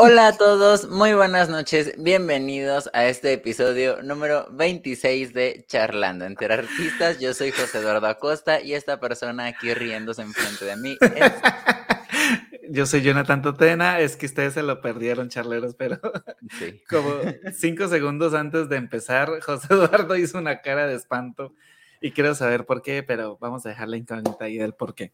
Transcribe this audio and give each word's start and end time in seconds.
Hola 0.00 0.28
a 0.28 0.36
todos, 0.36 0.88
muy 0.88 1.12
buenas 1.14 1.48
noches, 1.48 1.92
bienvenidos 1.98 2.88
a 2.92 3.06
este 3.06 3.32
episodio 3.32 4.00
número 4.00 4.46
26 4.52 5.34
de 5.34 5.64
Charlando 5.66 6.24
entre 6.24 6.54
Artistas. 6.54 7.18
Yo 7.18 7.34
soy 7.34 7.50
José 7.50 7.78
Eduardo 7.78 8.06
Acosta 8.06 8.60
y 8.60 8.74
esta 8.74 9.00
persona 9.00 9.46
aquí 9.46 9.74
riéndose 9.74 10.22
enfrente 10.22 10.66
de 10.66 10.76
mí 10.76 10.96
es... 11.00 11.32
Yo 12.70 12.86
soy 12.86 13.02
Jonathan 13.02 13.42
Totena, 13.42 13.98
es 13.98 14.16
que 14.16 14.26
ustedes 14.26 14.54
se 14.54 14.62
lo 14.62 14.80
perdieron, 14.80 15.30
charleros, 15.30 15.74
pero 15.74 15.98
como 16.88 17.20
cinco 17.52 17.88
segundos 17.88 18.34
antes 18.34 18.68
de 18.68 18.76
empezar, 18.76 19.40
José 19.40 19.66
Eduardo 19.68 20.14
hizo 20.14 20.38
una 20.38 20.60
cara 20.60 20.86
de 20.86 20.94
espanto 20.94 21.54
y 22.00 22.12
quiero 22.12 22.36
saber 22.36 22.66
por 22.66 22.82
qué, 22.82 23.02
pero 23.02 23.36
vamos 23.40 23.66
a 23.66 23.70
dejar 23.70 23.88
la 23.88 23.96
incógnita 23.96 24.44
ahí 24.44 24.58
del 24.58 24.74
por 24.74 24.94
qué. 24.94 25.12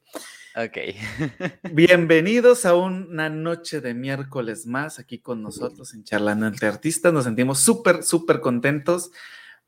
Ok. 0.56 0.78
Bienvenidos 1.72 2.64
a 2.64 2.76
una 2.76 3.28
noche 3.28 3.80
de 3.80 3.92
miércoles 3.92 4.66
más 4.66 5.00
aquí 5.00 5.18
con 5.18 5.42
nosotros 5.42 5.92
en 5.94 6.04
Charlando 6.04 6.46
entre 6.46 6.68
Artistas. 6.68 7.12
Nos 7.12 7.24
sentimos 7.24 7.58
súper, 7.58 8.04
súper 8.04 8.40
contentos 8.40 9.10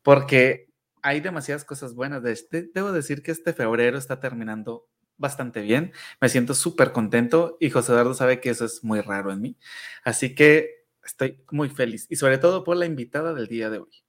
porque 0.01 0.69
hay 1.01 1.19
demasiadas 1.19 1.65
cosas 1.65 1.93
buenas. 1.93 2.23
De 2.23 2.31
este, 2.31 2.69
debo 2.73 2.93
decir 2.93 3.21
que 3.21 3.31
este 3.31 3.51
febrero 3.51 3.97
está 3.97 4.21
terminando 4.21 4.87
bastante 5.17 5.59
bien. 5.59 5.91
Me 6.21 6.29
siento 6.29 6.53
súper 6.53 6.93
contento 6.93 7.57
y 7.59 7.69
José 7.69 7.91
Eduardo 7.91 8.13
sabe 8.13 8.39
que 8.39 8.49
eso 8.49 8.63
es 8.63 8.81
muy 8.81 9.01
raro 9.01 9.33
en 9.33 9.41
mí. 9.41 9.57
Así 10.05 10.35
que 10.35 10.85
estoy 11.03 11.43
muy 11.51 11.69
feliz 11.69 12.07
y 12.09 12.15
sobre 12.15 12.37
todo 12.37 12.63
por 12.63 12.77
la 12.77 12.85
invitada 12.85 13.33
del 13.33 13.47
día 13.47 13.69
de 13.69 13.79
hoy. 13.79 14.06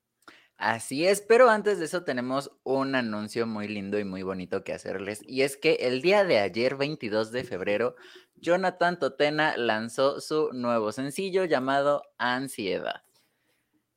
Así 0.58 1.06
es, 1.06 1.22
pero 1.22 1.48
antes 1.50 1.78
de 1.78 1.84
eso 1.84 2.02
tenemos 2.02 2.50
un 2.64 2.96
anuncio 2.96 3.46
muy 3.46 3.68
lindo 3.68 3.96
y 4.00 4.04
muy 4.04 4.24
bonito 4.24 4.64
que 4.64 4.72
hacerles. 4.72 5.20
Y 5.24 5.42
es 5.42 5.56
que 5.56 5.74
el 5.82 6.02
día 6.02 6.24
de 6.24 6.40
ayer, 6.40 6.74
22 6.74 7.30
de 7.30 7.44
febrero, 7.44 7.94
Jonathan 8.34 8.98
Totena 8.98 9.56
lanzó 9.56 10.20
su 10.20 10.50
nuevo 10.52 10.90
sencillo 10.90 11.44
llamado 11.44 12.02
Ansiedad. 12.18 13.02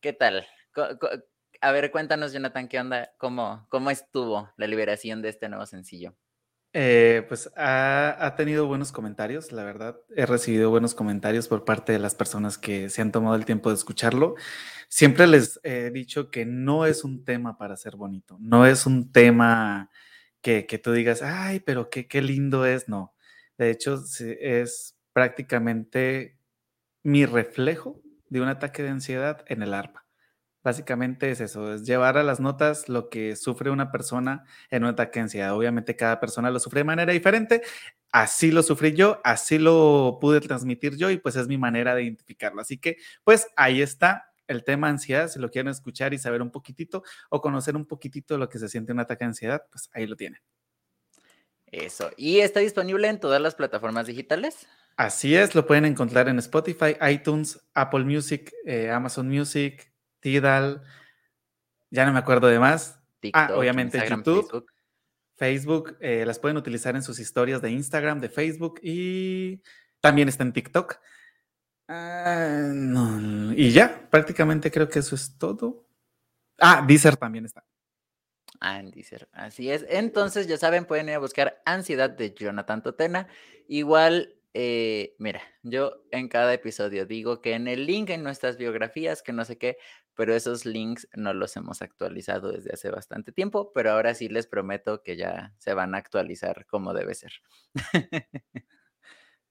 ¿Qué 0.01 0.13
tal? 0.13 0.45
A 1.61 1.71
ver, 1.71 1.89
cuéntanos, 1.89 2.31
Jonathan, 2.31 2.67
¿qué 2.67 2.79
onda? 2.79 3.11
¿Cómo, 3.17 3.65
cómo 3.69 3.89
estuvo 3.89 4.51
la 4.55 4.67
liberación 4.67 5.23
de 5.23 5.29
este 5.29 5.49
nuevo 5.49 5.65
sencillo? 5.65 6.15
Eh, 6.73 7.25
pues 7.27 7.51
ha, 7.57 8.33
tenido 8.37 8.65
buenos 8.65 8.91
comentarios, 8.91 9.51
la 9.51 9.63
verdad. 9.63 9.99
He 10.15 10.25
recibido 10.25 10.69
buenos 10.69 10.95
comentarios 10.95 11.47
por 11.47 11.65
parte 11.65 11.91
de 11.91 11.99
las 11.99 12.15
personas 12.15 12.57
que 12.57 12.89
se 12.89 13.01
han 13.01 13.11
tomado 13.11 13.35
el 13.35 13.45
tiempo 13.45 13.69
de 13.69 13.75
escucharlo. 13.75 14.35
Siempre 14.87 15.27
les 15.27 15.59
he 15.63 15.91
dicho 15.91 16.31
que 16.31 16.45
no 16.45 16.85
es 16.85 17.03
un 17.03 17.25
tema 17.25 17.57
para 17.57 17.75
ser 17.77 17.95
bonito, 17.97 18.37
no 18.39 18.65
es 18.65 18.85
un 18.85 19.11
tema 19.11 19.89
que, 20.41 20.63
tú 20.83 20.91
digas, 20.93 21.21
ay, 21.21 21.59
pero 21.59 21.89
qué, 21.89 22.07
qué 22.07 22.21
lindo 22.21 22.65
es, 22.65 22.87
no. 22.87 23.13
De 23.57 23.69
hecho, 23.69 24.01
es 24.19 24.97
prácticamente 25.13 26.37
mi 27.03 27.25
reflejo 27.25 28.01
de 28.29 28.41
un 28.41 28.47
ataque 28.47 28.83
de 28.83 28.89
ansiedad 28.89 29.43
en 29.47 29.61
el 29.61 29.73
arpa. 29.73 30.00
Básicamente 30.63 31.31
es 31.31 31.41
eso, 31.41 31.73
es 31.73 31.83
llevar 31.83 32.17
a 32.17 32.23
las 32.23 32.39
notas 32.39 32.87
lo 32.87 33.09
que 33.09 33.35
sufre 33.35 33.71
una 33.71 33.91
persona 33.91 34.45
en 34.69 34.83
un 34.83 34.89
ataque 34.89 35.19
de 35.19 35.23
ansiedad. 35.23 35.55
Obviamente 35.55 35.95
cada 35.95 36.19
persona 36.19 36.51
lo 36.51 36.59
sufre 36.59 36.81
de 36.81 36.83
manera 36.83 37.13
diferente, 37.13 37.63
así 38.11 38.51
lo 38.51 38.61
sufrí 38.61 38.93
yo, 38.93 39.19
así 39.23 39.57
lo 39.57 40.19
pude 40.21 40.39
transmitir 40.39 40.97
yo 40.97 41.09
y 41.09 41.17
pues 41.17 41.35
es 41.35 41.47
mi 41.47 41.57
manera 41.57 41.95
de 41.95 42.03
identificarlo. 42.03 42.61
Así 42.61 42.77
que 42.77 42.97
pues 43.23 43.47
ahí 43.55 43.81
está 43.81 44.31
el 44.47 44.63
tema 44.63 44.89
ansiedad, 44.89 45.29
si 45.29 45.39
lo 45.39 45.49
quieren 45.49 45.71
escuchar 45.71 46.13
y 46.13 46.19
saber 46.19 46.43
un 46.43 46.51
poquitito 46.51 47.03
o 47.29 47.41
conocer 47.41 47.75
un 47.75 47.87
poquitito 47.87 48.37
lo 48.37 48.47
que 48.47 48.59
se 48.59 48.69
siente 48.69 48.91
un 48.91 48.99
ataque 48.99 49.25
de 49.25 49.29
ansiedad, 49.29 49.63
pues 49.71 49.89
ahí 49.93 50.05
lo 50.05 50.15
tienen. 50.15 50.41
Eso, 51.65 52.11
¿y 52.17 52.39
está 52.41 52.59
disponible 52.59 53.07
en 53.07 53.19
todas 53.19 53.41
las 53.41 53.55
plataformas 53.55 54.05
digitales? 54.05 54.67
Así 54.97 55.35
es, 55.35 55.55
lo 55.55 55.65
pueden 55.65 55.85
encontrar 55.85 56.27
en 56.27 56.37
Spotify, 56.37 56.97
iTunes, 57.09 57.59
Apple 57.73 58.03
Music, 58.03 58.53
eh, 58.65 58.91
Amazon 58.91 59.29
Music, 59.29 59.90
Tidal, 60.21 60.83
ya 61.89 62.05
no 62.05 62.13
me 62.13 62.19
acuerdo 62.19 62.47
de 62.47 62.59
más. 62.59 62.97
Ah, 62.97 63.07
TikTok, 63.19 63.57
obviamente 63.57 63.99
YouTube, 64.09 64.65
Facebook, 65.35 65.97
eh, 65.99 66.23
las 66.25 66.39
pueden 66.39 66.57
utilizar 66.57 66.95
en 66.95 67.03
sus 67.03 67.19
historias 67.19 67.61
de 67.61 67.71
Instagram, 67.71 68.19
de 68.19 68.29
Facebook 68.29 68.79
y 68.81 69.61
también 69.99 70.29
está 70.29 70.43
en 70.43 70.53
TikTok. 70.53 70.99
Ah, 71.87 72.71
y 73.55 73.71
ya, 73.71 74.09
prácticamente 74.09 74.71
creo 74.71 74.87
que 74.87 74.99
eso 74.99 75.15
es 75.15 75.37
todo. 75.37 75.85
Ah, 76.59 76.83
Deezer 76.87 77.17
también 77.17 77.45
está. 77.45 77.65
Ah, 78.59 78.79
en 78.79 78.91
Deezer, 78.91 79.27
así 79.33 79.69
es. 79.69 79.85
Entonces, 79.89 80.47
ya 80.47 80.57
saben, 80.57 80.85
pueden 80.85 81.09
ir 81.09 81.15
a 81.15 81.19
buscar 81.19 81.61
Ansiedad 81.65 82.09
de 82.09 82.33
Jonathan 82.33 82.81
Totena. 82.81 83.27
Igual 83.67 84.41
eh, 84.53 85.15
mira, 85.17 85.41
yo 85.63 86.03
en 86.11 86.27
cada 86.27 86.53
episodio 86.53 87.05
digo 87.05 87.41
que 87.41 87.53
en 87.53 87.67
el 87.67 87.85
link 87.85 88.09
en 88.09 88.23
nuestras 88.23 88.57
biografías, 88.57 89.21
que 89.21 89.31
no 89.31 89.45
sé 89.45 89.57
qué, 89.57 89.77
pero 90.15 90.33
esos 90.35 90.65
links 90.65 91.07
no 91.15 91.33
los 91.33 91.55
hemos 91.57 91.81
actualizado 91.81 92.51
desde 92.51 92.73
hace 92.73 92.89
bastante 92.89 93.31
tiempo, 93.31 93.71
pero 93.73 93.91
ahora 93.91 94.13
sí 94.13 94.29
les 94.29 94.47
prometo 94.47 95.01
que 95.03 95.15
ya 95.17 95.53
se 95.57 95.73
van 95.73 95.95
a 95.95 95.97
actualizar 95.99 96.65
como 96.65 96.93
debe 96.93 97.15
ser. 97.15 97.33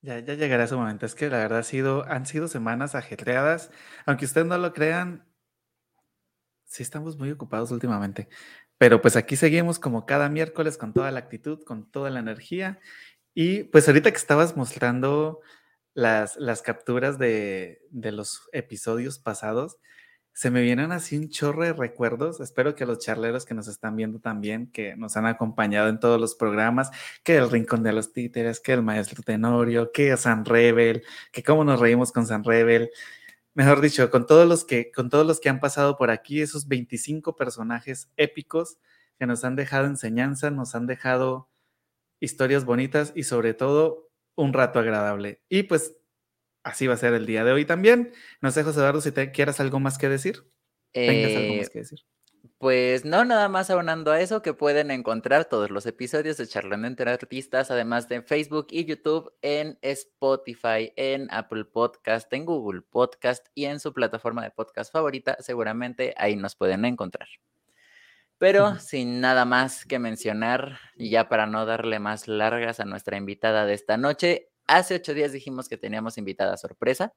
Ya, 0.02 0.18
ya 0.20 0.32
llegará 0.32 0.64
ese 0.64 0.76
momento. 0.76 1.04
Es 1.04 1.14
que 1.14 1.28
la 1.28 1.36
verdad 1.36 1.58
ha 1.58 1.62
sido, 1.62 2.06
han 2.06 2.24
sido 2.24 2.48
semanas 2.48 2.94
ajetreadas. 2.94 3.70
Aunque 4.06 4.24
ustedes 4.24 4.46
no 4.46 4.56
lo 4.56 4.72
crean, 4.72 5.26
sí 6.64 6.82
estamos 6.82 7.18
muy 7.18 7.30
ocupados 7.30 7.70
últimamente. 7.70 8.26
Pero 8.78 9.02
pues 9.02 9.14
aquí 9.16 9.36
seguimos 9.36 9.78
como 9.78 10.06
cada 10.06 10.30
miércoles 10.30 10.78
con 10.78 10.94
toda 10.94 11.10
la 11.10 11.18
actitud, 11.18 11.62
con 11.64 11.90
toda 11.90 12.08
la 12.08 12.20
energía 12.20 12.80
y 13.34 13.64
pues 13.64 13.86
ahorita 13.88 14.10
que 14.10 14.16
estabas 14.16 14.56
mostrando 14.56 15.40
las, 15.94 16.36
las 16.36 16.62
capturas 16.62 17.18
de, 17.18 17.80
los 17.90 18.48
episodios 18.52 19.18
pasados, 19.18 19.78
se 20.32 20.50
me 20.50 20.62
vienen 20.62 20.92
así 20.92 21.16
un 21.16 21.28
chorro 21.28 21.64
de 21.64 21.72
recuerdos. 21.72 22.40
Espero 22.40 22.74
que 22.74 22.86
los 22.86 22.98
charleros 22.98 23.44
que 23.44 23.54
nos 23.54 23.68
están 23.68 23.96
viendo 23.96 24.20
también, 24.20 24.70
que 24.70 24.96
nos 24.96 25.16
han 25.16 25.26
acompañado 25.26 25.88
en 25.88 26.00
todos 26.00 26.20
los 26.20 26.34
programas, 26.34 26.90
que 27.22 27.36
el 27.36 27.50
Rincón 27.50 27.82
de 27.82 27.92
los 27.92 28.12
Títeres, 28.12 28.60
que 28.60 28.72
el 28.72 28.82
Maestro 28.82 29.22
Tenorio, 29.22 29.92
que 29.92 30.16
San 30.16 30.44
Rebel, 30.44 31.02
que 31.32 31.42
cómo 31.42 31.64
nos 31.64 31.80
reímos 31.80 32.12
con 32.12 32.26
San 32.26 32.44
Rebel. 32.44 32.90
Mejor 33.54 33.80
dicho, 33.80 34.10
con 34.10 34.26
todos 34.26 34.48
los 34.48 34.64
que, 34.64 34.92
con 34.92 35.10
todos 35.10 35.26
los 35.26 35.40
que 35.40 35.48
han 35.48 35.60
pasado 35.60 35.96
por 35.96 36.10
aquí, 36.10 36.40
esos 36.40 36.68
25 36.68 37.36
personajes 37.36 38.10
épicos 38.16 38.78
que 39.18 39.26
nos 39.26 39.44
han 39.44 39.56
dejado 39.56 39.86
enseñanza, 39.86 40.50
nos 40.50 40.74
han 40.74 40.86
dejado 40.86 41.50
historias 42.20 42.64
bonitas 42.64 43.12
y 43.14 43.24
sobre 43.24 43.54
todo 43.54 44.10
un 44.36 44.52
rato 44.52 44.78
agradable. 44.78 45.42
Y 45.48 45.64
pues 45.64 45.99
así 46.62 46.86
va 46.86 46.94
a 46.94 46.98
ser 46.98 47.14
el 47.14 47.26
día 47.26 47.44
de 47.44 47.52
hoy 47.52 47.64
también. 47.64 48.12
No 48.40 48.50
sé, 48.50 48.62
José 48.62 48.80
Eduardo, 48.80 49.00
si 49.00 49.12
te 49.12 49.30
quieras 49.32 49.60
algo 49.60 49.80
más 49.80 49.98
que 49.98 50.08
decir. 50.08 50.44
Tengas 50.92 51.36
algo 51.36 51.54
más 51.54 51.66
eh, 51.66 51.70
que 51.72 51.78
decir. 51.80 52.00
Pues 52.60 53.06
no, 53.06 53.24
nada 53.24 53.48
más 53.48 53.70
aunando 53.70 54.12
a 54.12 54.20
eso, 54.20 54.42
que 54.42 54.52
pueden 54.52 54.90
encontrar 54.90 55.46
todos 55.46 55.70
los 55.70 55.86
episodios 55.86 56.36
de 56.36 56.46
Charlando 56.46 56.86
entre 56.86 57.10
Artistas, 57.10 57.70
además 57.70 58.06
de 58.08 58.20
Facebook 58.20 58.66
y 58.70 58.84
YouTube, 58.84 59.32
en 59.40 59.78
Spotify, 59.80 60.92
en 60.96 61.28
Apple 61.30 61.64
Podcast, 61.64 62.30
en 62.34 62.44
Google 62.44 62.82
Podcast 62.82 63.46
y 63.54 63.64
en 63.64 63.80
su 63.80 63.94
plataforma 63.94 64.42
de 64.42 64.50
podcast 64.50 64.92
favorita. 64.92 65.38
Seguramente 65.40 66.12
ahí 66.18 66.36
nos 66.36 66.54
pueden 66.54 66.84
encontrar. 66.84 67.28
Pero 68.36 68.78
sin 68.78 69.20
nada 69.22 69.46
más 69.46 69.86
que 69.86 69.98
mencionar, 69.98 70.80
y 70.96 71.08
ya 71.08 71.28
para 71.30 71.46
no 71.46 71.64
darle 71.64 71.98
más 71.98 72.28
largas 72.28 72.78
a 72.78 72.84
nuestra 72.84 73.16
invitada 73.16 73.64
de 73.64 73.72
esta 73.74 73.96
noche, 73.96 74.49
hace 74.76 74.94
ocho 74.94 75.14
días 75.14 75.32
dijimos 75.32 75.68
que 75.68 75.76
teníamos 75.76 76.16
invitada 76.18 76.56
sorpresa. 76.56 77.12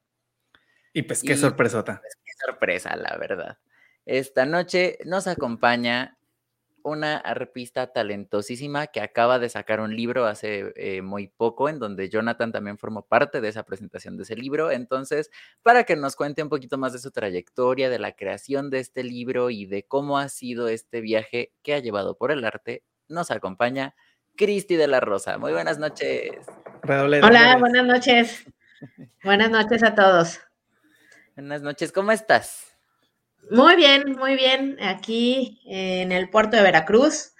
Y 0.92 1.02
pues 1.02 1.22
qué 1.22 1.36
sorpresota. 1.36 2.00
Pues, 2.00 2.16
qué 2.24 2.32
sorpresa, 2.46 2.96
la 2.96 3.16
verdad. 3.16 3.58
Esta 4.06 4.44
noche 4.44 4.98
nos 5.04 5.26
acompaña 5.26 6.18
una 6.82 7.16
arpista 7.16 7.92
talentosísima 7.92 8.88
que 8.88 9.00
acaba 9.00 9.38
de 9.38 9.48
sacar 9.48 9.80
un 9.80 9.96
libro 9.96 10.26
hace 10.26 10.72
eh, 10.76 11.00
muy 11.00 11.28
poco, 11.28 11.70
en 11.70 11.78
donde 11.78 12.10
Jonathan 12.10 12.52
también 12.52 12.76
formó 12.76 13.06
parte 13.06 13.40
de 13.40 13.48
esa 13.48 13.62
presentación 13.62 14.18
de 14.18 14.24
ese 14.24 14.36
libro. 14.36 14.70
Entonces, 14.70 15.30
para 15.62 15.84
que 15.84 15.96
nos 15.96 16.14
cuente 16.14 16.42
un 16.42 16.50
poquito 16.50 16.76
más 16.76 16.92
de 16.92 16.98
su 16.98 17.10
trayectoria, 17.10 17.88
de 17.88 17.98
la 17.98 18.12
creación 18.12 18.68
de 18.68 18.80
este 18.80 19.02
libro 19.02 19.48
y 19.48 19.64
de 19.64 19.84
cómo 19.84 20.18
ha 20.18 20.28
sido 20.28 20.68
este 20.68 21.00
viaje 21.00 21.54
que 21.62 21.74
ha 21.74 21.78
llevado 21.78 22.18
por 22.18 22.30
el 22.30 22.44
arte, 22.44 22.84
nos 23.08 23.30
acompaña 23.30 23.94
Cristi 24.36 24.76
de 24.76 24.88
la 24.88 25.00
Rosa. 25.00 25.38
Muy 25.38 25.52
buenas 25.52 25.78
noches. 25.78 26.46
Hola, 26.86 27.56
buenas 27.58 27.86
noches. 27.86 28.44
buenas 29.22 29.50
noches 29.50 29.82
a 29.82 29.94
todos. 29.94 30.38
Buenas 31.34 31.62
noches, 31.62 31.92
¿cómo 31.92 32.12
estás? 32.12 32.76
Muy 33.50 33.74
bien, 33.74 34.16
muy 34.18 34.36
bien. 34.36 34.76
Aquí 34.82 35.62
en 35.64 36.12
el 36.12 36.28
puerto 36.28 36.58
de 36.58 36.62
Veracruz. 36.62 37.32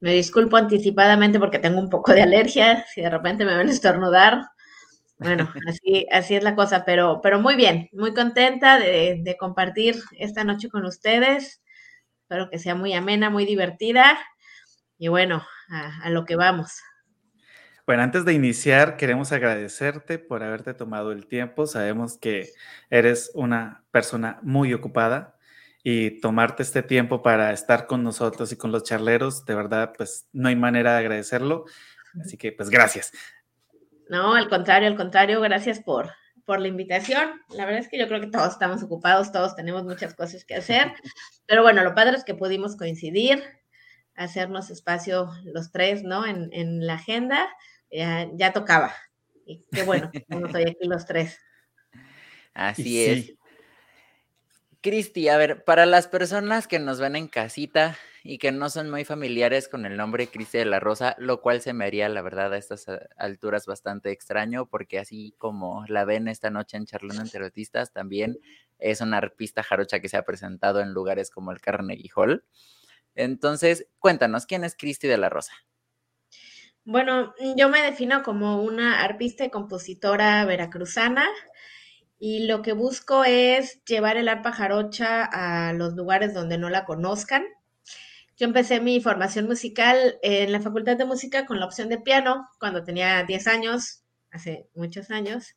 Me 0.00 0.12
disculpo 0.12 0.56
anticipadamente 0.56 1.38
porque 1.38 1.60
tengo 1.60 1.78
un 1.78 1.88
poco 1.88 2.12
de 2.14 2.22
alergia. 2.22 2.84
Si 2.92 3.00
de 3.00 3.10
repente 3.10 3.44
me 3.44 3.56
ven 3.56 3.68
estornudar. 3.68 4.42
Bueno, 5.18 5.48
así, 5.68 6.08
así 6.10 6.34
es 6.34 6.42
la 6.42 6.56
cosa, 6.56 6.84
pero, 6.84 7.20
pero 7.22 7.38
muy 7.38 7.54
bien, 7.54 7.88
muy 7.92 8.12
contenta 8.12 8.80
de, 8.80 9.36
compartir 9.38 10.02
esta 10.18 10.42
noche 10.42 10.68
con 10.68 10.84
ustedes. 10.84 11.62
Espero 12.22 12.50
que 12.50 12.58
sea 12.58 12.74
muy 12.74 12.92
amena, 12.92 13.30
muy 13.30 13.46
divertida. 13.46 14.18
Y 14.98 15.06
bueno, 15.06 15.46
a, 15.70 16.02
a 16.02 16.10
lo 16.10 16.24
que 16.24 16.34
vamos. 16.34 16.80
Bueno, 17.86 18.02
antes 18.02 18.24
de 18.24 18.32
iniciar, 18.32 18.96
queremos 18.96 19.30
agradecerte 19.32 20.18
por 20.18 20.42
haberte 20.42 20.72
tomado 20.72 21.12
el 21.12 21.26
tiempo. 21.26 21.66
Sabemos 21.66 22.16
que 22.16 22.50
eres 22.88 23.30
una 23.34 23.84
persona 23.90 24.38
muy 24.42 24.72
ocupada 24.72 25.36
y 25.82 26.18
tomarte 26.20 26.62
este 26.62 26.82
tiempo 26.82 27.20
para 27.20 27.52
estar 27.52 27.86
con 27.86 28.02
nosotros 28.02 28.50
y 28.52 28.56
con 28.56 28.72
los 28.72 28.84
charleros, 28.84 29.44
de 29.44 29.54
verdad, 29.54 29.92
pues 29.94 30.26
no 30.32 30.48
hay 30.48 30.56
manera 30.56 30.92
de 30.92 31.00
agradecerlo. 31.00 31.66
Así 32.22 32.38
que, 32.38 32.52
pues 32.52 32.70
gracias. 32.70 33.12
No, 34.08 34.34
al 34.34 34.48
contrario, 34.48 34.88
al 34.88 34.96
contrario, 34.96 35.42
gracias 35.42 35.80
por, 35.80 36.10
por 36.46 36.60
la 36.60 36.68
invitación. 36.68 37.42
La 37.50 37.66
verdad 37.66 37.80
es 37.80 37.88
que 37.88 37.98
yo 37.98 38.08
creo 38.08 38.22
que 38.22 38.28
todos 38.28 38.52
estamos 38.52 38.82
ocupados, 38.82 39.30
todos 39.30 39.56
tenemos 39.56 39.84
muchas 39.84 40.14
cosas 40.14 40.46
que 40.46 40.54
hacer, 40.54 40.90
pero 41.46 41.60
bueno, 41.60 41.84
lo 41.84 41.94
padre 41.94 42.16
es 42.16 42.24
que 42.24 42.34
pudimos 42.34 42.76
coincidir, 42.76 43.42
hacernos 44.16 44.70
espacio 44.70 45.28
los 45.44 45.70
tres, 45.70 46.02
¿no? 46.02 46.24
En, 46.24 46.48
en 46.52 46.86
la 46.86 46.94
agenda, 46.94 47.46
ya, 47.94 48.52
tocaba. 48.52 48.94
Y 49.46 49.64
qué 49.70 49.82
bueno, 49.82 50.10
como 50.30 50.46
estoy 50.46 50.62
aquí 50.62 50.86
los 50.86 51.06
tres. 51.06 51.38
Así 52.52 53.04
es. 53.04 53.34
Cristi, 54.80 55.28
a 55.28 55.38
ver, 55.38 55.64
para 55.64 55.86
las 55.86 56.08
personas 56.08 56.68
que 56.68 56.78
nos 56.78 57.00
ven 57.00 57.16
en 57.16 57.26
casita 57.26 57.96
y 58.22 58.36
que 58.36 58.52
no 58.52 58.68
son 58.68 58.90
muy 58.90 59.06
familiares 59.06 59.66
con 59.66 59.86
el 59.86 59.96
nombre 59.96 60.26
Cristi 60.26 60.58
de 60.58 60.66
la 60.66 60.78
Rosa, 60.78 61.16
lo 61.18 61.40
cual 61.40 61.62
se 61.62 61.72
me 61.72 61.86
haría, 61.86 62.06
la 62.10 62.20
verdad, 62.20 62.52
a 62.52 62.58
estas 62.58 62.86
alturas 63.16 63.64
bastante 63.64 64.10
extraño, 64.10 64.66
porque 64.66 64.98
así 64.98 65.34
como 65.38 65.86
la 65.88 66.04
ven 66.04 66.28
esta 66.28 66.50
noche 66.50 66.76
en 66.76 66.84
Charlando 66.84 67.22
entre 67.22 67.44
Artistas, 67.44 67.92
también 67.92 68.38
es 68.78 69.00
una 69.00 69.16
arpista 69.16 69.62
jarocha 69.62 70.00
que 70.00 70.10
se 70.10 70.18
ha 70.18 70.22
presentado 70.22 70.80
en 70.80 70.92
lugares 70.92 71.30
como 71.30 71.50
el 71.50 71.62
Carnegie 71.62 72.10
Hall. 72.14 72.44
Entonces, 73.14 73.86
cuéntanos, 73.98 74.44
¿quién 74.44 74.64
es 74.64 74.76
Cristi 74.76 75.08
de 75.08 75.16
la 75.16 75.30
Rosa? 75.30 75.54
Bueno, 76.84 77.34
yo 77.56 77.68
me 77.70 77.80
defino 77.82 78.22
como 78.22 78.62
una 78.62 79.02
arpista 79.02 79.44
y 79.44 79.50
compositora 79.50 80.44
veracruzana 80.44 81.26
y 82.18 82.46
lo 82.46 82.62
que 82.62 82.72
busco 82.74 83.24
es 83.24 83.82
llevar 83.84 84.16
el 84.18 84.28
arpa 84.28 84.52
jarocha 84.52 85.24
a 85.24 85.72
los 85.72 85.94
lugares 85.94 86.34
donde 86.34 86.58
no 86.58 86.70
la 86.70 86.84
conozcan. 86.84 87.44
Yo 88.36 88.46
empecé 88.46 88.80
mi 88.80 89.00
formación 89.00 89.46
musical 89.46 90.18
en 90.22 90.52
la 90.52 90.60
Facultad 90.60 90.96
de 90.96 91.06
Música 91.06 91.46
con 91.46 91.60
la 91.60 91.66
opción 91.66 91.88
de 91.88 91.98
piano 91.98 92.48
cuando 92.60 92.84
tenía 92.84 93.24
10 93.24 93.46
años, 93.46 94.02
hace 94.30 94.68
muchos 94.74 95.10
años. 95.10 95.54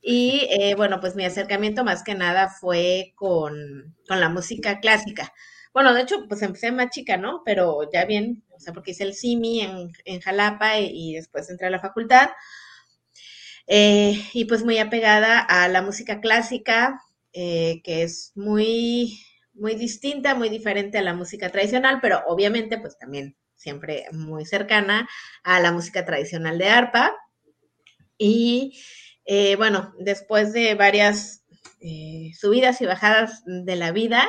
Y 0.00 0.48
eh, 0.50 0.74
bueno, 0.76 1.00
pues 1.00 1.16
mi 1.16 1.24
acercamiento 1.24 1.84
más 1.84 2.02
que 2.04 2.14
nada 2.14 2.48
fue 2.50 3.12
con, 3.16 3.96
con 4.08 4.20
la 4.20 4.28
música 4.30 4.80
clásica. 4.80 5.32
Bueno, 5.76 5.92
de 5.92 6.00
hecho, 6.00 6.26
pues 6.26 6.40
empecé 6.40 6.72
más 6.72 6.88
chica, 6.88 7.18
¿no? 7.18 7.42
Pero 7.44 7.90
ya 7.92 8.06
bien, 8.06 8.42
o 8.50 8.58
sea, 8.58 8.72
porque 8.72 8.92
hice 8.92 9.04
el 9.04 9.14
CIMI 9.14 9.60
en, 9.60 9.92
en 10.06 10.20
Jalapa 10.22 10.78
y, 10.78 11.12
después 11.12 11.50
entré 11.50 11.66
a 11.66 11.70
la 11.70 11.80
facultad. 11.80 12.30
Eh, 13.66 14.18
y 14.32 14.46
pues 14.46 14.64
muy 14.64 14.78
apegada 14.78 15.38
a 15.38 15.68
la 15.68 15.82
música 15.82 16.22
clásica, 16.22 17.02
eh, 17.34 17.82
que 17.84 18.04
es 18.04 18.32
muy, 18.36 19.20
muy 19.52 19.74
distinta, 19.74 20.34
muy 20.34 20.48
diferente 20.48 20.96
a 20.96 21.02
la 21.02 21.12
música 21.12 21.52
tradicional, 21.52 21.98
pero 22.00 22.22
obviamente 22.26 22.78
pues 22.78 22.96
también 22.96 23.36
siempre 23.54 24.06
muy 24.12 24.46
cercana 24.46 25.06
a 25.42 25.60
la 25.60 25.72
música 25.72 26.06
tradicional 26.06 26.56
de 26.56 26.70
arpa. 26.70 27.14
Y 28.16 28.80
eh, 29.26 29.56
bueno, 29.56 29.92
después 29.98 30.54
de 30.54 30.74
varias 30.74 31.42
subidas 32.32 32.80
y 32.80 32.86
bajadas 32.86 33.42
de 33.44 33.76
la 33.76 33.92
vida, 33.92 34.26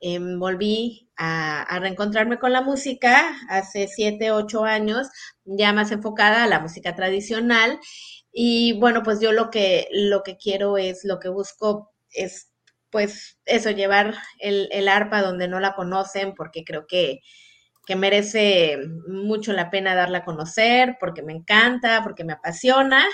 Em, 0.00 0.38
volví 0.38 1.10
a, 1.16 1.78
reencontrarme 1.80 2.38
con 2.38 2.52
la 2.52 2.62
música 2.62 3.36
hace 3.48 3.88
siete, 3.88 4.30
ocho 4.30 4.64
años, 4.64 5.08
ya 5.44 5.72
más 5.72 5.90
enfocada 5.90 6.44
a 6.44 6.46
la 6.46 6.60
música 6.60 6.94
tradicional. 6.94 7.80
Y 8.32 8.78
bueno, 8.78 9.02
pues 9.02 9.20
yo 9.20 9.32
lo 9.32 9.50
que, 9.50 9.88
lo 9.92 10.22
que 10.22 10.36
quiero 10.36 10.78
es, 10.78 11.04
lo 11.04 11.18
que 11.18 11.28
busco 11.28 11.92
es, 12.12 12.50
pues 12.90 13.38
eso, 13.44 13.70
llevar 13.70 14.14
el, 14.38 14.68
el 14.72 14.88
arpa 14.88 15.22
donde 15.22 15.48
no 15.48 15.60
la 15.60 15.74
conocen, 15.74 16.34
porque 16.34 16.64
creo 16.64 16.86
que, 16.86 17.20
que 17.86 17.96
merece 17.96 18.78
mucho 19.08 19.52
la 19.52 19.70
pena 19.70 19.94
darla 19.94 20.18
a 20.18 20.24
conocer, 20.24 20.96
porque 21.00 21.22
me 21.22 21.32
encanta, 21.32 22.02
porque 22.04 22.24
me 22.24 22.34
apasiona. 22.34 23.04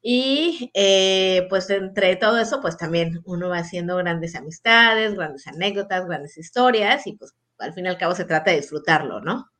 Y 0.00 0.70
eh, 0.74 1.46
pues 1.48 1.68
entre 1.70 2.16
todo 2.16 2.38
eso, 2.38 2.60
pues 2.60 2.76
también 2.76 3.20
uno 3.24 3.48
va 3.48 3.58
haciendo 3.58 3.96
grandes 3.96 4.36
amistades, 4.36 5.14
grandes 5.14 5.46
anécdotas, 5.46 6.06
grandes 6.06 6.38
historias 6.38 7.06
y 7.06 7.16
pues 7.16 7.34
al 7.58 7.72
fin 7.74 7.86
y 7.86 7.88
al 7.88 7.98
cabo 7.98 8.14
se 8.14 8.24
trata 8.24 8.50
de 8.50 8.58
disfrutarlo, 8.58 9.20
¿no? 9.20 9.50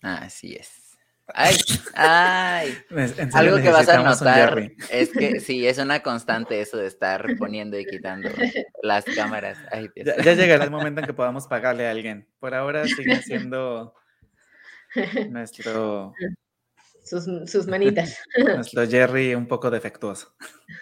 Así 0.00 0.54
es. 0.54 0.84
Ay, 1.28 1.56
ay. 1.94 2.76
Algo 3.32 3.56
que 3.56 3.70
vas 3.70 3.88
a 3.88 4.02
notar 4.02 4.70
es 4.90 5.10
que 5.10 5.40
sí, 5.40 5.66
es 5.66 5.78
una 5.78 6.02
constante 6.02 6.60
eso 6.60 6.76
de 6.76 6.86
estar 6.86 7.26
poniendo 7.38 7.78
y 7.78 7.86
quitando 7.86 8.28
las 8.82 9.04
cámaras. 9.04 9.58
ya, 9.96 10.16
ya, 10.22 10.34
llegará 10.34 10.64
el 10.64 10.70
momento 10.70 11.00
en 11.00 11.06
que 11.06 11.14
podamos 11.14 11.46
pagarle 11.46 11.86
a 11.86 11.90
alguien. 11.90 12.28
Por 12.38 12.54
ahora 12.54 12.86
sigue 12.86 13.22
siendo 13.22 13.94
nuestro 15.30 16.12
sus, 17.04 17.66
manitas. 17.66 18.18
Nuestro 18.36 18.86
Jerry 18.88 19.34
un 19.34 19.46
poco 19.46 19.70
defectuoso. 19.70 20.34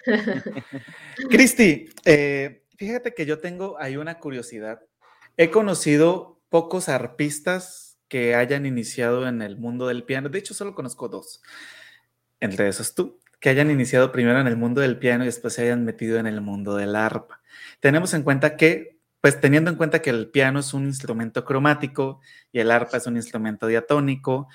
Cristi, 1.31 1.89
eh, 2.05 2.65
fíjate 2.77 3.15
que 3.15 3.27
yo 3.27 3.39
tengo 3.39 3.77
ahí 3.79 3.97
una 3.97 4.19
curiosidad. 4.19 4.81
He 5.37 5.51
conocido 5.51 6.41
pocos 6.49 6.89
arpistas 6.89 7.99
que 8.09 8.35
hayan 8.35 8.67
iniciado 8.67 9.27
en 9.27 9.43
el 9.43 9.57
mundo 9.57 9.89
del 9.89 10.05
piano. 10.05 10.29
De 10.29 10.39
hecho, 10.39 10.55
solo 10.55 10.75
conozco 10.75 11.09
dos. 11.09 11.43
Entre 12.41 12.69
esos 12.69 12.95
tú, 12.95 13.21
que 13.41 13.49
hayan 13.49 13.71
iniciado 13.71 14.13
primero 14.13 14.39
en 14.41 14.47
el 14.47 14.57
mundo 14.57 14.81
del 14.81 14.99
piano 14.99 15.25
y 15.25 15.27
después 15.27 15.55
se 15.55 15.63
hayan 15.63 15.85
metido 15.85 16.19
en 16.19 16.27
el 16.27 16.41
mundo 16.41 16.77
del 16.77 16.95
arpa. 16.95 17.41
Tenemos 17.81 18.13
en 18.15 18.23
cuenta 18.23 18.57
que, 18.57 18.99
pues 19.21 19.41
teniendo 19.41 19.71
en 19.71 19.77
cuenta 19.77 20.03
que 20.03 20.11
el 20.11 20.31
piano 20.31 20.61
es 20.61 20.75
un 20.75 20.85
instrumento 20.85 21.45
cromático 21.45 22.21
y 22.53 22.61
el 22.61 22.71
arpa 22.71 22.99
es 22.99 23.07
un 23.07 23.17
instrumento 23.17 23.67
diatónico, 23.67 24.49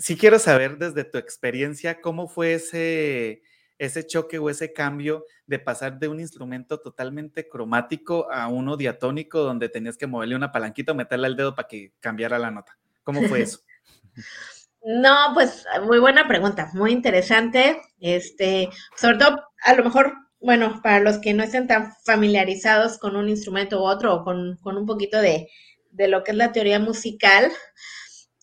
sí 0.00 0.16
quiero 0.16 0.38
saber 0.38 0.78
desde 0.78 1.04
tu 1.04 1.18
experiencia 1.18 2.00
cómo 2.00 2.26
fue 2.26 2.54
ese, 2.54 3.42
ese 3.78 4.06
choque 4.06 4.38
o 4.38 4.48
ese 4.48 4.72
cambio 4.72 5.26
de 5.46 5.58
pasar 5.58 5.98
de 5.98 6.08
un 6.08 6.20
instrumento 6.20 6.80
totalmente 6.80 7.48
cromático 7.48 8.32
a 8.32 8.48
uno 8.48 8.76
diatónico 8.78 9.40
donde 9.40 9.68
tenías 9.68 9.98
que 9.98 10.06
moverle 10.06 10.36
una 10.36 10.52
palanquita 10.52 10.92
o 10.92 10.94
meterle 10.94 11.28
el 11.28 11.36
dedo 11.36 11.54
para 11.54 11.68
que 11.68 11.92
cambiara 12.00 12.38
la 12.38 12.50
nota. 12.50 12.78
¿Cómo 13.04 13.22
fue 13.22 13.42
eso? 13.42 13.60
No, 14.82 15.32
pues 15.34 15.66
muy 15.84 15.98
buena 15.98 16.26
pregunta, 16.26 16.70
muy 16.72 16.92
interesante. 16.92 17.82
Este, 18.00 18.70
sobre 18.96 19.18
todo, 19.18 19.44
a 19.62 19.74
lo 19.74 19.84
mejor, 19.84 20.14
bueno, 20.40 20.80
para 20.82 21.00
los 21.00 21.18
que 21.18 21.34
no 21.34 21.42
estén 21.42 21.66
tan 21.66 21.92
familiarizados 22.04 22.98
con 22.98 23.16
un 23.16 23.28
instrumento 23.28 23.82
u 23.82 23.84
otro 23.84 24.14
o 24.14 24.24
con, 24.24 24.58
un 24.64 24.86
poquito 24.86 25.20
de, 25.20 25.50
de, 25.90 26.08
lo 26.08 26.24
que 26.24 26.30
es 26.30 26.36
la 26.38 26.52
teoría 26.52 26.78
musical, 26.78 27.52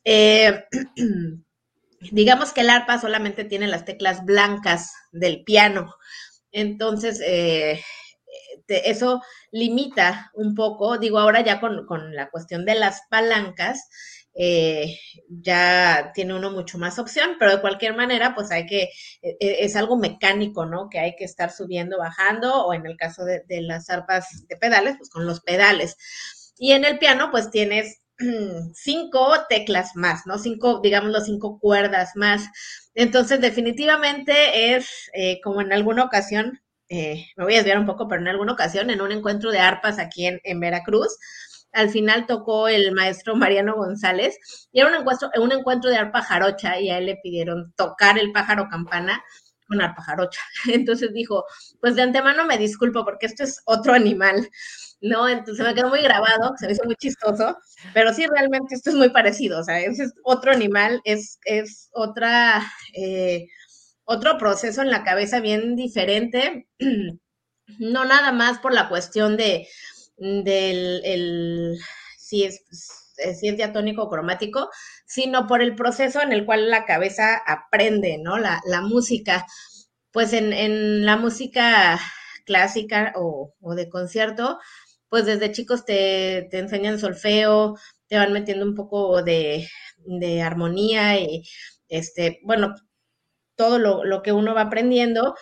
eh, 0.03 0.63
digamos 1.99 2.53
que 2.53 2.61
el 2.61 2.69
arpa 2.69 2.99
solamente 2.99 3.43
tiene 3.43 3.67
las 3.67 3.85
teclas 3.85 4.23
blancas 4.25 4.93
del 5.11 5.43
piano. 5.43 5.95
Entonces, 6.51 7.21
eh, 7.25 7.81
eso 8.67 9.21
limita 9.51 10.31
un 10.33 10.55
poco, 10.55 10.97
digo, 10.97 11.19
ahora 11.19 11.41
ya 11.41 11.59
con, 11.59 11.85
la 12.13 12.29
cuestión 12.29 12.65
de 12.65 12.75
las 12.75 13.01
palancas, 13.09 13.87
eh, 14.39 14.99
ya 15.29 16.11
tiene 16.13 16.35
uno 16.35 16.51
mucho 16.51 16.77
más 16.77 16.99
opción, 16.99 17.37
pero 17.39 17.51
de 17.51 17.61
cualquier 17.61 17.95
manera, 17.95 18.35
pues 18.35 18.51
hay 18.51 18.67
que, 18.67 18.89
e, 19.21 19.37
e, 19.39 19.65
es 19.65 19.75
algo 19.75 19.97
mecánico, 19.97 20.65
¿no? 20.65 20.89
Que 20.89 20.99
hay 20.99 21.15
que 21.15 21.23
estar 21.25 21.51
subiendo, 21.51 21.97
bajando, 21.97 22.65
o 22.65 22.73
en 22.73 22.85
el 22.85 22.97
caso 22.97 23.25
de, 23.25 23.43
de 23.47 23.61
las 23.61 23.89
arpas 23.89 24.45
de 24.47 24.57
pedales, 24.57 24.95
pues 24.97 25.09
con 25.09 25.25
los 25.25 25.41
pedales. 25.41 25.97
Y 26.59 26.73
en 26.73 26.85
el 26.85 26.99
piano, 26.99 27.31
pues 27.31 27.49
tienes 27.49 28.01
cinco 28.73 29.33
teclas 29.49 29.95
más, 29.95 30.25
¿no? 30.25 30.37
Cinco, 30.37 30.79
digamos, 30.81 31.11
los 31.11 31.25
cinco 31.25 31.59
cuerdas 31.59 32.11
más. 32.15 32.47
Entonces, 32.95 33.41
definitivamente 33.41 34.75
es 34.75 35.09
eh, 35.13 35.39
como 35.41 35.61
en 35.61 35.73
alguna 35.73 36.03
ocasión, 36.03 36.59
eh, 36.89 37.25
me 37.35 37.43
voy 37.43 37.53
a 37.53 37.57
desviar 37.57 37.79
un 37.79 37.85
poco, 37.85 38.07
pero 38.07 38.21
en 38.21 38.29
alguna 38.29 38.53
ocasión, 38.53 38.89
en 38.89 39.01
un 39.01 39.11
encuentro 39.11 39.51
de 39.51 39.59
arpas 39.59 39.99
aquí 39.99 40.25
en, 40.25 40.39
en 40.43 40.59
Veracruz, 40.59 41.17
al 41.73 41.89
final 41.89 42.25
tocó 42.25 42.67
el 42.67 42.91
maestro 42.93 43.35
Mariano 43.35 43.75
González 43.75 44.37
y 44.71 44.79
era 44.79 44.89
un 44.89 44.95
encuentro, 44.95 45.29
un 45.39 45.51
encuentro 45.51 45.89
de 45.89 45.97
arpa 45.97 46.21
jarocha 46.23 46.79
y 46.79 46.89
a 46.89 46.97
él 46.97 47.05
le 47.07 47.17
pidieron 47.21 47.73
tocar 47.75 48.17
el 48.17 48.31
pájaro 48.31 48.67
campana 48.69 49.23
con 49.67 49.81
arpa 49.81 50.01
jarocha. 50.01 50.41
Entonces 50.73 51.13
dijo, 51.13 51.45
pues 51.79 51.95
de 51.95 52.01
antemano 52.01 52.45
me 52.45 52.57
disculpo 52.57 53.03
porque 53.05 53.27
esto 53.27 53.43
es 53.43 53.61
otro 53.65 53.93
animal. 53.93 54.49
¿No? 55.01 55.27
Entonces 55.29 55.65
me 55.65 55.75
quedó 55.75 55.89
muy 55.89 56.01
grabado, 56.01 56.53
se 56.57 56.67
me 56.67 56.73
hizo 56.73 56.83
muy 56.85 56.95
chistoso, 56.95 57.57
pero 57.93 58.13
sí, 58.13 58.25
realmente 58.27 58.75
esto 58.75 58.89
es 58.89 58.95
muy 58.95 59.09
parecido, 59.09 59.59
o 59.59 59.63
sea, 59.63 59.79
ese 59.79 60.03
es 60.03 60.13
otro 60.23 60.51
animal, 60.51 61.01
es, 61.03 61.39
es 61.45 61.89
otra, 61.93 62.63
eh, 62.93 63.47
otro 64.05 64.37
proceso 64.37 64.81
en 64.81 64.91
la 64.91 65.03
cabeza 65.03 65.39
bien 65.39 65.75
diferente, 65.75 66.67
no 67.79 68.05
nada 68.05 68.31
más 68.31 68.59
por 68.59 68.73
la 68.73 68.89
cuestión 68.89 69.37
de, 69.37 69.67
del, 70.17 71.01
el, 71.03 71.77
si 72.17 72.43
es, 72.43 72.61
eh, 73.17 73.35
si 73.35 73.47
es 73.47 73.57
diatónico 73.57 74.03
o 74.03 74.09
cromático, 74.09 74.69
sino 75.05 75.47
por 75.47 75.61
el 75.61 75.75
proceso 75.75 76.21
en 76.21 76.33
el 76.33 76.45
cual 76.45 76.69
la 76.69 76.85
cabeza 76.85 77.37
aprende, 77.45 78.17
¿no? 78.19 78.37
La, 78.37 78.61
música. 78.81 79.45
Pues 80.11 80.33
en, 80.33 81.05
la 81.05 81.17
música 81.17 81.99
clásica 82.45 83.13
o, 83.15 83.53
de 83.75 83.89
concierto, 83.89 84.59
pues 85.09 85.25
desde 85.25 85.51
chicos 85.51 85.85
te, 85.85 86.47
te, 86.51 86.59
enseñan 86.59 86.99
solfeo, 86.99 87.75
te 88.07 88.17
van 88.17 88.33
metiendo 88.33 88.65
un 88.65 88.75
poco 88.75 89.23
de, 89.23 89.67
de 90.05 90.41
armonía 90.41 91.19
y, 91.19 91.43
este, 91.89 92.39
bueno, 92.43 92.75
todo 93.55 93.79
lo, 93.79 94.03
lo 94.05 94.21
que 94.21 94.31
uno 94.31 94.53
va 94.55 94.61
aprendiendo. 94.63 95.35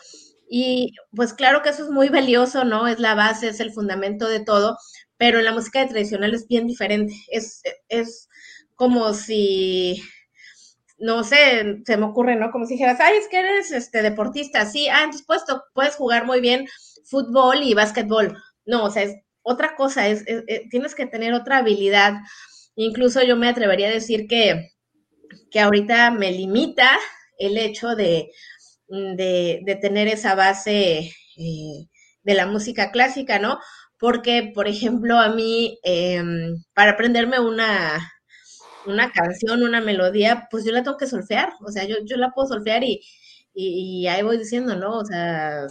Y 0.50 0.93
pues 1.15 1.34
claro 1.34 1.62
que 1.62 1.69
eso 1.69 1.84
es 1.84 1.89
muy 1.89 2.10
valioso, 2.10 2.65
¿no? 2.65 2.88
Es 2.88 3.00
la 3.00 3.15
base, 3.15 3.50
es 3.50 3.60
el 3.60 3.72
fundamento 3.74 4.27
de 4.27 4.39
todo, 4.43 4.77
pero 5.17 5.39
en 5.39 5.45
la 5.45 5.53
música 5.53 5.88
tradicional 5.88 6.34
es 6.34 6.48
bien 6.48 6.67
diferente. 6.67 7.13
Es, 7.29 7.62
es 7.89 8.29
como 8.75 9.13
si, 9.13 10.01
no 10.98 11.24
sé, 11.24 11.81
se 11.86 11.98
me 11.98 12.05
ocurre, 12.05 12.36
¿no? 12.36 12.51
Como 12.51 12.65
si 12.65 12.74
dijeras, 12.75 13.00
ay, 13.00 13.17
es 13.17 13.27
que 13.27 13.39
eres 13.39 13.72
este 13.72 14.01
deportista, 14.01 14.65
sí, 14.65 14.88
ah, 14.89 15.00
entonces 15.03 15.25
puedes, 15.25 15.43
puedes 15.74 15.95
jugar 15.95 16.25
muy 16.25 16.41
bien 16.41 16.67
fútbol 17.05 17.63
y 17.63 17.74
básquetbol. 17.74 18.38
No, 18.65 18.86
o 18.86 18.91
sea, 18.91 19.03
es 19.03 19.15
otra 19.46 19.75
cosa, 19.75 20.08
es, 20.08 20.25
tienes 20.72 20.96
que 20.96 21.06
tener 21.06 21.34
otra 21.34 21.60
habilidad. 21.60 22.16
Incluso 22.75 23.24
yo 23.24 23.38
me 23.38 23.48
atrevería 23.48 23.88
a 23.88 23.92
decir 23.92 24.28
que, 24.28 24.72
que 25.52 25.60
ahorita 25.60 26.10
me 26.12 26.32
limita 26.32 26.90
el 27.38 27.58
hecho 27.58 27.96
de, 27.96 28.32
de, 28.88 29.78
tener 29.82 30.08
esa 30.08 30.34
base 30.34 31.12
eh, 31.38 31.86
de 32.24 32.34
la 32.34 32.48
música 32.48 32.92
clásica, 32.92 33.38
¿no? 33.38 33.60
Porque, 34.00 34.52
por 34.54 34.68
ejemplo, 34.68 35.20
a 35.20 35.30
mí, 35.30 35.78
em, 35.84 36.64
para 36.74 36.92
aprenderme 36.92 37.40
una, 37.40 38.00
una 38.88 39.12
canción, 39.12 39.62
una 39.64 39.80
melodía, 39.80 40.48
pues 40.50 40.66
yo 40.66 40.72
la 40.72 40.84
tengo 40.84 40.98
que 40.98 41.08
solfear, 41.08 41.54
o 41.66 41.72
sea, 41.72 41.86
yo, 41.86 41.98
yo 42.04 42.18
la 42.18 42.32
puedo 42.32 42.48
solfear 42.48 42.84
y, 42.84 43.02
y, 43.54 44.08
ahí 44.08 44.24
voy 44.24 44.38
diciendo, 44.38 44.75
¿no? 44.75 44.98
O 44.98 45.06
sea, 45.06 45.68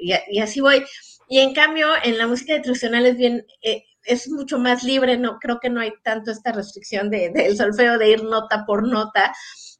y, 0.00 0.14
y, 0.30 0.40
así 0.40 0.60
voy. 0.60 0.84
Y 1.28 1.40
en 1.40 1.54
cambio, 1.54 1.88
en 2.02 2.18
la 2.18 2.26
música 2.26 2.60
tradicional 2.62 3.06
es 3.06 3.16
bien, 3.16 3.46
eh, 3.62 3.84
es 4.04 4.28
mucho 4.28 4.58
más 4.58 4.82
libre, 4.82 5.18
no 5.18 5.38
creo 5.38 5.60
que 5.60 5.70
no 5.70 5.80
hay 5.80 5.92
tanto 6.02 6.30
esta 6.30 6.52
restricción 6.52 7.10
del 7.10 7.32
de, 7.32 7.56
solfeo 7.56 7.98
de 7.98 8.10
ir 8.10 8.24
nota 8.24 8.64
por 8.66 8.86
nota, 8.88 9.32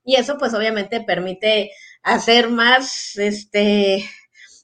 y 0.05 0.17
eso 0.17 0.39
pues 0.39 0.55
obviamente 0.55 1.01
permite 1.03 1.71
hacer 2.03 2.49
más, 2.51 3.17
este, 3.17 4.09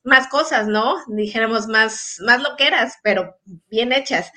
más 0.05 0.29
cosas, 0.29 0.69
¿no? 0.69 0.97
Dijéramos 1.09 1.67
más, 1.67 2.17
más 2.25 2.43
loqueras, 2.43 2.95
pero 3.03 3.37
bien 3.69 3.93
hechas. 3.93 4.31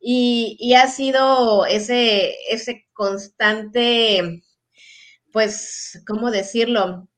Y, 0.00 0.56
y 0.60 0.74
ha 0.74 0.86
sido 0.88 1.66
ese, 1.66 2.34
ese 2.50 2.86
constante, 2.92 4.42
pues, 5.32 6.02
¿cómo 6.06 6.30
decirlo? 6.30 7.08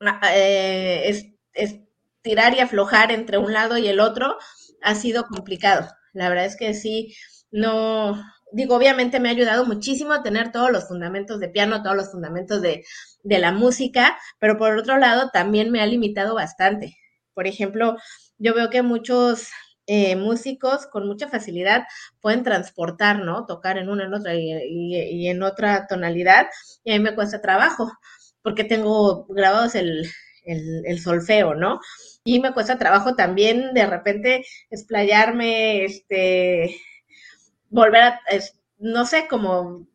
Ah, 0.00 0.20
eh, 0.34 1.26
es, 1.54 1.76
estirar 2.22 2.54
y 2.54 2.60
aflojar 2.60 3.10
entre 3.10 3.38
un 3.38 3.52
lado 3.52 3.78
y 3.78 3.88
el 3.88 3.98
otro 3.98 4.36
ha 4.80 4.94
sido 4.94 5.26
complicado. 5.26 5.88
La 6.12 6.28
verdad 6.28 6.44
es 6.44 6.56
que 6.56 6.72
sí, 6.72 7.16
no, 7.50 8.22
digo, 8.52 8.76
obviamente 8.76 9.18
me 9.18 9.28
ha 9.28 9.32
ayudado 9.32 9.64
muchísimo 9.66 10.12
a 10.12 10.22
tener 10.22 10.52
todos 10.52 10.70
los 10.70 10.86
fundamentos 10.86 11.40
de 11.40 11.48
piano, 11.48 11.82
todos 11.82 11.96
los 11.96 12.12
fundamentos 12.12 12.62
de, 12.62 12.84
de 13.24 13.38
la 13.40 13.50
música, 13.50 14.16
pero 14.38 14.56
por 14.56 14.78
otro 14.78 14.98
lado 14.98 15.30
también 15.32 15.72
me 15.72 15.80
ha 15.80 15.86
limitado 15.86 16.36
bastante. 16.36 16.96
Por 17.34 17.48
ejemplo, 17.48 17.96
yo 18.38 18.54
veo 18.54 18.70
que 18.70 18.82
muchos 18.82 19.48
eh, 19.86 20.14
músicos 20.14 20.86
con 20.86 21.08
mucha 21.08 21.28
facilidad 21.28 21.84
pueden 22.20 22.44
transportar, 22.44 23.18
¿no? 23.24 23.46
Tocar 23.46 23.78
en 23.78 23.88
una, 23.88 24.04
en 24.04 24.14
otra 24.14 24.34
y, 24.36 25.26
en 25.26 25.42
otra 25.42 25.88
tonalidad, 25.88 26.46
y 26.84 26.92
a 26.92 26.98
mí 26.98 27.02
me 27.02 27.16
cuesta 27.16 27.40
trabajo, 27.40 27.90
porque 28.42 28.62
tengo 28.62 29.26
grabados 29.26 29.74
el, 29.74 30.06
el, 30.44 31.00
solfeo, 31.00 31.54
¿no? 31.54 31.80
Y 32.24 32.40
me 32.40 32.52
cuesta 32.52 32.78
trabajo 32.78 33.14
también 33.16 33.74
de 33.74 33.86
repente 33.86 34.44
explayarme, 34.70 35.84
este, 35.84 36.76
volver 37.68 38.02
a, 38.02 38.20
no 38.78 39.04
sé, 39.06 39.26
como 39.28 39.88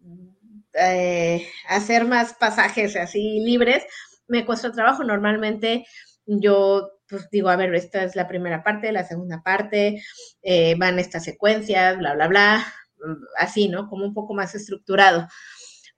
eh, 0.74 1.48
hacer 1.70 2.06
más 2.06 2.34
pasajes 2.34 2.96
así 2.98 3.40
libres, 3.40 3.86
me 4.28 4.46
cuesta 4.46 4.72
trabajo. 4.72 5.04
Normalmente 5.04 5.86
yo 6.26 6.92
pues 7.10 7.30
digo, 7.32 7.50
a 7.50 7.56
ver, 7.56 7.74
esta 7.76 8.04
es 8.04 8.16
la 8.16 8.28
primera 8.28 8.64
parte, 8.64 8.92
la 8.92 9.06
segunda 9.06 9.42
parte, 9.42 10.04
eh, 10.42 10.76
van 10.78 11.00
estas 11.00 11.24
secuencias, 11.24 11.98
bla, 11.98 12.14
bla, 12.16 12.28
bla, 12.28 12.74
mm, 13.00 13.24
así, 13.38 13.70
¿no? 13.70 13.88
Como 13.88 14.06
un 14.06 14.14
poco 14.14 14.34
más 14.34 14.56
estructurado. 14.56 15.28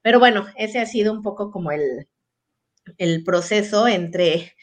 Pero 0.02 0.20
bueno, 0.20 0.48
ese 0.56 0.80
ha 0.80 0.86
sido 0.86 1.12
un 1.14 1.24
poco 1.24 1.52
como 1.52 1.72
el, 1.72 2.08
el 2.98 3.24
proceso 3.24 3.88
entre 3.88 4.56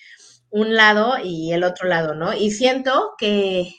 un 0.50 0.74
lado 0.74 1.14
y 1.22 1.52
el 1.52 1.64
otro 1.64 1.88
lado, 1.88 2.14
¿no? 2.14 2.34
Y 2.34 2.50
siento 2.50 3.14
que, 3.18 3.74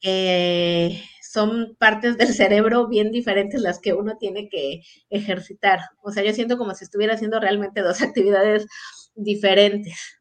que 0.00 1.02
son 1.30 1.76
partes 1.78 2.18
del 2.18 2.34
cerebro 2.34 2.88
bien 2.88 3.12
diferentes 3.12 3.60
las 3.60 3.78
que 3.78 3.92
uno 3.92 4.16
tiene 4.18 4.48
que 4.48 4.82
ejercitar. 5.10 5.78
O 6.02 6.10
sea, 6.10 6.24
yo 6.24 6.32
siento 6.32 6.58
como 6.58 6.74
si 6.74 6.84
estuviera 6.84 7.14
haciendo 7.14 7.38
realmente 7.38 7.82
dos 7.82 8.02
actividades 8.02 8.66
diferentes. 9.14 10.20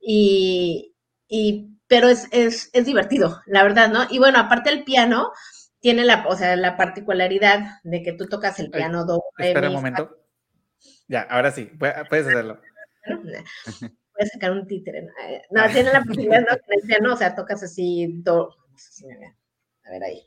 Y, 0.00 0.94
pero 1.86 2.08
es, 2.08 2.26
es, 2.32 2.70
es, 2.72 2.86
divertido, 2.86 3.42
la 3.46 3.62
verdad, 3.62 3.90
¿no? 3.90 4.06
Y 4.10 4.18
bueno, 4.18 4.38
aparte 4.38 4.70
el 4.70 4.84
piano 4.84 5.30
tiene 5.80 6.04
la, 6.04 6.24
o 6.26 6.36
sea, 6.36 6.56
la 6.56 6.76
particularidad 6.76 7.80
de 7.84 8.02
que 8.02 8.12
tú 8.12 8.26
tocas 8.26 8.58
el 8.60 8.70
piano 8.70 9.04
do, 9.04 9.22
Espera 9.36 9.68
un 9.68 9.74
momento. 9.74 10.16
Ya, 11.06 11.22
ahora 11.22 11.50
sí, 11.50 11.70
puedes 11.78 12.26
hacerlo. 12.26 12.60
Voy 14.20 14.26
a 14.26 14.32
sacar 14.32 14.50
un 14.50 14.66
títere. 14.66 15.08
No, 15.50 15.62
tiene 15.72 15.94
la 15.94 16.02
posibilidad 16.02 16.42
¿no? 16.42 16.48
el 16.68 16.86
piano, 16.86 17.14
o 17.14 17.16
sea, 17.16 17.34
tocas 17.34 17.62
así 17.62 18.06
do. 18.18 18.54
A 19.84 19.90
ver 19.90 20.04
ahí. 20.04 20.22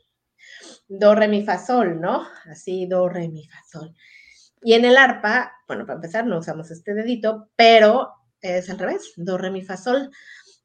Do, 0.88 1.14
re, 1.14 1.28
mi, 1.28 1.44
fa, 1.44 1.64
sol, 1.64 2.00
¿no? 2.00 2.26
Así, 2.50 2.86
do, 2.86 3.08
re, 3.08 3.28
mi, 3.28 3.46
fa, 3.46 3.58
sol. 3.70 3.94
Y 4.62 4.72
en 4.72 4.84
el 4.84 4.96
arpa, 4.96 5.52
bueno, 5.68 5.86
para 5.86 5.98
empezar, 5.98 6.26
no 6.26 6.40
usamos 6.40 6.72
este 6.72 6.92
dedito, 6.92 7.50
pero 7.54 8.10
es 8.40 8.68
al 8.68 8.80
revés, 8.80 9.12
do, 9.16 9.38
re, 9.38 9.52
mi, 9.52 9.62
fa, 9.62 9.76
sol. 9.76 10.10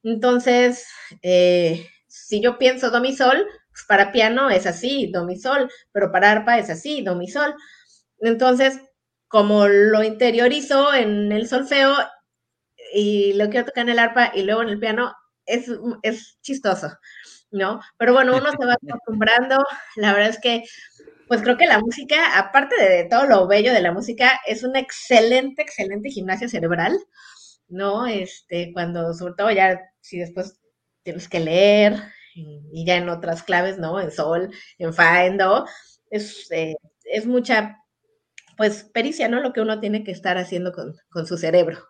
Entonces, 0.02 0.88
eh, 1.22 1.86
si 2.08 2.42
yo 2.42 2.58
pienso 2.58 2.90
do, 2.90 3.00
mi, 3.00 3.16
sol, 3.16 3.46
pues 3.70 3.86
para 3.88 4.12
piano 4.12 4.50
es 4.50 4.66
así, 4.66 5.12
do, 5.14 5.28
mi, 5.28 5.38
sol, 5.38 5.70
pero 5.92 6.12
para 6.12 6.32
arpa 6.32 6.58
es 6.58 6.72
así, 6.72 7.04
do, 7.04 7.14
mi, 7.14 7.28
sol. 7.28 7.54
Entonces, 8.22 8.80
como 9.28 9.68
lo 9.68 10.04
interiorizo 10.04 10.96
en 10.96 11.32
el 11.32 11.48
solfeo 11.48 11.94
y 12.94 13.34
lo 13.34 13.50
quiero 13.50 13.66
tocar 13.68 13.84
en 13.84 13.90
el 13.90 14.00
arpa 14.00 14.32
y 14.34 14.44
luego 14.44 14.62
en 14.64 14.70
el 14.70 14.80
piano, 14.80 15.14
es, 15.46 15.70
es 16.04 16.38
chistoso, 16.42 16.90
¿no? 17.52 17.82
Pero 17.98 18.14
bueno, 18.14 18.38
uno 18.38 18.52
se 18.52 18.66
va 18.66 18.74
acostumbrando. 18.90 19.64
La 19.96 20.14
verdad 20.14 20.30
es 20.30 20.40
que, 20.40 20.64
pues 21.28 21.42
creo 21.42 21.58
que 21.58 21.68
la 21.68 21.80
música, 21.80 22.38
aparte 22.38 22.76
de 22.82 23.06
todo 23.06 23.26
lo 23.26 23.48
bello 23.48 23.74
de 23.74 23.82
la 23.82 23.92
música, 23.92 24.40
es 24.46 24.64
una 24.64 24.80
excelente, 24.80 25.62
excelente 25.62 26.10
gimnasia 26.10 26.50
cerebral. 26.50 27.00
¿no? 27.70 28.08
Este, 28.08 28.74
cuando, 28.74 29.14
sobre 29.14 29.36
todo 29.36 29.52
ya, 29.52 29.80
si 30.02 30.18
después 30.18 30.60
tienes 31.04 31.30
que 31.30 31.40
leer 31.40 31.96
y, 32.36 32.86
ya 32.86 32.98
en 32.98 33.10
otras 33.10 33.44
claves, 33.44 33.78
¿no? 33.78 34.00
En 34.00 34.12
sol, 34.12 34.52
en 34.78 34.94
fa, 34.94 35.26
en 35.26 35.38
do, 35.38 35.66
es, 36.10 36.52
eh, 36.52 36.76
es 37.06 37.26
mucha, 37.26 37.78
pues, 38.58 38.84
pericia, 38.84 39.28
¿no? 39.28 39.40
Lo 39.42 39.54
que 39.54 39.62
uno 39.62 39.80
tiene 39.80 40.04
que 40.04 40.12
estar 40.12 40.38
haciendo 40.38 40.74
con, 40.74 40.96
con 41.10 41.26
su 41.28 41.38
cerebro. 41.38 41.89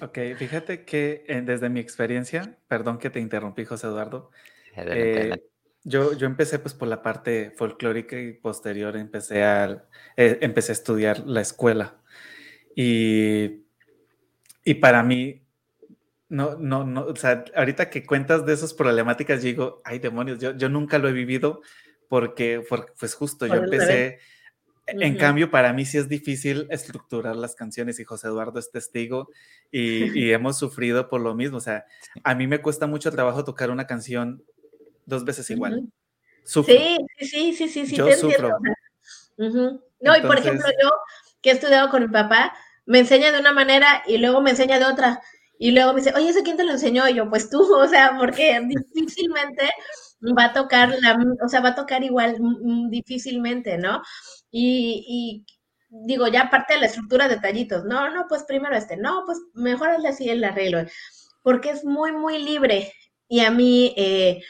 Ok, 0.00 0.18
fíjate 0.36 0.84
que 0.84 1.24
eh, 1.26 1.42
desde 1.44 1.68
mi 1.68 1.80
experiencia, 1.80 2.56
perdón 2.68 2.98
que 2.98 3.10
te 3.10 3.20
interrumpí, 3.20 3.64
José 3.64 3.86
Eduardo, 3.86 4.30
eh, 4.76 5.36
yo, 5.84 6.12
yo 6.14 6.26
empecé 6.26 6.58
pues 6.58 6.74
por 6.74 6.88
la 6.88 7.02
parte 7.02 7.52
folclórica 7.56 8.18
y 8.18 8.32
posterior 8.32 8.96
empecé 8.96 9.44
a, 9.44 9.86
empecé 10.16 10.72
a 10.72 10.74
estudiar 10.74 11.20
la 11.26 11.40
escuela. 11.40 11.96
Y, 12.74 13.64
y 14.64 14.74
para 14.74 15.02
mí, 15.02 15.46
no, 16.28 16.56
no, 16.56 16.84
no, 16.84 17.06
o 17.06 17.16
sea, 17.16 17.44
ahorita 17.54 17.88
que 17.88 18.04
cuentas 18.04 18.44
de 18.44 18.52
esas 18.52 18.74
problemáticas, 18.74 19.42
digo, 19.42 19.80
ay 19.84 19.98
demonios, 19.98 20.40
yo, 20.40 20.56
yo 20.56 20.68
nunca 20.68 20.98
lo 20.98 21.08
he 21.08 21.12
vivido 21.12 21.62
porque, 22.08 22.62
pues 22.98 23.14
justo, 23.14 23.46
yo 23.46 23.54
empecé, 23.54 24.18
en 24.86 25.16
cambio, 25.16 25.50
para 25.50 25.72
mí 25.72 25.84
sí 25.84 25.98
es 25.98 26.08
difícil 26.08 26.66
estructurar 26.70 27.36
las 27.36 27.54
canciones 27.54 27.98
y 27.98 28.04
José 28.04 28.28
Eduardo 28.28 28.58
es 28.58 28.70
testigo 28.70 29.28
y, 29.70 30.30
hemos 30.32 30.58
sufrido 30.58 31.08
por 31.08 31.20
lo 31.20 31.34
mismo, 31.34 31.58
o 31.58 31.60
sea, 31.60 31.84
a 32.22 32.34
mí 32.34 32.46
me 32.46 32.60
cuesta 32.60 32.86
mucho 32.86 33.10
trabajo 33.10 33.44
tocar 33.44 33.70
una 33.70 33.86
canción 33.86 34.44
dos 35.04 35.24
veces 35.24 35.48
igual. 35.50 35.88
Sufro. 36.44 36.74
Sí, 36.74 36.96
sí, 37.18 37.52
sí, 37.54 37.68
sí, 37.68 37.86
sí. 37.86 37.96
Yo 37.96 38.10
sufro. 38.12 38.50
No, 39.38 40.16
y 40.16 40.20
por 40.22 40.38
ejemplo, 40.38 40.66
yo 40.82 40.90
que 41.40 41.50
he 41.50 41.52
estudiado 41.54 41.90
con 41.90 42.02
mi 42.02 42.08
papá, 42.08 42.54
me 42.86 43.00
enseña 43.00 43.32
de 43.32 43.40
una 43.40 43.52
manera 43.52 44.02
y 44.06 44.18
luego 44.18 44.40
me 44.40 44.50
enseña 44.50 44.78
de 44.78 44.84
otra. 44.86 45.20
Y 45.58 45.72
luego 45.72 45.92
me 45.92 46.00
dice, 46.00 46.12
oye, 46.14 46.28
¿eso 46.28 46.42
quién 46.42 46.56
te 46.56 46.64
lo 46.64 46.72
enseñó? 46.72 47.08
Y 47.08 47.14
yo, 47.14 47.28
pues 47.30 47.48
tú, 47.48 47.62
o 47.74 47.88
sea, 47.88 48.16
porque 48.18 48.60
difícilmente 48.92 49.70
va 50.38 50.46
a 50.46 50.52
tocar 50.52 50.94
la, 51.00 51.18
o 51.44 51.48
sea, 51.48 51.60
va 51.60 51.70
a 51.70 51.74
tocar 51.74 52.02
igual 52.04 52.36
mm, 52.40 52.86
mm, 52.86 52.90
difícilmente, 52.90 53.78
¿no? 53.78 54.02
Y, 54.50 55.44
digo, 55.88 56.28
ya 56.28 56.42
aparte 56.42 56.74
de 56.74 56.80
la 56.80 56.86
estructura, 56.86 57.28
detallitos, 57.28 57.84
no, 57.84 58.10
no, 58.10 58.26
pues 58.28 58.44
primero 58.44 58.76
este, 58.76 58.96
no, 58.96 59.24
pues 59.26 59.38
mejor 59.54 59.90
así 60.06 60.28
el 60.28 60.44
arreglo, 60.44 60.84
porque 61.42 61.70
es 61.70 61.84
muy, 61.84 62.12
muy 62.12 62.42
libre. 62.42 62.92
Y 63.28 63.40
a 63.40 63.50
mí 63.50 63.94
eh, 63.96 64.42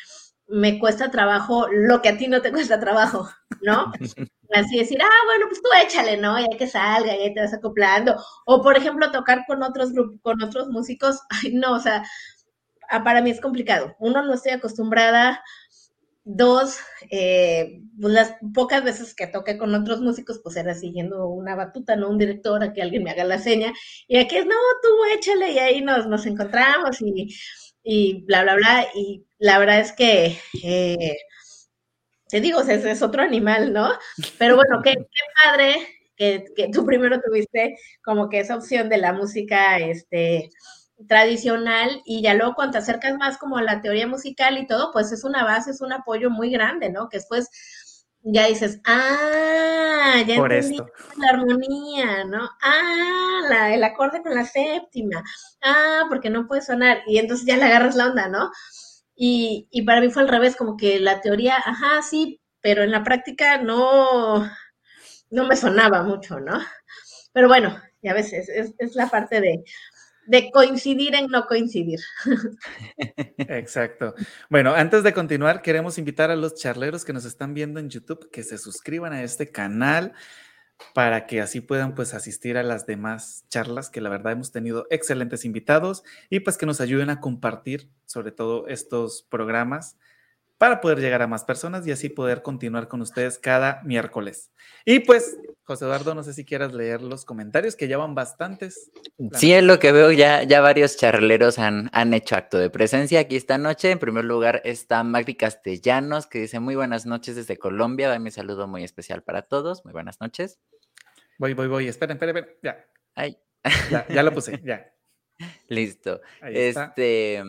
me 0.48 0.78
cuesta 0.78 1.10
trabajo 1.10 1.66
lo 1.70 2.02
que 2.02 2.10
a 2.10 2.16
ti 2.16 2.28
no 2.28 2.42
te 2.42 2.52
cuesta 2.52 2.80
trabajo, 2.80 3.28
¿no? 3.62 3.92
Así 4.54 4.78
decir, 4.78 4.98
ah, 5.02 5.24
bueno, 5.26 5.46
pues 5.48 5.60
tú 5.60 5.68
échale, 5.82 6.16
¿no? 6.16 6.38
Ya 6.38 6.56
que 6.56 6.68
salga, 6.68 7.16
ya 7.16 7.34
te 7.34 7.40
vas 7.40 7.52
acoplando. 7.52 8.16
O, 8.46 8.62
por 8.62 8.76
ejemplo, 8.76 9.10
tocar 9.10 9.44
con 9.46 9.62
otros 9.62 9.92
grupos, 9.92 10.20
con 10.22 10.42
otros 10.42 10.68
músicos, 10.68 11.20
ay, 11.42 11.52
no, 11.54 11.74
o 11.74 11.80
sea, 11.80 12.04
ah, 12.90 13.02
para 13.02 13.22
mí 13.22 13.30
es 13.30 13.40
complicado. 13.40 13.94
Uno, 13.98 14.22
no 14.22 14.34
estoy 14.34 14.52
acostumbrada. 14.52 15.42
Dos, 16.28 16.78
eh, 17.12 17.82
pues 18.00 18.12
las 18.12 18.34
pocas 18.52 18.82
veces 18.82 19.14
que 19.14 19.28
toqué 19.28 19.56
con 19.56 19.72
otros 19.76 20.00
músicos, 20.00 20.40
pues 20.42 20.56
era 20.56 20.74
siguiendo 20.74 21.28
una 21.28 21.54
batuta, 21.54 21.94
no 21.94 22.10
un 22.10 22.18
director, 22.18 22.64
a 22.64 22.72
que 22.72 22.82
alguien 22.82 23.04
me 23.04 23.12
haga 23.12 23.22
la 23.22 23.38
seña. 23.38 23.72
Y 24.08 24.18
aquí 24.18 24.36
es, 24.36 24.44
no, 24.44 24.56
tú 24.82 24.88
échale, 25.16 25.52
y 25.52 25.58
ahí 25.60 25.82
nos, 25.82 26.08
nos 26.08 26.26
encontramos 26.26 27.00
y, 27.00 27.32
y 27.84 28.24
bla, 28.24 28.42
bla, 28.42 28.56
bla. 28.56 28.86
Y 28.96 29.24
la 29.38 29.60
verdad 29.60 29.78
es 29.78 29.92
que, 29.92 30.36
eh, 30.64 31.16
te 32.28 32.40
digo, 32.40 32.60
ese 32.60 32.90
es 32.90 33.02
otro 33.02 33.22
animal, 33.22 33.72
¿no? 33.72 33.92
Pero 34.36 34.56
bueno, 34.56 34.82
qué, 34.82 34.94
qué 34.94 35.22
padre 35.44 35.76
que, 36.16 36.44
que, 36.56 36.70
tú 36.70 36.84
primero 36.84 37.20
tuviste 37.20 37.76
como 38.04 38.28
que 38.28 38.40
esa 38.40 38.56
opción 38.56 38.88
de 38.88 38.98
la 38.98 39.12
música, 39.12 39.78
este, 39.78 40.50
tradicional 41.08 42.02
y 42.04 42.22
ya 42.22 42.34
luego 42.34 42.54
cuando 42.54 42.72
te 42.72 42.78
acercas 42.78 43.16
más 43.18 43.38
como 43.38 43.58
a 43.58 43.62
la 43.62 43.80
teoría 43.82 44.06
musical 44.06 44.58
y 44.58 44.66
todo, 44.66 44.90
pues 44.92 45.12
es 45.12 45.24
una 45.24 45.44
base, 45.44 45.70
es 45.70 45.80
un 45.80 45.92
apoyo 45.92 46.30
muy 46.30 46.50
grande, 46.50 46.90
¿no? 46.90 47.08
Que 47.08 47.18
después 47.18 47.50
ya 48.22 48.46
dices, 48.46 48.80
ah, 48.86 50.22
ya 50.26 50.36
Por 50.36 50.52
entendí 50.52 50.78
la 51.18 51.28
armonía, 51.28 52.24
¿no? 52.24 52.48
Ah, 52.62 53.40
la, 53.48 53.74
el 53.74 53.84
acorde 53.84 54.22
con 54.22 54.34
la 54.34 54.44
séptima, 54.44 55.22
ah, 55.62 56.04
porque 56.08 56.30
no 56.30 56.46
puede 56.48 56.62
sonar, 56.62 57.02
y 57.06 57.18
entonces 57.18 57.46
ya 57.46 57.56
le 57.56 57.64
agarras 57.64 57.94
la 57.94 58.06
onda, 58.06 58.28
¿no? 58.28 58.50
Y, 59.14 59.68
y 59.70 59.82
para 59.82 60.00
mí 60.00 60.10
fue 60.10 60.22
al 60.22 60.28
revés, 60.28 60.56
como 60.56 60.76
que 60.76 60.98
la 61.00 61.20
teoría, 61.20 61.56
ajá, 61.56 62.02
sí, 62.02 62.40
pero 62.60 62.82
en 62.82 62.90
la 62.90 63.04
práctica 63.04 63.58
no, 63.58 64.50
no 65.30 65.44
me 65.46 65.56
sonaba 65.56 66.02
mucho, 66.02 66.40
¿no? 66.40 66.58
Pero 67.32 67.48
bueno, 67.48 67.80
ya 68.02 68.14
ves, 68.14 68.32
es, 68.32 68.48
es 68.78 68.94
la 68.96 69.08
parte 69.08 69.40
de, 69.40 69.64
de 70.26 70.50
coincidir 70.50 71.14
en 71.14 71.28
no 71.28 71.46
coincidir. 71.46 72.00
Exacto. 73.38 74.14
Bueno, 74.50 74.74
antes 74.74 75.02
de 75.02 75.12
continuar, 75.12 75.62
queremos 75.62 75.98
invitar 75.98 76.30
a 76.30 76.36
los 76.36 76.54
charleros 76.54 77.04
que 77.04 77.12
nos 77.12 77.24
están 77.24 77.54
viendo 77.54 77.80
en 77.80 77.90
YouTube 77.90 78.30
que 78.30 78.42
se 78.42 78.58
suscriban 78.58 79.12
a 79.12 79.22
este 79.22 79.50
canal 79.50 80.12
para 80.94 81.26
que 81.26 81.40
así 81.40 81.60
puedan 81.60 81.94
pues 81.94 82.14
asistir 82.14 82.58
a 82.58 82.62
las 82.62 82.86
demás 82.86 83.44
charlas 83.48 83.88
que 83.88 84.00
la 84.00 84.10
verdad 84.10 84.32
hemos 84.32 84.52
tenido 84.52 84.86
excelentes 84.90 85.44
invitados 85.44 86.02
y 86.28 86.40
pues 86.40 86.58
que 86.58 86.66
nos 86.66 86.80
ayuden 86.80 87.10
a 87.10 87.20
compartir 87.20 87.90
sobre 88.04 88.30
todo 88.30 88.66
estos 88.68 89.22
programas 89.30 89.96
para 90.58 90.80
poder 90.80 91.00
llegar 91.00 91.22
a 91.22 91.26
más 91.26 91.44
personas 91.44 91.86
y 91.86 91.92
así 91.92 92.08
poder 92.08 92.42
continuar 92.42 92.88
con 92.88 93.02
ustedes 93.02 93.38
cada 93.38 93.82
miércoles. 93.84 94.50
Y 94.84 95.00
pues, 95.00 95.38
José 95.64 95.84
Eduardo, 95.84 96.14
no 96.14 96.22
sé 96.22 96.32
si 96.32 96.44
quieras 96.44 96.72
leer 96.72 97.02
los 97.02 97.24
comentarios, 97.24 97.76
que 97.76 97.88
ya 97.88 97.98
van 97.98 98.14
bastantes. 98.14 98.90
Sí, 99.32 99.52
es 99.52 99.62
lo 99.62 99.78
que 99.78 99.92
veo, 99.92 100.12
ya, 100.12 100.44
ya 100.44 100.60
varios 100.60 100.96
charleros 100.96 101.58
han, 101.58 101.90
han 101.92 102.14
hecho 102.14 102.36
acto 102.36 102.58
de 102.58 102.70
presencia 102.70 103.20
aquí 103.20 103.36
esta 103.36 103.58
noche. 103.58 103.90
En 103.90 103.98
primer 103.98 104.24
lugar 104.24 104.62
está 104.64 105.02
Magdi 105.02 105.34
Castellanos, 105.34 106.26
que 106.26 106.40
dice 106.40 106.60
muy 106.60 106.74
buenas 106.74 107.04
noches 107.04 107.36
desde 107.36 107.58
Colombia. 107.58 108.08
Va 108.08 108.18
mi 108.18 108.30
saludo 108.30 108.66
muy 108.66 108.84
especial 108.84 109.22
para 109.22 109.42
todos. 109.42 109.84
Muy 109.84 109.92
buenas 109.92 110.20
noches. 110.20 110.58
Voy, 111.38 111.52
voy, 111.52 111.68
voy. 111.68 111.88
Esperen, 111.88 112.16
esperen, 112.16 112.36
esperen. 112.36 112.58
Ya. 112.62 112.86
Ay. 113.14 113.38
Ya, 113.90 114.06
ya 114.08 114.22
lo 114.22 114.32
puse, 114.32 114.60
ya. 114.64 114.90
Listo. 115.68 116.20
Este, 116.42 117.42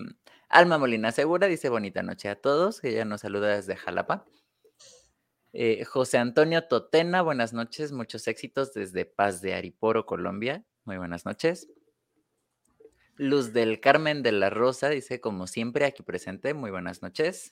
Alma 0.50 0.78
Molina 0.78 1.12
Segura 1.12 1.48
dice 1.48 1.68
bonita 1.70 2.04
noche 2.04 2.30
a 2.30 2.40
todos, 2.40 2.82
ella 2.84 3.04
nos 3.04 3.22
saluda 3.22 3.56
desde 3.56 3.76
Jalapa. 3.76 4.26
Eh, 5.52 5.84
José 5.84 6.20
Antonio 6.20 6.68
Totena, 6.68 7.22
buenas 7.22 7.52
noches, 7.52 7.92
muchos 7.92 8.28
éxitos 8.28 8.74
desde 8.74 9.06
Paz 9.06 9.42
de 9.42 9.56
Ariporo, 9.56 10.06
Colombia. 10.06 10.64
Muy 10.86 10.98
buenas 10.98 11.26
noches. 11.26 11.68
Luz 13.16 13.52
del 13.52 13.82
Carmen 13.82 14.24
de 14.24 14.32
la 14.32 14.50
Rosa 14.50 14.90
dice, 14.90 15.20
como 15.20 15.48
siempre, 15.48 15.86
aquí 15.86 16.04
presente, 16.04 16.54
muy 16.54 16.72
buenas 16.72 17.02
noches. 17.02 17.52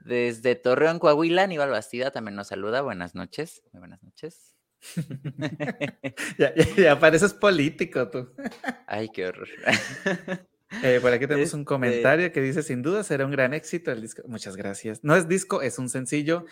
Desde 0.00 0.54
Torreón, 0.54 1.00
Coahuila, 1.00 1.42
Aníbal 1.42 1.70
Bastida 1.70 2.12
también 2.12 2.36
nos 2.36 2.48
saluda, 2.48 2.82
buenas 2.82 3.14
noches, 3.16 3.62
muy 3.72 3.80
buenas 3.80 4.02
noches. 4.02 4.54
ya, 6.38 6.54
ya 6.54 7.00
pareces 7.00 7.34
político 7.34 8.08
tú. 8.08 8.32
Ay, 8.86 9.08
qué 9.08 9.26
horror. 9.26 9.48
Eh, 10.82 10.98
por 11.00 11.12
aquí 11.12 11.26
tenemos 11.26 11.54
un 11.54 11.60
este 11.60 11.68
comentario 11.68 12.32
que 12.32 12.40
dice, 12.40 12.62
sin 12.62 12.82
duda 12.82 13.02
será 13.02 13.24
un 13.24 13.30
gran 13.30 13.54
éxito 13.54 13.90
el 13.90 14.02
disco. 14.02 14.22
Muchas 14.26 14.56
gracias. 14.56 15.02
No 15.02 15.16
es 15.16 15.28
disco, 15.28 15.62
es 15.62 15.78
un 15.78 15.88
sencillo. 15.88 16.44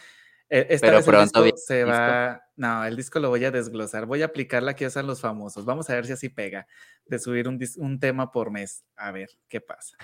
Eh, 0.48 0.66
esta 0.70 0.86
Pero 0.86 0.98
vez 0.98 1.06
pronto 1.06 1.44
el 1.44 1.52
disco 1.52 1.58
se 1.66 1.84
va... 1.84 2.42
No, 2.56 2.84
el 2.84 2.96
disco 2.96 3.18
lo 3.18 3.28
voy 3.28 3.44
a 3.44 3.50
desglosar. 3.50 4.06
Voy 4.06 4.22
a 4.22 4.26
aplicar 4.26 4.62
la 4.62 4.74
que 4.74 4.86
usan 4.86 5.06
los 5.06 5.20
famosos. 5.20 5.64
Vamos 5.64 5.90
a 5.90 5.94
ver 5.94 6.06
si 6.06 6.12
así 6.12 6.28
pega. 6.28 6.66
De 7.04 7.18
subir 7.18 7.48
un, 7.48 7.60
un 7.76 8.00
tema 8.00 8.30
por 8.30 8.50
mes. 8.50 8.84
A 8.96 9.10
ver 9.10 9.30
qué 9.48 9.60
pasa. 9.60 9.96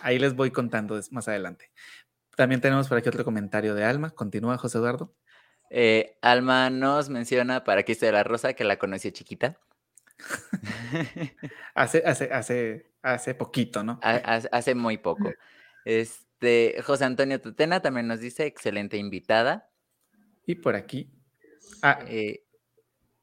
Ahí 0.00 0.18
les 0.18 0.34
voy 0.34 0.50
contando 0.50 0.98
más 1.10 1.28
adelante. 1.28 1.70
También 2.36 2.60
tenemos 2.60 2.88
por 2.88 2.96
aquí 2.96 3.08
otro 3.08 3.24
comentario 3.24 3.74
de 3.74 3.84
Alma. 3.84 4.10
Continúa, 4.10 4.56
José 4.56 4.78
Eduardo. 4.78 5.14
Eh, 5.68 6.16
Alma 6.22 6.70
nos 6.70 7.10
menciona 7.10 7.64
para 7.64 7.82
aquí 7.82 7.94
de 7.94 8.12
la 8.12 8.24
Rosa 8.24 8.54
que 8.54 8.64
la 8.64 8.78
conocí 8.78 9.12
chiquita. 9.12 9.58
hace, 11.74 12.02
hace, 12.04 12.32
hace, 12.32 12.89
hace 13.02 13.34
poquito, 13.34 13.82
¿no? 13.82 13.98
Hace, 14.02 14.74
muy 14.74 14.98
poco. 14.98 15.32
Este, 15.84 16.82
José 16.84 17.04
Antonio 17.04 17.40
Tutena 17.40 17.80
también 17.80 18.06
nos 18.06 18.20
dice, 18.20 18.46
excelente 18.46 18.96
invitada. 18.96 19.70
Y 20.46 20.56
por 20.56 20.74
aquí. 20.74 21.10
Ah, 21.82 22.00
eh, 22.08 22.44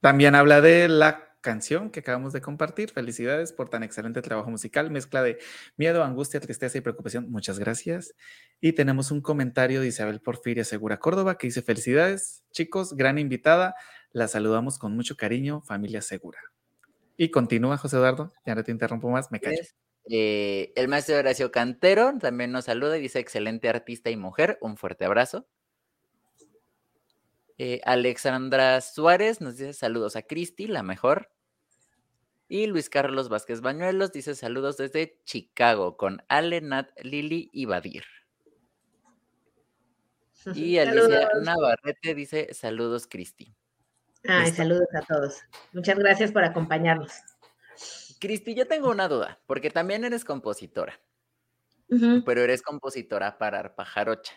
también 0.02 0.36
habla 0.36 0.62
de 0.62 0.88
la 0.88 1.28
canción 1.42 1.92
que 1.92 2.02
acabamos 2.02 2.34
de 2.34 2.42
compartir. 2.42 2.92
Felicidades 2.92 3.54
por 3.54 3.70
tan 3.70 3.84
excelente 3.84 4.22
trabajo 4.22 4.50
musical, 4.50 4.92
mezcla 4.92 5.24
de 5.24 5.40
miedo, 5.78 6.04
angustia, 6.04 6.40
tristeza 6.40 6.78
y 6.78 6.82
preocupación. 6.82 7.30
Muchas 7.32 7.60
gracias. 7.60 8.14
Y 8.60 8.74
tenemos 8.74 9.12
un 9.12 9.22
comentario 9.22 9.82
de 9.82 9.88
Isabel 9.88 10.20
Porfiria 10.20 10.64
Segura 10.64 10.98
Córdoba 11.00 11.38
que 11.38 11.48
dice, 11.48 11.62
felicidades, 11.62 12.44
chicos, 12.52 12.96
gran 12.96 13.18
invitada. 13.18 13.76
La 14.12 14.28
saludamos 14.28 14.78
con 14.78 14.96
mucho 14.96 15.16
cariño, 15.16 15.62
familia 15.62 16.02
Segura. 16.02 16.40
Y 17.18 17.32
continúa, 17.32 17.78
José 17.78 17.98
Eduardo, 17.98 18.32
ya 18.46 18.54
no 18.54 18.64
te 18.64 18.72
interrumpo 18.72 19.10
más, 19.10 19.32
me 19.32 19.40
callo. 19.40 19.58
Eh, 20.10 20.72
el 20.76 20.88
maestro 20.88 21.18
Horacio 21.18 21.52
Cantero 21.52 22.14
también 22.20 22.52
nos 22.52 22.66
saluda 22.66 22.98
y 22.98 23.02
dice, 23.02 23.20
excelente 23.20 23.68
artista 23.68 24.10
y 24.10 24.16
mujer, 24.16 24.58
un 24.62 24.78
fuerte 24.78 25.04
abrazo. 25.04 25.48
Eh, 27.58 27.82
Alexandra 27.86 28.80
Suárez 28.82 29.42
nos 29.42 29.58
dice 29.58 29.74
saludos 29.74 30.16
a 30.16 30.22
Cristi, 30.22 30.68
la 30.68 30.84
mejor. 30.84 31.32
Y 32.48 32.68
Luis 32.68 32.90
Carlos 32.90 33.30
Vázquez 33.30 33.62
Bañuelos 33.62 34.14
dice 34.14 34.36
saludos 34.36 34.78
desde 34.78 35.20
Chicago 35.26 35.98
con 35.98 36.24
Ale, 36.30 36.62
Nat, 36.62 36.92
Lili 37.02 37.50
y 37.52 37.66
Badir. 37.66 38.04
Y 40.56 40.78
Alicia 40.78 41.30
Navarrete 41.44 42.16
dice 42.16 42.54
saludos, 42.54 43.08
Cristi. 43.08 43.54
Ay, 44.28 44.52
saludos 44.52 44.88
a 44.94 45.02
todos. 45.02 45.42
Muchas 45.74 45.98
gracias 45.98 46.32
por 46.32 46.44
acompañarnos. 46.44 47.12
Cristi, 48.20 48.56
yo 48.56 48.68
tengo 48.68 48.90
una 48.90 49.08
duda, 49.08 49.40
porque 49.46 49.70
también 49.70 50.04
eres 50.04 50.26
compositora, 50.26 51.00
pero 52.26 52.42
eres 52.42 52.62
compositora 52.62 53.38
para 53.38 53.60
Arpajarocha. 53.60 54.34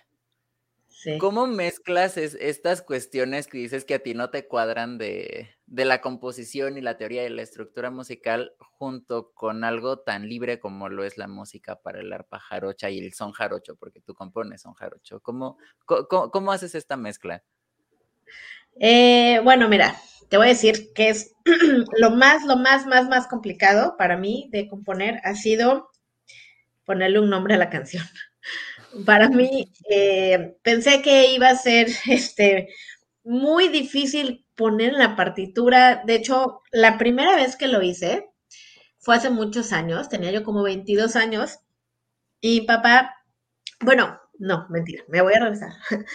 Sí. 0.89 1.17
¿Cómo 1.17 1.47
mezclas 1.47 2.19
estas 2.19 2.83
cuestiones 2.83 3.47
que 3.47 3.57
dices 3.57 3.87
que 3.87 3.95
a 3.95 4.03
ti 4.03 4.13
no 4.13 4.29
te 4.29 4.47
cuadran 4.47 4.99
de, 4.99 5.49
de, 5.67 5.85
la 5.87 6.03
composición 6.03 6.77
y 6.77 6.83
la 6.83 6.99
teoría 6.99 7.23
de 7.23 7.31
la 7.31 7.41
estructura 7.41 7.91
musical 7.91 8.53
junto 8.59 9.33
con 9.33 9.65
algo 9.65 10.01
tan 10.01 10.29
libre 10.29 10.61
como 10.61 10.91
lo 10.91 11.05
es 11.05 11.17
la 11.17 11.27
música 11.27 11.81
para 11.81 12.01
el 12.01 12.13
arpa 12.13 12.39
jarocha 12.39 12.91
y 12.91 12.99
el 12.99 13.15
son 13.15 13.33
jarocho, 13.33 13.77
porque 13.77 14.01
tú 14.01 14.15
compones 14.15 14.61
son 14.61 14.75
jarocho? 14.75 15.21
¿Cómo, 15.21 15.57
cómo, 15.87 16.31
cómo 16.31 16.53
haces 16.53 16.75
esta 16.75 16.99
mezcla? 16.99 17.45
Eh, 18.81 19.41
bueno, 19.45 19.69
mira, 19.69 19.97
te 20.29 20.37
voy 20.39 20.47
a 20.47 20.49
decir 20.51 20.93
que 20.95 21.11
es 21.11 21.35
lo 21.99 22.11
más, 22.11 22.45
lo 22.45 22.57
más, 22.57 22.87
más, 22.87 23.09
más 23.09 23.29
complicado 23.29 23.95
para 23.99 24.17
mí 24.17 24.49
de 24.53 24.69
componer 24.69 25.21
ha 25.25 25.35
sido 25.37 25.89
ponerle 26.85 27.21
un 27.21 27.31
nombre 27.31 27.55
a 27.55 27.59
la 27.59 27.71
canción. 27.71 28.05
Para 29.07 29.29
mí, 29.29 29.73
eh, 29.91 30.57
pensé 30.63 31.03
que 31.03 31.33
iba 31.33 31.51
a 31.51 31.57
ser 31.57 31.89
este, 32.09 32.69
muy 33.25 33.69
difícil 33.69 34.47
poner 34.57 34.95
en 34.95 34.99
la 34.99 35.17
partitura. 35.17 36.03
De 36.07 36.17
hecho, 36.17 36.63
la 36.73 36.99
primera 36.99 37.37
vez 37.37 37.57
que 37.57 37.69
lo 37.69 37.83
hice 37.83 38.29
fue 38.99 39.17
hace 39.17 39.31
muchos 39.31 39.73
años, 39.73 40.09
tenía 40.09 40.33
yo 40.33 40.45
como 40.45 40.63
22 40.63 41.17
años, 41.17 41.59
y 42.41 42.63
papá 42.63 43.17
bueno, 43.81 44.21
no, 44.39 44.67
mentira, 44.71 45.05
me 45.09 45.23
voy 45.23 45.35
a 45.35 45.41
regresar. 45.41 45.73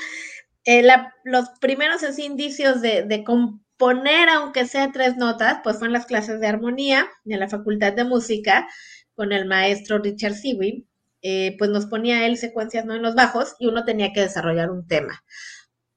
Eh, 0.65 0.85
los 1.23 1.49
primeros 1.61 2.01
indicios 2.19 2.81
de, 2.81 3.03
de, 3.03 3.23
componer, 3.23 4.29
aunque 4.29 4.65
sea 4.65 4.91
tres 4.91 5.15
notas, 5.17 5.59
pues 5.63 5.77
fueron 5.77 5.93
las 5.93 6.05
clases 6.05 6.39
de 6.39 6.47
armonía 6.47 7.07
en 7.25 7.39
la 7.39 7.47
Facultad 7.47 7.93
de 7.93 8.03
Música 8.03 8.67
con 9.13 9.31
el 9.31 9.45
maestro 9.45 9.99
Richard 9.99 10.33
Siwi. 10.33 10.87
Eh, 11.27 11.55
pues 11.57 11.71
nos 11.71 11.87
ponía 11.87 12.27
él 12.27 12.37
secuencias 12.37 12.85
¿no? 12.85 12.93
en 12.93 13.01
los 13.01 13.15
bajos 13.15 13.55
y 13.57 13.65
uno 13.65 13.83
tenía 13.83 14.13
que 14.13 14.21
desarrollar 14.21 14.69
un 14.69 14.87
tema. 14.87 15.23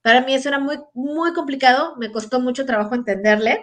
Para 0.00 0.22
mí 0.22 0.32
eso 0.32 0.48
era 0.48 0.58
muy, 0.58 0.78
muy 0.94 1.34
complicado, 1.34 1.96
me 1.98 2.10
costó 2.10 2.40
mucho 2.40 2.64
trabajo 2.64 2.94
entenderle, 2.94 3.62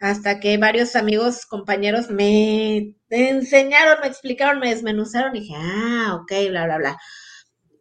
hasta 0.00 0.38
que 0.38 0.56
varios 0.58 0.94
amigos, 0.94 1.44
compañeros 1.46 2.08
me 2.08 2.94
enseñaron, 3.08 3.98
me 4.00 4.06
explicaron, 4.06 4.60
me 4.60 4.70
desmenuzaron 4.70 5.34
y 5.34 5.40
dije, 5.40 5.54
ah, 5.56 6.20
ok, 6.22 6.32
bla, 6.50 6.66
bla, 6.66 6.78
bla. 6.78 6.98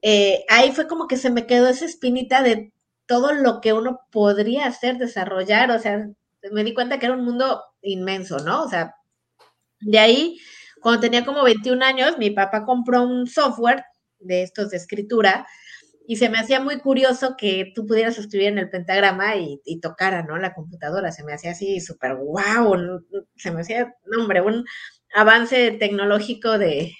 Eh, 0.01 0.45
ahí 0.49 0.71
fue 0.71 0.87
como 0.87 1.07
que 1.07 1.17
se 1.17 1.29
me 1.29 1.45
quedó 1.45 1.67
esa 1.67 1.85
espinita 1.85 2.41
de 2.41 2.73
todo 3.05 3.33
lo 3.33 3.61
que 3.61 3.73
uno 3.73 4.01
podría 4.11 4.65
hacer, 4.67 4.97
desarrollar, 4.97 5.71
o 5.71 5.79
sea, 5.79 6.07
me 6.51 6.63
di 6.63 6.73
cuenta 6.73 6.97
que 6.97 7.05
era 7.05 7.15
un 7.15 7.25
mundo 7.25 7.61
inmenso, 7.81 8.39
¿no? 8.39 8.63
O 8.63 8.69
sea, 8.69 8.95
de 9.81 9.99
ahí, 9.99 10.39
cuando 10.81 11.01
tenía 11.01 11.25
como 11.25 11.43
21 11.43 11.83
años, 11.83 12.17
mi 12.17 12.31
papá 12.31 12.65
compró 12.65 13.03
un 13.03 13.27
software 13.27 13.83
de 14.19 14.43
estos 14.43 14.69
de 14.71 14.77
escritura 14.77 15.47
y 16.07 16.17
se 16.17 16.29
me 16.29 16.39
hacía 16.39 16.59
muy 16.59 16.79
curioso 16.79 17.35
que 17.37 17.71
tú 17.75 17.85
pudieras 17.85 18.17
escribir 18.17 18.49
en 18.49 18.59
el 18.59 18.69
pentagrama 18.69 19.35
y, 19.37 19.61
y 19.65 19.79
tocara, 19.79 20.23
¿no? 20.23 20.37
La 20.37 20.53
computadora, 20.53 21.11
se 21.11 21.23
me 21.23 21.33
hacía 21.33 21.51
así 21.51 21.79
súper 21.79 22.15
wow, 22.15 23.03
se 23.35 23.51
me 23.51 23.61
hacía, 23.61 23.93
no, 24.05 24.23
hombre, 24.23 24.41
un 24.41 24.65
avance 25.13 25.71
tecnológico 25.71 26.57
de, 26.57 26.93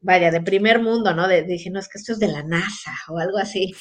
vaya, 0.00 0.30
de 0.30 0.40
primer 0.40 0.80
mundo, 0.80 1.14
¿no? 1.14 1.28
De, 1.28 1.42
dije, 1.42 1.70
no, 1.70 1.78
es 1.78 1.88
que 1.88 1.98
esto 1.98 2.12
es 2.12 2.18
de 2.18 2.28
la 2.28 2.42
NASA 2.42 2.92
o 3.08 3.18
algo 3.18 3.38
así. 3.38 3.74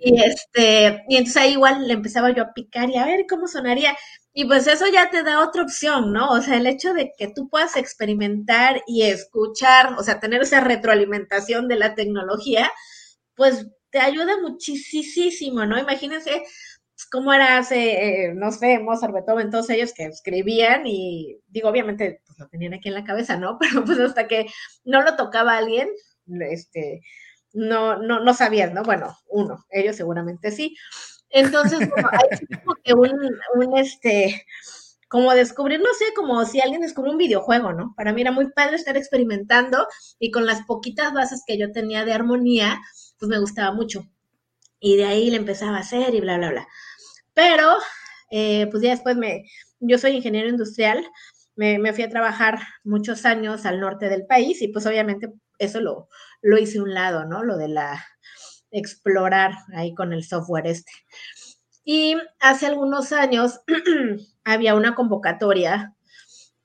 y 0.00 0.22
este, 0.22 1.04
y 1.08 1.16
entonces 1.16 1.36
ahí 1.42 1.52
igual 1.52 1.86
le 1.86 1.94
empezaba 1.94 2.30
yo 2.30 2.42
a 2.42 2.52
picar 2.54 2.90
y 2.90 2.96
a 2.96 3.06
ver 3.06 3.26
cómo 3.28 3.46
sonaría. 3.46 3.96
Y 4.32 4.46
pues 4.46 4.66
eso 4.66 4.86
ya 4.92 5.10
te 5.10 5.22
da 5.22 5.44
otra 5.46 5.62
opción, 5.62 6.12
¿no? 6.12 6.30
O 6.30 6.40
sea, 6.42 6.56
el 6.56 6.66
hecho 6.66 6.92
de 6.92 7.12
que 7.16 7.28
tú 7.34 7.48
puedas 7.48 7.76
experimentar 7.76 8.82
y 8.86 9.02
escuchar, 9.02 9.94
o 9.98 10.02
sea, 10.02 10.20
tener 10.20 10.42
esa 10.42 10.60
retroalimentación 10.60 11.68
de 11.68 11.76
la 11.76 11.94
tecnología, 11.94 12.70
pues 13.36 13.66
te 13.90 14.00
ayuda 14.00 14.40
muchísimo, 14.40 15.66
¿no? 15.66 15.78
Imagínense 15.78 16.42
cómo 17.10 17.32
era 17.32 17.58
hace, 17.58 18.26
eh, 18.26 18.34
no 18.34 18.50
sé, 18.50 18.78
Mozart, 18.78 19.14
Beethoven, 19.14 19.50
todos 19.50 19.70
ellos 19.70 19.92
que 19.94 20.06
escribían 20.06 20.86
y 20.86 21.38
digo, 21.48 21.68
obviamente, 21.68 22.22
pues 22.34 22.40
lo 22.40 22.48
tenían 22.48 22.74
aquí 22.74 22.88
en 22.88 22.94
la 22.94 23.04
cabeza, 23.04 23.36
¿no? 23.36 23.58
Pero 23.60 23.84
pues 23.84 23.98
hasta 24.00 24.26
que 24.26 24.46
no 24.84 25.02
lo 25.02 25.16
tocaba 25.16 25.56
alguien, 25.56 25.88
este, 26.50 27.02
no, 27.52 27.96
no, 27.98 28.20
no 28.20 28.34
sabías, 28.34 28.72
¿no? 28.72 28.82
Bueno, 28.82 29.16
uno, 29.28 29.64
ellos 29.70 29.96
seguramente 29.96 30.50
sí. 30.50 30.76
Entonces, 31.30 31.78
como, 31.90 32.08
hay 32.10 32.46
como 32.58 32.76
que 32.82 32.94
un, 32.94 33.10
un, 33.54 33.78
este, 33.78 34.46
como 35.08 35.32
descubrir, 35.32 35.80
no 35.80 35.92
sé, 35.94 36.06
como 36.14 36.44
si 36.44 36.60
alguien 36.60 36.80
descubrió 36.82 37.12
un 37.12 37.18
videojuego, 37.18 37.72
¿no? 37.72 37.94
Para 37.96 38.12
mí 38.12 38.20
era 38.20 38.32
muy 38.32 38.50
padre 38.50 38.76
estar 38.76 38.96
experimentando 38.96 39.86
y 40.18 40.30
con 40.30 40.46
las 40.46 40.62
poquitas 40.62 41.12
bases 41.12 41.42
que 41.46 41.58
yo 41.58 41.70
tenía 41.72 42.04
de 42.04 42.12
armonía, 42.12 42.80
pues 43.18 43.28
me 43.28 43.38
gustaba 43.38 43.72
mucho. 43.72 44.08
Y 44.80 44.96
de 44.96 45.04
ahí 45.06 45.30
le 45.30 45.36
empezaba 45.36 45.76
a 45.76 45.80
hacer 45.80 46.14
y 46.14 46.20
bla, 46.20 46.36
bla, 46.38 46.50
bla. 46.50 46.68
Pero, 47.32 47.76
eh, 48.30 48.66
pues 48.70 48.82
ya 48.82 48.90
después 48.90 49.16
me, 49.16 49.44
yo 49.80 49.98
soy 49.98 50.12
ingeniero 50.12 50.48
industrial, 50.48 51.04
me, 51.56 51.92
fui 51.92 52.04
a 52.04 52.08
trabajar 52.08 52.58
muchos 52.82 53.24
años 53.24 53.66
al 53.66 53.80
norte 53.80 54.08
del 54.08 54.26
país 54.26 54.60
y 54.62 54.68
pues 54.68 54.86
obviamente 54.86 55.32
eso 55.58 55.80
lo, 55.80 56.08
lo 56.42 56.58
hice 56.58 56.80
un 56.80 56.94
lado, 56.94 57.24
¿no? 57.24 57.44
Lo 57.44 57.56
de 57.56 57.68
la 57.68 58.04
explorar 58.70 59.52
ahí 59.74 59.94
con 59.94 60.12
el 60.12 60.24
software 60.24 60.66
este. 60.66 60.92
Y 61.84 62.16
hace 62.40 62.66
algunos 62.66 63.12
años 63.12 63.60
había 64.44 64.74
una 64.74 64.94
convocatoria 64.94 65.94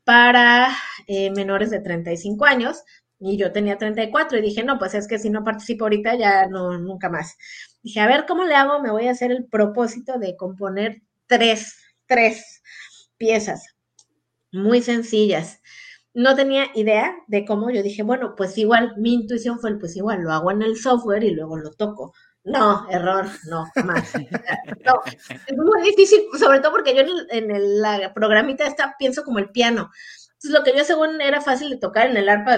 para 0.04 0.70
eh, 1.08 1.30
menores 1.32 1.70
de 1.70 1.82
35 1.82 2.46
años 2.46 2.84
y 3.20 3.38
yo 3.38 3.52
tenía 3.52 3.78
34 3.78 4.40
y 4.40 4.42
dije, 4.42 4.64
no, 4.64 4.80
pues 4.80 4.96
es 4.96 5.08
que 5.08 5.20
si 5.20 5.30
no 5.30 5.44
participo 5.44 5.86
ahorita 5.86 6.16
ya 6.16 6.48
no, 6.48 6.78
nunca 6.80 7.10
más. 7.10 7.38
Dije, 7.84 8.00
a 8.00 8.08
ver, 8.08 8.26
¿cómo 8.26 8.46
le 8.46 8.56
hago? 8.56 8.82
Me 8.82 8.92
voy 8.92 9.08
a 9.08 9.12
hacer 9.12 9.32
el 9.32 9.46
propósito 9.46 10.18
de 10.18 10.36
componer 10.36 11.02
tres, 11.28 11.76
tres 12.08 12.64
piezas 13.18 13.79
muy 14.52 14.82
sencillas. 14.82 15.62
No 16.14 16.36
tenía 16.36 16.68
idea 16.76 17.16
de 17.28 17.46
cómo, 17.46 17.70
yo 17.70 17.84
dije, 17.84 18.04
bueno, 18.04 18.34
pues 18.36 18.58
igual, 18.58 18.96
mi 18.98 19.14
intuición 19.14 19.60
fue, 19.60 19.78
pues 19.80 19.96
igual, 19.96 20.22
lo 20.22 20.32
hago 20.32 20.52
en 20.52 20.64
el 20.64 20.78
software 20.78 21.24
y 21.24 21.32
luego 21.32 21.58
lo 21.58 21.72
toco. 21.72 22.14
No, 22.44 22.90
error, 22.90 23.28
no, 23.48 23.66
jamás. 23.76 24.12
No, 24.86 25.02
es 25.06 25.58
muy 25.58 25.84
difícil, 25.84 26.22
sobre 26.40 26.60
todo 26.60 26.72
porque 26.72 26.96
yo 26.96 27.04
en, 27.30 27.52
el, 27.52 27.82
la 27.82 28.14
programita 28.14 28.66
esta 28.66 28.96
pienso 28.98 29.24
como 29.24 29.40
el 29.40 29.52
piano. 29.52 29.92
Entonces, 30.34 30.52
lo 30.52 30.64
que 30.64 30.78
yo 30.78 30.86
según 30.86 31.22
era 31.22 31.42
fácil 31.42 31.70
de 31.70 31.78
tocar 31.78 32.08
en 32.08 32.18
el 32.18 32.30
arpa, 32.30 32.58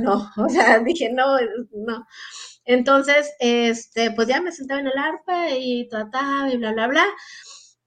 no, 0.00 0.30
o 0.36 0.48
sea, 0.48 0.80
dije, 0.80 1.10
no, 1.12 1.38
no. 1.72 2.06
Entonces, 2.64 3.32
este, 3.38 4.10
pues 4.10 4.28
ya 4.28 4.40
me 4.40 4.52
sentaba 4.52 4.80
en 4.80 4.88
el 4.88 4.98
arpa 4.98 5.50
y 5.50 5.88
trataba 5.88 6.50
y 6.50 6.56
bla, 6.56 6.72
bla, 6.72 6.88
bla. 6.88 7.06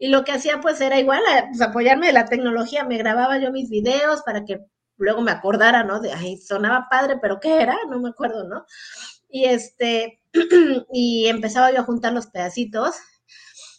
Y 0.04 0.10
lo 0.10 0.26
que 0.26 0.34
hacía 0.34 0.60
pues 0.60 0.82
era 0.82 1.00
igual, 1.00 1.22
pues, 1.48 1.62
apoyarme 1.62 2.08
de 2.08 2.12
la 2.12 2.26
tecnología, 2.26 2.84
me 2.84 2.98
grababa 2.98 3.38
yo 3.38 3.54
mis 3.54 3.70
videos 3.70 4.22
para 4.24 4.44
que 4.44 4.60
luego 4.98 5.22
me 5.22 5.32
acordara, 5.32 5.86
¿no? 5.86 6.02
De, 6.02 6.12
ay, 6.12 6.36
sonaba 6.36 6.88
padre, 6.92 7.20
pero 7.22 7.40
¿qué 7.40 7.62
era? 7.62 7.78
No 7.90 8.02
me 8.02 8.10
acuerdo, 8.10 8.44
¿no? 8.44 8.66
Y 9.30 9.46
este, 9.46 10.20
y 10.92 11.28
empezaba 11.28 11.72
yo 11.72 11.80
a 11.80 11.86
juntar 11.86 12.12
los 12.12 12.28
pedacitos. 12.28 12.96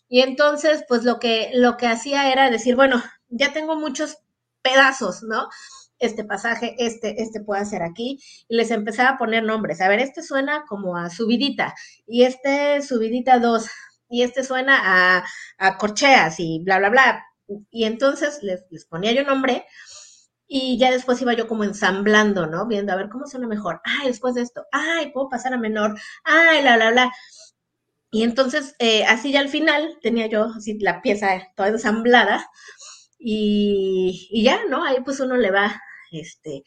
Y 0.08 0.22
entonces, 0.22 0.82
pues 0.88 1.04
lo 1.04 1.18
que, 1.18 1.50
lo 1.52 1.76
que 1.76 1.88
hacía 1.88 2.32
era 2.32 2.48
decir, 2.50 2.74
bueno, 2.74 3.02
ya 3.28 3.52
tengo 3.52 3.76
muchos 3.76 4.16
pedazos, 4.62 5.22
¿no? 5.24 5.50
Este 5.98 6.24
pasaje, 6.24 6.74
este, 6.78 7.22
este 7.22 7.42
puede 7.42 7.66
ser 7.66 7.82
aquí, 7.82 8.18
y 8.48 8.56
les 8.56 8.70
empezaba 8.70 9.10
a 9.10 9.18
poner 9.18 9.42
nombres. 9.42 9.82
A 9.82 9.88
ver, 9.88 10.00
este 10.00 10.22
suena 10.22 10.64
como 10.70 10.96
a 10.96 11.10
subidita, 11.10 11.74
y 12.06 12.22
este 12.22 12.80
subidita 12.80 13.38
dos, 13.40 13.66
y 14.14 14.22
este 14.22 14.44
suena 14.44 14.80
a, 15.18 15.24
a 15.58 15.78
corcheas, 15.78 16.38
y 16.38 16.60
bla, 16.64 16.78
bla, 16.78 16.90
bla. 16.90 17.24
Y 17.70 17.84
entonces 17.84 18.42
les, 18.42 18.64
les 18.70 18.86
ponía 18.86 19.12
yo 19.12 19.24
nombre, 19.24 19.66
y 20.46 20.78
ya 20.78 20.90
después 20.90 21.20
iba 21.22 21.32
yo 21.34 21.48
como 21.48 21.64
ensamblando, 21.64 22.46
¿no? 22.46 22.66
Viendo 22.66 22.92
a 22.92 22.96
ver 22.96 23.08
cómo 23.08 23.26
suena 23.26 23.46
mejor. 23.48 23.80
Ay, 23.84 24.08
después 24.08 24.34
de 24.34 24.42
esto, 24.42 24.64
ay, 24.72 25.10
puedo 25.12 25.28
pasar 25.28 25.54
a 25.54 25.58
menor, 25.58 25.98
ay, 26.24 26.62
bla, 26.62 26.76
bla, 26.76 26.90
bla. 26.90 27.12
Y 28.12 28.22
entonces, 28.22 28.76
eh, 28.78 29.04
así 29.06 29.32
ya 29.32 29.40
al 29.40 29.48
final 29.48 29.98
tenía 30.00 30.28
yo 30.28 30.44
así 30.56 30.78
la 30.78 31.02
pieza 31.02 31.28
toda 31.56 31.70
ensamblada 31.70 32.48
y, 33.18 34.42
ya, 34.44 34.60
¿no? 34.70 34.84
Ahí 34.84 34.98
pues 35.04 35.18
uno 35.20 35.36
le 35.36 35.50
va, 35.50 35.80
este, 36.12 36.64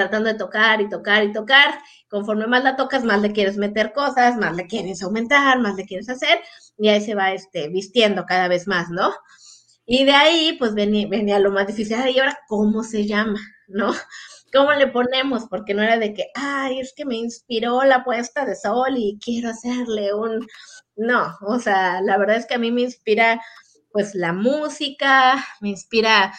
tratando 0.00 0.28
de 0.30 0.38
tocar 0.38 0.80
y 0.80 0.88
tocar 0.88 1.24
y 1.24 1.32
tocar. 1.32 1.78
Conforme 2.08 2.46
más 2.46 2.64
la 2.64 2.76
tocas, 2.76 3.04
más 3.04 3.20
le 3.20 3.32
quieres 3.32 3.56
meter 3.56 3.92
cosas, 3.92 4.36
más 4.36 4.56
le 4.56 4.66
quieres 4.66 5.02
aumentar, 5.02 5.58
más 5.60 5.76
le 5.76 5.84
quieres 5.84 6.08
hacer, 6.08 6.40
y 6.78 6.88
ahí 6.88 7.00
se 7.00 7.14
va 7.14 7.32
este, 7.32 7.68
vistiendo 7.68 8.24
cada 8.26 8.48
vez 8.48 8.66
más, 8.66 8.88
¿no? 8.90 9.12
Y 9.86 10.04
de 10.04 10.12
ahí, 10.12 10.56
pues 10.58 10.74
venía, 10.74 11.06
venía 11.08 11.38
lo 11.38 11.50
más 11.50 11.66
difícil. 11.66 11.96
¿Y 12.08 12.18
ahora 12.18 12.38
cómo 12.48 12.82
se 12.82 13.06
llama? 13.06 13.40
¿No? 13.68 13.92
¿Cómo 14.52 14.72
le 14.72 14.88
ponemos? 14.88 15.46
Porque 15.48 15.74
no 15.74 15.82
era 15.82 15.96
de 15.98 16.14
que, 16.14 16.26
ay, 16.34 16.80
es 16.80 16.92
que 16.94 17.04
me 17.04 17.16
inspiró 17.16 17.82
la 17.84 18.04
puesta 18.04 18.44
de 18.44 18.56
sol 18.56 18.94
y 18.96 19.18
quiero 19.22 19.50
hacerle 19.50 20.14
un... 20.14 20.46
No, 20.96 21.36
o 21.42 21.58
sea, 21.58 22.00
la 22.02 22.18
verdad 22.18 22.36
es 22.36 22.46
que 22.46 22.54
a 22.54 22.58
mí 22.58 22.72
me 22.72 22.82
inspira 22.82 23.40
pues 23.92 24.14
la 24.14 24.32
música, 24.32 25.44
me 25.60 25.70
inspira 25.70 26.32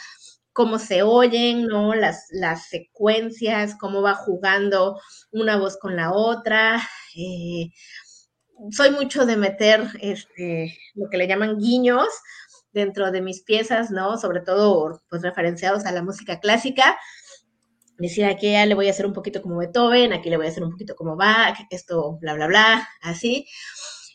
cómo 0.53 0.79
se 0.79 1.03
oyen, 1.03 1.65
¿no? 1.65 1.93
Las, 1.95 2.27
las 2.31 2.67
secuencias, 2.67 3.75
cómo 3.79 4.01
va 4.01 4.15
jugando 4.15 4.99
una 5.31 5.57
voz 5.57 5.77
con 5.77 5.95
la 5.95 6.11
otra. 6.13 6.81
Eh, 7.15 7.69
soy 8.71 8.91
mucho 8.91 9.25
de 9.25 9.37
meter 9.37 9.87
este, 10.01 10.77
lo 10.95 11.09
que 11.09 11.17
le 11.17 11.27
llaman 11.27 11.57
guiños 11.57 12.07
dentro 12.73 13.11
de 13.11 13.21
mis 13.21 13.41
piezas, 13.43 13.91
¿no? 13.91 14.17
Sobre 14.17 14.41
todo, 14.41 15.01
pues, 15.09 15.21
referenciados 15.21 15.85
a 15.85 15.91
la 15.91 16.03
música 16.03 16.39
clásica. 16.39 16.97
Decir, 17.97 18.25
aquí 18.25 18.51
ya 18.51 18.65
le 18.65 18.73
voy 18.73 18.87
a 18.87 18.91
hacer 18.91 19.05
un 19.05 19.13
poquito 19.13 19.41
como 19.41 19.57
Beethoven, 19.57 20.13
aquí 20.13 20.29
le 20.29 20.37
voy 20.37 20.47
a 20.47 20.49
hacer 20.49 20.63
un 20.63 20.71
poquito 20.71 20.95
como 20.95 21.15
Bach, 21.15 21.57
esto, 21.69 22.17
bla, 22.19 22.33
bla, 22.33 22.47
bla, 22.47 22.89
así. 23.01 23.45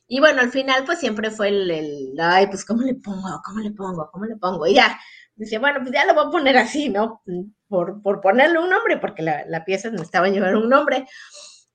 Y 0.08 0.20
bueno, 0.20 0.40
al 0.40 0.50
final 0.50 0.84
pues 0.84 0.98
siempre 1.00 1.30
fue 1.30 1.48
el, 1.48 1.70
el, 1.70 2.14
ay, 2.20 2.46
pues 2.48 2.64
¿cómo 2.64 2.82
le 2.82 2.94
pongo? 2.94 3.40
¿Cómo 3.44 3.60
le 3.60 3.70
pongo? 3.72 4.08
¿Cómo 4.12 4.24
le 4.24 4.36
pongo? 4.36 4.66
Y 4.66 4.74
ya, 4.74 4.98
dice, 5.36 5.58
bueno, 5.58 5.80
pues 5.80 5.92
ya 5.92 6.04
lo 6.06 6.14
voy 6.14 6.26
a 6.26 6.30
poner 6.30 6.56
así, 6.56 6.88
¿no? 6.88 7.22
Por, 7.68 8.02
por 8.02 8.20
ponerle 8.20 8.58
un 8.58 8.70
nombre, 8.70 8.98
porque 8.98 9.22
la, 9.22 9.44
la 9.46 9.64
pieza 9.64 9.90
necesitaba 9.90 10.28
llevar 10.28 10.56
un 10.56 10.68
nombre. 10.68 11.06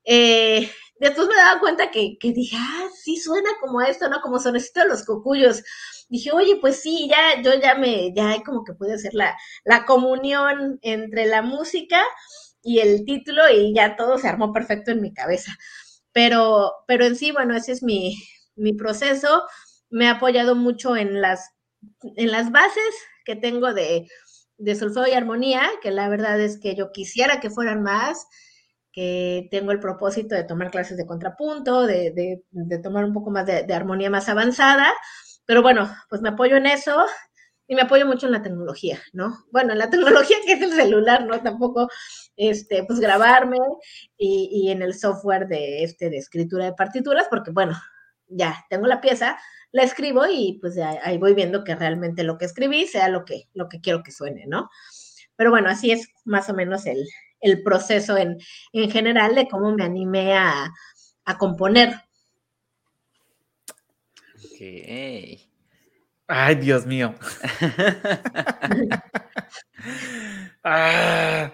Eh, 0.04 0.70
después 0.98 1.28
me 1.28 1.36
daba 1.36 1.60
cuenta 1.60 1.90
que, 1.90 2.16
que, 2.20 2.32
dije, 2.32 2.56
ah, 2.58 2.88
sí 3.02 3.16
suena 3.16 3.50
como 3.60 3.80
esto, 3.80 4.08
¿no? 4.08 4.20
Como 4.20 4.38
sonecito 4.38 4.80
de 4.80 4.88
los 4.88 5.04
cocuyos. 5.04 5.62
Dije, 6.08 6.32
oye, 6.32 6.56
pues 6.60 6.80
sí, 6.80 7.08
ya, 7.10 7.40
yo 7.42 7.58
ya 7.60 7.74
me, 7.76 8.12
ya 8.14 8.42
como 8.44 8.64
que 8.64 8.74
pude 8.74 8.94
hacer 8.94 9.14
la, 9.14 9.36
la 9.64 9.84
comunión 9.86 10.78
entre 10.82 11.26
la 11.26 11.42
música 11.42 12.02
y 12.62 12.80
el 12.80 13.04
título 13.04 13.42
y 13.50 13.74
ya 13.74 13.96
todo 13.96 14.18
se 14.18 14.28
armó 14.28 14.52
perfecto 14.52 14.90
en 14.92 15.00
mi 15.02 15.12
cabeza. 15.12 15.52
pero, 16.12 16.72
pero 16.86 17.04
en 17.06 17.16
sí, 17.16 17.32
bueno, 17.32 17.56
ese 17.56 17.72
es 17.72 17.82
mi, 17.82 18.16
mi 18.56 18.74
proceso. 18.74 19.44
Me 19.90 20.08
ha 20.08 20.12
apoyado 20.12 20.54
mucho 20.56 20.96
en 20.96 21.20
las, 21.20 21.50
en 22.16 22.30
las 22.32 22.50
bases 22.52 22.94
que 23.24 23.36
tengo 23.36 23.72
de, 23.72 24.08
de 24.58 24.74
solfeo 24.74 25.06
y 25.06 25.12
armonía, 25.12 25.68
que 25.82 25.90
la 25.90 26.08
verdad 26.08 26.40
es 26.40 26.58
que 26.58 26.74
yo 26.74 26.92
quisiera 26.92 27.40
que 27.40 27.50
fueran 27.50 27.82
más, 27.82 28.26
que 28.92 29.48
tengo 29.50 29.72
el 29.72 29.80
propósito 29.80 30.34
de 30.34 30.44
tomar 30.44 30.70
clases 30.70 30.96
de 30.96 31.06
contrapunto, 31.06 31.86
de, 31.86 32.42
de, 32.50 32.78
tomar 32.78 33.04
un 33.04 33.12
poco 33.12 33.30
más 33.30 33.46
de, 33.46 33.64
de, 33.64 33.74
armonía 33.74 34.10
más 34.10 34.28
avanzada, 34.28 34.92
pero 35.46 35.62
bueno, 35.62 35.90
pues 36.08 36.20
me 36.20 36.28
apoyo 36.28 36.56
en 36.56 36.66
eso 36.66 37.06
y 37.66 37.74
me 37.74 37.82
apoyo 37.82 38.06
mucho 38.06 38.26
en 38.26 38.32
la 38.32 38.42
tecnología, 38.42 39.00
¿no? 39.12 39.44
Bueno, 39.50 39.72
en 39.72 39.78
la 39.78 39.88
tecnología 39.90 40.36
que 40.44 40.52
es 40.52 40.62
el 40.62 40.72
celular, 40.72 41.24
¿no? 41.24 41.40
Tampoco, 41.42 41.88
este, 42.36 42.84
pues 42.84 43.00
grabarme 43.00 43.56
y, 44.18 44.50
y 44.52 44.70
en 44.70 44.82
el 44.82 44.94
software 44.94 45.48
de, 45.48 45.84
este, 45.84 46.10
de 46.10 46.18
escritura 46.18 46.66
de 46.66 46.74
partituras, 46.74 47.26
porque 47.30 47.50
bueno, 47.50 47.74
ya 48.28 48.64
tengo 48.68 48.86
la 48.86 49.00
pieza, 49.00 49.38
la 49.72 49.82
escribo 49.82 50.26
y 50.26 50.58
pues 50.60 50.78
ahí 50.78 51.18
voy 51.18 51.34
viendo 51.34 51.64
que 51.64 51.74
realmente 51.74 52.22
lo 52.22 52.38
que 52.38 52.44
escribí 52.44 52.86
sea 52.86 53.08
lo 53.08 53.24
que, 53.24 53.48
lo 53.54 53.68
que 53.68 53.80
quiero 53.80 54.02
que 54.02 54.12
suene, 54.12 54.44
¿no? 54.46 54.68
Pero 55.36 55.50
bueno, 55.50 55.70
así 55.70 55.90
es 55.90 56.08
más 56.24 56.48
o 56.50 56.54
menos 56.54 56.86
el, 56.86 57.04
el 57.40 57.62
proceso 57.62 58.16
en, 58.16 58.38
en, 58.72 58.90
general 58.90 59.34
de 59.34 59.48
cómo 59.48 59.72
me 59.72 59.84
animé 59.84 60.36
a, 60.36 60.70
a 61.24 61.38
componer. 61.38 61.94
Ok. 64.44 64.60
Ay, 66.28 66.54
Dios 66.60 66.86
mío. 66.86 67.14
ah, 70.64 71.50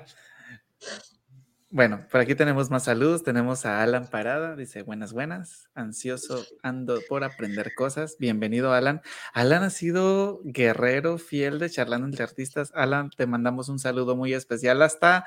bueno, 1.71 2.07
por 2.11 2.21
aquí 2.21 2.35
tenemos 2.35 2.71
más 2.71 2.85
saludos. 2.85 3.23
Tenemos 3.23 3.67
a 3.67 3.83
Alan 3.83 4.07
Parada, 4.07 4.57
dice 4.57 4.83
buenas, 4.83 5.13
buenas. 5.13 5.69
Ansioso, 5.75 6.45
ando 6.63 7.01
por 7.09 7.25
aprender 7.25 7.75
cosas. 7.75 8.17
Bienvenido, 8.19 8.73
Alan. 8.73 9.03
Alan 9.35 9.63
ha 9.63 9.71
sido 9.71 10.41
guerrero 10.45 11.19
fiel 11.19 11.59
de 11.59 11.69
charlando 11.69 12.07
entre 12.07 12.25
artistas. 12.25 12.73
Alan, 12.75 13.11
te 13.11 13.27
mandamos 13.27 13.69
un 13.69 13.79
saludo 13.79 14.17
muy 14.17 14.33
especial 14.33 14.81
hasta, 14.81 15.27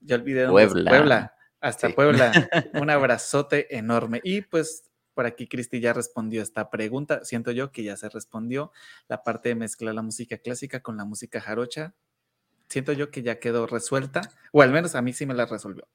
ya 0.00 0.16
olvidé 0.16 0.44
dónde 0.44 0.66
Puebla. 0.66 0.90
Puebla. 0.90 1.34
Hasta 1.60 1.88
sí. 1.88 1.92
Puebla. 1.92 2.32
Un 2.74 2.88
abrazote 2.88 3.76
enorme. 3.76 4.20
Y 4.24 4.40
pues 4.40 4.90
por 5.12 5.26
aquí 5.26 5.46
Cristi 5.46 5.80
ya 5.80 5.92
respondió 5.92 6.40
esta 6.42 6.70
pregunta. 6.70 7.22
Siento 7.24 7.50
yo 7.50 7.70
que 7.70 7.82
ya 7.82 7.98
se 7.98 8.08
respondió 8.08 8.72
la 9.08 9.22
parte 9.22 9.50
de 9.50 9.56
mezclar 9.56 9.94
la 9.94 10.00
música 10.00 10.38
clásica 10.38 10.80
con 10.80 10.96
la 10.96 11.04
música 11.04 11.38
jarocha 11.38 11.94
siento 12.70 12.92
yo 12.92 13.10
que 13.10 13.22
ya 13.22 13.38
quedó 13.38 13.66
resuelta, 13.66 14.22
o 14.52 14.62
al 14.62 14.70
menos 14.70 14.94
a 14.94 15.02
mí 15.02 15.12
sí 15.12 15.26
me 15.26 15.34
la 15.34 15.44
resolvió. 15.44 15.86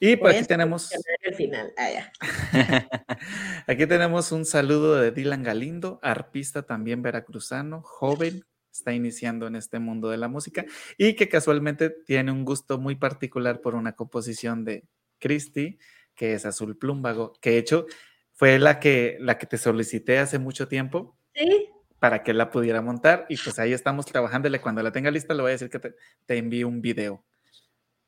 Y 0.00 0.16
por 0.16 0.30
aquí 0.30 0.44
tenemos. 0.44 0.90
El 1.22 1.34
final. 1.34 1.72
Ah, 1.76 2.12
aquí 3.66 3.86
tenemos 3.86 4.30
un 4.30 4.44
saludo 4.44 4.96
de 4.96 5.10
Dylan 5.10 5.42
Galindo, 5.42 5.98
arpista 6.02 6.62
también 6.62 7.02
veracruzano, 7.02 7.82
joven, 7.82 8.44
está 8.72 8.92
iniciando 8.92 9.48
en 9.48 9.56
este 9.56 9.80
mundo 9.80 10.08
de 10.08 10.16
la 10.18 10.28
música 10.28 10.64
y 10.96 11.14
que 11.14 11.28
casualmente 11.28 11.90
tiene 11.90 12.30
un 12.30 12.44
gusto 12.44 12.78
muy 12.78 12.94
particular 12.94 13.60
por 13.60 13.74
una 13.74 13.96
composición 13.96 14.64
de 14.64 14.84
Christie, 15.18 15.78
que 16.14 16.34
es 16.34 16.46
Azul 16.46 16.78
Plúmbago, 16.78 17.32
que 17.40 17.50
de 17.50 17.58
hecho 17.58 17.86
fue 18.32 18.60
la 18.60 18.78
que, 18.78 19.16
la 19.18 19.36
que 19.36 19.46
te 19.48 19.58
solicité 19.58 20.20
hace 20.20 20.38
mucho 20.38 20.68
tiempo. 20.68 21.18
Sí 21.34 21.70
para 21.98 22.22
que 22.22 22.32
la 22.32 22.50
pudiera 22.50 22.80
montar 22.80 23.26
y 23.28 23.36
pues 23.36 23.58
ahí 23.58 23.72
estamos 23.72 24.06
trabajándole. 24.06 24.60
Cuando 24.60 24.82
la 24.82 24.92
tenga 24.92 25.10
lista 25.10 25.34
le 25.34 25.42
voy 25.42 25.50
a 25.50 25.52
decir 25.52 25.70
que 25.70 25.78
te, 25.78 25.94
te 26.26 26.38
envíe 26.38 26.64
un 26.64 26.80
video. 26.80 27.24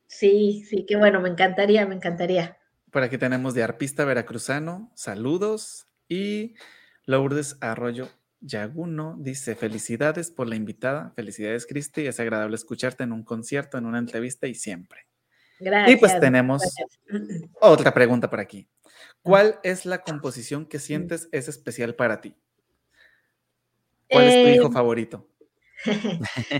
Sí, 0.07 0.64
sí, 0.68 0.85
qué 0.87 0.96
bueno, 0.96 1.20
me 1.20 1.29
encantaría, 1.29 1.87
me 1.87 1.94
encantaría. 1.94 2.59
Por 2.90 3.03
aquí 3.03 3.18
tenemos 3.18 3.55
de 3.55 3.62
arpista 3.62 4.05
veracruzano, 4.05 4.90
saludos 4.94 5.87
y 6.09 6.55
Lourdes 7.07 7.57
Arroyo 7.61 8.09
Yaguno 8.40 9.16
dice 9.18 9.55
felicidades 9.55 10.31
por 10.31 10.48
la 10.48 10.57
invitada, 10.57 11.12
felicidades 11.14 11.66
Cristi, 11.66 12.07
es 12.07 12.18
agradable 12.18 12.57
escucharte 12.57 13.05
en 13.05 13.12
un 13.12 13.22
concierto, 13.22 13.79
en 13.79 13.87
una 13.87 13.98
entrevista 13.98 14.46
y 14.46 14.55
siempre. 14.55 15.07
Gracias. 15.61 15.96
Y 15.96 16.00
pues 16.00 16.18
tenemos 16.18 16.62
gracias. 16.62 17.50
otra 17.61 17.92
pregunta 17.92 18.31
por 18.31 18.40
aquí. 18.40 18.68
¿Cuál 19.22 19.61
es 19.62 19.85
la 19.85 20.03
composición 20.03 20.66
que 20.66 20.79
sientes 20.79 21.29
es 21.33 21.48
especial 21.48 21.94
para 21.94 22.20
ti? 22.20 22.35
¿Cuál 24.11 24.27
es 24.27 24.38
tu 24.40 24.49
hijo 24.49 24.70
favorito? 24.70 25.27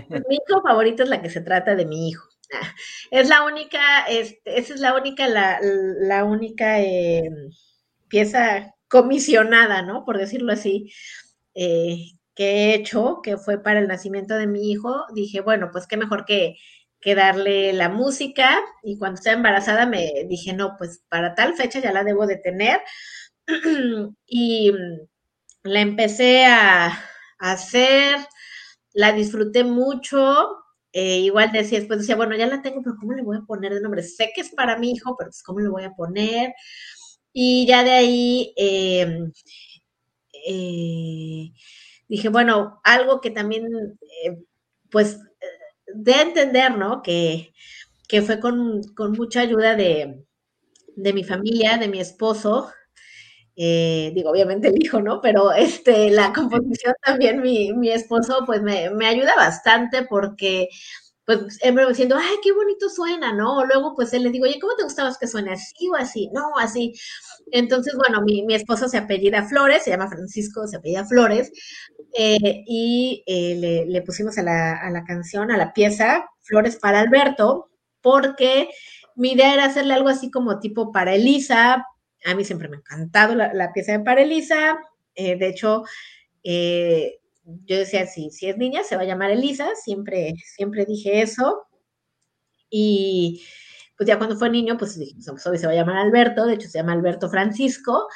Pues 0.07 0.21
mi 0.27 0.35
hijo 0.35 0.61
favorito 0.61 1.03
es 1.03 1.09
la 1.09 1.21
que 1.21 1.29
se 1.29 1.41
trata 1.41 1.75
de 1.75 1.85
mi 1.85 2.09
hijo. 2.09 2.27
Ah, 2.53 2.73
Es 3.11 3.29
la 3.29 3.43
única, 3.45 4.03
esa 4.07 4.35
es 4.45 4.79
la 4.79 4.95
única, 4.95 5.27
la, 5.27 5.59
la 5.61 6.23
única 6.25 6.81
eh, 6.81 7.29
pieza 8.09 8.73
comisionada, 8.89 9.81
¿no? 9.83 10.05
Por 10.05 10.17
decirlo 10.17 10.53
así, 10.53 10.91
eh, 11.55 11.97
que 12.35 12.45
he 12.71 12.75
hecho, 12.75 13.21
que 13.23 13.37
fue 13.37 13.61
para 13.63 13.79
el 13.79 13.87
nacimiento 13.87 14.35
de 14.35 14.47
mi 14.47 14.71
hijo. 14.71 15.05
Dije, 15.15 15.41
bueno, 15.41 15.69
pues 15.71 15.87
qué 15.87 15.97
mejor 15.97 16.25
que, 16.25 16.57
que 17.01 17.15
darle 17.15 17.73
la 17.73 17.89
música. 17.89 18.61
Y 18.83 18.97
cuando 18.99 19.17
estaba 19.19 19.37
embarazada 19.37 19.85
me 19.87 20.11
dije, 20.27 20.53
no, 20.53 20.75
pues 20.77 21.03
para 21.09 21.35
tal 21.35 21.55
fecha 21.55 21.79
ya 21.79 21.93
la 21.93 22.03
debo 22.03 22.27
de 22.27 22.37
tener. 22.37 22.81
y 24.27 24.71
la 25.63 25.81
empecé 25.81 26.45
a, 26.45 26.99
hacer, 27.41 28.19
la 28.93 29.11
disfruté 29.13 29.63
mucho. 29.63 30.47
Eh, 30.93 31.19
igual 31.19 31.51
decía, 31.51 31.79
después 31.79 31.99
decía, 31.99 32.15
bueno, 32.15 32.35
ya 32.35 32.47
la 32.47 32.61
tengo, 32.61 32.81
pero 32.83 32.95
¿cómo 32.99 33.13
le 33.13 33.23
voy 33.23 33.37
a 33.37 33.41
poner 33.41 33.73
de 33.73 33.81
nombre? 33.81 34.03
Sé 34.03 34.31
que 34.35 34.41
es 34.41 34.51
para 34.51 34.77
mi 34.77 34.91
hijo, 34.91 35.15
pero 35.17 35.29
pues 35.29 35.43
¿cómo 35.43 35.59
le 35.59 35.69
voy 35.69 35.83
a 35.83 35.91
poner? 35.91 36.53
Y 37.33 37.65
ya 37.67 37.83
de 37.83 37.91
ahí 37.91 38.53
eh, 38.57 39.31
eh, 40.47 41.51
dije, 42.07 42.29
bueno, 42.29 42.81
algo 42.83 43.21
que 43.21 43.31
también, 43.31 43.67
pues, 44.89 45.19
de 45.87 46.21
entender, 46.21 46.77
¿no? 46.77 47.01
Que, 47.01 47.53
que 48.07 48.21
fue 48.21 48.39
con, 48.39 48.83
con, 48.95 49.13
mucha 49.13 49.41
ayuda 49.41 49.75
de, 49.75 50.25
de 50.95 51.13
mi 51.13 51.23
familia, 51.23 51.77
de 51.77 51.87
mi 51.87 51.99
esposo, 51.99 52.69
eh, 53.55 54.11
digo, 54.15 54.31
obviamente 54.31 54.69
el 54.69 54.81
hijo, 54.83 55.01
¿no? 55.01 55.21
Pero 55.21 55.51
este, 55.51 56.09
la 56.09 56.33
composición 56.33 56.93
también, 57.03 57.41
mi, 57.41 57.73
mi 57.73 57.89
esposo, 57.89 58.43
pues 58.45 58.61
me, 58.61 58.89
me, 58.91 59.07
ayuda 59.07 59.35
bastante 59.35 60.03
porque, 60.03 60.69
pues, 61.25 61.57
siempre 61.57 61.87
diciendo, 61.87 62.15
ay, 62.17 62.35
qué 62.43 62.51
bonito 62.53 62.89
suena, 62.89 63.33
¿no? 63.33 63.65
Luego, 63.65 63.93
pues, 63.95 64.13
él 64.13 64.23
le 64.23 64.31
digo, 64.31 64.45
oye, 64.45 64.59
¿cómo 64.59 64.75
te 64.75 64.83
gustaba 64.83 65.15
que 65.19 65.27
suene 65.27 65.51
así 65.53 65.89
o 65.89 65.95
así? 65.95 66.29
No, 66.33 66.57
así. 66.59 66.93
Entonces, 67.51 67.95
bueno, 67.97 68.21
mi, 68.23 68.43
mi 68.43 68.55
esposo 68.55 68.87
se 68.87 68.97
apellida 68.97 69.43
Flores, 69.47 69.83
se 69.83 69.91
llama 69.91 70.09
Francisco, 70.09 70.67
se 70.67 70.77
apellida 70.77 71.05
Flores, 71.05 71.51
eh, 72.17 72.63
y 72.67 73.23
eh, 73.25 73.55
le, 73.55 73.85
le, 73.85 74.01
pusimos 74.01 74.37
a 74.37 74.43
la, 74.43 74.77
a 74.77 74.89
la 74.89 75.03
canción, 75.03 75.51
a 75.51 75.57
la 75.57 75.73
pieza, 75.73 76.25
Flores 76.41 76.77
para 76.77 76.99
Alberto, 77.01 77.69
porque 78.01 78.69
mi 79.15 79.33
idea 79.33 79.53
era 79.53 79.65
hacerle 79.65 79.93
algo 79.93 80.09
así 80.09 80.31
como 80.31 80.59
tipo 80.59 80.91
para 80.91 81.13
Elisa, 81.13 81.85
a 82.25 82.35
mí 82.35 82.45
siempre 82.45 82.69
me 82.69 82.77
ha 82.77 82.79
encantado 82.79 83.35
la, 83.35 83.53
la 83.53 83.73
pieza 83.73 83.93
de 83.93 84.03
Parelisa. 84.03 84.79
Eh, 85.15 85.37
de 85.37 85.47
hecho, 85.47 85.83
eh, 86.43 87.19
yo 87.65 87.77
decía, 87.77 88.05
si, 88.07 88.29
si 88.31 88.47
es 88.47 88.57
niña, 88.57 88.83
se 88.83 88.95
va 88.95 89.03
a 89.03 89.05
llamar 89.05 89.31
Elisa. 89.31 89.69
Siempre, 89.75 90.33
siempre 90.55 90.85
dije 90.85 91.21
eso. 91.21 91.63
Y 92.69 93.43
pues 93.97 94.07
ya 94.07 94.17
cuando 94.17 94.37
fue 94.37 94.49
niño, 94.49 94.77
pues 94.77 94.97
dije, 94.97 95.15
pues, 95.25 95.43
se 95.43 95.67
va 95.67 95.73
a 95.73 95.75
llamar 95.75 95.97
Alberto. 95.97 96.45
De 96.45 96.55
hecho, 96.55 96.69
se 96.69 96.79
llama 96.79 96.93
Alberto 96.93 97.29
Francisco. 97.29 98.07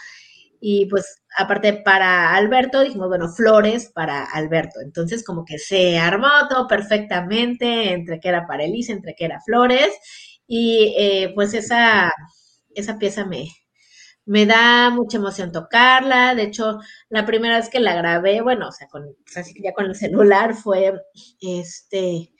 Y 0.61 0.87
pues 0.87 1.23
aparte 1.37 1.73
para 1.73 2.35
Alberto, 2.35 2.81
dijimos, 2.81 3.09
bueno, 3.09 3.29
flores 3.29 3.91
para 3.93 4.23
Alberto. 4.25 4.79
Entonces 4.81 5.23
como 5.23 5.45
que 5.45 5.59
se 5.59 5.97
armó 5.99 6.29
todo 6.49 6.67
perfectamente 6.67 7.93
entre 7.93 8.19
que 8.19 8.29
era 8.29 8.47
para 8.47 8.63
Elisa, 8.63 8.93
entre 8.93 9.15
que 9.15 9.25
era 9.25 9.41
flores. 9.41 9.89
Y 10.47 10.95
eh, 10.97 11.31
pues 11.35 11.53
esa, 11.53 12.11
esa 12.73 12.97
pieza 12.97 13.25
me, 13.25 13.47
me 14.25 14.45
da 14.45 14.89
mucha 14.89 15.17
emoción 15.17 15.51
tocarla. 15.51 16.35
De 16.35 16.43
hecho, 16.43 16.79
la 17.09 17.25
primera 17.25 17.57
vez 17.57 17.69
que 17.69 17.79
la 17.79 17.95
grabé, 17.95 18.41
bueno, 18.41 18.69
o 18.69 18.71
sea, 18.71 18.87
con, 18.87 19.05
ya 19.61 19.73
con 19.73 19.85
el 19.85 19.95
celular 19.95 20.55
fue 20.55 20.93
este 21.41 22.31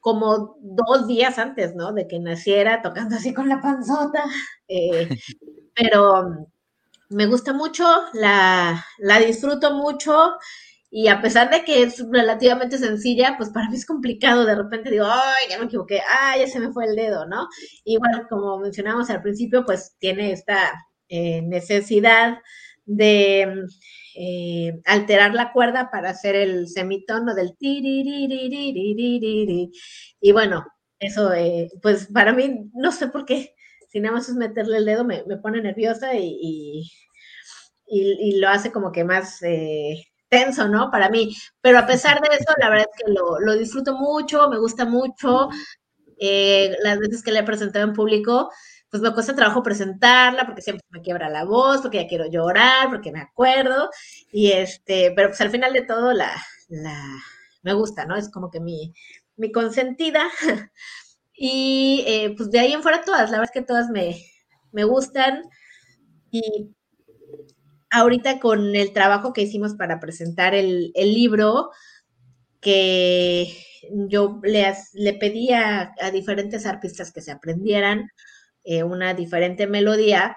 como 0.00 0.56
dos 0.60 1.06
días 1.06 1.38
antes, 1.38 1.74
¿no? 1.74 1.92
De 1.92 2.06
que 2.08 2.18
naciera, 2.20 2.82
tocando 2.82 3.16
así 3.16 3.34
con 3.34 3.48
la 3.48 3.60
panzota. 3.60 4.24
Eh, 4.70 5.08
pero 5.74 6.48
me 7.10 7.26
gusta 7.26 7.52
mucho, 7.54 7.84
la, 8.12 8.84
la 8.98 9.18
disfruto 9.20 9.74
mucho. 9.74 10.34
Y 10.90 11.08
a 11.08 11.20
pesar 11.20 11.50
de 11.50 11.64
que 11.64 11.82
es 11.82 12.02
relativamente 12.10 12.78
sencilla, 12.78 13.34
pues 13.36 13.50
para 13.50 13.68
mí 13.68 13.76
es 13.76 13.86
complicado. 13.86 14.44
De 14.46 14.54
repente 14.54 14.90
digo, 14.90 15.06
ay, 15.06 15.50
ya 15.50 15.58
me 15.58 15.66
equivoqué, 15.66 16.00
ay, 16.20 16.40
ya 16.40 16.46
se 16.48 16.60
me 16.60 16.72
fue 16.72 16.86
el 16.86 16.96
dedo, 16.96 17.26
¿no? 17.26 17.48
Igual, 17.84 18.26
como 18.28 18.58
mencionamos 18.58 19.10
al 19.10 19.22
principio, 19.22 19.64
pues 19.66 19.96
tiene 19.98 20.32
esta 20.32 20.72
eh, 21.08 21.42
necesidad 21.42 22.38
de 22.84 23.66
eh, 24.16 24.80
alterar 24.84 25.34
la 25.34 25.52
cuerda 25.52 25.90
para 25.90 26.10
hacer 26.10 26.36
el 26.36 26.68
semitono 26.68 27.34
del 27.34 27.56
y 30.20 30.32
bueno, 30.32 30.66
eso 30.98 31.32
eh, 31.34 31.68
pues 31.82 32.08
para 32.12 32.32
mí 32.32 32.70
no 32.74 32.92
sé 32.92 33.08
por 33.08 33.24
qué 33.24 33.54
si 33.88 34.00
nada 34.00 34.16
más 34.16 34.28
es 34.28 34.34
meterle 34.34 34.78
el 34.78 34.84
dedo 34.84 35.04
me, 35.04 35.22
pone 35.42 35.60
nerviosa 35.62 36.14
y, 36.14 36.90
y, 37.86 38.38
lo 38.38 38.48
hace 38.48 38.70
como 38.70 38.92
que 38.92 39.02
más 39.04 39.42
eh, 39.42 40.04
tenso, 40.28 40.68
¿no? 40.68 40.90
Para 40.90 41.08
mí. 41.08 41.34
Pero 41.60 41.78
a 41.78 41.86
pesar 41.86 42.20
de 42.20 42.28
eso, 42.36 42.52
la 42.58 42.68
verdad 42.68 42.86
es 42.90 43.02
que 43.04 43.12
lo, 43.12 43.40
lo 43.40 43.56
disfruto 43.58 43.96
mucho, 43.96 44.48
me 44.50 44.58
gusta 44.58 44.84
mucho. 44.84 45.48
Eh, 46.20 46.76
las 46.82 46.98
veces 46.98 47.22
que 47.22 47.32
le 47.32 47.40
he 47.40 47.44
presentado 47.44 47.86
en 47.86 47.94
público, 47.94 48.50
pues 48.90 49.02
me 49.02 49.12
cuesta 49.12 49.34
trabajo 49.34 49.62
presentarla 49.62 50.46
porque 50.46 50.62
siempre 50.62 50.84
me 50.90 51.02
quiebra 51.02 51.28
la 51.28 51.44
voz, 51.44 51.82
porque 51.82 52.02
ya 52.02 52.08
quiero 52.08 52.26
llorar, 52.26 52.88
porque 52.90 53.12
me 53.12 53.20
acuerdo. 53.20 53.90
Y 54.32 54.52
este, 54.52 55.12
pero 55.14 55.28
pues 55.28 55.40
al 55.40 55.50
final 55.50 55.72
de 55.72 55.82
todo 55.82 56.12
la, 56.12 56.32
la 56.68 57.02
me 57.62 57.72
gusta, 57.74 58.06
¿no? 58.06 58.16
Es 58.16 58.30
como 58.30 58.50
que 58.50 58.60
mi, 58.60 58.94
mi 59.36 59.52
consentida. 59.52 60.24
y 61.32 62.04
eh, 62.06 62.34
pues 62.36 62.50
de 62.50 62.60
ahí 62.60 62.72
en 62.72 62.82
fuera 62.82 63.02
todas, 63.02 63.30
la 63.30 63.38
verdad 63.38 63.52
es 63.54 63.60
que 63.60 63.66
todas 63.66 63.90
me, 63.90 64.16
me 64.72 64.84
gustan. 64.84 65.42
Y 66.30 66.70
ahorita 67.90 68.40
con 68.40 68.74
el 68.74 68.92
trabajo 68.92 69.32
que 69.32 69.42
hicimos 69.42 69.74
para 69.74 70.00
presentar 70.00 70.54
el, 70.54 70.92
libro, 70.94 71.70
que 72.60 73.54
yo 74.08 74.40
le, 74.42 74.74
le 74.94 75.14
pedí 75.14 75.52
a, 75.52 75.94
diferentes 76.12 76.66
artistas 76.66 77.12
que 77.12 77.22
se 77.22 77.32
aprendieran 77.32 78.08
eh, 78.70 78.82
una 78.82 79.14
diferente 79.14 79.66
melodía. 79.66 80.36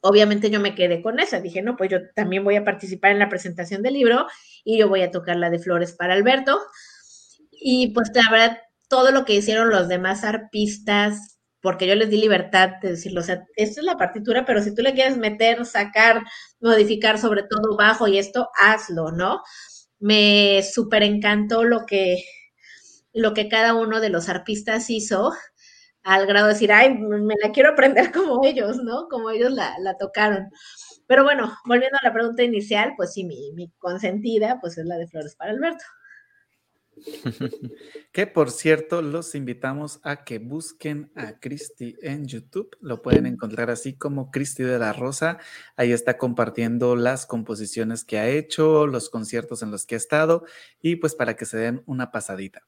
Obviamente 0.00 0.50
yo 0.50 0.58
me 0.58 0.74
quedé 0.74 1.02
con 1.02 1.20
esa, 1.20 1.40
dije, 1.40 1.62
no, 1.62 1.76
pues 1.76 1.88
yo 1.88 1.98
también 2.16 2.42
voy 2.42 2.56
a 2.56 2.64
participar 2.64 3.12
en 3.12 3.20
la 3.20 3.28
presentación 3.28 3.80
del 3.82 3.94
libro 3.94 4.26
y 4.64 4.76
yo 4.76 4.88
voy 4.88 5.02
a 5.02 5.12
tocar 5.12 5.36
la 5.36 5.48
de 5.48 5.60
Flores 5.60 5.92
para 5.92 6.14
Alberto. 6.14 6.58
Y 7.52 7.92
pues 7.92 8.10
la 8.12 8.28
verdad, 8.28 8.58
todo 8.88 9.12
lo 9.12 9.24
que 9.24 9.34
hicieron 9.34 9.70
los 9.70 9.86
demás 9.86 10.24
arpistas 10.24 11.38
porque 11.60 11.86
yo 11.86 11.94
les 11.94 12.10
di 12.10 12.16
libertad 12.16 12.70
de 12.82 12.90
decirlo, 12.90 13.20
o 13.20 13.24
sea, 13.24 13.44
esto 13.54 13.80
es 13.80 13.86
la 13.86 13.96
partitura, 13.96 14.44
pero 14.44 14.60
si 14.60 14.74
tú 14.74 14.82
le 14.82 14.94
quieres 14.94 15.16
meter, 15.16 15.64
sacar, 15.64 16.22
modificar 16.60 17.18
sobre 17.20 17.44
todo 17.44 17.76
bajo 17.76 18.08
y 18.08 18.18
esto, 18.18 18.48
hazlo, 18.56 19.12
¿no? 19.12 19.42
Me 20.00 20.60
súper 20.62 21.04
encantó 21.04 21.62
lo 21.62 21.86
que, 21.86 22.24
lo 23.12 23.32
que 23.32 23.48
cada 23.48 23.74
uno 23.74 24.00
de 24.00 24.10
los 24.10 24.28
arpistas 24.28 24.90
hizo, 24.90 25.32
al 26.06 26.24
grado 26.26 26.46
de 26.46 26.52
decir, 26.52 26.72
ay, 26.72 26.96
me 26.96 27.34
la 27.42 27.50
quiero 27.50 27.70
aprender 27.70 28.12
como 28.12 28.44
ellos, 28.44 28.76
¿no? 28.76 29.08
Como 29.08 29.28
ellos 29.28 29.50
la, 29.50 29.74
la 29.80 29.96
tocaron. 29.98 30.48
Pero 31.08 31.24
bueno, 31.24 31.52
volviendo 31.66 31.98
a 32.00 32.06
la 32.06 32.12
pregunta 32.12 32.44
inicial, 32.44 32.94
pues 32.96 33.12
sí, 33.12 33.24
mi, 33.24 33.52
mi 33.54 33.70
consentida, 33.78 34.58
pues 34.60 34.78
es 34.78 34.86
la 34.86 34.98
de 34.98 35.08
Flores 35.08 35.34
para 35.34 35.50
Alberto. 35.50 35.84
que 38.12 38.26
por 38.28 38.52
cierto, 38.52 39.02
los 39.02 39.34
invitamos 39.34 39.98
a 40.04 40.22
que 40.24 40.38
busquen 40.38 41.10
a 41.16 41.40
Cristi 41.40 41.96
en 42.00 42.28
YouTube. 42.28 42.76
Lo 42.80 43.02
pueden 43.02 43.26
encontrar 43.26 43.68
así 43.68 43.98
como 43.98 44.30
Cristi 44.30 44.62
de 44.62 44.78
la 44.78 44.92
Rosa. 44.92 45.38
Ahí 45.76 45.90
está 45.90 46.18
compartiendo 46.18 46.94
las 46.94 47.26
composiciones 47.26 48.04
que 48.04 48.18
ha 48.20 48.28
hecho, 48.28 48.86
los 48.86 49.10
conciertos 49.10 49.60
en 49.62 49.72
los 49.72 49.86
que 49.86 49.96
ha 49.96 49.98
estado 49.98 50.44
y 50.80 50.96
pues 50.96 51.16
para 51.16 51.34
que 51.34 51.46
se 51.46 51.58
den 51.58 51.82
una 51.84 52.12
pasadita. 52.12 52.62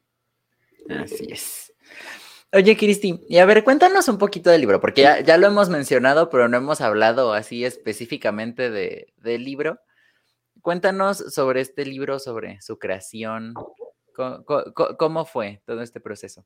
Así 0.88 1.28
es. 1.30 1.72
Oye, 2.52 2.76
Cristi, 2.76 3.20
y 3.28 3.38
a 3.38 3.44
ver, 3.44 3.62
cuéntanos 3.62 4.08
un 4.08 4.16
poquito 4.18 4.48
del 4.50 4.62
libro, 4.62 4.80
porque 4.80 5.02
ya, 5.02 5.36
lo 5.36 5.48
hemos 5.48 5.68
mencionado, 5.68 6.30
pero 6.30 6.48
no 6.48 6.56
hemos 6.56 6.80
hablado 6.80 7.34
así 7.34 7.64
específicamente 7.64 8.70
de, 8.70 9.12
del 9.16 9.44
libro. 9.44 9.80
Cuéntanos 10.62 11.18
sobre 11.18 11.60
este 11.60 11.84
libro, 11.84 12.18
sobre 12.18 12.60
su 12.62 12.78
creación, 12.78 13.54
¿Cómo, 14.98 15.24
fue 15.24 15.62
todo 15.64 15.80
este 15.80 16.00
proceso? 16.00 16.44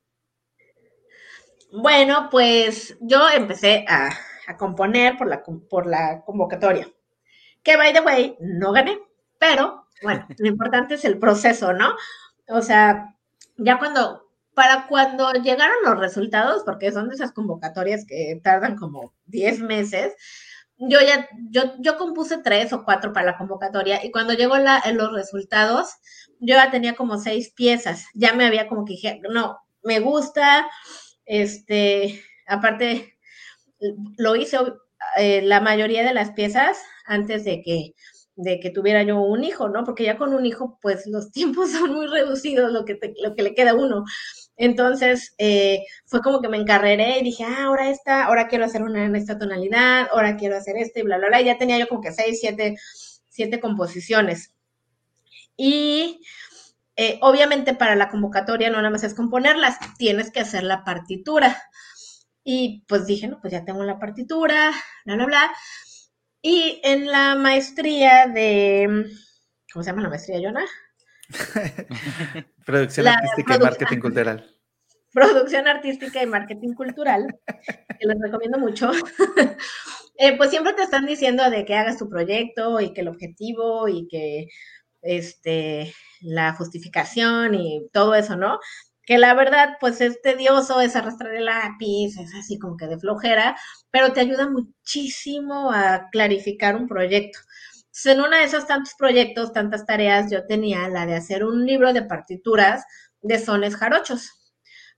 Bueno, 1.71 2.27
pues 2.29 2.95
yo 3.01 3.27
empecé 3.29 3.83
a, 3.87 4.11
componer 4.59 5.17
por 5.17 5.27
la, 5.27 5.43
por 5.43 5.87
la 5.87 6.21
convocatoria. 6.23 6.87
Que, 7.63 7.75
by 7.75 7.93
the 7.93 8.01
way, 8.01 8.37
no 8.39 8.73
gané, 8.73 8.99
pero 9.39 9.87
bueno, 10.03 10.27
lo 10.37 10.47
importante 10.47 10.95
es 10.95 11.05
el 11.05 11.17
proceso, 11.17 11.73
¿no? 11.73 11.95
O 12.47 12.61
sea, 12.61 13.15
ya 13.57 13.79
cuando, 13.79 14.29
para 14.55 14.87
cuando 14.87 15.31
llegaron 15.33 15.75
los 15.83 15.99
resultados, 15.99 16.63
porque 16.63 16.91
son 16.91 17.09
de 17.09 17.15
esas 17.15 17.31
convocatorias 17.31 18.05
que 18.05 18.39
tardan 18.43 18.75
como 18.75 19.13
10 19.25 19.61
meses, 19.61 20.13
yo 20.77 20.99
ya, 21.01 21.29
yo, 21.49 21.75
yo 21.79 21.97
compuse 21.97 22.39
tres 22.39 22.73
o 22.73 22.83
cuatro 22.83 23.13
para 23.13 23.27
la 23.27 23.37
convocatoria 23.37 24.03
y 24.03 24.11
cuando 24.11 24.33
llegó 24.33 24.57
la, 24.57 24.81
los 24.93 25.13
resultados, 25.13 25.89
yo 26.39 26.55
ya 26.55 26.71
tenía 26.71 26.95
como 26.95 27.17
seis 27.17 27.51
piezas, 27.55 28.05
ya 28.13 28.33
me 28.33 28.45
había 28.45 28.67
como 28.67 28.85
que 28.85 28.93
dije, 28.93 29.21
no, 29.29 29.59
me 29.83 29.99
gusta, 29.99 30.67
este, 31.25 32.21
aparte, 32.47 33.17
lo 34.17 34.35
hice 34.35 34.57
eh, 35.17 35.41
la 35.41 35.61
mayoría 35.61 36.03
de 36.03 36.13
las 36.13 36.31
piezas 36.31 36.81
antes 37.05 37.43
de 37.43 37.61
que, 37.61 37.93
de 38.35 38.59
que 38.59 38.71
tuviera 38.71 39.03
yo 39.03 39.19
un 39.19 39.43
hijo, 39.43 39.69
¿no? 39.69 39.83
Porque 39.83 40.03
ya 40.03 40.17
con 40.17 40.33
un 40.33 40.45
hijo, 40.45 40.79
pues 40.81 41.05
los 41.07 41.31
tiempos 41.33 41.71
son 41.71 41.93
muy 41.93 42.07
reducidos, 42.07 42.71
lo 42.71 42.85
que, 42.85 42.99
lo 43.21 43.35
que 43.35 43.43
le 43.43 43.55
queda 43.55 43.71
a 43.71 43.75
uno. 43.75 44.05
Entonces, 44.55 45.33
eh, 45.39 45.83
fue 46.05 46.21
como 46.21 46.41
que 46.41 46.49
me 46.49 46.57
encarreré 46.57 47.19
y 47.19 47.23
dije, 47.23 47.43
ah, 47.43 47.65
ahora 47.65 47.89
esta, 47.89 48.25
ahora 48.25 48.47
quiero 48.47 48.65
hacer 48.65 48.83
una 48.83 49.05
en 49.05 49.15
esta 49.15 49.37
tonalidad, 49.37 50.07
ahora 50.11 50.37
quiero 50.37 50.55
hacer 50.57 50.77
este, 50.77 50.99
y 51.01 51.03
bla, 51.03 51.17
bla, 51.17 51.27
bla. 51.27 51.41
Y 51.41 51.45
ya 51.45 51.57
tenía 51.57 51.79
yo 51.79 51.87
como 51.87 52.01
que 52.01 52.11
seis, 52.11 52.39
siete, 52.39 52.77
siete 53.29 53.59
composiciones. 53.59 54.53
Y 55.57 56.21
eh, 56.95 57.17
obviamente 57.21 57.73
para 57.73 57.95
la 57.95 58.09
convocatoria 58.09 58.69
no 58.69 58.77
nada 58.77 58.91
más 58.91 59.03
es 59.03 59.15
componerlas, 59.15 59.77
tienes 59.97 60.31
que 60.31 60.39
hacer 60.41 60.63
la 60.63 60.83
partitura. 60.83 61.61
Y 62.43 62.83
pues 62.87 63.07
dije, 63.07 63.27
no, 63.27 63.39
pues 63.41 63.53
ya 63.53 63.65
tengo 63.65 63.83
la 63.83 63.99
partitura, 63.99 64.71
bla, 65.05 65.15
bla, 65.15 65.25
bla. 65.25 65.51
Y 66.45 66.81
en 66.83 67.07
la 67.09 67.35
maestría 67.35 68.27
de, 68.27 69.05
¿cómo 69.71 69.81
se 69.81 69.89
llama 69.89 70.01
la 70.01 70.09
maestría, 70.09 70.41
Jonah? 70.43 70.65
producción 72.65 73.07
artística 73.07 73.55
y 73.55 73.59
marketing 73.59 73.99
cultural. 73.99 74.49
Producción 75.13 75.67
artística 75.67 76.23
y 76.23 76.25
marketing 76.25 76.73
cultural, 76.73 77.27
que 77.99 78.07
les 78.07 78.19
recomiendo 78.21 78.59
mucho. 78.59 78.91
Eh, 80.15 80.37
pues 80.37 80.51
siempre 80.51 80.73
te 80.73 80.83
están 80.83 81.07
diciendo 81.07 81.49
de 81.49 81.65
que 81.65 81.73
hagas 81.73 81.97
tu 81.97 82.07
proyecto 82.07 82.79
y 82.79 82.93
que 82.93 83.01
el 83.01 83.07
objetivo 83.07 83.87
y 83.87 84.07
que 84.07 84.47
este, 85.01 85.91
la 86.21 86.53
justificación 86.53 87.55
y 87.55 87.89
todo 87.91 88.13
eso, 88.13 88.35
¿no? 88.35 88.59
Que 89.05 89.17
la 89.17 89.33
verdad, 89.33 89.77
pues 89.81 89.99
es 90.01 90.21
tedioso, 90.21 90.79
es 90.81 90.95
arrastrar 90.95 91.35
el 91.35 91.45
lápiz, 91.45 92.17
es 92.17 92.33
así 92.35 92.57
como 92.57 92.77
que 92.77 92.87
de 92.87 92.99
flojera, 92.99 93.57
pero 93.91 94.13
te 94.13 94.21
ayuda 94.21 94.49
muchísimo 94.49 95.71
a 95.71 96.09
clarificar 96.11 96.75
un 96.75 96.87
proyecto 96.87 97.39
en 98.05 98.19
uno 98.19 98.35
de 98.37 98.43
esos 98.43 98.65
tantos 98.67 98.93
proyectos, 98.97 99.53
tantas 99.53 99.85
tareas, 99.85 100.31
yo 100.31 100.45
tenía 100.45 100.87
la 100.89 101.05
de 101.05 101.15
hacer 101.15 101.45
un 101.45 101.65
libro 101.65 101.93
de 101.93 102.01
partituras 102.01 102.83
de 103.21 103.39
sones 103.39 103.75
jarochos, 103.75 104.31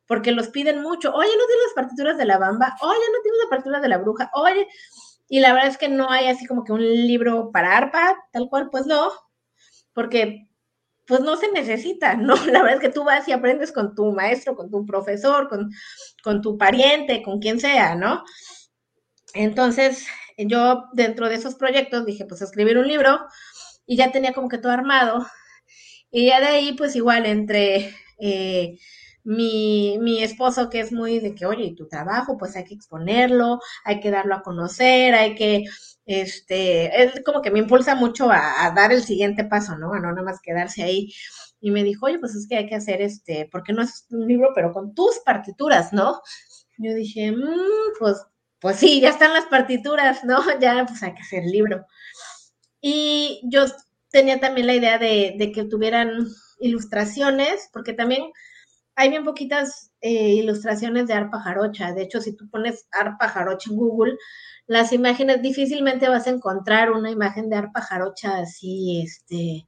porque 0.08 0.32
los 0.32 0.48
piden 0.50 0.82
mucho. 0.82 1.13
Oye, 1.13 1.30
¿no 1.38 1.46
tienes 1.46 1.65
las 1.65 1.74
partituras 1.76 2.18
de 2.18 2.26
la 2.26 2.38
bamba? 2.38 2.76
Oye, 2.82 3.00
¿no 3.13 3.22
tienes 3.22 3.39
las 3.41 3.50
partituras 3.50 3.82
de 3.82 3.89
la 3.89 3.98
bruja? 3.98 4.32
Oye, 4.34 4.68
y 5.28 5.39
la 5.39 5.54
verdad 5.54 5.70
es 5.70 5.78
que 5.78 5.89
no 5.89 6.10
hay 6.10 6.28
así 6.28 6.46
como 6.46 6.63
que 6.63 6.72
un 6.74 6.82
libro 6.82 7.52
para 7.52 7.78
arpa, 7.78 8.15
tal 8.32 8.48
cual, 8.50 8.70
pues 8.72 8.86
no, 8.86 9.12
porque 9.94 10.48
pues 11.08 11.22
no 11.22 11.38
se 11.38 11.52
necesita, 11.52 12.15
¿no? 12.15 12.36
La 12.48 12.62
verdad 12.62 12.78
es 12.78 12.82
que 12.82 12.94
tú 12.94 13.04
vas 13.04 13.28
y 13.28 13.32
aprendes 13.32 13.72
con 13.72 13.96
tu 13.96 14.12
maestro, 14.12 14.56
con 14.56 14.70
tu 14.70 14.86
profesor, 14.86 15.48
con, 15.50 15.72
con 16.24 16.41
tu 16.41 16.58
pariente, 16.58 17.22
con 17.22 17.39
quien 17.39 17.60
sea, 17.60 17.96
¿no? 17.96 18.24
Entonces, 19.34 20.08
yo 20.38 20.86
dentro 20.94 21.30
de 21.30 21.36
esos 21.36 21.56
proyectos 21.56 22.06
dije, 22.06 22.26
pues 22.26 22.41
escribir 22.41 22.78
un 22.78 22.88
libro 22.88 23.20
y 23.86 23.98
ya 23.98 24.12
tenía 24.12 24.34
como 24.34 24.50
que 24.50 24.58
todo 24.58 24.72
armado. 24.72 25.26
Y 26.12 26.28
ya 26.28 26.39
de 26.39 26.48
ahí, 26.48 26.74
pues 26.74 26.96
igual, 26.96 27.26
entre 27.26 27.94
eh, 28.20 28.78
mi, 29.24 29.98
mi, 30.00 30.24
esposo 30.24 30.70
que 30.70 30.80
es 30.80 30.91
muy 30.91 31.20
de 31.20 31.36
que, 31.36 31.46
oye, 31.46 31.74
tu 31.76 31.88
trabajo, 31.88 32.38
pues 32.38 32.56
hay 32.56 32.63
que 32.63 32.76
exponerlo, 32.76 33.60
hay 33.84 34.00
que 34.00 34.12
darlo 34.12 34.36
a 34.36 34.41
conocer, 34.41 35.13
hay 35.15 35.36
que, 35.36 35.65
este, 36.06 37.04
es 37.04 37.24
como 37.24 37.41
que 37.41 37.52
me 37.52 37.60
impulsa 37.60 37.96
mucho 37.96 38.30
a, 38.32 38.72
dar 38.76 38.91
el 38.91 39.03
siguiente 39.03 39.43
paso, 39.45 39.78
¿no? 39.78 39.93
A 39.93 39.99
no 39.99 40.12
nada 40.12 40.24
más 40.24 40.41
quedarse 40.41 40.84
ahí. 40.84 41.14
Y 41.60 41.72
me 41.72 41.84
dijo, 41.84 42.06
oye, 42.06 42.20
pues 42.20 42.36
es 42.36 42.47
que 42.47 42.58
hay 42.58 42.68
que 42.68 42.76
hacer 42.76 43.01
este, 43.01 43.49
porque 43.51 43.74
no 43.74 43.82
es 43.82 44.06
un 44.12 44.28
libro, 44.28 44.51
pero 44.53 44.72
con 44.72 44.93
tus 44.93 45.20
partituras, 45.26 45.93
¿no? 45.93 46.22
Yo 46.78 46.93
dije, 46.93 47.32
mmm, 47.32 47.97
pues 47.99 48.18
pues 48.66 48.78
sí, 48.78 48.99
ya 48.99 49.10
están 49.10 49.32
las 49.32 49.45
partituras, 49.45 50.24
¿no? 50.24 50.39
Ya 50.60 50.86
pues 50.88 51.03
hay 51.03 51.14
que 51.14 51.22
hacer 51.22 51.43
el 51.43 51.51
libro. 51.51 51.86
Y 52.82 53.41
yo 53.43 53.66
tenía 54.10 54.39
también 54.39 54.66
la 54.66 54.74
idea 54.74 54.97
de, 54.97 55.51
que 55.53 55.66
tuvieran 55.66 56.28
ilustraciones, 56.60 57.70
porque 57.72 57.93
también 57.93 58.24
hay 58.96 59.10
bien 59.10 59.26
poquitas 59.26 59.91
eh, 60.02 60.36
ilustraciones 60.36 61.08
de 61.08 61.14
arpa 61.14 61.39
jarocha. 61.41 61.93
De 61.93 62.04
hecho, 62.04 62.22
si 62.22 62.36
tú 62.36 62.50
pones 62.50 62.88
arpa 62.91 63.28
jarocha 63.28 63.70
en 63.70 63.78
Google, 63.78 64.18
las 64.68 64.93
imágenes 64.93 65.41
difícilmente 65.41 66.10
vas 66.10 66.28
a 66.28 66.32
encontrar 66.32 66.91
una 66.91 67.12
imagen 67.12 67.50
de 67.50 67.58
arpa 67.58 67.82
jarocha 67.82 68.38
así, 68.39 69.02
este, 69.04 69.68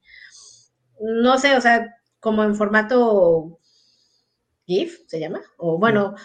no 1.00 1.38
sé, 1.38 1.56
o 1.56 1.62
sea, 1.62 1.96
como 2.20 2.44
en 2.44 2.56
formato 2.56 3.60
GIF, 4.66 5.00
se 5.08 5.20
llama, 5.20 5.42
o 5.58 5.78
bueno, 5.78 6.16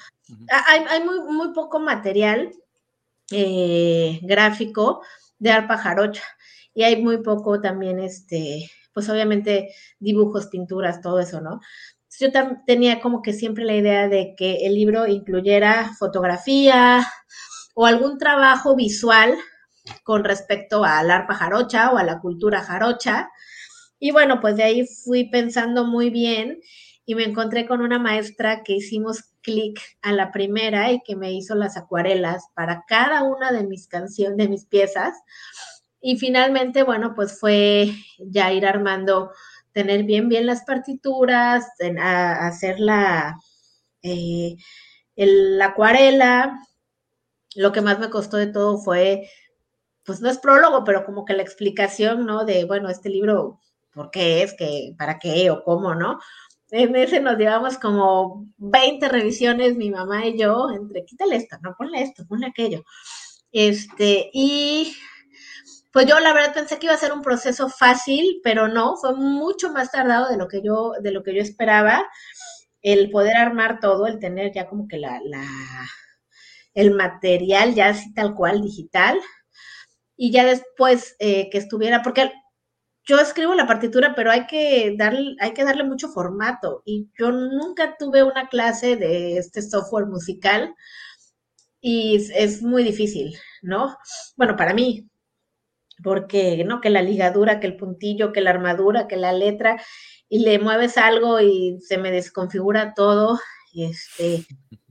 hay, 0.49 1.05
muy, 1.05 1.21
muy 1.33 1.53
poco 1.53 1.79
material 1.79 2.53
eh, 3.31 4.19
gráfico 4.23 5.03
de 5.39 5.51
arpa 5.51 5.77
jarocha 5.77 6.25
y 6.75 6.85
hay 6.85 7.03
muy 7.03 7.19
poco 7.23 7.61
también, 7.61 8.01
este, 8.01 8.71
pues 8.95 9.09
obviamente 9.11 9.75
dibujos, 9.99 10.47
pinturas, 10.47 11.01
todo 11.01 11.21
eso, 11.21 11.41
¿no? 11.41 11.61
Yo 12.19 12.29
tenía 12.67 13.01
como 13.01 13.23
que 13.23 13.33
siempre 13.33 13.65
la 13.65 13.75
idea 13.75 14.09
de 14.09 14.35
que 14.37 14.67
el 14.67 14.75
libro 14.75 15.07
incluyera 15.07 15.93
fotografía 15.99 17.07
o 17.75 17.87
algún 17.87 18.19
trabajo 18.19 18.77
visual 18.77 19.35
con 20.05 20.25
respecto 20.25 20.85
al 20.85 21.11
arpa 21.11 21.35
jarocha 21.35 21.91
o 21.91 21.99
a 21.99 22.05
la 22.05 22.21
cultura 22.21 22.63
jarocha. 22.63 23.31
Y 23.99 24.11
bueno, 24.11 24.41
pues 24.41 24.57
de 24.57 24.65
ahí 24.65 24.87
fui 24.87 25.31
pensando 25.31 25.85
muy 25.85 26.11
bien 26.11 26.61
y 27.05 27.15
me 27.15 27.25
encontré 27.25 27.67
con 27.67 27.81
una 27.81 27.99
maestra 27.99 28.63
que 28.63 28.75
hicimos 28.75 29.25
clic 29.43 29.81
a 30.03 30.13
la 30.13 30.31
primera 30.31 30.93
y 30.93 31.03
que 31.03 31.17
me 31.17 31.33
hizo 31.33 31.55
las 31.55 31.77
acuarelas 31.77 32.45
para 32.55 32.85
cada 32.87 33.23
una 33.25 33.53
de 33.53 33.65
mis 33.65 33.89
canciones, 33.89 34.37
de 34.37 34.49
mis 34.49 34.67
piezas. 34.67 35.15
Y 36.01 36.17
finalmente, 36.17 36.83
bueno, 36.83 37.15
pues 37.15 37.39
fue 37.39 37.93
ya 38.19 38.53
ir 38.53 38.67
armando, 38.67 39.31
tener 39.73 40.05
bien, 40.05 40.29
bien 40.29 40.47
las 40.47 40.65
partituras, 40.65 41.67
hacer 41.99 42.81
la, 42.81 43.37
eh, 44.03 44.57
la 45.17 45.67
acuarela. 45.67 46.59
Lo 47.55 47.73
que 47.73 47.83
más 47.83 47.99
me 47.99 48.11
costó 48.11 48.37
de 48.37 48.47
todo 48.47 48.79
fue, 48.79 49.29
pues 50.05 50.21
no 50.21 50.31
es 50.31 50.39
prólogo, 50.39 50.85
pero 50.85 51.05
como 51.05 51.25
que 51.25 51.35
la 51.35 51.43
explicación, 51.43 52.27
¿no? 52.27 52.45
De, 52.45 52.65
bueno, 52.65 52.89
este 52.89 53.11
libro, 53.11 53.61
¿por 53.93 54.11
qué 54.11 54.43
es? 54.43 54.55
que 54.55 54.95
¿Para 54.99 55.19
qué? 55.19 55.51
¿O 55.51 55.63
cómo? 55.63 55.95
¿No? 55.95 56.19
En 56.71 56.97
ese 56.97 57.21
nos 57.21 57.37
llevamos 57.37 57.77
como 57.77 58.47
20 58.57 59.09
revisiones, 59.11 59.77
mi 59.77 59.91
mamá 59.91 60.27
y 60.27 60.39
yo, 60.39 60.71
entre 60.71 61.05
quítale 61.05 61.37
esto, 61.37 61.59
no 61.63 61.75
ponle 61.77 62.03
esto, 62.03 62.27
ponle 62.27 62.47
aquello. 62.47 62.83
Este, 63.53 64.31
y 64.33 64.95
pues 65.93 66.07
yo 66.07 66.19
la 66.21 66.33
verdad 66.33 66.55
pensé 66.55 66.79
que 66.79 66.87
iba 66.87 66.95
a 66.95 66.99
ser 66.99 67.13
un 67.13 67.23
proceso 67.23 67.69
fácil, 67.69 68.41
pero 68.43 68.69
no, 68.69 68.97
fue 68.97 69.15
mucho 69.15 69.73
más 69.73 69.91
tardado 69.91 70.29
de 70.29 70.37
lo 70.37 70.49
que 70.49 70.63
yo, 70.63 70.93
de 71.01 71.13
lo 71.13 71.23
que 71.23 71.35
yo 71.35 71.43
esperaba. 71.43 72.05
El 72.83 73.11
poder 73.11 73.37
armar 73.37 73.79
todo, 73.81 74.07
el 74.07 74.19
tener 74.19 74.53
ya 74.53 74.69
como 74.69 74.89
que 74.89 74.99
la, 74.99 75.21
la 75.25 75.45
el 76.75 76.95
material 76.95 77.75
ya 77.75 77.89
así 77.89 78.13
tal 78.15 78.35
cual 78.35 78.63
digital. 78.63 79.21
Y 80.17 80.33
ya 80.33 80.45
después 80.45 81.17
eh, 81.19 81.51
que 81.51 81.59
estuviera, 81.59 82.03
porque 82.03 82.33
yo 83.05 83.19
escribo 83.19 83.55
la 83.55 83.67
partitura, 83.67 84.15
pero 84.15 84.31
hay 84.31 84.47
que 84.47 84.95
darle, 84.97 85.37
hay 85.41 85.53
que 85.53 85.65
darle 85.65 85.85
mucho 85.85 86.09
formato. 86.09 86.83
Y 86.85 87.11
yo 87.19 87.33
nunca 87.33 87.97
tuve 87.99 88.23
una 88.23 88.49
clase 88.49 88.97
de 88.97 89.39
este 89.39 89.63
software 89.63 90.07
musical 90.07 90.75
y 91.81 92.17
es, 92.35 92.63
muy 92.63 92.85
difícil, 92.85 93.37
¿no? 93.63 93.97
Bueno, 94.37 94.57
para 94.57 94.73
mí, 94.73 95.09
porque, 96.03 96.65
¿no? 96.65 96.81
Que 96.81 96.91
la 96.91 97.03
ligadura, 97.03 97.61
que 97.61 97.67
el 97.67 97.77
puntillo, 97.77 98.33
que 98.33 98.41
la 98.41 98.51
armadura, 98.51 99.09
que 99.09 99.17
la 99.17 99.33
letra, 99.33 99.83
y 100.29 100.41
le 100.41 100.59
mueves 100.59 100.97
algo 100.99 101.41
y 101.41 101.79
se 101.81 101.99
me 101.99 102.11
desconfigura 102.11 102.95
todo. 102.95 103.39
Y 103.73 103.85
este, 103.85 104.47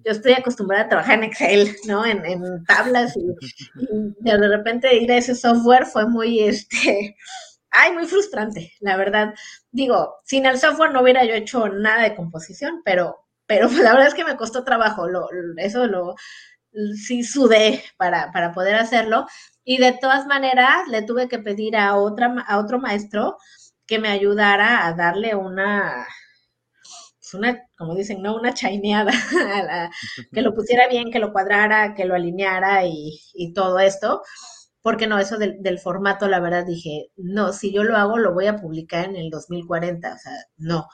yo 0.06 0.12
estoy 0.12 0.34
acostumbrada 0.34 0.86
a 0.86 0.90
trabajar 0.90 1.18
en 1.20 1.26
Excel, 1.26 1.76
¿no? 1.88 2.06
En, 2.06 2.22
tablas 2.66 3.16
y, 3.16 3.22
y, 3.22 4.14
de 4.24 4.48
repente 4.48 4.96
ir 4.96 5.12
a 5.12 5.18
ese 5.18 5.36
software 5.36 5.86
fue 5.86 6.08
muy, 6.08 6.40
este, 6.40 7.16
ay, 7.72 7.94
muy 7.94 8.06
frustrante, 8.06 8.74
la 8.80 8.98
verdad. 8.98 9.34
Digo, 9.72 10.16
sin 10.26 10.46
el 10.46 10.60
software 10.60 10.92
no 10.92 11.02
hubiera 11.02 11.26
yo 11.26 11.34
hecho 11.34 11.70
nada 11.70 12.04
de 12.04 12.16
composición, 12.16 12.82
pero, 12.86 13.26
pero 13.46 13.68
la 13.84 13.94
verdad 13.94 14.08
es 14.08 14.14
que 14.14 14.26
me 14.26 14.38
costó 14.38 14.64
trabajo, 14.64 15.08
lo, 15.08 15.28
eso 15.58 15.88
lo, 15.88 16.16
sí 16.96 17.24
sudé 17.24 17.84
para, 17.98 18.32
para 18.32 18.52
poder 18.54 18.76
hacerlo. 18.76 19.26
Y 19.64 19.78
de 19.78 19.94
todas 19.94 20.26
maneras, 20.26 20.88
le 20.90 21.04
tuve 21.04 21.28
que 21.28 21.40
pedir 21.40 21.78
a, 21.78 21.96
otra, 21.96 22.36
a 22.48 22.60
otro 22.60 22.80
maestro 22.80 23.38
que 23.86 24.00
me 24.00 24.10
ayudara 24.10 24.86
a 24.88 24.94
darle 24.94 25.36
una, 25.36 26.08
pues 27.20 27.34
una, 27.34 27.60
como 27.78 27.96
dicen, 27.96 28.22
¿no? 28.22 28.36
Una 28.36 28.54
chaineada, 28.54 29.12
que 30.34 30.42
lo 30.42 30.54
pusiera 30.54 30.88
bien, 30.88 31.12
que 31.12 31.20
lo 31.20 31.32
cuadrara, 31.32 31.94
que 31.94 32.06
lo 32.06 32.16
alineara 32.16 32.86
y, 32.86 33.20
y 33.34 33.54
todo 33.54 33.80
esto 33.80 34.22
porque 34.82 35.08
no, 35.08 35.20
eso 35.20 35.38
del, 35.38 35.80
formato, 35.80 36.28
la 36.28 36.40
verdad 36.40 36.66
dije, 36.66 37.12
no, 37.16 37.54
si 37.54 37.72
yo 37.72 37.84
lo 37.84 37.98
hago, 37.98 38.18
lo 38.18 38.34
voy 38.34 38.48
a 38.48 38.58
publicar 38.58 39.06
en 39.06 39.16
el 39.16 39.30
2040, 39.30 40.14
o 40.14 40.18
sea, 40.18 40.34
no. 40.58 40.88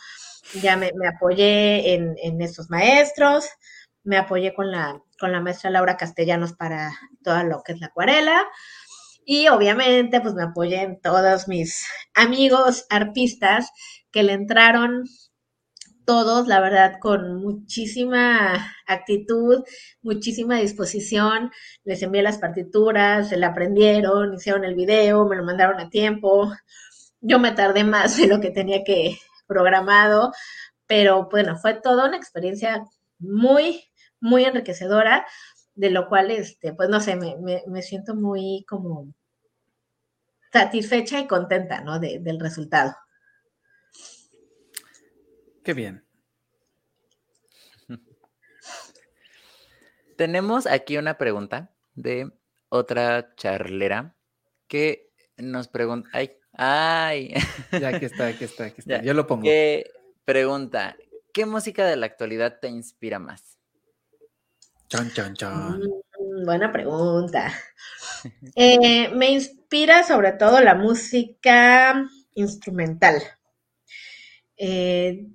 Ya 0.61 0.75
me, 0.77 0.91
apoyé 1.07 1.93
en, 1.93 2.15
en, 2.21 2.41
estos 2.41 2.69
maestros, 2.69 3.47
me 4.03 4.17
apoyé 4.17 4.53
con 4.53 4.71
la, 4.71 5.01
con 5.19 5.31
la 5.31 5.41
maestra 5.41 5.69
Laura 5.69 5.97
Castellanos 5.97 6.53
para 6.53 6.91
todo 7.23 7.43
lo 7.43 7.63
que 7.63 7.73
es 7.73 7.79
la 7.79 7.87
acuarela, 7.87 8.45
y 9.29 9.49
obviamente, 9.49 10.21
pues 10.21 10.33
me 10.35 10.43
apoyé 10.43 10.81
en 10.83 11.01
todos 11.01 11.49
mis 11.49 11.85
amigos 12.13 12.85
artistas 12.89 13.71
que 14.09 14.23
le 14.23 14.31
entraron 14.31 15.03
todos, 16.05 16.47
la 16.47 16.61
verdad, 16.61 16.99
con 17.01 17.35
muchísima 17.41 18.73
actitud, 18.87 19.65
muchísima 20.01 20.55
disposición. 20.55 21.51
Les 21.83 22.01
envié 22.01 22.21
las 22.21 22.37
partituras, 22.37 23.27
se 23.27 23.35
la 23.35 23.47
aprendieron, 23.47 24.33
hicieron 24.33 24.63
el 24.63 24.75
video, 24.75 25.25
me 25.27 25.35
lo 25.35 25.43
mandaron 25.43 25.81
a 25.81 25.89
tiempo. 25.89 26.49
Yo 27.19 27.39
me 27.39 27.51
tardé 27.51 27.83
más 27.83 28.15
de 28.15 28.27
lo 28.27 28.39
que 28.39 28.51
tenía 28.51 28.85
que 28.85 29.17
programado, 29.45 30.31
pero 30.85 31.27
bueno, 31.29 31.57
fue 31.57 31.73
toda 31.73 32.07
una 32.07 32.15
experiencia 32.15 32.85
muy, 33.19 33.83
muy 34.19 34.45
enriquecedora, 34.45 35.25
de 35.75 35.91
lo 35.91 36.09
cual, 36.09 36.31
este, 36.31 36.73
pues 36.73 36.89
no 36.89 36.99
sé, 36.99 37.15
me, 37.15 37.63
me, 37.67 37.81
siento 37.81 38.15
muy 38.15 38.65
como 38.67 39.13
satisfecha 40.51 41.19
y 41.19 41.27
contenta, 41.27 41.81
¿no? 41.81 41.99
del 41.99 42.39
resultado. 42.39 42.95
Qué 45.63 45.73
bien. 45.73 46.03
Tenemos 50.17 50.65
aquí 50.65 50.97
una 50.97 51.17
pregunta 51.17 51.73
de 51.93 52.31
otra 52.69 53.35
charlera 53.35 54.15
que 54.67 55.11
nos 55.37 55.67
pregunta. 55.67 56.09
Ay, 56.13 56.31
ay. 56.53 57.33
Ya 57.71 57.89
aquí 57.89 58.05
está, 58.05 58.27
aquí 58.27 58.45
está, 58.45 58.65
aquí 58.65 58.75
está. 58.79 59.01
Yo 59.03 59.13
lo 59.13 59.27
pongo. 59.27 59.43
Que 59.43 59.91
pregunta: 60.25 60.95
¿Qué 61.33 61.45
música 61.45 61.85
de 61.85 61.97
la 61.97 62.05
actualidad 62.05 62.59
te 62.59 62.69
inspira 62.69 63.19
más? 63.19 63.56
Chan, 64.89 65.11
chan, 65.11 65.33
chan. 65.35 65.81
Mm, 65.81 66.45
buena 66.45 66.71
pregunta. 66.71 67.51
Eh, 68.55 69.09
me 69.13 69.29
inspira 69.29 70.03
sobre 70.03 70.31
todo 70.31 70.59
la 70.59 70.73
música 70.73 72.07
instrumental. 72.33 73.21
Eh, 74.57 75.27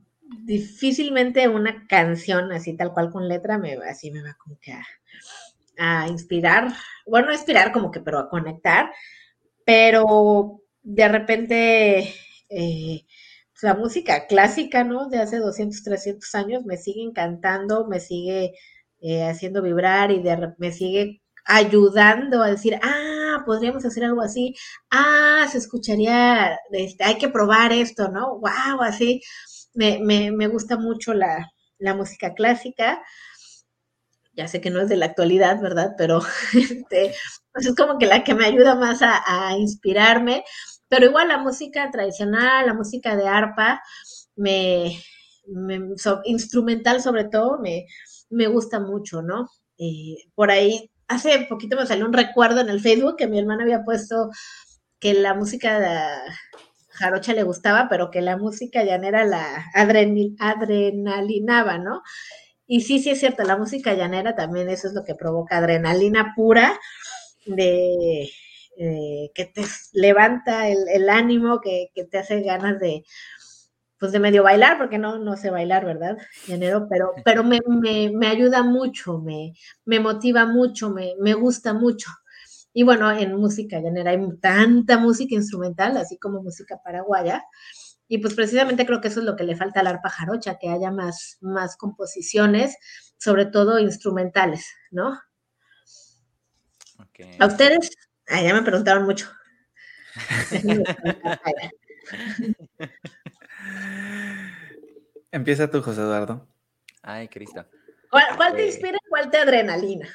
difícilmente 0.44 1.46
una 1.48 1.86
canción 1.86 2.50
así 2.52 2.76
tal 2.76 2.92
cual 2.92 3.10
con 3.10 3.28
letra 3.28 3.58
me 3.58 3.74
así 3.88 4.10
me 4.10 4.22
va 4.22 4.34
como 4.34 4.58
que 4.58 4.74
a, 5.78 6.08
inspirar, 6.08 6.72
bueno, 7.06 7.30
a 7.30 7.34
inspirar 7.34 7.72
como 7.72 7.90
que, 7.90 8.00
pero 8.00 8.18
a 8.18 8.28
conectar, 8.28 8.90
pero 9.64 10.62
de 10.82 11.08
repente 11.08 11.98
eh, 12.48 13.04
pues, 13.52 13.62
la 13.62 13.74
música 13.74 14.26
clásica, 14.26 14.82
¿no? 14.82 15.08
De 15.08 15.18
hace 15.18 15.38
200, 15.38 15.82
300 15.84 16.34
años 16.34 16.64
me 16.64 16.76
sigue 16.76 17.02
encantando, 17.02 17.86
me 17.86 18.00
sigue 18.00 18.54
eh, 19.02 19.24
haciendo 19.24 19.62
vibrar 19.62 20.10
y 20.10 20.22
de, 20.22 20.54
me 20.58 20.72
sigue 20.72 21.22
ayudando 21.44 22.42
a 22.42 22.50
decir, 22.50 22.78
ah, 22.82 23.42
podríamos 23.44 23.84
hacer 23.84 24.04
algo 24.04 24.22
así, 24.22 24.54
ah, 24.90 25.46
se 25.50 25.58
escucharía, 25.58 26.58
este, 26.70 27.04
hay 27.04 27.18
que 27.18 27.28
probar 27.28 27.72
esto, 27.72 28.08
¿no? 28.08 28.38
Wow, 28.38 28.82
así 28.82 29.20
me, 29.74 29.98
me, 30.00 30.30
me 30.32 30.48
gusta 30.48 30.76
mucho 30.76 31.14
la, 31.14 31.50
música 31.96 32.34
clásica. 32.34 33.02
Ya 34.34 34.48
sé 34.48 34.60
que 34.60 34.70
no 34.70 34.80
es 34.80 34.88
de 34.88 34.96
la 34.96 35.06
actualidad, 35.06 35.60
¿verdad? 35.60 35.94
Pero 35.98 36.20
este, 36.54 37.14
pues 37.52 37.66
es 37.66 37.74
como 37.74 37.98
que 37.98 38.06
la 38.06 38.24
que 38.24 38.34
me 38.34 38.46
ayuda 38.46 38.74
más 38.76 39.00
a, 39.02 39.56
inspirarme. 39.58 40.44
Pero 40.88 41.06
igual 41.06 41.28
la 41.28 41.38
música 41.38 41.90
tradicional, 41.90 42.66
la 42.66 42.74
música 42.74 43.16
de 43.16 43.26
arpa, 43.26 43.82
me, 44.36 45.02
instrumental 46.24 47.02
sobre 47.02 47.24
todo, 47.24 47.58
me, 47.58 47.86
me 48.32 48.48
gusta 48.48 48.80
mucho, 48.80 49.22
¿no? 49.22 49.48
Eh, 49.78 50.16
por 50.34 50.50
ahí, 50.50 50.90
hace 51.08 51.46
poquito 51.48 51.76
me 51.76 51.86
salió 51.86 52.06
un 52.06 52.12
recuerdo 52.12 52.60
en 52.60 52.68
el 52.68 52.80
Facebook 52.80 53.16
que 53.16 53.28
mi 53.28 53.38
hermana 53.38 53.62
había 53.64 53.84
puesto 53.84 54.30
que 54.98 55.14
la 55.14 55.34
música 55.34 55.80
de, 55.80 56.32
jarocha 56.92 57.34
le 57.34 57.42
gustaba, 57.42 57.88
pero 57.88 58.10
que 58.10 58.20
la 58.20 58.36
música 58.36 58.84
llanera 58.84 59.24
la 59.24 59.66
adrenalinaba, 59.74 61.78
¿no? 61.78 62.02
Y 62.66 62.82
sí, 62.82 63.00
sí 63.00 63.10
es 63.10 63.20
cierto, 63.20 63.42
la 63.44 63.56
música 63.56 63.94
llanera 63.94 64.34
también 64.34 64.68
eso 64.70 64.88
es 64.88 64.94
lo 64.94 65.04
que 65.04 65.14
provoca 65.14 65.58
adrenalina 65.58 66.32
pura, 66.36 66.78
de 67.46 68.30
que 69.34 69.44
te 69.44 69.62
levanta 69.92 70.68
el, 70.68 71.08
ánimo, 71.08 71.60
que, 71.60 71.90
te 72.10 72.18
hace 72.18 72.40
ganas 72.42 72.80
de, 72.80 73.04
pues 74.02 74.10
de 74.10 74.18
medio 74.18 74.42
bailar, 74.42 74.78
porque 74.78 74.98
no, 74.98 75.20
no 75.20 75.36
sé 75.36 75.48
bailar, 75.50 75.84
¿verdad? 75.84 76.18
Llanero, 76.48 76.88
pero, 76.90 77.12
pero 77.24 77.44
me, 77.44 77.60
me, 78.10 78.26
ayuda 78.26 78.64
mucho, 78.64 79.20
me, 79.20 79.54
me 79.84 80.00
motiva 80.00 80.44
mucho, 80.44 80.90
me, 80.90 81.14
me 81.20 81.34
gusta 81.34 81.72
mucho. 81.72 82.10
Y 82.72 82.82
bueno, 82.82 83.12
en 83.12 83.36
música 83.36 83.78
llanera 83.78 84.10
hay 84.10 84.18
tanta 84.40 84.98
música 84.98 85.36
instrumental, 85.36 85.96
así 85.96 86.18
como 86.18 86.42
música 86.42 86.80
paraguaya. 86.82 87.44
Y 88.08 88.18
pues 88.18 88.34
precisamente 88.34 88.84
creo 88.86 89.00
que 89.00 89.06
eso 89.06 89.20
es 89.20 89.26
lo 89.26 89.36
que 89.36 89.44
le 89.44 89.54
falta 89.54 89.78
al 89.78 89.86
arpa 89.86 90.10
jarocha, 90.10 90.58
que 90.58 90.68
haya 90.68 90.90
más, 90.90 91.38
más 91.40 91.76
composiciones, 91.76 92.76
sobre 93.18 93.46
todo 93.46 93.78
instrumentales, 93.78 94.66
¿no? 94.90 95.16
¿A 97.38 97.46
ustedes? 97.46 97.92
Ah, 98.26 98.42
ya 98.42 98.52
me 98.52 98.62
preguntaron 98.62 99.04
mucho. 99.04 99.30
Empieza 105.32 105.70
tú, 105.70 105.80
José 105.80 106.02
Eduardo. 106.02 106.46
Ay, 107.02 107.26
Cristo. 107.28 107.64
¿Cuál, 108.10 108.54
te 108.54 108.62
eh. 108.62 108.66
inspira 108.66 108.98
y 109.02 109.08
cuál 109.08 109.30
te 109.30 109.38
adrenalina? 109.38 110.06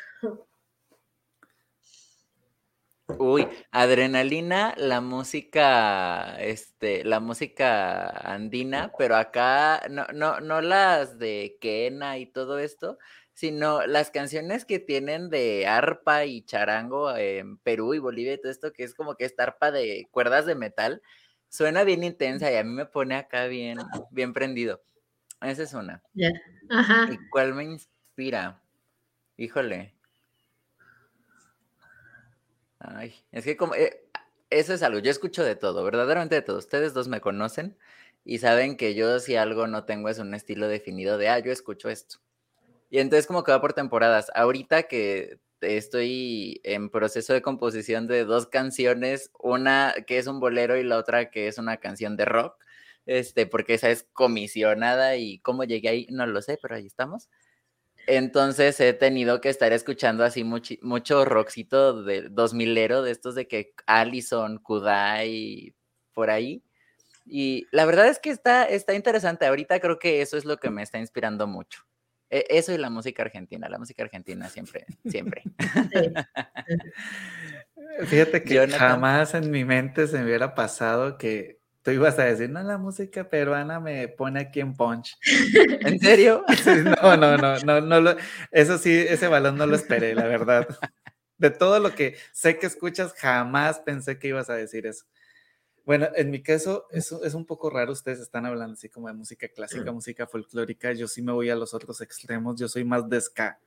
Uy, 3.17 3.47
adrenalina, 3.71 4.75
la 4.77 5.01
música, 5.01 6.39
este, 6.39 7.03
la 7.03 7.19
música 7.19 8.09
andina, 8.09 8.91
pero 8.95 9.15
acá 9.15 9.81
no, 9.89 10.05
no, 10.13 10.39
no 10.39 10.61
las 10.61 11.17
de 11.17 11.57
Kena 11.59 12.19
y 12.19 12.27
todo 12.27 12.59
esto, 12.59 12.99
sino 13.33 13.87
las 13.87 14.11
canciones 14.11 14.65
que 14.65 14.77
tienen 14.77 15.31
de 15.31 15.65
arpa 15.65 16.25
y 16.25 16.43
charango 16.43 17.15
en 17.15 17.57
Perú 17.57 17.95
y 17.95 17.99
Bolivia 17.99 18.33
y 18.33 18.37
todo 18.37 18.51
esto, 18.51 18.71
que 18.71 18.83
es 18.83 18.93
como 18.93 19.15
que 19.15 19.25
esta 19.25 19.43
arpa 19.43 19.71
de 19.71 20.07
cuerdas 20.11 20.45
de 20.45 20.53
metal, 20.53 21.01
suena 21.49 21.83
bien 21.83 22.03
intensa 22.03 22.51
y 22.51 22.55
a 22.55 22.63
mí 22.63 22.71
me 22.71 22.85
pone 22.85 23.15
acá 23.15 23.47
bien, 23.47 23.79
bien 24.11 24.33
prendido. 24.33 24.83
Esa 25.41 25.63
es 25.63 25.73
una. 25.73 26.01
Ajá. 26.69 27.09
¿Y 27.11 27.29
cuál 27.29 27.53
me 27.53 27.63
inspira? 27.63 28.61
Híjole. 29.37 29.93
Ay, 32.79 33.13
es 33.31 33.43
que 33.43 33.57
como, 33.57 33.75
eh, 33.75 34.03
eso 34.49 34.73
es 34.73 34.83
algo, 34.83 34.99
yo 34.99 35.11
escucho 35.11 35.43
de 35.43 35.55
todo, 35.55 35.83
verdaderamente 35.83 36.35
de 36.35 36.41
todo. 36.41 36.57
Ustedes 36.57 36.93
dos 36.93 37.07
me 37.07 37.21
conocen 37.21 37.77
y 38.23 38.39
saben 38.39 38.77
que 38.77 38.95
yo 38.95 39.19
si 39.19 39.35
algo 39.35 39.67
no 39.67 39.85
tengo 39.85 40.09
es 40.09 40.19
un 40.19 40.33
estilo 40.33 40.67
definido 40.67 41.17
de, 41.17 41.29
ah, 41.29 41.39
yo 41.39 41.51
escucho 41.51 41.89
esto. 41.89 42.19
Y 42.89 42.99
entonces 42.99 43.27
como 43.27 43.43
que 43.43 43.51
va 43.51 43.61
por 43.61 43.73
temporadas. 43.73 44.31
Ahorita 44.35 44.83
que 44.83 45.39
estoy 45.61 46.61
en 46.63 46.89
proceso 46.89 47.33
de 47.33 47.41
composición 47.41 48.07
de 48.07 48.25
dos 48.25 48.47
canciones, 48.47 49.31
una 49.39 49.93
que 50.05 50.19
es 50.19 50.27
un 50.27 50.39
bolero 50.39 50.77
y 50.77 50.83
la 50.83 50.97
otra 50.97 51.29
que 51.31 51.47
es 51.47 51.57
una 51.57 51.77
canción 51.77 52.15
de 52.15 52.25
rock, 52.25 52.55
este, 53.07 53.47
porque 53.47 53.73
esa 53.73 53.89
es 53.89 54.07
comisionada 54.13 55.15
y 55.15 55.39
cómo 55.39 55.63
llegué 55.63 55.89
ahí, 55.89 56.07
no 56.11 56.27
lo 56.27 56.41
sé, 56.41 56.59
pero 56.61 56.75
ahí 56.75 56.85
estamos. 56.85 57.29
Entonces 58.05 58.79
he 58.79 58.93
tenido 58.93 59.41
que 59.41 59.49
estar 59.49 59.73
escuchando 59.73 60.23
así 60.23 60.43
mucho, 60.43 60.75
mucho 60.81 61.25
rockcito 61.25 62.03
de 62.03 62.29
2000ero, 62.29 63.01
de 63.01 63.11
estos 63.11 63.35
de 63.35 63.47
que 63.47 63.73
Allison, 63.85 64.59
Kudai, 64.59 65.73
por 66.13 66.29
ahí. 66.29 66.63
Y 67.25 67.67
la 67.71 67.85
verdad 67.85 68.07
es 68.07 68.19
que 68.19 68.29
está, 68.29 68.63
está 68.65 68.93
interesante. 68.93 69.45
Ahorita 69.45 69.79
creo 69.79 69.99
que 69.99 70.21
eso 70.21 70.37
es 70.37 70.45
lo 70.45 70.57
que 70.57 70.69
me 70.69 70.83
está 70.83 70.99
inspirando 70.99 71.47
mucho. 71.47 71.83
E, 72.29 72.45
eso 72.49 72.73
y 72.73 72.77
la 72.77 72.89
música 72.89 73.23
argentina, 73.23 73.67
la 73.69 73.77
música 73.77 74.03
argentina 74.03 74.47
siempre, 74.49 74.85
siempre. 75.05 75.43
Fíjate 78.05 78.43
que 78.43 78.67
jamás 78.69 79.33
en 79.33 79.51
mi 79.51 79.65
mente 79.65 80.07
se 80.07 80.17
me 80.17 80.25
hubiera 80.25 80.55
pasado 80.55 81.17
que 81.17 81.56
tú 81.87 81.91
ibas 81.91 82.19
a 82.19 82.25
decir, 82.25 82.49
no, 82.49 82.61
la 82.63 82.77
música 82.77 83.29
peruana 83.29 83.79
me 83.79 84.09
pone 84.09 84.41
aquí 84.41 84.59
en 84.59 84.75
punch. 84.75 85.17
¿En 85.79 85.97
serio? 86.01 86.43
no, 87.01 87.15
no, 87.15 87.37
no, 87.37 87.79
no, 87.79 88.01
no 88.01 88.15
eso 88.51 88.77
sí, 88.77 88.91
ese 88.91 89.29
balón 89.29 89.55
no 89.55 89.65
lo 89.65 89.77
esperé, 89.77 90.13
la 90.13 90.25
verdad. 90.25 90.67
De 91.37 91.49
todo 91.49 91.79
lo 91.79 91.95
que 91.95 92.17
sé 92.33 92.59
que 92.59 92.65
escuchas, 92.65 93.13
jamás 93.13 93.79
pensé 93.79 94.19
que 94.19 94.27
ibas 94.27 94.49
a 94.49 94.55
decir 94.55 94.85
eso. 94.85 95.05
Bueno, 95.85 96.09
en 96.13 96.29
mi 96.29 96.43
caso 96.43 96.87
es, 96.91 97.09
es 97.23 97.33
un 97.33 97.45
poco 97.45 97.69
raro, 97.69 97.93
ustedes 97.93 98.19
están 98.19 98.45
hablando 98.45 98.73
así 98.73 98.89
como 98.89 99.07
de 99.07 99.13
música 99.13 99.47
clásica, 99.47 99.89
música 99.93 100.27
folclórica, 100.27 100.91
yo 100.91 101.07
sí 101.07 101.21
me 101.21 101.31
voy 101.31 101.49
a 101.49 101.55
los 101.55 101.73
otros 101.73 102.01
extremos, 102.01 102.59
yo 102.59 102.67
soy 102.67 102.83
más 102.83 103.07
de 103.07 103.21
ska, 103.21 103.61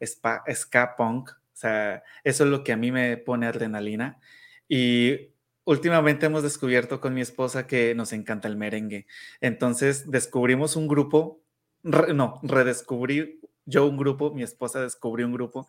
ska, 0.00 0.44
ska 0.54 0.94
punk, 0.94 1.30
o 1.30 1.34
sea, 1.52 2.04
eso 2.22 2.44
es 2.44 2.50
lo 2.50 2.62
que 2.62 2.70
a 2.70 2.76
mí 2.76 2.92
me 2.92 3.16
pone 3.16 3.48
adrenalina. 3.48 4.20
Y 4.68 5.34
últimamente 5.66 6.26
hemos 6.26 6.42
descubierto 6.42 7.00
con 7.00 7.12
mi 7.12 7.20
esposa 7.20 7.66
que 7.66 7.94
nos 7.94 8.12
encanta 8.12 8.48
el 8.48 8.56
merengue. 8.56 9.06
Entonces 9.40 10.10
descubrimos 10.10 10.76
un 10.76 10.88
grupo, 10.88 11.42
no, 11.82 12.40
redescubrí 12.42 13.40
yo 13.66 13.86
un 13.86 13.96
grupo, 13.96 14.32
mi 14.32 14.44
esposa 14.44 14.80
descubrió 14.80 15.26
un 15.26 15.32
grupo 15.32 15.66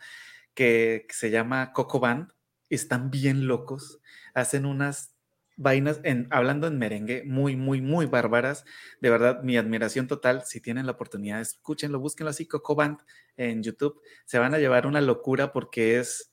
que, 0.54 1.08
se 1.10 1.32
llama 1.32 1.74
Coco 1.74 2.00
Band. 2.00 2.32
Están 2.70 3.10
bien 3.10 3.48
locos, 3.48 4.00
hacen 4.34 4.66
unas 4.66 5.16
vainas, 5.56 6.00
hablando 6.30 6.68
en 6.68 6.78
merengue, 6.78 7.24
muy, 7.26 7.56
muy, 7.56 7.82
muy 7.82 8.06
bárbaras. 8.06 8.66
De 9.02 9.10
verdad, 9.10 9.42
mi 9.42 9.58
admiración 9.58 10.08
total. 10.08 10.44
Si 10.46 10.62
tienen 10.62 10.86
la 10.86 10.92
oportunidad, 10.92 11.42
escúchenlo, 11.42 12.00
búsquenlo 12.00 12.30
así, 12.30 12.46
Coco 12.46 12.76
Band 12.76 13.00
en 13.36 13.64
YouTube. 13.64 14.00
Se 14.26 14.38
van 14.38 14.54
a 14.54 14.60
llevar 14.60 14.86
una 14.86 15.02
locura 15.02 15.52
porque 15.52 15.98
es, 15.98 16.32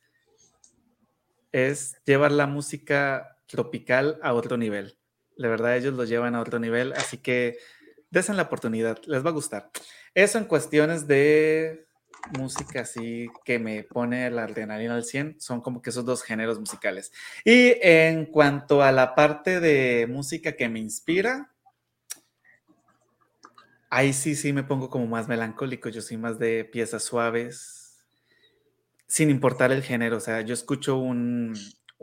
es 1.52 1.96
llevar 2.04 2.32
la 2.32 2.46
música 2.46 3.34
tropical 3.47 4.18
a 4.22 4.32
otro 4.34 4.57
nivel. 4.57 4.99
De 5.36 5.49
verdad, 5.49 5.76
ellos 5.76 5.95
lo 5.95 6.05
llevan 6.05 6.34
a 6.34 6.40
otro 6.40 6.59
nivel, 6.59 6.92
así 6.92 7.18
que 7.18 7.59
desen 8.11 8.36
la 8.36 8.45
oportunidad, 8.45 8.99
les 9.07 9.24
va 9.24 9.30
a 9.30 9.32
gustar. 9.34 9.70
Eso 10.14 10.38
en 10.38 10.45
cuestiones 10.45 11.07
de 11.07 11.86
música 12.38 12.80
así 12.80 13.28
que 13.45 13.59
me 13.59 13.82
pone 13.82 14.30
la 14.30 14.45
adrenalina 14.45 14.95
al 14.95 15.05
100 15.05 15.40
son 15.40 15.61
como 15.61 15.82
que 15.82 15.90
esos 15.90 16.05
dos 16.05 16.22
géneros 16.22 16.59
musicales. 16.59 17.12
Y 17.45 17.74
en 17.82 18.26
cuanto 18.26 18.82
a 18.82 18.92
la 18.92 19.14
parte 19.14 19.61
de 19.61 20.07
música 20.07 20.53
que 20.53 20.68
me 20.68 20.80
inspira, 20.80 21.53
ahí 23.90 24.12
sí, 24.12 24.34
sí 24.34 24.53
me 24.53 24.64
pongo 24.64 24.90
como 24.90 25.07
más 25.07 25.28
melancólico, 25.28 25.88
yo 25.88 26.01
soy 26.01 26.16
más 26.16 26.38
de 26.38 26.64
piezas 26.64 27.05
suaves, 27.05 28.05
sin 29.07 29.30
importar 29.30 29.70
el 29.70 29.82
género, 29.82 30.16
o 30.16 30.20
sea, 30.20 30.40
yo 30.40 30.55
escucho 30.55 30.97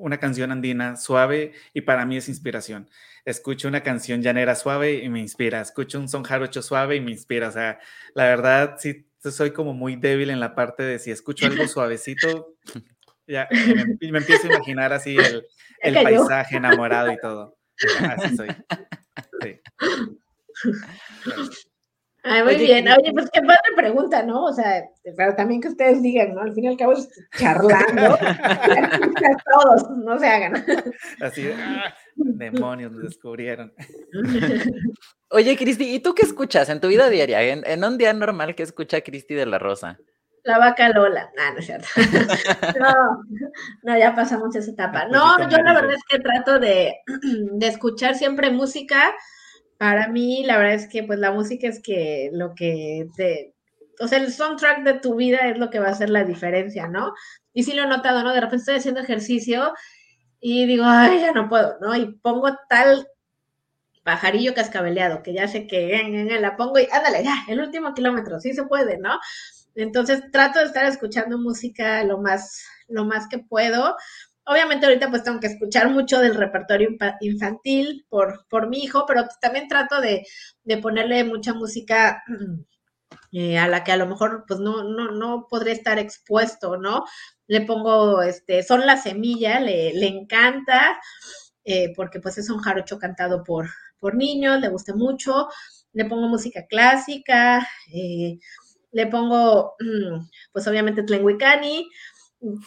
una 0.02 0.20
canción 0.20 0.52
andina 0.52 0.98
suave 0.98 1.54
y 1.74 1.82
para 1.82 2.06
mí 2.06 2.18
es 2.18 2.28
inspiración. 2.28 2.90
Escucho 3.24 3.68
una 3.68 3.84
canción 3.84 4.22
llanera 4.22 4.56
suave 4.56 4.96
y 5.04 5.10
me 5.10 5.20
inspira. 5.20 5.62
Escucho 5.62 6.00
un 6.00 6.10
son 6.10 6.24
jarocho 6.24 6.62
suave 6.62 6.96
y 6.96 7.02
me 7.02 7.12
inspira. 7.12 7.48
O 7.48 7.52
sea, 7.52 7.80
la 8.14 8.26
verdad, 8.26 8.76
sí 8.80 9.06
soy 9.30 9.52
como 9.52 9.74
muy 9.74 9.96
débil 9.98 10.32
en 10.32 10.40
la 10.40 10.56
parte 10.56 10.82
de 10.82 10.98
si 10.98 11.12
escucho 11.12 11.46
algo 11.46 11.68
suavecito, 11.68 12.56
ya 13.28 13.48
me, 13.52 14.12
me 14.12 14.18
empiezo 14.18 14.48
a 14.48 14.56
imaginar 14.56 14.92
así 14.94 15.16
el, 15.18 15.46
el 15.82 15.94
paisaje 16.02 16.58
enamorado 16.58 17.12
y 17.12 17.18
todo. 17.20 17.58
Así 18.18 18.38
soy. 18.38 18.48
Sí. 19.42 19.60
Ay, 22.24 22.44
muy 22.44 22.56
bien. 22.56 22.88
Oye, 22.88 23.12
pues 23.14 23.30
qué 23.32 23.42
padre 23.42 23.60
pregunta, 23.76 24.22
¿no? 24.22 24.46
O 24.46 24.54
sea, 24.54 24.84
pero 25.18 25.36
también 25.36 25.60
que 25.60 25.70
ustedes 25.70 26.04
digan, 26.04 26.36
¿no? 26.36 26.42
Al 26.42 26.54
fin 26.54 26.66
y 26.66 26.68
al 26.68 26.78
cabo 26.78 26.94
es 26.94 27.10
charlando. 27.38 28.18
todos, 29.52 29.90
no 29.90 30.20
se 30.20 30.28
hagan. 30.28 30.66
Así, 31.20 31.50
¡ah! 31.56 31.94
demonios, 32.16 32.92
nos 32.92 33.04
descubrieron. 33.04 33.74
Oye, 35.30 35.58
Cristi, 35.58 35.96
¿y 35.96 36.00
tú 36.00 36.14
qué 36.14 36.24
escuchas 36.24 36.70
en 36.70 36.80
tu 36.80 36.90
vida 36.90 37.10
diaria? 37.10 37.42
En, 37.42 37.84
un 37.84 37.98
día 37.98 38.14
normal, 38.14 38.54
¿qué 38.54 38.64
escucha 38.64 39.02
Cristi 39.02 39.34
de 39.34 39.46
la 39.48 39.58
Rosa? 39.58 39.98
La 40.44 40.60
vaca 40.60 40.90
Lola. 40.90 41.32
Ah, 41.40 41.52
no 41.54 41.60
es 41.60 41.66
cierto. 41.66 41.88
No, 42.80 43.24
no, 43.84 43.98
ya 43.98 44.14
pasamos 44.16 44.56
esa 44.56 44.72
etapa. 44.72 45.06
No, 45.06 45.38
yo 45.50 45.58
la 45.58 45.74
verdad 45.74 45.94
es 45.94 46.04
que 46.10 46.20
trato 46.20 46.60
de, 46.60 46.96
de 47.24 47.68
escuchar 47.68 48.16
siempre 48.16 48.52
música 48.52 49.14
para 49.82 50.10
mí, 50.10 50.44
la 50.46 50.60
verdad 50.60 50.76
es 50.76 50.88
que 50.88 51.02
pues 51.02 51.18
la 51.18 51.32
música 51.32 51.68
es 51.68 51.82
que 51.82 52.30
lo 52.34 52.54
que 52.54 53.08
te, 53.18 53.56
o 54.00 54.08
sea, 54.08 54.20
el 54.20 54.32
soundtrack 54.32 54.84
de 54.84 55.00
tu 55.00 55.16
vida 55.16 55.50
es 55.50 55.58
lo 55.58 55.72
que 55.72 55.80
va 55.80 55.88
a 55.88 55.92
hacer 55.94 56.12
la 56.12 56.24
diferencia, 56.24 56.88
¿no? 56.88 57.16
Y 57.52 57.64
sí 57.64 57.74
lo 57.74 57.82
he 57.82 57.88
notado, 57.88 58.22
¿no? 58.22 58.32
De 58.32 58.42
repente 58.42 58.58
estoy 58.58 58.76
haciendo 58.76 59.02
ejercicio 59.02 59.74
y 60.40 60.68
digo, 60.68 60.84
ay, 60.86 61.22
ya 61.22 61.32
no 61.32 61.50
puedo, 61.50 61.80
¿no? 61.82 61.96
Y 61.96 62.12
pongo 62.20 62.56
tal 62.70 63.08
pajarillo 64.04 64.54
cascabeleado, 64.54 65.24
que 65.24 65.34
ya 65.34 65.48
sé 65.48 65.66
que 65.66 66.30
la 66.40 66.58
pongo 66.58 66.78
y 66.78 66.88
ándale, 66.92 67.24
ya, 67.24 67.38
el 67.48 67.60
último 67.60 67.96
kilómetro, 67.96 68.40
sí 68.40 68.54
se 68.54 68.66
puede, 68.66 69.00
¿no? 69.00 69.20
Entonces 69.74 70.22
trato 70.32 70.60
de 70.60 70.66
estar 70.66 70.86
escuchando 70.86 71.40
música 71.40 72.04
lo 72.04 72.20
más, 72.20 72.64
lo 72.88 73.04
más 73.06 73.28
que 73.28 73.40
puedo. 73.40 73.96
Obviamente 74.52 74.86
ahorita 74.86 75.10
pues 75.10 75.24
tengo 75.24 75.40
que 75.40 75.48
escuchar 75.48 75.90
mucho 75.90 76.20
del 76.20 76.36
repertorio 76.36 76.90
infantil 77.22 78.06
por, 78.10 78.46
por 78.50 78.68
mi 78.68 78.80
hijo, 78.80 79.06
pero 79.08 79.24
también 79.40 79.70
trato 79.70 80.02
de, 80.02 80.26
ponerle 80.82 81.24
mucha 81.24 81.54
música 81.54 82.22
eh, 83.32 83.58
a 83.58 83.70
la 83.70 83.86
que 83.86 83.94
a 83.94 83.98
lo 83.98 84.08
mejor 84.08 84.44
pues 84.46 84.60
no, 84.60 84.84
no, 84.84 85.12
no 85.12 85.48
podré 85.50 85.72
estar 85.72 86.00
expuesto, 86.00 86.76
¿no? 86.76 87.06
Le 87.48 87.62
pongo, 87.62 88.22
este, 88.24 88.62
son 88.62 88.86
la 88.86 88.98
semilla, 88.98 89.62
le, 89.62 89.94
le 89.94 90.08
encanta, 90.08 91.00
eh, 91.64 91.94
porque 91.96 92.20
pues 92.20 92.38
es 92.38 92.50
un 92.50 92.60
jarocho 92.60 93.00
cantado 93.00 93.44
por, 93.46 93.70
por 94.00 94.16
niños, 94.16 94.60
le 94.60 94.68
gusta 94.68 94.94
mucho, 94.94 95.48
le 95.94 96.04
pongo 96.04 96.28
música 96.28 96.66
clásica, 96.68 97.66
eh, 97.94 98.38
le 98.92 99.08
pongo, 99.08 99.76
mm, 99.80 100.28
pues 100.52 100.68
obviamente 100.68 101.04
Tlenguicani, 101.04 101.90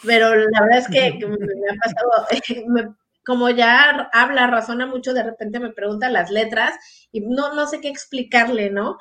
pero 0.05 0.35
la 0.35 0.61
verdad 0.61 0.79
es 0.79 0.87
que 0.87 1.25
me 1.25 1.69
ha 1.69 1.75
pasado, 1.83 2.95
como 3.25 3.49
ya 3.49 4.09
habla, 4.13 4.47
razona 4.47 4.85
mucho, 4.85 5.13
de 5.13 5.23
repente 5.23 5.59
me 5.59 5.73
pregunta 5.73 6.09
las 6.09 6.29
letras 6.29 6.73
y 7.11 7.21
no, 7.21 7.53
no 7.53 7.67
sé 7.67 7.81
qué 7.81 7.89
explicarle, 7.89 8.69
¿no? 8.69 8.97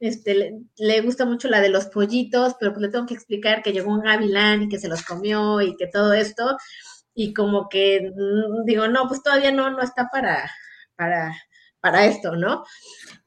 Este, 0.00 0.52
le, 0.76 1.00
gusta 1.02 1.24
mucho 1.24 1.48
la 1.48 1.60
de 1.60 1.68
los 1.68 1.86
pollitos, 1.86 2.54
pero 2.58 2.72
pues 2.72 2.82
le 2.82 2.88
tengo 2.88 3.06
que 3.06 3.14
explicar 3.14 3.62
que 3.62 3.72
llegó 3.72 3.92
un 3.92 4.00
gavilán 4.02 4.62
y 4.64 4.68
que 4.68 4.78
se 4.78 4.88
los 4.88 5.04
comió 5.04 5.60
y 5.60 5.76
que 5.76 5.86
todo 5.86 6.12
esto, 6.12 6.56
y 7.14 7.32
como 7.34 7.68
que 7.68 8.12
mm, 8.14 8.64
digo, 8.64 8.88
no, 8.88 9.08
pues 9.08 9.22
todavía 9.22 9.52
no, 9.52 9.70
no 9.70 9.82
está 9.82 10.08
para, 10.10 10.50
para, 10.96 11.34
para 11.80 12.06
esto, 12.06 12.36
¿no? 12.36 12.64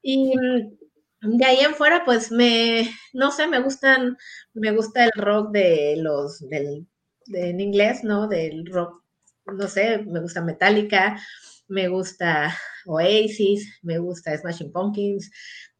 Y 0.02 0.36
mm, 0.38 0.79
de 1.22 1.46
ahí 1.46 1.60
en 1.60 1.74
fuera, 1.76 2.04
pues 2.06 2.32
me, 2.32 2.90
no 3.14 3.32
sé, 3.32 3.48
me 3.48 3.60
gustan, 3.62 4.18
me 4.54 4.72
gusta 4.72 5.06
el 5.06 5.12
rock 5.16 5.52
de 5.52 5.96
los, 5.98 6.40
del, 6.50 6.88
de, 7.26 7.50
en 7.50 7.60
inglés, 7.60 8.04
¿no? 8.04 8.28
Del 8.28 8.66
rock, 8.66 9.04
no 9.46 9.68
sé, 9.68 10.00
me 10.06 10.22
gusta 10.22 10.42
Metallica, 10.42 11.20
me 11.68 11.88
gusta 11.88 12.56
Oasis, 12.86 13.80
me 13.82 13.98
gusta 14.00 14.38
Smashing 14.38 14.72
Pumpkins, 14.72 15.32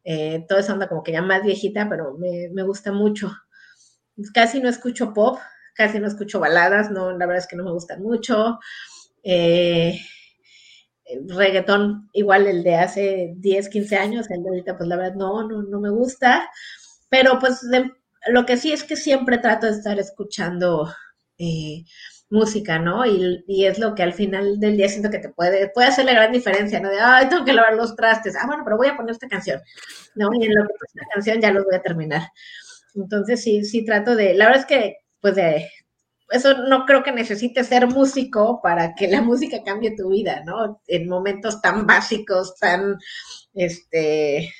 eh, 0.04 0.44
toda 0.48 0.60
esa 0.60 0.72
onda 0.72 0.88
como 0.88 1.02
que 1.02 1.12
ya 1.12 1.22
más 1.22 1.42
viejita, 1.42 1.88
pero 1.88 2.16
me, 2.18 2.62
gusta 2.62 2.92
mucho. 2.92 3.30
Casi 4.34 4.60
no 4.60 4.68
escucho 4.68 5.14
pop, 5.14 5.38
casi 5.74 5.98
no 5.98 6.06
escucho 6.06 6.40
baladas, 6.40 6.90
no, 6.90 7.12
la 7.12 7.26
verdad 7.26 7.38
es 7.38 7.46
que 7.46 7.56
no 7.56 7.64
me 7.64 7.72
gustan 7.72 8.02
mucho. 8.02 8.58
Eh, 9.22 9.98
reggaetón, 11.28 12.08
igual 12.12 12.46
el 12.46 12.62
de 12.62 12.76
hace 12.76 13.34
10, 13.36 13.68
15 13.68 13.96
años, 13.96 14.30
el 14.30 14.42
de 14.42 14.48
ahorita, 14.48 14.76
pues 14.76 14.88
la 14.88 14.96
verdad 14.96 15.14
no, 15.14 15.46
no, 15.48 15.62
no 15.62 15.80
me 15.80 15.90
gusta. 15.90 16.50
Pero 17.08 17.38
pues 17.38 17.60
lo 18.28 18.46
que 18.46 18.56
sí 18.56 18.72
es 18.72 18.84
que 18.84 18.96
siempre 18.96 19.38
trato 19.38 19.66
de 19.66 19.72
estar 19.72 19.98
escuchando 19.98 20.92
eh, 21.38 21.84
música, 22.30 22.78
¿no? 22.78 23.04
Y, 23.04 23.44
y, 23.48 23.66
es 23.66 23.78
lo 23.78 23.94
que 23.94 24.02
al 24.04 24.12
final 24.12 24.60
del 24.60 24.76
día 24.76 24.88
siento 24.88 25.10
que 25.10 25.18
te 25.18 25.30
puede, 25.30 25.68
puede 25.70 25.88
hacer 25.88 26.04
la 26.04 26.12
gran 26.12 26.32
diferencia, 26.32 26.80
¿no? 26.80 26.88
De, 26.88 27.00
ay, 27.00 27.28
tengo 27.28 27.44
que 27.44 27.52
lavar 27.52 27.74
los 27.74 27.96
trastes, 27.96 28.36
ah, 28.36 28.46
bueno, 28.46 28.62
pero 28.64 28.76
voy 28.76 28.88
a 28.88 28.96
poner 28.96 29.12
esta 29.12 29.28
canción, 29.28 29.60
¿no? 30.14 30.30
Y 30.34 30.46
en 30.46 30.54
lo 30.54 30.66
canción 31.12 31.40
ya 31.40 31.50
los 31.50 31.64
voy 31.64 31.74
a 31.74 31.82
terminar. 31.82 32.22
Entonces, 32.94 33.42
sí, 33.42 33.64
sí 33.64 33.84
trato 33.84 34.16
de, 34.16 34.34
la 34.34 34.46
verdad 34.46 34.60
es 34.60 34.66
que, 34.66 34.96
pues, 35.20 35.34
de, 35.34 35.68
eso 36.30 36.54
no 36.68 36.86
creo 36.86 37.02
que 37.02 37.12
necesites 37.12 37.66
ser 37.66 37.86
músico 37.86 38.60
para 38.62 38.94
que 38.94 39.08
la 39.08 39.22
música 39.22 39.62
cambie 39.64 39.96
tu 39.96 40.10
vida, 40.10 40.42
¿no? 40.44 40.80
En 40.86 41.08
momentos 41.08 41.60
tan 41.60 41.86
básicos, 41.86 42.54
tan, 42.56 42.96
este, 43.54 44.52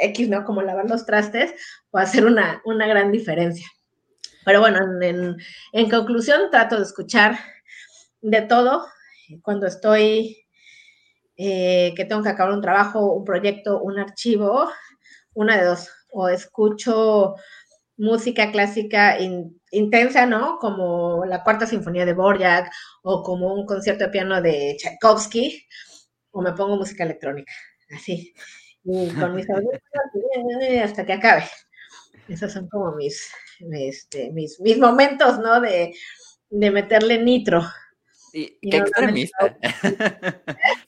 X, 0.00 0.28
¿no? 0.28 0.44
Como 0.44 0.62
lavar 0.62 0.88
los 0.88 1.06
trastes, 1.06 1.54
puede 1.90 2.04
hacer 2.04 2.26
una, 2.26 2.60
una 2.64 2.86
gran 2.86 3.12
diferencia. 3.12 3.66
Pero 4.44 4.60
bueno, 4.60 4.78
en, 5.02 5.90
conclusión, 5.90 6.50
trato 6.50 6.76
de 6.76 6.82
escuchar 6.82 7.36
de 8.20 8.42
todo. 8.42 8.86
Cuando 9.42 9.66
estoy, 9.66 10.46
eh, 11.36 11.92
que 11.96 12.04
tengo 12.04 12.22
que 12.22 12.28
acabar 12.28 12.52
un 12.54 12.62
trabajo, 12.62 13.12
un 13.12 13.24
proyecto, 13.24 13.80
un 13.80 13.98
archivo, 13.98 14.70
una 15.34 15.56
de 15.56 15.64
dos, 15.64 15.88
o 16.12 16.28
escucho 16.28 17.34
música 17.96 18.50
clásica 18.52 19.18
intensa, 19.70 20.26
¿no? 20.26 20.58
Como 20.58 21.24
la 21.24 21.42
Cuarta 21.42 21.66
Sinfonía 21.66 22.04
de 22.04 22.12
Borjak 22.14 22.70
o 23.02 23.22
como 23.22 23.54
un 23.54 23.66
concierto 23.66 24.04
de 24.04 24.10
piano 24.10 24.40
de 24.40 24.76
Tchaikovsky, 24.78 25.66
o 26.30 26.42
me 26.42 26.52
pongo 26.52 26.76
música 26.76 27.04
electrónica, 27.04 27.52
así. 27.94 28.34
Y 28.84 29.08
con 29.10 29.34
mis 29.34 29.46
hasta 30.84 31.04
que 31.06 31.12
acabe. 31.14 31.44
Esos 32.28 32.52
son 32.52 32.68
como 32.68 32.92
mis, 32.92 33.30
este, 33.72 34.30
mis, 34.32 34.60
mis 34.60 34.78
momentos, 34.78 35.38
¿no? 35.38 35.60
De, 35.60 35.94
de 36.50 36.70
meterle 36.70 37.22
nitro. 37.22 37.62
Y, 38.38 38.58
qué 38.70 38.76
extremista. 38.76 39.56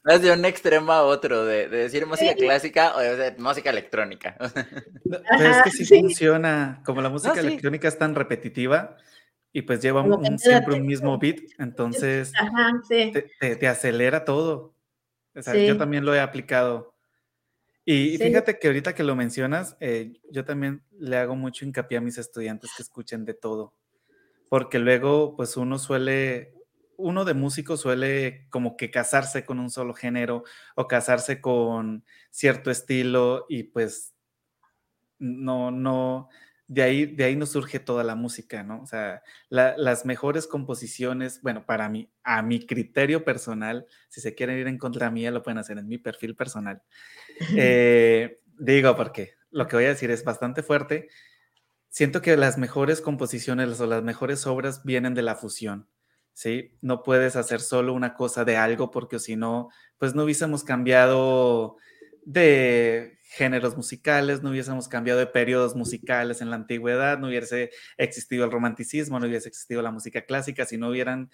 Vas 0.05 0.21
de 0.23 0.33
un 0.33 0.45
extremo 0.45 0.93
a 0.93 1.05
otro, 1.05 1.47
de, 1.47 1.69
decir 1.69 2.05
música 2.07 2.35
clásica 2.35 2.95
o 2.95 3.01
de 3.01 3.35
música 3.39 3.71
electrónica. 3.71 4.37
pero 5.39 5.51
es 5.51 5.63
que 5.63 5.71
sí, 5.71 6.01
funciona, 6.01 6.83
como 6.85 7.01
la 7.01 7.09
música 7.09 7.41
electrónica 7.41 7.89
es 7.89 7.97
tan 7.97 8.15
repetitiva 8.15 8.99
y 9.51 9.63
pues 9.63 9.81
lleva 9.81 10.05
siempre 10.37 10.75
un 10.75 10.87
mismo 10.87 11.19
beat, 11.19 11.39
entonces 11.59 12.33
te, 12.89 13.57
te, 13.57 13.67
acelera 13.69 14.27
todo. 14.27 14.75
O 15.35 15.41
sea, 15.41 15.55
yo 15.55 15.79
también 15.79 16.05
lo 16.05 16.15
he 16.15 16.21
aplicado. 16.21 16.95
Y 17.87 18.19
fíjate 18.19 18.59
que 18.59 18.67
ahorita 18.67 18.95
que 18.95 19.03
lo 19.03 19.17
mencionas, 19.17 19.75
eh, 19.81 20.13
yo 20.31 20.45
también 20.45 20.83
le 20.99 21.17
hago 21.17 21.35
mucho 21.35 21.65
hincapié 21.65 21.97
a 21.97 22.03
mis 22.03 22.19
estudiantes 22.19 22.71
que 22.77 22.83
escuchen 22.83 23.25
de 23.25 23.33
todo, 23.33 23.73
porque 24.51 24.79
luego 24.79 25.35
pues 25.35 25.57
uno 25.57 25.79
suele, 25.79 26.53
uno 26.99 27.25
de 27.25 27.33
músico 27.33 27.77
suele 27.77 28.47
como 28.51 28.77
que 28.77 28.91
casarse 28.91 29.47
con 29.47 29.59
un 29.61 29.71
solo 29.71 29.95
género 29.95 30.45
o 30.75 30.87
casarse 30.87 31.41
con 31.41 32.05
cierto 32.31 32.71
estilo 32.71 33.47
y 33.49 33.63
pues 33.63 34.15
no, 35.19 35.71
no, 35.71 36.29
de 36.69 36.83
ahí, 36.83 37.07
de 37.07 37.25
ahí 37.25 37.35
nos 37.35 37.51
surge 37.53 37.81
toda 37.81 38.05
la 38.05 38.15
música, 38.15 38.63
¿no? 38.63 38.83
O 38.83 38.87
sea, 38.87 39.23
las 39.49 40.05
mejores 40.05 40.47
composiciones, 40.47 41.41
bueno, 41.41 41.65
para 41.65 41.89
mí, 41.89 42.11
a 42.23 42.43
mi 42.43 42.67
criterio 42.67 43.25
personal, 43.25 43.87
si 44.09 44.21
se 44.21 44.35
quieren 44.35 44.59
ir 44.59 44.67
en 44.67 44.77
contra 44.77 45.11
mía, 45.11 45.31
lo 45.31 45.43
pueden 45.43 45.59
hacer 45.59 45.79
en 45.79 45.89
mi 45.89 45.99
perfil 45.99 46.37
personal. 46.37 46.83
Eh, 47.57 48.41
digo, 48.59 48.97
porque 48.97 49.35
lo 49.51 49.69
que 49.69 49.77
voy 49.77 49.85
a 49.85 49.91
decir 49.91 50.11
es 50.11 50.25
bastante 50.25 50.63
fuerte. 50.65 51.09
Siento 51.89 52.21
que 52.21 52.37
las 52.37 52.59
mejores 52.59 53.01
composiciones 53.01 53.81
o 53.81 53.87
las 53.87 54.03
mejores 54.03 54.47
obras 54.47 54.85
vienen 54.85 55.15
de 55.15 55.23
la 55.23 55.37
fusión, 55.37 55.89
¿sí? 56.39 56.70
No 56.82 57.03
puedes 57.03 57.34
hacer 57.34 57.59
solo 57.59 57.93
una 57.93 58.14
cosa 58.14 58.45
de 58.45 58.57
algo 58.57 58.93
porque 58.93 59.18
si 59.18 59.34
no, 59.34 59.70
pues 59.99 60.14
no 60.14 60.22
hubiésemos 60.22 60.62
cambiado 60.62 61.78
de 62.22 63.18
géneros 63.24 63.76
musicales, 63.76 64.41
no 64.41 64.51
hubiésemos 64.51 64.86
cambiado 64.86 65.18
de 65.18 65.26
periodos 65.26 65.74
musicales 65.74 66.41
en 66.41 66.51
la 66.51 66.55
antigüedad, 66.55 67.18
no 67.18 67.26
hubiese 67.26 67.72
existido 67.97 68.45
el 68.45 68.53
romanticismo, 68.53 69.18
no 69.18 69.26
hubiese 69.26 69.49
existido 69.49 69.82
la 69.82 69.91
música 69.91 70.26
clásica, 70.26 70.64
si 70.64 70.78
no 70.78 70.91
hubieran 70.91 71.28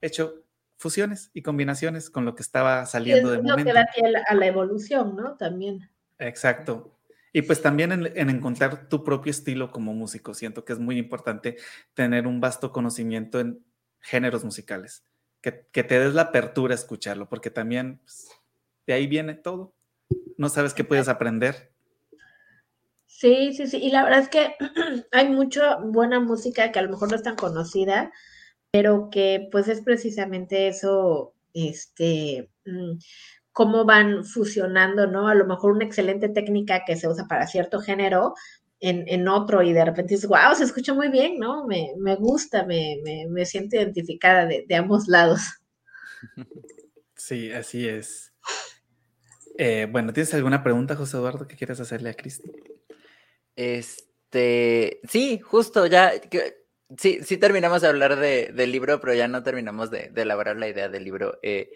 hecho 0.00 0.44
fusiones 0.76 1.32
y 1.34 1.42
combinaciones 1.42 2.08
con 2.08 2.24
lo 2.24 2.36
que 2.36 2.42
estaba 2.42 2.86
saliendo 2.86 3.28
de 3.28 3.42
momento. 3.42 3.64
que 3.64 3.72
da 3.72 4.22
a 4.28 4.34
la 4.36 4.46
evolución, 4.46 5.16
¿no? 5.16 5.36
También. 5.36 5.90
Exacto. 6.20 6.96
Y 7.32 7.42
pues 7.42 7.60
también 7.60 7.90
en, 7.90 8.30
encontrar 8.30 8.88
tu 8.88 9.02
propio 9.02 9.30
estilo 9.30 9.72
como 9.72 9.94
músico. 9.94 10.32
Siento 10.32 10.64
que 10.64 10.74
es 10.74 10.78
muy 10.78 10.96
importante 10.96 11.56
tener 11.94 12.28
un 12.28 12.40
vasto 12.40 12.70
conocimiento 12.70 13.40
en 13.40 13.64
géneros 14.02 14.44
musicales, 14.44 15.04
que, 15.40 15.52
te 15.52 15.98
des 15.98 16.14
la 16.14 16.22
apertura 16.22 16.74
a 16.74 16.76
escucharlo, 16.76 17.28
porque 17.28 17.50
también 17.50 17.98
pues, 17.98 18.28
de 18.86 18.92
ahí 18.92 19.06
viene 19.06 19.34
todo. 19.34 19.74
No 20.36 20.48
sabes 20.48 20.74
qué 20.74 20.84
puedes 20.84 21.08
aprender. 21.08 21.72
Sí, 23.06 23.52
sí, 23.54 23.66
sí. 23.66 23.78
Y 23.78 23.90
la 23.90 24.02
verdad 24.04 24.20
es 24.20 24.28
que 24.28 24.56
hay 25.12 25.28
mucha 25.30 25.76
buena 25.76 26.20
música 26.20 26.72
que 26.72 26.78
a 26.78 26.82
lo 26.82 26.90
mejor 26.90 27.10
no 27.10 27.16
es 27.16 27.22
tan 27.22 27.36
conocida, 27.36 28.12
pero 28.70 29.10
que 29.10 29.48
pues 29.52 29.68
es 29.68 29.80
precisamente 29.82 30.68
eso, 30.68 31.34
este, 31.54 32.50
mm, 32.64 32.98
cómo 33.52 33.84
van 33.84 34.24
fusionando, 34.24 35.06
¿no? 35.06 35.28
A 35.28 35.34
lo 35.34 35.46
mejor 35.46 35.72
una 35.72 35.84
excelente 35.84 36.28
técnica 36.28 36.84
que 36.84 36.96
se 36.96 37.08
usa 37.08 37.26
para 37.28 37.46
cierto 37.46 37.80
género 37.80 38.34
en, 38.82 39.28
otro 39.28 39.62
y 39.62 39.72
de 39.72 39.84
repente 39.84 40.14
dices, 40.14 40.28
wow, 40.28 40.54
se 40.56 40.64
escucha 40.64 40.92
muy 40.92 41.08
bien, 41.08 41.38
¿no? 41.38 41.66
Me, 41.66 42.16
gusta, 42.16 42.64
me, 42.66 43.00
me, 43.28 43.46
siento 43.46 43.76
identificada 43.76 44.46
de, 44.46 44.74
ambos 44.74 45.08
lados. 45.08 45.40
Sí, 47.14 47.52
así 47.52 47.88
es. 47.88 48.32
Eh, 49.56 49.86
bueno, 49.88 50.12
¿tienes 50.12 50.34
alguna 50.34 50.64
pregunta, 50.64 50.96
José 50.96 51.16
Eduardo, 51.16 51.46
que 51.46 51.56
quieras 51.56 51.78
hacerle 51.78 52.10
a 52.10 52.14
Cristi? 52.14 52.50
Este, 53.54 55.00
sí, 55.08 55.38
justo, 55.38 55.86
ya, 55.86 56.12
sí, 56.98 57.20
sí 57.22 57.36
terminamos 57.36 57.82
de 57.82 57.88
hablar 57.88 58.18
del 58.18 58.72
libro, 58.72 59.00
pero 59.00 59.14
ya 59.14 59.28
no 59.28 59.44
terminamos 59.44 59.92
de, 59.92 60.10
elaborar 60.16 60.56
la 60.56 60.66
idea 60.66 60.88
del 60.88 61.04
libro. 61.04 61.38
Eh, 61.42 61.70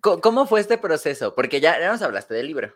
¿Cómo 0.00 0.46
fue 0.46 0.60
este 0.60 0.78
proceso? 0.78 1.34
Porque 1.36 1.60
ya, 1.60 1.78
nos 1.88 2.02
hablaste 2.02 2.34
del 2.34 2.46
libro. 2.46 2.74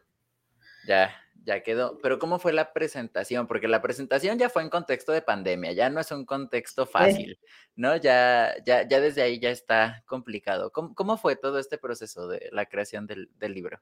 Ya, 0.87 1.11
ya 1.45 1.62
quedó. 1.62 1.99
Pero 2.03 2.18
¿cómo 2.18 2.38
fue 2.38 2.53
la 2.53 2.72
presentación? 2.72 3.47
Porque 3.47 3.68
la 3.68 3.82
presentación 3.82 4.38
ya 4.38 4.49
fue 4.49 4.62
en 4.62 4.70
contexto 4.70 5.12
de 5.12 5.22
pandemia, 5.22 5.72
ya 5.72 5.90
no 5.90 6.01
es 6.01 6.11
un 6.11 6.24
contexto 6.24 6.86
fácil, 6.86 7.38
¿no? 7.76 7.97
Ya, 7.97 8.55
ya, 8.64 8.86
ya 8.88 9.01
desde 9.01 9.22
ahí 9.22 9.38
ya 9.38 9.51
está 9.51 10.03
complicado. 10.07 10.72
¿Cómo, 10.72 11.16
fue 11.16 11.36
todo 11.36 11.59
este 11.59 11.78
proceso 11.78 12.28
de 12.28 12.49
la 12.53 12.66
creación 12.66 13.07
del 13.07 13.55
libro? 13.55 13.80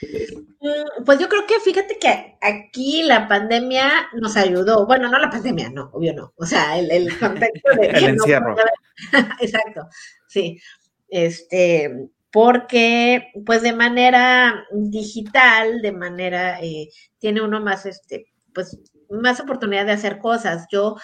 Mm, 0.00 1.04
pues 1.04 1.18
yo 1.18 1.28
creo 1.28 1.46
que 1.46 1.58
fíjate 1.60 1.98
que 1.98 2.36
aquí 2.40 3.02
la 3.02 3.26
pandemia 3.26 4.08
nos 4.14 4.36
ayudó. 4.36 4.86
Bueno, 4.86 5.08
no 5.08 5.18
la 5.18 5.30
pandemia, 5.30 5.70
no, 5.70 5.90
obvio 5.92 6.14
no. 6.14 6.32
O 6.36 6.46
sea, 6.46 6.78
el, 6.78 7.18
contexto 7.18 7.70
de 7.74 7.86
el 7.88 8.04
encierro. 8.04 8.56
Exacto, 9.40 9.88
sí. 10.28 10.60
Este, 11.08 12.10
porque 12.38 13.32
pues 13.44 13.62
de 13.62 13.72
manera 13.72 14.64
digital, 14.72 15.82
de 15.82 15.90
manera, 15.90 16.60
eh, 16.60 16.88
tiene 17.18 17.42
uno 17.42 17.60
más, 17.60 17.84
este, 17.84 18.26
pues 18.54 18.78
más 19.10 19.40
oportunidad 19.40 19.86
de 19.86 19.90
hacer 19.94 20.20
cosas. 20.20 20.68
Yo 20.70 20.94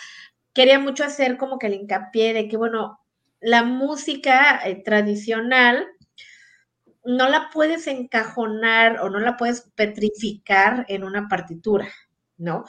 quería 0.52 0.78
mucho 0.78 1.02
hacer 1.02 1.36
como 1.36 1.58
que 1.58 1.66
el 1.66 1.74
hincapié 1.74 2.34
de 2.34 2.46
que, 2.46 2.56
bueno, 2.56 3.00
la 3.40 3.64
música 3.64 4.60
eh, 4.64 4.80
tradicional 4.84 5.88
no 7.04 7.28
la 7.28 7.50
puedes 7.52 7.88
encajonar 7.88 9.00
o 9.00 9.10
no 9.10 9.18
la 9.18 9.36
puedes 9.36 9.72
petrificar 9.74 10.86
en 10.88 11.02
una 11.02 11.26
partitura, 11.26 11.88
¿no? 12.36 12.62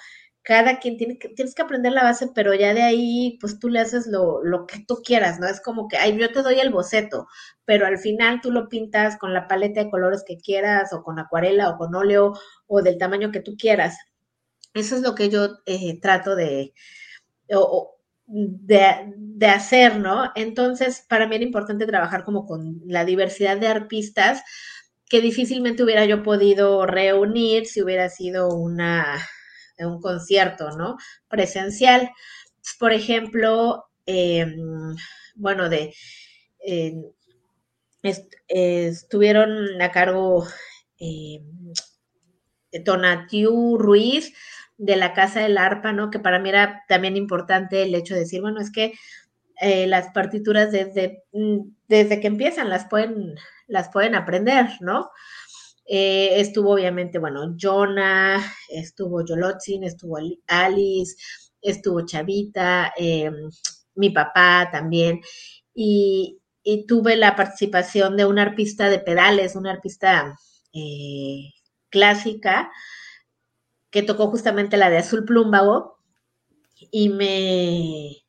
Cada 0.46 0.80
quien 0.80 0.96
tiene 0.96 1.18
que, 1.18 1.30
tienes 1.30 1.56
que 1.56 1.64
aprender 1.64 1.92
la 1.92 2.04
base, 2.04 2.30
pero 2.36 2.54
ya 2.54 2.74
de 2.76 2.84
ahí, 2.84 3.38
pues 3.42 3.60
tú 3.60 3.68
le 3.68 3.80
haces 3.80 4.06
lo, 4.06 4.44
lo 4.44 4.68
que 4.68 4.86
tú 4.88 5.02
quieras, 5.04 5.40
¿no? 5.40 5.48
Es 5.48 5.60
como 5.60 5.88
que, 5.88 5.98
ay, 5.98 6.16
yo 6.18 6.32
te 6.32 6.44
doy 6.44 6.60
el 6.60 6.70
boceto, 6.70 7.28
pero 7.66 7.88
al 7.88 7.98
final 7.98 8.42
tú 8.42 8.52
lo 8.52 8.70
pintas 8.70 9.18
con 9.18 9.34
la 9.34 9.48
paleta 9.48 9.84
de 9.84 9.90
colores 9.90 10.24
que 10.26 10.38
quieras, 10.38 10.94
o 10.94 11.04
con 11.04 11.18
acuarela, 11.18 11.70
o 11.72 11.78
con 11.78 11.96
óleo, 11.96 12.34
o 12.68 12.82
del 12.84 13.00
tamaño 13.00 13.32
que 13.32 13.42
tú 13.42 13.58
quieras. 13.58 13.98
Eso 14.76 14.96
es 14.96 15.02
lo 15.02 15.16
que 15.16 15.30
yo 15.30 15.58
eh, 15.66 16.00
trato 16.00 16.36
de, 16.36 16.74
de, 18.28 19.48
hacer, 19.48 19.98
¿no? 19.98 20.32
Entonces, 20.36 21.06
para 21.08 21.28
mí 21.28 21.36
era 21.36 21.46
importante 21.46 21.86
trabajar 21.86 22.24
como 22.24 22.46
con 22.46 22.82
la 22.86 23.06
diversidad 23.06 23.58
de 23.58 23.68
arpistas 23.68 24.44
que 25.10 25.22
difícilmente 25.22 25.84
hubiera 25.84 26.06
yo 26.06 26.24
podido 26.24 26.86
reunir 26.86 27.68
si 27.68 27.82
hubiera 27.82 28.10
sido 28.10 28.50
una, 28.50 29.18
un 29.80 30.02
concierto, 30.02 30.72
¿no? 30.78 30.98
Presencial. 31.28 32.12
Por 32.80 32.94
ejemplo, 32.94 33.86
em, 34.06 34.96
bueno, 35.36 35.70
de... 35.70 35.94
estuvieron 38.48 39.82
a 39.82 39.92
cargo 39.92 40.48
Tonatiu 42.84 43.78
Ruiz, 43.78 44.34
de 44.78 44.96
la 44.96 45.14
Casa 45.14 45.42
del 45.42 45.58
Arpa, 45.58 45.94
¿no? 45.94 46.10
Que 46.10 46.20
para 46.20 46.40
mí 46.40 46.50
era 46.50 46.84
también 46.88 47.16
importante 47.18 47.84
el 47.84 47.96
hecho 47.96 48.14
de 48.14 48.22
decir, 48.22 48.42
bueno, 48.42 48.60
es 48.60 48.72
que 48.72 48.94
eh, 49.62 49.88
las 49.88 50.10
partituras 50.10 50.72
desde, 50.72 51.24
mm, 51.32 51.60
desde 51.88 52.20
que 52.20 52.28
empiezan 52.28 52.70
las 52.70 52.86
pueden, 52.88 53.36
las 53.68 53.90
pueden 53.90 54.16
aprender, 54.16 54.68
¿no? 54.82 55.12
Eh, 55.86 56.40
estuvo 56.40 56.74
obviamente, 56.74 57.20
bueno, 57.20 57.56
Jonah, 57.58 58.42
estuvo 58.70 59.24
Yolotzin, 59.24 59.84
estuvo 59.84 60.18
Alice, 60.48 61.16
estuvo 61.62 62.06
Chavita, 62.06 62.94
eh, 62.98 63.32
mi 63.96 64.10
papá 64.10 64.70
también, 64.72 65.22
y, 65.74 66.40
y, 66.64 66.86
tuve 66.88 67.16
la 67.16 67.36
participación 67.36 68.18
de 68.18 68.26
una 68.26 68.44
arpista 68.44 68.90
de 68.90 69.00
pedales, 69.00 69.56
una 69.56 69.72
arpista 69.72 70.36
clásica, 71.90 72.72
que 73.90 74.04
tocó 74.04 74.28
justamente 74.28 74.76
la 74.76 74.90
de 74.90 74.98
Azul 74.98 75.24
Plúmbago 75.24 76.00
y 76.92 77.10
me... 77.10 78.25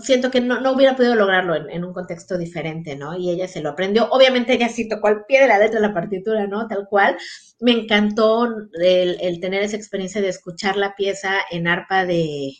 siento 0.00 0.30
que 0.30 0.40
no, 0.40 0.72
hubiera 0.72 0.96
podido 0.96 1.14
lograrlo 1.14 1.54
en, 1.68 1.84
un 1.84 1.92
contexto 1.92 2.38
diferente, 2.38 2.96
¿no? 2.96 3.16
Y 3.16 3.30
ella 3.30 3.48
se 3.48 3.60
lo 3.60 3.70
aprendió. 3.70 4.08
Obviamente 4.10 4.52
ella 4.54 4.68
sí 4.68 4.88
tocó 4.88 5.08
al 5.08 5.24
pie 5.26 5.40
de 5.40 5.48
la 5.48 5.58
letra 5.58 5.80
la 5.80 5.94
partitura, 5.94 6.46
¿no? 6.46 6.68
Tal 6.68 6.86
cual. 6.88 7.16
Me 7.60 7.72
encantó 7.72 8.48
el, 8.80 9.40
tener 9.40 9.62
esa 9.62 9.76
experiencia 9.76 10.20
de 10.20 10.28
escuchar 10.28 10.76
la 10.76 10.94
pieza 10.94 11.36
en 11.50 11.66
arpa 11.66 12.04
de, 12.04 12.52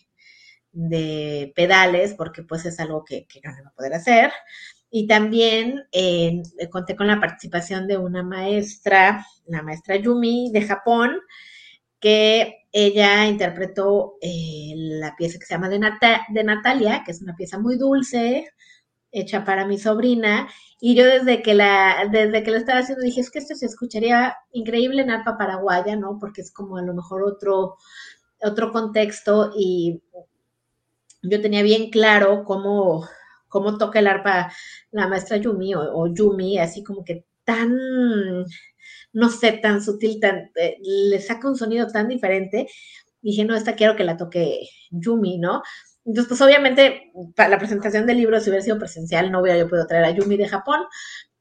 de 0.72 1.52
pedales, 1.54 2.14
porque 2.14 2.42
pues 2.42 2.64
es 2.64 2.80
algo 2.80 3.04
que, 3.04 3.26
que 3.26 3.40
no 3.44 3.50
va 3.52 3.70
a 3.70 3.74
poder 3.74 3.94
hacer. 3.94 4.32
Y 4.90 5.06
también 5.06 5.84
conté 6.70 6.96
con 6.96 7.06
la 7.08 7.20
participación 7.20 7.86
de 7.86 7.98
una 7.98 8.22
maestra, 8.22 9.26
la 9.46 9.62
maestra 9.62 9.96
Yumi 9.96 10.50
de 10.52 10.62
Japón, 10.62 11.16
que 12.00 12.63
ella 12.74 13.26
interpretó 13.26 14.16
eh, 14.20 14.74
la 14.76 15.14
pieza 15.16 15.38
que 15.38 15.46
se 15.46 15.54
llama 15.54 15.68
de, 15.68 15.78
de 16.30 16.44
Natalia, 16.44 17.02
que 17.04 17.12
es 17.12 17.22
una 17.22 17.36
pieza 17.36 17.58
muy 17.58 17.76
dulce, 17.76 18.50
hecha 19.12 19.44
para 19.44 19.64
mi 19.64 19.78
sobrina. 19.78 20.48
Y 20.80 20.96
yo 20.96 21.06
desde 21.06 21.40
que 21.40 21.54
la, 21.54 22.08
desde 22.10 22.42
que 22.42 22.50
lo 22.50 22.56
estaba 22.56 22.80
haciendo 22.80 23.04
dije, 23.04 23.20
es 23.20 23.30
que 23.30 23.38
esto 23.38 23.54
se 23.54 23.66
escucharía 23.66 24.36
increíble 24.52 25.02
en 25.02 25.12
arpa 25.12 25.38
paraguaya, 25.38 25.94
¿no? 25.94 26.18
Porque 26.18 26.40
es 26.40 26.52
como 26.52 26.76
a 26.76 26.82
lo 26.82 26.94
mejor 26.94 27.22
otro, 27.22 27.76
otro 28.42 28.72
contexto 28.72 29.52
y 29.56 30.02
yo 31.22 31.40
tenía 31.40 31.62
bien 31.62 31.90
claro 31.90 32.44
cómo 32.44 33.06
cómo 33.54 33.78
toca 33.78 34.00
el 34.00 34.08
arpa 34.08 34.52
la 34.90 35.06
maestra 35.06 35.36
Yumi 35.36 35.76
o, 35.76 36.08
Yumi, 36.08 36.58
así 36.58 36.82
como 36.82 37.04
que 37.04 37.24
tan, 37.44 37.72
no 39.14 39.30
sé, 39.30 39.52
tan 39.52 39.82
sutil, 39.82 40.20
tan, 40.20 40.50
eh, 40.56 40.76
le 40.82 41.20
saca 41.20 41.48
un 41.48 41.56
sonido 41.56 41.86
tan 41.86 42.08
diferente. 42.08 42.68
Dije, 43.22 43.44
no, 43.44 43.56
esta 43.56 43.74
quiero 43.74 43.96
que 43.96 44.04
la 44.04 44.16
toque 44.18 44.68
Yumi, 44.90 45.38
¿no? 45.38 45.62
Entonces, 46.04 46.28
pues 46.28 46.40
obviamente, 46.42 47.12
para 47.34 47.48
la 47.48 47.58
presentación 47.58 48.06
del 48.06 48.18
libro, 48.18 48.38
si 48.40 48.50
hubiera 48.50 48.64
sido 48.64 48.78
presencial, 48.78 49.32
no 49.32 49.40
hubiera 49.40 49.58
yo 49.58 49.68
podido 49.68 49.86
traer 49.86 50.04
a 50.04 50.10
Yumi 50.10 50.36
de 50.36 50.48
Japón, 50.48 50.80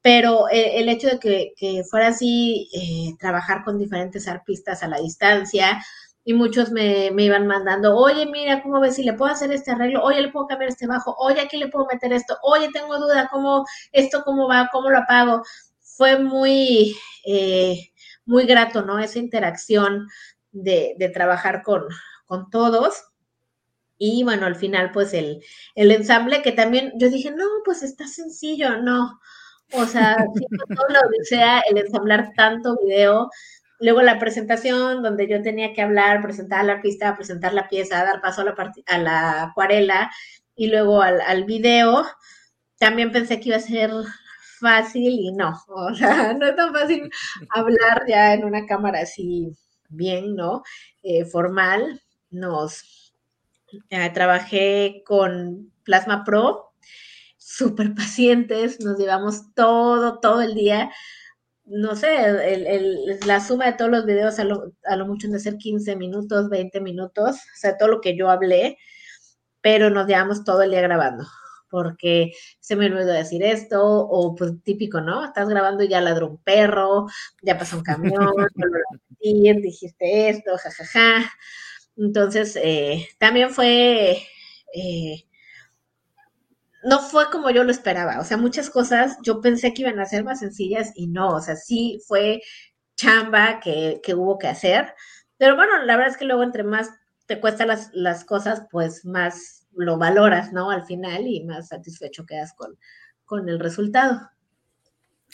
pero 0.01 0.49
eh, 0.49 0.80
el 0.80 0.89
hecho 0.89 1.07
de 1.07 1.19
que, 1.19 1.84
fuera 1.89 2.09
así, 2.09 2.69
eh, 2.74 3.15
trabajar 3.19 3.63
con 3.65 3.78
diferentes 3.80 4.28
arpistas 4.28 4.84
a 4.84 4.88
la 4.88 4.99
distancia, 4.99 5.84
y 6.26 6.34
muchos 6.34 6.71
me, 6.71 7.07
iban 7.17 7.47
mandando, 7.47 7.97
oye, 7.97 8.26
mira, 8.26 8.61
¿cómo 8.63 8.80
ves 8.80 8.95
si 8.95 9.03
le 9.03 9.13
puedo 9.13 9.32
hacer 9.32 9.51
este 9.51 9.71
arreglo? 9.71 10.03
Oye, 10.03 10.21
le 10.21 10.32
puedo 10.32 10.47
cambiar 10.47 10.69
este 10.69 10.88
bajo, 10.88 11.15
oye, 11.17 11.41
aquí 11.41 11.57
le 11.57 11.67
puedo 11.67 11.86
meter 11.86 12.13
esto, 12.13 12.38
oye, 12.43 12.69
tengo 12.71 12.97
duda, 12.97 13.28
¿cómo 13.32 13.65
esto, 13.91 14.24
cómo 14.24 14.47
va, 14.47 14.69
cómo 14.71 14.89
lo 14.89 14.99
apago? 14.99 15.43
Fue 15.95 16.19
muy, 16.19 16.95
eh, 17.25 17.91
muy 18.25 18.45
grato, 18.45 18.83
¿no? 18.83 18.99
Esa 18.99 19.19
interacción 19.19 20.07
de, 20.51 20.95
trabajar 21.13 21.63
con, 21.63 21.83
con 22.25 22.49
todos. 22.49 23.03
Y 23.97 24.23
bueno, 24.23 24.45
al 24.45 24.55
final, 24.55 24.91
pues 24.91 25.13
el, 25.13 25.43
el 25.75 25.91
ensamble 25.91 26.41
que 26.41 26.51
también 26.51 26.93
yo 26.97 27.09
dije, 27.09 27.31
no, 27.31 27.45
pues 27.63 27.83
está 27.83 28.07
sencillo, 28.07 28.77
no. 28.81 29.19
O 29.73 29.85
sea, 29.85 30.17
todo 30.75 30.87
lo 30.89 30.99
sea 31.23 31.61
el 31.69 31.77
ensamblar 31.77 32.31
tanto 32.35 32.77
video, 32.83 33.29
Luego 33.83 34.01
la 34.01 34.17
presentación, 34.17 35.03
donde 35.03 35.27
yo 35.27 35.41
tenía 35.41 35.73
que 35.73 35.81
hablar, 35.81 36.21
presentar 36.21 36.63
la 36.63 36.73
artista, 36.73 37.17
presentar 37.17 37.53
la 37.53 37.67
pieza, 37.67 38.05
dar 38.05 38.21
paso 38.21 38.39
a 38.39 38.45
la, 38.45 38.55
a 38.87 38.97
la 38.97 39.43
acuarela 39.43 40.09
y 40.55 40.67
luego 40.67 41.01
al, 41.01 41.19
al 41.19 41.43
video, 41.43 42.05
también 42.79 43.11
pensé 43.11 43.41
que 43.41 43.49
iba 43.49 43.57
a 43.57 43.59
ser 43.59 43.91
fácil 44.64 45.14
y 45.20 45.32
no, 45.32 45.53
o 45.68 45.93
sea, 45.93 46.34
no 46.34 46.47
es 46.47 46.55
tan 46.55 46.74
fácil 46.74 47.11
hablar 47.51 48.05
ya 48.07 48.34
en 48.34 48.45
una 48.45 48.66
cámara 48.66 49.01
así 49.01 49.55
bien, 49.89 50.36
¿no? 50.36 50.64
Eh, 51.03 51.26
formal. 51.26 52.01
Nos 52.32 53.14
trabajé 54.14 55.03
con 55.05 55.72
Plasma 55.84 56.24
Pro, 56.24 56.72
súper 57.38 57.93
pacientes, 57.93 58.80
nos 58.80 58.97
llevamos 58.97 59.53
todo, 59.53 60.20
todo 60.20 60.41
el 60.41 60.55
día 60.55 60.89
no 61.66 61.95
sé, 61.95 62.09
la 63.26 63.39
suma 63.39 63.66
de 63.66 63.74
todos 63.74 63.91
los 63.91 64.05
videos 64.05 64.38
a 64.39 64.43
lo, 64.43 64.74
a 64.86 64.95
lo 64.95 65.05
mucho 65.05 65.28
de 65.30 65.39
ser 65.39 65.57
15 65.57 65.95
minutos, 65.95 66.49
20 66.49 66.82
minutos, 66.82 67.36
o 67.38 67.55
sea, 67.55 67.78
todo 67.78 67.89
lo 67.89 68.01
que 68.01 68.18
yo 68.18 68.30
hablé, 68.30 68.78
pero 69.61 69.89
nos 69.89 70.07
llevamos 70.07 70.43
todo 70.43 70.61
el 70.64 70.72
día 70.72 70.82
grabando, 70.82 71.26
porque 71.74 72.34
se 72.59 72.76
me 72.76 72.86
olvidó 72.86 73.11
decir 73.11 73.41
esto, 73.41 73.82
o 73.84 74.36
pues 74.36 74.51
típico, 74.63 75.01
¿no? 75.01 75.26
Estás 75.26 75.49
grabando 75.49 75.84
y 75.84 75.88
ya 75.88 76.01
ladró 76.01 76.28
un 76.28 76.38
perro, 76.38 77.07
ya 77.41 77.57
pasó 77.57 77.78
un 77.78 77.84
camión, 77.84 78.32
dijiste 79.19 80.30
esto, 80.30 80.55
jajaja. 80.55 81.32
Entonces, 81.97 82.55
eh, 82.61 83.07
también 83.17 83.49
fue... 83.49 84.21
Eh, 84.76 85.26
no 86.84 86.99
fue 86.99 87.32
como 87.32 87.49
yo 87.49 87.63
lo 87.63 87.71
esperaba. 87.71 88.19
O 88.19 88.24
sea, 88.24 88.38
muchas 88.38 88.69
cosas 88.69 89.17
yo 89.24 89.41
pensé 89.41 89.74
que 89.74 89.82
iban 89.82 89.99
a 89.99 90.05
ser 90.05 90.24
más 90.24 90.41
sencillas 90.41 90.91
y 90.95 91.07
no. 91.07 91.30
O 91.30 91.41
sea, 91.41 91.55
sí 91.55 91.99
fue 92.07 92.43
chamba 92.95 93.59
que, 93.61 93.99
hubo 94.15 94.38
que 94.38 94.47
hacer. 94.47 94.93
Pero 95.38 95.55
bueno, 95.55 95.82
la 95.86 95.95
verdad 95.95 96.11
es 96.11 96.17
que 96.17 96.26
luego 96.26 96.43
entre 96.43 96.63
más 96.63 96.91
te 97.26 97.39
cuestan 97.39 97.69
las, 97.69 97.89
las 97.93 98.26
cosas, 98.26 98.63
pues 98.69 99.05
más 99.05 99.62
lo 99.76 99.97
valoras, 99.97 100.53
¿no? 100.53 100.69
Al 100.71 100.86
final 100.86 101.28
y 101.28 101.43
más 101.43 101.69
satisfecho 101.69 102.26
quedas 102.26 102.53
con, 102.53 102.78
con 103.26 103.49
el 103.49 103.59
resultado. 103.59 104.30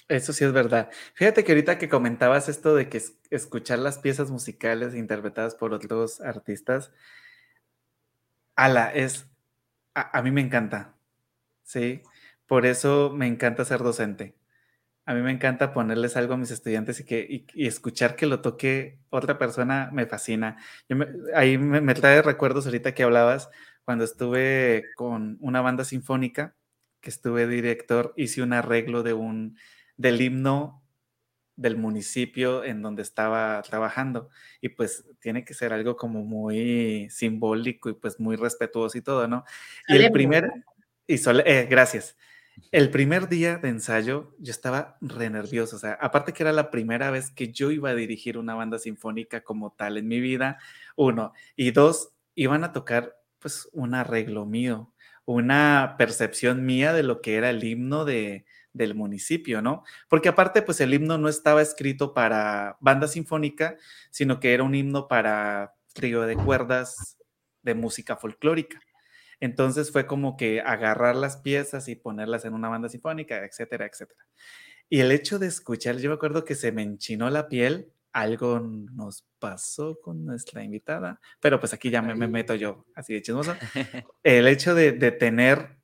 Eso 0.08 0.34
sí 0.34 0.44
es 0.44 0.54
verdad. 0.54 0.90
Fíjate 1.14 1.44
que 1.44 1.52
ahorita 1.52 1.78
que 1.78 1.90
comentabas 1.90 2.50
esto 2.50 2.76
de 2.76 2.90
que 2.90 3.02
escuchar 3.30 3.80
las 3.80 4.00
piezas 4.00 4.32
musicales 4.32 4.96
interpretadas 4.96 5.56
por 5.56 5.74
otros 5.74 6.22
artistas, 6.22 6.92
ala, 8.56 8.92
es, 8.94 9.28
a 9.94 10.22
mí 10.22 10.32
me 10.32 10.42
encanta. 10.42 10.96
Sí, 11.64 12.02
por 12.48 12.66
eso 12.66 13.12
me 13.14 13.28
encanta 13.28 13.66
ser 13.66 13.84
docente. 13.84 14.36
A 15.06 15.14
mí 15.16 15.22
me 15.22 15.32
encanta 15.32 15.74
ponerles 15.74 16.18
algo 16.18 16.36
a 16.36 16.38
mis 16.38 16.52
estudiantes 16.52 17.00
y, 17.00 17.04
que, 17.04 17.46
escuchar 17.56 18.16
que 18.16 18.28
lo 18.28 18.42
toque 18.42 19.00
otra 19.10 19.40
persona 19.40 19.90
me 19.92 20.06
fascina. 20.06 20.58
ahí 21.36 21.58
me, 21.58 21.94
trae 21.96 22.22
recuerdos 22.22 22.66
ahorita 22.68 22.94
que 22.94 23.04
hablabas 23.04 23.50
cuando 23.90 24.06
estuve 24.06 24.86
con 24.96 25.40
una 25.40 25.62
banda 25.62 25.84
sinfónica 25.84 26.56
que 27.02 27.10
estuve 27.10 27.48
director, 27.48 28.14
hice 28.18 28.44
un 28.44 28.54
arreglo 28.54 29.02
de 29.02 29.14
un, 29.14 29.58
del 29.98 30.22
himno 30.22 30.84
del 31.56 31.76
municipio 31.76 32.64
en 32.64 32.84
donde 32.84 33.02
estaba 33.02 33.60
trabajando. 33.64 34.30
Y 34.62 34.70
pues 34.70 35.06
tiene 35.20 35.44
que 35.44 35.56
ser 35.56 35.74
algo 35.74 35.98
como 35.98 36.24
muy 36.24 37.10
simbólico 37.10 37.90
y 37.90 37.94
pues 37.94 38.20
muy 38.20 38.36
respetuoso 38.36 38.96
y 38.96 39.02
todo, 39.02 39.28
¿no? 39.28 39.44
Y 39.88 39.96
el 39.96 40.12
primer, 40.12 40.52
y 41.08 41.16
eh, 41.16 41.68
gracias. 41.68 42.16
El 42.72 42.92
primer 42.92 43.28
día 43.28 43.58
de 43.58 43.70
ensayo 43.70 44.36
yo 44.38 44.52
estaba 44.52 45.00
re 45.02 45.32
nervioso, 45.32 45.78
o 45.78 45.80
sea, 45.80 45.94
aparte 45.94 46.32
que 46.32 46.44
era 46.44 46.54
la 46.54 46.70
primera 46.70 47.10
vez 47.10 47.32
que 47.32 47.52
yo 47.52 47.72
iba 47.72 47.90
a 47.90 47.96
dirigir 47.96 48.38
una 48.38 48.54
banda 48.54 48.78
sinfónica 48.78 49.42
como 49.44 49.72
tal 49.72 49.98
en 49.98 50.08
mi 50.08 50.20
vida, 50.20 50.60
uno, 50.96 51.34
y 51.56 51.72
dos, 51.72 52.14
iban 52.36 52.64
a 52.64 52.72
tocar 52.72 53.19
pues 53.40 53.70
un 53.74 53.94
arreglo 53.94 54.46
mío, 54.46 54.94
una 55.26 55.96
percepción 55.98 56.66
mía 56.66 56.94
de 56.94 57.04
lo 57.04 57.22
que 57.22 57.36
era 57.36 57.50
el 57.50 57.64
himno 57.64 58.06
de, 58.06 58.46
del 58.74 58.96
municipio, 58.96 59.62
¿no? 59.62 59.84
Porque 60.08 60.30
aparte, 60.30 60.62
pues 60.62 60.82
el 60.82 60.94
himno 60.94 61.18
no 61.18 61.30
estaba 61.30 61.62
escrito 61.62 62.14
para 62.14 62.78
banda 62.80 63.08
sinfónica, 63.08 63.78
sino 64.12 64.40
que 64.40 64.54
era 64.54 64.64
un 64.64 64.76
himno 64.76 65.08
para 65.08 65.76
trío 65.94 66.22
de 66.22 66.36
cuerdas 66.36 67.18
de 67.62 67.76
música 67.76 68.16
folclórica. 68.16 68.80
Entonces 69.40 69.92
fue 69.92 70.06
como 70.06 70.38
que 70.38 70.62
agarrar 70.62 71.16
las 71.16 71.38
piezas 71.38 71.88
y 71.88 71.96
ponerlas 71.96 72.46
en 72.46 72.54
una 72.54 72.70
banda 72.70 72.90
sinfónica, 72.90 73.44
etcétera, 73.46 73.86
etcétera. 73.86 74.26
Y 74.90 75.00
el 75.00 75.12
hecho 75.12 75.40
de 75.40 75.48
escuchar, 75.48 75.98
yo 75.98 76.10
me 76.10 76.16
acuerdo 76.16 76.46
que 76.46 76.56
se 76.56 76.72
me 76.72 76.82
enchinó 76.82 77.30
la 77.30 77.48
piel, 77.48 77.94
algo 78.12 78.60
nos 78.60 79.26
pasó 79.40 80.00
con 80.02 80.26
nuestra 80.26 80.64
invitada, 80.64 81.20
pero 81.40 81.60
pues 81.60 81.74
aquí 81.74 81.90
ya 81.90 82.02
me, 82.02 82.28
meto 82.28 82.56
yo, 82.56 82.86
así 82.96 83.14
de 83.14 83.22
chismoso. 83.22 83.56
El 84.24 84.48
hecho 84.48 84.76
de, 84.76 84.94
tener, 85.12 85.78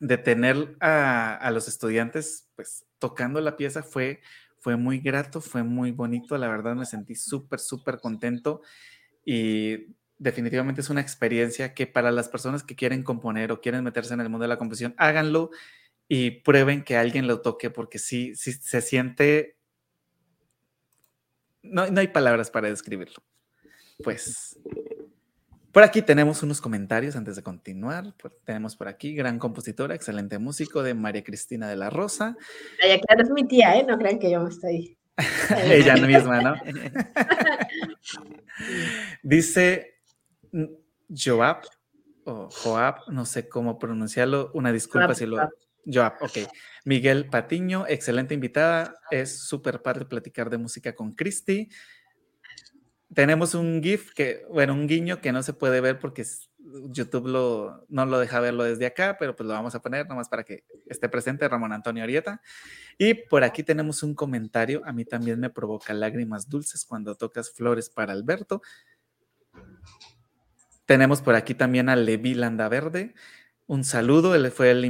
de 0.00 0.18
tener 0.18 0.76
a, 0.80 1.50
los 1.52 1.68
estudiantes 1.68 2.48
pues 2.54 2.86
tocando 2.98 3.40
la 3.40 3.56
pieza 3.56 3.82
fue, 3.82 4.20
fue 4.58 4.76
muy 4.76 4.98
grato, 4.98 5.40
fue 5.40 5.62
muy 5.62 5.92
bonito, 5.92 6.36
la 6.36 6.48
verdad 6.48 6.74
me 6.74 6.86
sentí 6.86 7.14
súper, 7.14 7.60
súper 7.60 8.00
contento 8.00 8.62
y 9.24 9.94
definitivamente 10.18 10.80
es 10.80 10.90
una 10.90 11.00
experiencia 11.00 11.74
que 11.74 11.86
para 11.86 12.10
las 12.10 12.28
personas 12.28 12.62
que 12.62 12.74
quieren 12.74 13.02
componer 13.02 13.52
o 13.52 13.60
quieren 13.60 13.84
meterse 13.84 14.14
en 14.14 14.20
el 14.20 14.28
mundo 14.28 14.42
de 14.42 14.48
la 14.48 14.58
composición, 14.58 14.94
háganlo 14.98 15.50
y 16.08 16.30
prueben 16.42 16.82
que 16.82 16.96
alguien 16.96 17.26
lo 17.26 17.40
toque 17.40 17.70
porque 17.70 17.98
sí, 17.98 18.34
sí 18.34 18.52
se 18.52 18.80
siente... 18.80 19.57
No, 21.62 21.86
no 21.88 22.00
hay 22.00 22.08
palabras 22.08 22.50
para 22.50 22.68
describirlo. 22.68 23.22
Pues 24.02 24.58
por 25.72 25.82
aquí 25.82 26.02
tenemos 26.02 26.42
unos 26.42 26.60
comentarios 26.60 27.14
antes 27.14 27.36
de 27.36 27.42
continuar. 27.42 28.14
tenemos 28.44 28.74
por 28.74 28.88
aquí, 28.88 29.14
gran 29.14 29.38
compositora, 29.38 29.94
excelente 29.94 30.38
músico 30.38 30.82
de 30.82 30.94
María 30.94 31.22
Cristina 31.22 31.68
de 31.68 31.76
la 31.76 31.90
Rosa. 31.90 32.36
Ay, 32.82 33.00
claro, 33.00 33.22
es 33.22 33.30
mi 33.30 33.46
tía, 33.46 33.76
¿eh? 33.76 33.84
No 33.86 33.98
crean 33.98 34.18
que 34.18 34.30
yo 34.30 34.42
me 34.42 34.48
estoy. 34.48 34.96
Ella 35.64 35.96
misma, 36.06 36.40
¿no? 36.40 36.54
Dice 39.22 40.00
Joab 41.10 41.62
o 42.24 42.48
Joab, 42.50 42.96
no 43.08 43.24
sé 43.24 43.48
cómo 43.48 43.78
pronunciarlo, 43.78 44.50
una 44.54 44.72
disculpa 44.72 45.14
si 45.14 45.26
lo... 45.26 45.36
Joab, 45.36 45.50
ok. 46.20 46.38
Miguel 46.84 47.28
Patiño, 47.28 47.86
excelente 47.88 48.34
invitada, 48.34 48.94
es 49.10 49.38
súper 49.38 49.82
padre 49.82 50.04
platicar 50.04 50.50
de 50.50 50.58
música 50.58 50.94
con 50.94 51.12
Cristi. 51.12 51.68
Tenemos 53.14 53.54
un 53.54 53.82
GIF 53.82 54.12
que, 54.12 54.44
bueno, 54.50 54.74
un 54.74 54.86
guiño 54.86 55.20
que 55.20 55.32
no 55.32 55.42
se 55.42 55.54
puede 55.54 55.80
ver 55.80 55.98
porque 55.98 56.24
YouTube 56.90 57.26
no 57.88 58.06
lo 58.06 58.18
deja 58.18 58.40
verlo 58.40 58.64
desde 58.64 58.84
acá, 58.84 59.16
pero 59.18 59.34
pues 59.34 59.46
lo 59.46 59.54
vamos 59.54 59.74
a 59.74 59.80
poner 59.80 60.06
nomás 60.06 60.28
para 60.28 60.44
que 60.44 60.64
esté 60.86 61.08
presente 61.08 61.48
Ramón 61.48 61.72
Antonio 61.72 62.02
Arieta. 62.02 62.42
Y 62.98 63.14
por 63.14 63.44
aquí 63.44 63.62
tenemos 63.62 64.02
un 64.02 64.14
comentario, 64.14 64.82
a 64.84 64.92
mí 64.92 65.06
también 65.06 65.40
me 65.40 65.48
provoca 65.48 65.94
lágrimas 65.94 66.50
dulces 66.50 66.84
cuando 66.84 67.14
tocas 67.14 67.50
flores 67.50 67.88
para 67.88 68.12
Alberto. 68.12 68.60
Tenemos 70.84 71.22
por 71.22 71.34
aquí 71.34 71.54
también 71.54 71.88
a 71.88 71.96
Levi 71.96 72.34
Landaverde. 72.34 73.14
Un 73.66 73.84
saludo, 73.84 74.34
él 74.34 74.50
fue 74.50 74.70
el 74.70 74.84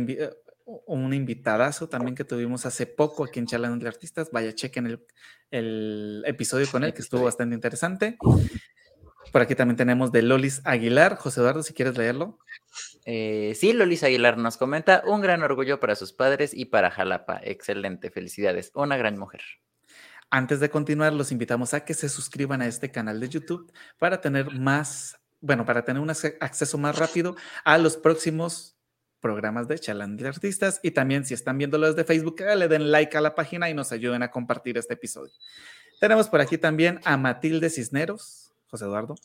un 0.69 1.15
invitadazo 1.15 1.89
también 1.89 2.15
que 2.15 2.25
tuvimos 2.25 2.67
hace 2.67 2.87
poco 2.87 3.25
aquí 3.25 3.39
en 3.39 3.47
Charlando 3.47 3.83
de 3.83 3.89
Artistas. 3.89 4.31
Vaya, 4.31 4.55
chequen 4.55 4.87
el, 4.87 5.07
el 5.51 6.23
episodio 6.27 6.67
con 6.71 6.85
él, 6.85 6.93
que 6.93 7.01
estuvo 7.01 7.25
bastante 7.25 7.55
interesante. 7.55 8.19
Por 9.33 9.43
aquí 9.43 9.55
también 9.55 9.77
tenemos 9.77 10.13
de 10.13 10.23
Lolis 10.23 10.61
Aguilar. 10.65 11.17
José 11.17 11.41
Eduardo, 11.41 11.63
si 11.63 11.73
quieres 11.73 11.97
leerlo. 11.97 12.39
Eh, 13.07 13.55
sí, 13.57 13.73
Lolis 13.73 14.05
Aguilar 14.05 14.37
nos 14.37 14.59
comenta, 14.59 15.03
un 15.07 15.23
gran 15.23 15.43
orgullo 15.43 15.81
para 15.81 15.95
sus 15.95 16.13
padres 16.13 16.53
y 16.53 16.67
para 16.67 16.91
Jalapa. 16.91 17.41
Excelente, 17.43 18.11
felicidades. 18.11 18.71
Una 18.75 18.97
gran 18.97 19.19
mujer. 19.19 19.41
Antes 20.31 20.61
de 20.61 20.69
continuar, 20.69 21.15
los 21.15 21.33
invitamos 21.33 21.73
a 21.73 21.85
que 21.87 21.95
se 21.95 22.11
suscriban 22.11 22.61
a 22.61 22.67
este 22.67 22.91
canal 22.91 23.21
de 23.21 23.31
YouTube 23.31 23.73
para 23.99 24.21
tener 24.21 24.53
más 24.53 25.19
bueno, 25.41 25.65
para 25.65 25.85
tener 25.85 26.03
un 26.03 26.11
acceso 26.11 26.79
más 26.79 26.99
rápido 26.99 27.37
a 27.65 27.79
los 27.79 27.97
próximos 27.97 28.78
programas 29.21 29.69
de 29.69 29.79
Challenge 29.79 30.23
de 30.23 30.29
Artistas 30.29 30.81
y 30.83 30.93
también 30.93 31.25
si 31.25 31.35
están 31.35 31.59
viéndolo 31.59 31.87
desde 31.89 32.05
Facebook, 32.05 32.41
le 32.41 32.69
den 32.69 32.91
like 32.91 33.17
a 33.17 33.21
la 33.21 33.35
página 33.35 33.69
y 33.69 33.75
nos 33.75 33.93
ayuden 33.93 34.23
a 34.23 34.31
compartir 34.31 34.79
este 34.79 34.95
episodio. 34.95 35.33
Tenemos 36.01 36.29
por 36.29 36.41
aquí 36.41 36.59
también 36.59 37.01
a 37.05 37.17
Matilde 37.17 37.71
Cisneros, 37.71 38.53
José 38.69 38.85
Eduardo. 38.85 39.17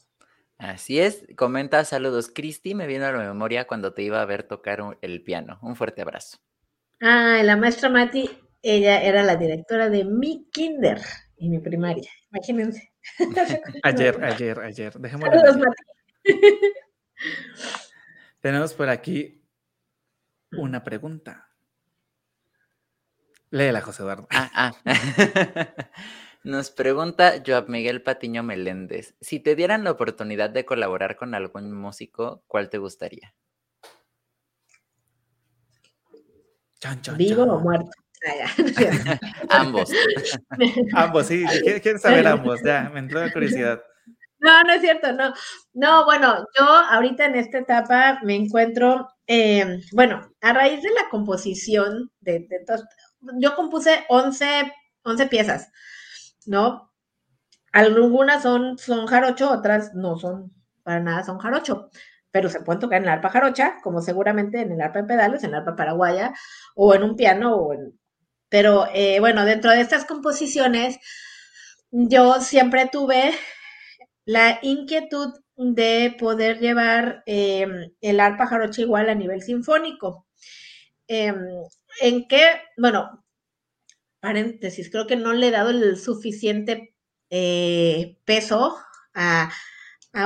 Así 0.57 0.99
es, 0.99 1.25
comenta 1.35 1.83
saludos 1.83 2.31
Cristi, 2.33 2.73
me 2.75 2.87
vino 2.87 3.05
a 3.05 3.11
la 3.11 3.19
memoria 3.19 3.67
cuando 3.67 3.93
te 3.93 4.03
iba 4.03 4.21
a 4.21 4.25
ver 4.25 4.43
tocar 4.43 4.97
el 5.01 5.23
piano. 5.23 5.59
Un 5.61 5.75
fuerte 5.75 6.01
abrazo. 6.01 6.37
Ah, 7.01 7.41
la 7.43 7.57
maestra 7.57 7.89
Mati, 7.89 8.29
ella 8.61 9.01
era 9.01 9.23
la 9.23 9.35
directora 9.35 9.89
de 9.89 10.05
mi 10.05 10.47
kinder 10.51 11.01
y 11.37 11.49
mi 11.49 11.59
primaria, 11.59 12.09
imagínense. 12.31 12.93
ayer, 13.83 14.23
ayer, 14.23 14.59
ayer. 14.59 14.93
Dejémoslo. 14.93 15.73
Tenemos 18.39 18.73
por 18.73 18.89
aquí 18.89 19.42
una 20.57 20.83
pregunta. 20.83 21.49
Léela, 23.49 23.81
José 23.81 24.03
Eduardo. 24.03 24.27
Ah, 24.31 24.51
ah. 24.53 24.73
Nos 26.43 26.71
pregunta 26.71 27.41
Joab 27.45 27.69
Miguel 27.69 28.01
Patiño 28.01 28.43
Meléndez, 28.43 29.15
si 29.21 29.39
te 29.39 29.55
dieran 29.55 29.85
la 29.85 29.91
oportunidad 29.91 30.49
de 30.49 30.65
colaborar 30.65 31.15
con 31.15 31.35
algún 31.35 31.71
músico, 31.71 32.43
¿cuál 32.47 32.69
te 32.69 32.79
gustaría? 32.79 33.33
¿Vivo 37.15 37.43
o 37.43 37.59
muerto? 37.59 37.91
ambos. 39.49 39.89
ambos, 40.93 41.27
sí. 41.27 41.45
¿Quieren 41.81 41.99
saber 41.99 42.27
ambos? 42.27 42.61
Ya, 42.63 42.89
me 42.93 42.99
entró 42.99 43.21
la 43.21 43.31
curiosidad. 43.31 43.81
No, 44.39 44.63
no 44.63 44.73
es 44.73 44.81
cierto, 44.81 45.13
no. 45.13 45.33
No, 45.73 46.03
bueno, 46.05 46.45
yo 46.59 46.65
ahorita 46.65 47.25
en 47.25 47.35
esta 47.35 47.59
etapa 47.59 48.19
me 48.23 48.35
encuentro, 48.35 49.09
em, 49.27 49.81
bueno, 49.93 50.31
a 50.41 50.53
raíz 50.53 50.81
de 50.81 50.89
la 50.91 51.09
composición 51.09 52.11
de, 52.21 52.47
yo 53.39 53.55
compuse 53.55 54.05
11, 54.09 54.71
11 55.03 55.27
piezas, 55.27 55.69
¿no? 56.45 56.91
Algunas 57.73 58.43
son, 58.43 58.77
son 58.77 59.07
jarocho, 59.07 59.51
otras 59.51 59.93
no 59.95 60.17
son 60.17 60.53
para 60.83 60.99
nada 60.99 61.23
son 61.23 61.39
jarocho, 61.39 61.89
pero 62.31 62.49
se 62.49 62.61
pueden 62.61 62.79
tocar 62.81 62.97
en 62.99 63.03
el 63.05 63.09
arpa 63.09 63.29
jarocha, 63.29 63.77
como 63.83 64.01
seguramente 64.01 64.61
en 64.61 64.71
el 64.73 64.81
arpa 64.81 64.99
en 64.99 65.07
pedales, 65.07 65.43
en 65.43 65.51
el 65.51 65.55
arpa 65.57 65.75
paraguaya, 65.75 66.33
o 66.75 66.93
en 66.95 67.03
un 67.03 67.15
piano, 67.15 67.55
o 67.55 67.73
en... 67.73 67.99
Pero 68.49 68.87
eh, 68.93 69.19
bueno, 69.19 69.45
dentro 69.45 69.71
de 69.71 69.81
estas 69.81 70.05
composiciones, 70.05 70.97
yo 71.91 72.41
siempre 72.41 72.89
tuve 72.91 73.33
la 74.25 74.59
inquietud 74.61 75.33
de 75.55 76.15
poder 76.19 76.59
llevar 76.59 77.23
em, 77.25 77.91
el 78.01 78.19
arpa 78.19 78.47
jarocha 78.47 78.81
igual 78.81 79.09
a 79.09 79.15
nivel 79.15 79.41
sinfónico. 79.41 80.27
Em, 81.07 81.35
en 82.01 82.27
qué, 82.27 82.41
bueno, 82.77 83.23
paréntesis, 84.19 84.89
creo 84.89 85.07
que 85.07 85.15
no 85.17 85.33
le 85.33 85.49
he 85.49 85.51
dado 85.51 85.69
el 85.71 85.97
suficiente 85.97 86.95
eh, 87.29 88.17
peso 88.25 88.77
a, 89.13 89.51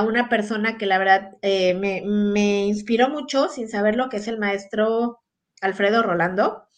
una 0.06 0.28
persona 0.28 0.76
que 0.76 0.86
la 0.86 0.98
verdad 0.98 1.30
eh, 1.42 1.74
me, 1.74 2.02
me, 2.04 2.66
inspiró 2.66 3.08
mucho 3.08 3.48
sin 3.48 3.68
saber 3.68 3.96
lo 3.96 4.10
que 4.10 4.18
es 4.18 4.28
el 4.28 4.38
maestro 4.38 5.20
Alfredo 5.62 6.02
Rolando. 6.02 6.68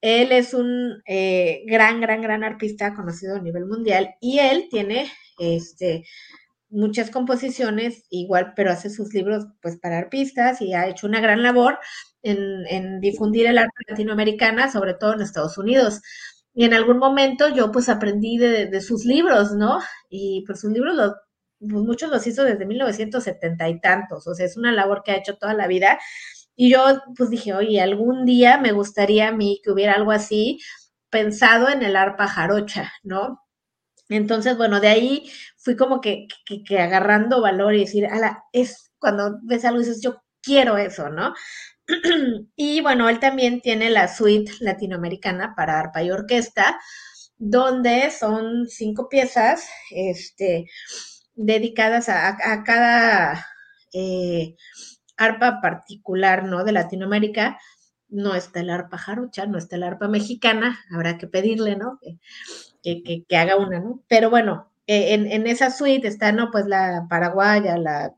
Él 0.00 0.30
es 0.32 0.54
un 0.54 1.02
eh, 1.06 1.62
gran, 1.66 2.00
gran, 2.00 2.22
gran 2.22 2.44
artista 2.44 2.94
conocido 2.94 3.36
a 3.36 3.40
nivel 3.40 3.66
mundial 3.66 4.14
y 4.20 4.38
él 4.38 4.68
tiene 4.70 5.10
este, 5.38 6.04
muchas 6.68 7.10
composiciones 7.10 8.04
igual, 8.10 8.52
pero 8.56 8.70
hace 8.70 8.90
sus 8.90 9.14
libros 9.14 9.46
pues 9.62 9.78
para 9.78 9.98
arpistas 9.98 10.60
y 10.60 10.74
ha 10.74 10.88
hecho 10.88 11.06
una 11.06 11.20
gran 11.20 11.42
labor 11.42 11.78
en, 12.22 13.00
difundir 13.00 13.46
el 13.46 13.58
arte 13.58 13.72
latinoamericana, 13.88 14.70
sobre 14.70 14.94
todo 14.94 15.14
en 15.14 15.20
Estados 15.20 15.58
Unidos. 15.58 16.00
Y 16.54 16.64
en 16.64 16.74
algún 16.74 16.98
momento 16.98 17.48
yo 17.48 17.70
pues 17.70 17.88
aprendí 17.88 18.38
de, 18.38 18.80
sus 18.80 19.04
libros, 19.04 19.52
¿no? 19.52 19.78
Y 20.10 20.44
pues 20.46 20.60
sus 20.60 20.72
libros 20.72 20.96
pues, 21.58 21.72
muchos 21.72 22.10
los 22.10 22.26
hizo 22.26 22.44
desde 22.44 22.66
1970 22.66 23.68
y 23.68 23.80
tantos, 23.80 24.26
o 24.26 24.34
sea, 24.34 24.46
es 24.46 24.56
una 24.56 24.72
labor 24.72 25.02
que 25.04 25.12
ha 25.12 25.16
hecho 25.16 25.36
toda 25.36 25.54
la 25.54 25.66
vida 25.66 25.98
Y 26.56 26.70
yo 26.70 26.82
pues 27.16 27.30
dije, 27.30 27.54
oye, 27.54 27.80
algún 27.80 28.24
día 28.26 28.58
me 28.58 28.72
gustaría 28.72 29.28
a 29.28 29.32
mí 29.32 29.60
que 29.64 29.70
hubiera 29.72 29.94
algo 29.94 30.12
así 30.12 30.58
pensado 31.10 31.68
en 31.70 31.82
el 31.82 31.96
arpa 31.96 32.28
jarocha, 32.28 32.92
¿no? 33.02 33.40
Entonces, 34.08 34.56
bueno, 34.56 34.80
de 34.80 34.88
ahí 34.88 35.32
fui 35.56 35.76
como 35.76 36.00
que, 36.00 36.28
agarrando 36.78 37.40
valor 37.40 37.74
y 37.74 37.80
decir, 37.80 38.06
ala, 38.06 38.44
es 38.52 38.92
cuando 38.98 39.38
ves 39.42 39.64
algo 39.64 39.80
dices, 39.80 40.00
yo 40.00 40.22
quiero 40.42 40.78
eso, 40.78 41.10
¿no? 41.10 41.34
y 42.56 42.80
bueno, 42.80 43.08
él 43.08 43.20
también 43.20 43.60
tiene 43.60 43.90
la 43.90 44.08
suite 44.08 44.52
latinoamericana 44.60 45.54
para 45.56 45.78
arpa 45.78 46.02
y 46.02 46.10
orquesta, 46.10 46.78
donde 47.38 48.10
son 48.10 48.66
cinco 48.68 49.08
piezas 49.08 49.68
este, 49.90 50.66
dedicadas 51.34 52.08
a, 52.08 52.62
cada 52.64 53.46
eh, 53.92 54.56
arpa 55.16 55.60
particular, 55.60 56.44
¿no? 56.44 56.64
De 56.64 56.72
Latinoamérica. 56.72 57.58
No 58.08 58.34
está 58.36 58.60
el 58.60 58.70
arpa 58.70 58.98
jarocha, 58.98 59.46
no 59.46 59.58
está 59.58 59.76
el 59.76 59.82
arpa 59.82 60.06
mexicana, 60.06 60.78
habrá 60.92 61.18
que 61.18 61.26
pedirle, 61.26 61.76
¿no? 61.76 61.98
Que, 63.28 63.36
haga 63.36 63.56
una, 63.56 63.80
¿no? 63.80 64.02
Pero 64.08 64.30
bueno, 64.30 64.70
eh, 64.86 65.14
en, 65.14 65.26
en, 65.30 65.46
esa 65.46 65.70
suite 65.70 66.06
está, 66.08 66.32
¿no? 66.32 66.50
Pues 66.50 66.66
la 66.66 67.06
paraguaya, 67.08 67.76
la 67.76 68.14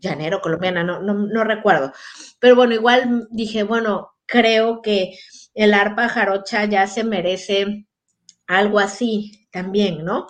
llanero 0.00 0.40
colombiana, 0.40 0.82
no, 0.82 1.00
no, 1.00 1.14
no 1.14 1.44
recuerdo. 1.44 1.92
Pero 2.38 2.56
bueno, 2.56 2.74
igual 2.74 3.28
dije, 3.30 3.62
bueno, 3.62 4.12
creo 4.26 4.82
que 4.82 5.18
el 5.54 5.74
arpa 5.74 6.08
jarocha 6.08 6.64
ya 6.64 6.86
se 6.86 7.04
merece 7.04 7.86
algo 8.46 8.78
así 8.78 9.48
también, 9.52 10.04
¿no? 10.04 10.26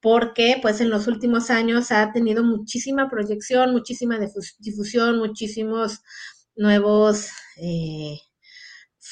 Porque 0.00 0.58
pues 0.62 0.80
en 0.80 0.90
los 0.90 1.06
últimos 1.08 1.50
años 1.50 1.90
ha 1.90 2.12
tenido 2.12 2.44
muchísima 2.44 3.08
proyección, 3.08 3.72
muchísima 3.72 4.18
difusión, 4.58 5.18
muchísimos 5.18 6.00
nuevos 6.54 7.30
eh, 7.56 8.18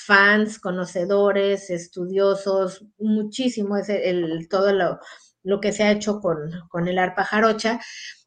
fans, 0.05 0.59
conocedores, 0.59 1.71
estudiosos, 1.71 2.85
muchísimo 2.99 3.77
es 3.77 3.89
el, 3.89 4.49
todo 4.49 4.73
lo, 4.73 4.99
lo, 5.43 5.61
que 5.61 5.73
se 5.73 5.85
ha 5.85 5.93
hecho 5.93 6.21
con, 6.21 6.51
con 6.69 6.89
el 6.89 6.99
arpa 6.99 7.25
jarocha 7.25 7.81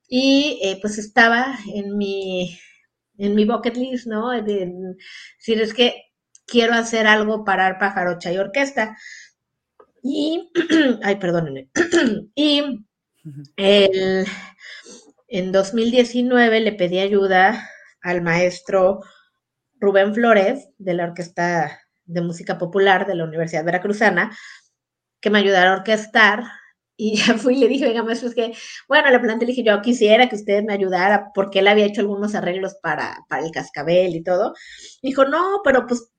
y 0.08 0.60
eh, 0.64 0.80
pues 0.82 0.98
estaba 0.98 1.58
en 1.74 1.98
mi, 1.98 2.58
en 3.18 3.36
mi 3.36 3.46
bucket 3.46 3.76
list, 3.76 4.08
¿no? 4.08 4.32
De, 4.32 4.72
es 5.46 5.74
que 5.74 6.04
quiero 6.46 6.74
hacer 6.74 7.08
algo 7.08 7.44
para 7.44 7.68
arpa, 7.68 7.92
jarocha 7.92 8.32
y 8.32 8.38
orquesta. 8.38 8.98
Y, 10.02 10.52
ay, 11.04 11.18
perdónenme. 11.18 11.70
y 12.36 12.86
el, 13.58 14.26
en 15.28 15.52
2019 15.52 16.60
le 16.62 16.72
pedí 16.74 17.00
ayuda 17.00 17.70
al 18.02 18.22
maestro 18.22 19.02
Rubén 19.80 20.14
Flores 20.14 20.70
de 20.78 20.94
la 20.94 21.06
Orquesta 21.06 21.80
de 22.06 22.22
Música 22.22 22.58
Popular 22.58 23.06
de 23.06 23.16
la 23.16 23.26
Universidad 23.26 23.66
Veracruzana 23.66 24.36
que 25.22 25.30
me 25.30 25.40
ayudara 25.40 25.72
a 25.74 25.78
orquestar 25.78 26.44
y 27.00 27.18
ya 27.18 27.38
fui 27.38 27.56
y 27.56 27.60
le 27.60 27.68
dije, 27.68 27.86
venga, 27.88 28.04
maestro, 28.04 28.30
es 28.30 28.36
que, 28.36 28.54
bueno, 28.88 29.12
le 29.12 29.20
planteé, 29.20 29.48
le 29.48 29.54
dije, 29.54 29.64
yo 29.64 29.80
quisiera 29.82 30.28
que 30.28 30.36
usted 30.36 30.64
me 30.64 30.74
ayudara, 30.74 31.32
porque 31.36 31.60
él 31.60 31.68
había 31.68 31.86
hecho 31.86 32.02
algunos 32.02 32.34
arreglos 32.34 32.76
para, 32.82 33.24
para 33.30 33.46
el 33.46 33.52
cascabel 33.52 34.16
y 34.16 34.24
todo. 34.24 34.56
Dijo, 35.04 35.26
no, 35.26 35.62
pero 35.64 35.86
pues 35.86 36.10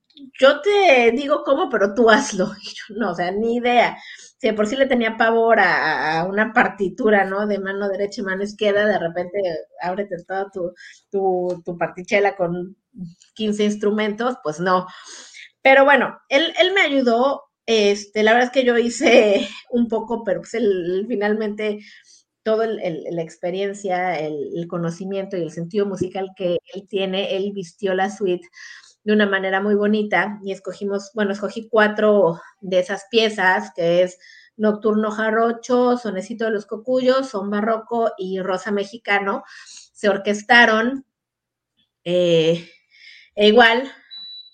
yo 0.40 0.60
te 0.60 1.10
digo 1.12 1.42
cómo, 1.44 1.68
pero 1.68 1.94
tú 1.94 2.08
hazlo. 2.10 2.52
Y 2.62 2.68
yo, 2.68 2.94
no, 2.96 3.10
o 3.10 3.14
sea, 3.14 3.30
ni 3.32 3.56
idea. 3.56 3.96
Si 4.38 4.52
por 4.52 4.66
sí 4.66 4.76
le 4.76 4.86
tenía 4.86 5.16
pavor 5.16 5.58
a, 5.60 6.24
una 6.28 6.52
partitura, 6.52 7.24
¿no? 7.24 7.46
De 7.46 7.58
mano 7.58 7.88
derecha 7.88 8.20
y 8.20 8.24
mano 8.24 8.44
izquierda, 8.44 8.86
de 8.86 8.98
repente 8.98 9.40
ábrete 9.80 10.16
toda 10.24 10.50
tu, 10.50 10.72
tu, 11.10 11.62
tu 11.64 11.76
partichela 11.76 12.36
con 12.36 12.76
15 13.34 13.64
instrumentos, 13.64 14.36
pues 14.42 14.60
no. 14.60 14.86
Pero 15.62 15.84
bueno, 15.84 16.18
él, 16.28 16.52
él 16.60 16.72
me 16.72 16.82
ayudó 16.82 17.48
este, 17.68 18.22
la 18.22 18.32
verdad 18.32 18.46
es 18.46 18.52
que 18.52 18.64
yo 18.64 18.78
hice 18.78 19.46
un 19.70 19.88
poco, 19.88 20.24
pero 20.24 20.40
pues 20.40 20.52
finalmente 21.06 21.80
toda 22.42 22.66
la 22.66 23.22
experiencia, 23.22 24.18
el, 24.18 24.66
conocimiento 24.68 25.36
y 25.36 25.42
el 25.42 25.50
sentido 25.50 25.84
musical 25.84 26.30
que 26.34 26.56
él 26.72 26.86
tiene, 26.88 27.36
él 27.36 27.52
vistió 27.52 27.92
la 27.94 28.08
suite 28.10 28.48
de 29.08 29.14
una 29.14 29.24
manera 29.24 29.62
muy 29.62 29.74
bonita 29.74 30.38
y 30.44 30.52
escogimos, 30.52 31.12
bueno, 31.14 31.32
escogí 31.32 31.66
cuatro 31.70 32.42
de 32.60 32.78
esas 32.78 33.06
piezas, 33.10 33.72
que 33.74 34.02
es 34.02 34.18
Nocturno 34.58 35.10
Jarrocho, 35.10 35.96
Sonecito 35.96 36.44
de 36.44 36.50
los 36.50 36.66
Cocuyos, 36.66 37.30
Son 37.30 37.48
Barroco 37.48 38.12
y 38.18 38.40
Rosa 38.40 38.70
Mexicano. 38.70 39.44
Se 39.94 40.10
orquestaron 40.10 41.06
eh, 42.04 42.68
e 43.34 43.48
igual 43.48 43.90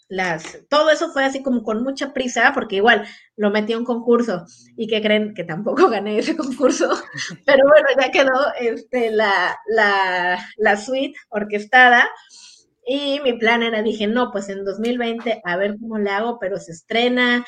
las, 0.08 0.60
todo 0.68 0.88
eso 0.90 1.10
fue 1.10 1.24
así 1.24 1.42
como 1.42 1.64
con 1.64 1.82
mucha 1.82 2.12
prisa, 2.12 2.52
porque 2.54 2.76
igual 2.76 3.04
lo 3.34 3.50
metí 3.50 3.72
a 3.72 3.78
un 3.78 3.84
concurso 3.84 4.44
y 4.76 4.86
que 4.86 5.02
creen 5.02 5.34
que 5.34 5.42
tampoco 5.42 5.88
gané 5.88 6.18
ese 6.18 6.36
concurso, 6.36 6.90
pero 7.44 7.64
bueno, 7.66 7.88
ya 8.00 8.12
quedó 8.12 8.52
este, 8.60 9.10
la, 9.10 9.58
la, 9.66 10.38
la 10.58 10.76
suite 10.76 11.18
orquestada 11.30 12.08
y 12.86 13.20
mi 13.20 13.34
plan 13.38 13.62
era, 13.62 13.82
dije, 13.82 14.06
no, 14.06 14.30
pues 14.30 14.48
en 14.48 14.64
2020 14.64 15.40
a 15.44 15.56
ver 15.56 15.76
cómo 15.80 15.98
le 15.98 16.10
hago, 16.10 16.38
pero 16.38 16.58
se 16.58 16.72
estrena 16.72 17.44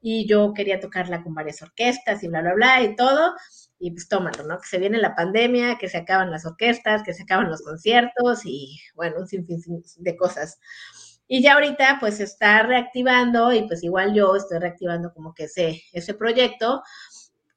y 0.00 0.26
yo 0.26 0.52
quería 0.54 0.80
tocarla 0.80 1.22
con 1.22 1.34
varias 1.34 1.62
orquestas 1.62 2.22
y 2.22 2.28
bla, 2.28 2.42
bla, 2.42 2.54
bla 2.54 2.82
y 2.82 2.96
todo. 2.96 3.34
Y 3.78 3.92
pues 3.92 4.08
tómalo, 4.08 4.44
¿no? 4.44 4.58
Que 4.58 4.68
se 4.68 4.78
viene 4.78 4.98
la 4.98 5.14
pandemia, 5.14 5.78
que 5.78 5.88
se 5.88 5.98
acaban 5.98 6.30
las 6.30 6.44
orquestas, 6.46 7.02
que 7.02 7.14
se 7.14 7.22
acaban 7.22 7.50
los 7.50 7.62
conciertos 7.62 8.42
y 8.44 8.78
bueno, 8.94 9.16
un 9.20 9.26
sinfín 9.26 9.60
de 9.96 10.16
cosas. 10.16 10.58
Y 11.28 11.42
ya 11.42 11.54
ahorita 11.54 11.98
pues 12.00 12.20
está 12.20 12.62
reactivando 12.62 13.52
y 13.52 13.62
pues 13.62 13.84
igual 13.84 14.14
yo 14.14 14.34
estoy 14.34 14.58
reactivando 14.58 15.12
como 15.14 15.32
que 15.34 15.44
ese, 15.44 15.82
ese 15.92 16.14
proyecto. 16.14 16.82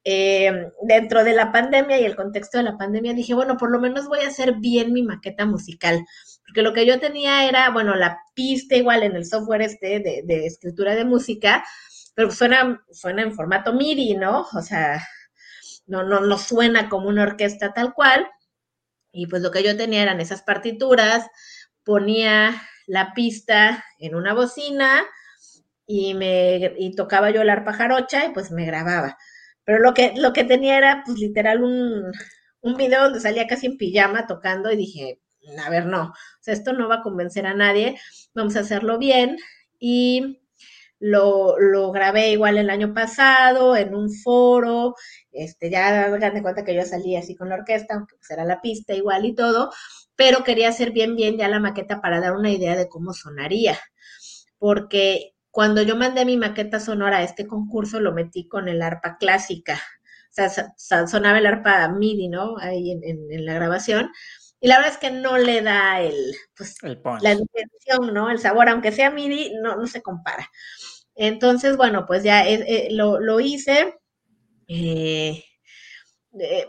Eh, 0.05 0.69
dentro 0.81 1.23
de 1.23 1.33
la 1.33 1.51
pandemia 1.53 1.99
y 1.99 2.03
el 2.03 2.17
contexto 2.17 2.57
de 2.57 2.65
la 2.65 2.77
pandemia 2.77 3.13
dije, 3.13 3.33
bueno, 3.33 3.55
por 3.57 3.71
lo 3.71 3.79
menos 3.79 4.07
voy 4.07 4.19
a 4.19 4.27
hacer 4.27 4.55
bien 4.59 4.91
mi 4.91 5.01
maqueta 5.01 5.45
musical, 5.45 6.03
porque 6.53 6.61
lo 6.61 6.73
que 6.73 6.85
yo 6.85 6.99
tenía 6.99 7.49
era, 7.49 7.71
bueno, 7.71 7.95
la 7.95 8.19
pista 8.35 8.75
igual 8.75 9.01
en 9.01 9.15
el 9.15 9.25
software 9.25 9.63
este 9.63 9.99
de, 9.99 10.45
escritura 10.45 10.93
de 10.93 11.03
música, 11.03 11.65
pero 12.13 12.29
suena, 12.29 12.85
suena 12.91 13.23
en 13.23 13.33
formato 13.33 13.73
MIDI, 13.73 14.17
¿no? 14.17 14.45
O 14.53 14.61
sea, 14.61 15.03
no, 15.87 16.03
no, 16.03 16.19
no 16.19 16.37
suena 16.37 16.89
como 16.89 17.09
una 17.09 17.23
orquesta 17.23 17.73
tal 17.73 17.95
cual. 17.95 18.27
Y 19.11 19.25
pues 19.25 19.41
lo 19.41 19.49
que 19.49 19.63
yo 19.63 19.75
tenía 19.75 20.03
eran 20.03 20.21
esas 20.21 20.43
partituras, 20.43 21.25
ponía 21.83 22.61
la 22.85 23.13
pista 23.15 23.83
en 23.97 24.13
una 24.13 24.35
bocina 24.35 25.03
y 25.87 26.13
me 26.13 26.75
y 26.77 26.95
tocaba 26.95 27.31
yo 27.31 27.41
el 27.41 27.49
arpa 27.49 27.73
jarocha 27.73 28.25
y 28.25 28.29
pues 28.29 28.51
me 28.51 28.67
grababa. 28.67 29.17
Pero 29.63 29.79
lo 29.79 29.95
que, 29.95 30.13
lo 30.17 30.33
que 30.33 30.43
tenía 30.43 30.77
era 30.77 31.01
pues 31.03 31.17
literal 31.17 31.63
un, 31.63 32.11
un 32.61 32.77
video 32.77 33.05
donde 33.05 33.21
salía 33.21 33.47
casi 33.47 33.65
en 33.65 33.77
pijama 33.77 34.27
tocando 34.27 34.71
y 34.71 34.75
dije, 34.77 35.19
a 35.65 35.69
ver, 35.69 35.85
no, 35.85 36.13
esto 36.47 36.73
no 36.73 36.87
va 36.87 36.95
a 36.95 37.01
convencer 37.01 37.45
a 37.45 37.53
nadie, 37.53 37.99
vamos 38.33 38.55
a 38.55 38.61
hacerlo 38.61 38.97
bien 38.97 39.37
y 39.79 40.41
lo, 40.99 41.59
lo, 41.59 41.91
grabé 41.91 42.31
igual 42.31 42.57
el 42.57 42.69
año 42.69 42.93
pasado 42.93 43.75
en 43.75 43.93
un 43.93 44.09
foro, 44.09 44.95
este, 45.31 45.69
ya 45.69 46.05
hagan 46.05 46.33
de 46.33 46.41
cuenta 46.41 46.63
que 46.63 46.75
yo 46.75 46.83
salí 46.83 47.15
así 47.15 47.35
con 47.35 47.49
la 47.49 47.55
orquesta, 47.55 47.95
aunque 47.95 48.15
pues 48.15 48.31
era 48.31 48.45
la 48.45 48.61
pista 48.61 48.93
igual 48.93 49.25
y 49.25 49.35
todo, 49.35 49.71
pero 50.15 50.43
quería 50.43 50.69
hacer 50.69 50.91
bien, 50.91 51.15
bien 51.15 51.37
ya 51.37 51.49
la 51.49 51.59
maqueta 51.59 52.01
para 52.01 52.21
dar 52.21 52.33
una 52.35 52.51
idea 52.51 52.77
de 52.77 52.87
cómo 52.87 53.13
sonaría, 53.13 53.77
porque 54.57 55.33
cuando 55.51 55.81
yo 55.81 55.95
mandé 55.95 56.25
mi 56.25 56.37
maqueta 56.37 56.79
sonora 56.79 57.17
a 57.17 57.23
este 57.23 57.47
concurso 57.47 57.99
lo 57.99 58.13
metí 58.13 58.47
con 58.47 58.69
el 58.69 58.81
arpa 58.81 59.17
clásica, 59.17 59.79
o 60.35 60.49
sea, 60.75 61.07
sonaba 61.07 61.37
el 61.37 61.45
arpa 61.45 61.87
MIDI, 61.89 62.27
¿no? 62.27 62.57
Ahí 62.57 62.91
en, 62.91 63.45
la 63.45 63.53
grabación. 63.53 64.09
Y 64.63 64.67
la 64.69 64.77
verdad 64.77 64.93
es 64.93 64.97
que 64.97 65.11
no 65.11 65.37
le 65.37 65.61
da 65.61 65.99
el, 65.99 66.15
pues, 66.55 66.77
la 66.81 67.33
intención, 67.33 68.13
¿no? 68.13 68.29
El 68.29 68.39
sabor, 68.39 68.69
aunque 68.69 68.93
sea 68.93 69.11
MIDI, 69.11 69.55
no, 69.61 69.75
no 69.75 69.85
se 69.87 70.01
compara. 70.01 70.49
Entonces, 71.15 71.75
bueno, 71.75 72.05
pues 72.07 72.23
ya 72.23 72.47
eh, 72.47 72.63
eh, 72.65 72.87
lo, 72.91 73.19
lo, 73.19 73.41
hice. 73.41 73.93
Eh, 74.69 75.43
eh, 76.39 76.67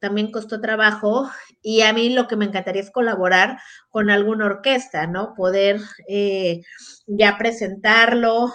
también 0.00 0.32
costó 0.32 0.58
trabajo 0.58 1.30
y 1.60 1.82
a 1.82 1.92
mí 1.92 2.08
lo 2.14 2.28
que 2.28 2.36
me 2.36 2.46
encantaría 2.46 2.80
es 2.80 2.90
colaborar 2.90 3.58
con 3.90 4.08
alguna 4.08 4.46
orquesta, 4.46 5.06
¿no? 5.06 5.34
Poder 5.34 5.78
eh, 6.08 6.62
ya 7.06 7.36
presentarlo. 7.36 8.54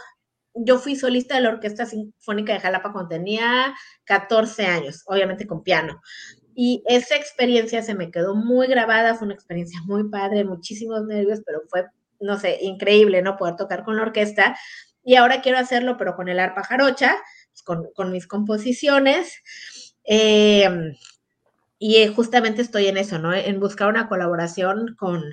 Yo 0.55 0.79
fui 0.79 0.95
solista 0.95 1.35
de 1.35 1.41
la 1.41 1.49
Orquesta 1.49 1.85
Sinfónica 1.85 2.53
de 2.53 2.59
Jalapa 2.59 2.91
cuando 2.91 3.09
tenía 3.09 3.75
14 4.05 4.65
años, 4.65 5.03
obviamente 5.05 5.45
con 5.45 5.61
piano. 5.61 6.01
Y 6.55 6.83
esa 6.87 7.15
experiencia 7.15 7.81
se 7.81 7.95
me 7.95 8.11
quedó 8.11 8.35
muy 8.35 8.67
grabada, 8.67 9.15
fue 9.15 9.25
una 9.25 9.35
experiencia 9.35 9.79
muy 9.85 10.09
padre, 10.09 10.43
muchísimos 10.43 11.05
nervios, 11.05 11.41
pero 11.45 11.61
fue, 11.69 11.85
no 12.19 12.39
sé, 12.39 12.57
increíble, 12.61 13.21
¿no? 13.21 13.37
Poder 13.37 13.55
tocar 13.55 13.83
con 13.83 13.95
la 13.95 14.03
orquesta. 14.03 14.57
Y 15.03 15.15
ahora 15.15 15.41
quiero 15.41 15.57
hacerlo, 15.57 15.97
pero 15.97 16.15
con 16.15 16.29
el 16.29 16.39
arpa 16.39 16.63
jarocha, 16.63 17.15
pues, 17.51 17.63
con, 17.63 17.87
con 17.95 18.11
mis 18.11 18.27
composiciones. 18.27 19.41
Em, 20.03 20.93
y 21.79 22.07
justamente 22.07 22.61
estoy 22.61 22.87
en 22.87 22.97
eso, 22.97 23.17
¿no? 23.19 23.33
En 23.33 23.59
buscar 23.59 23.87
una 23.89 24.07
colaboración 24.07 24.95
con, 24.99 25.23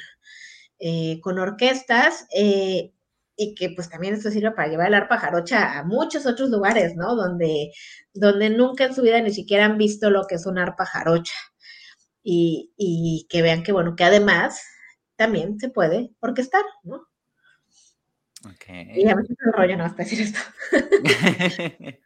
eh, 0.79 1.21
con 1.21 1.39
orquestas 1.39 2.27
eh, 2.35 2.93
y 3.39 3.55
que 3.55 3.71
pues 3.71 3.89
también 3.89 4.15
esto 4.15 4.33
sirve 4.33 4.51
para 4.51 4.69
llevar 4.69 4.89
el 4.89 4.95
arpa 4.95 5.17
jarocha 5.17 5.79
a 5.79 5.85
muchos 5.85 6.27
otros 6.27 6.51
lugares, 6.51 6.97
¿no? 6.97 7.15
Donde, 7.15 7.71
donde 8.13 8.51
nunca 8.51 8.85
en 8.85 8.95
su 8.95 9.03
vida 9.03 9.23
ni 9.23 9.33
siquiera 9.33 9.65
han 9.65 9.79
visto 9.79 10.11
lo 10.11 10.27
que 10.27 10.35
es 10.35 10.45
un 10.45 10.59
arpa 10.59 10.85
jarocha. 10.85 11.37
Y, 12.21 12.73
y 12.77 13.29
que 13.31 13.41
vean 13.41 13.63
que, 13.63 13.71
bueno, 13.71 13.95
que 13.95 14.03
además 14.03 14.61
también 15.15 15.59
se 15.61 15.71
puede 15.71 16.11
orquestar, 16.19 16.65
¿no? 16.83 17.07
Y 18.97 19.09
a 19.09 19.15
veces 19.15 19.37
el 19.47 19.53
rollo 19.53 19.77
no 19.77 19.85
para 19.85 20.05
decir 20.05 20.21
esto. 20.21 20.41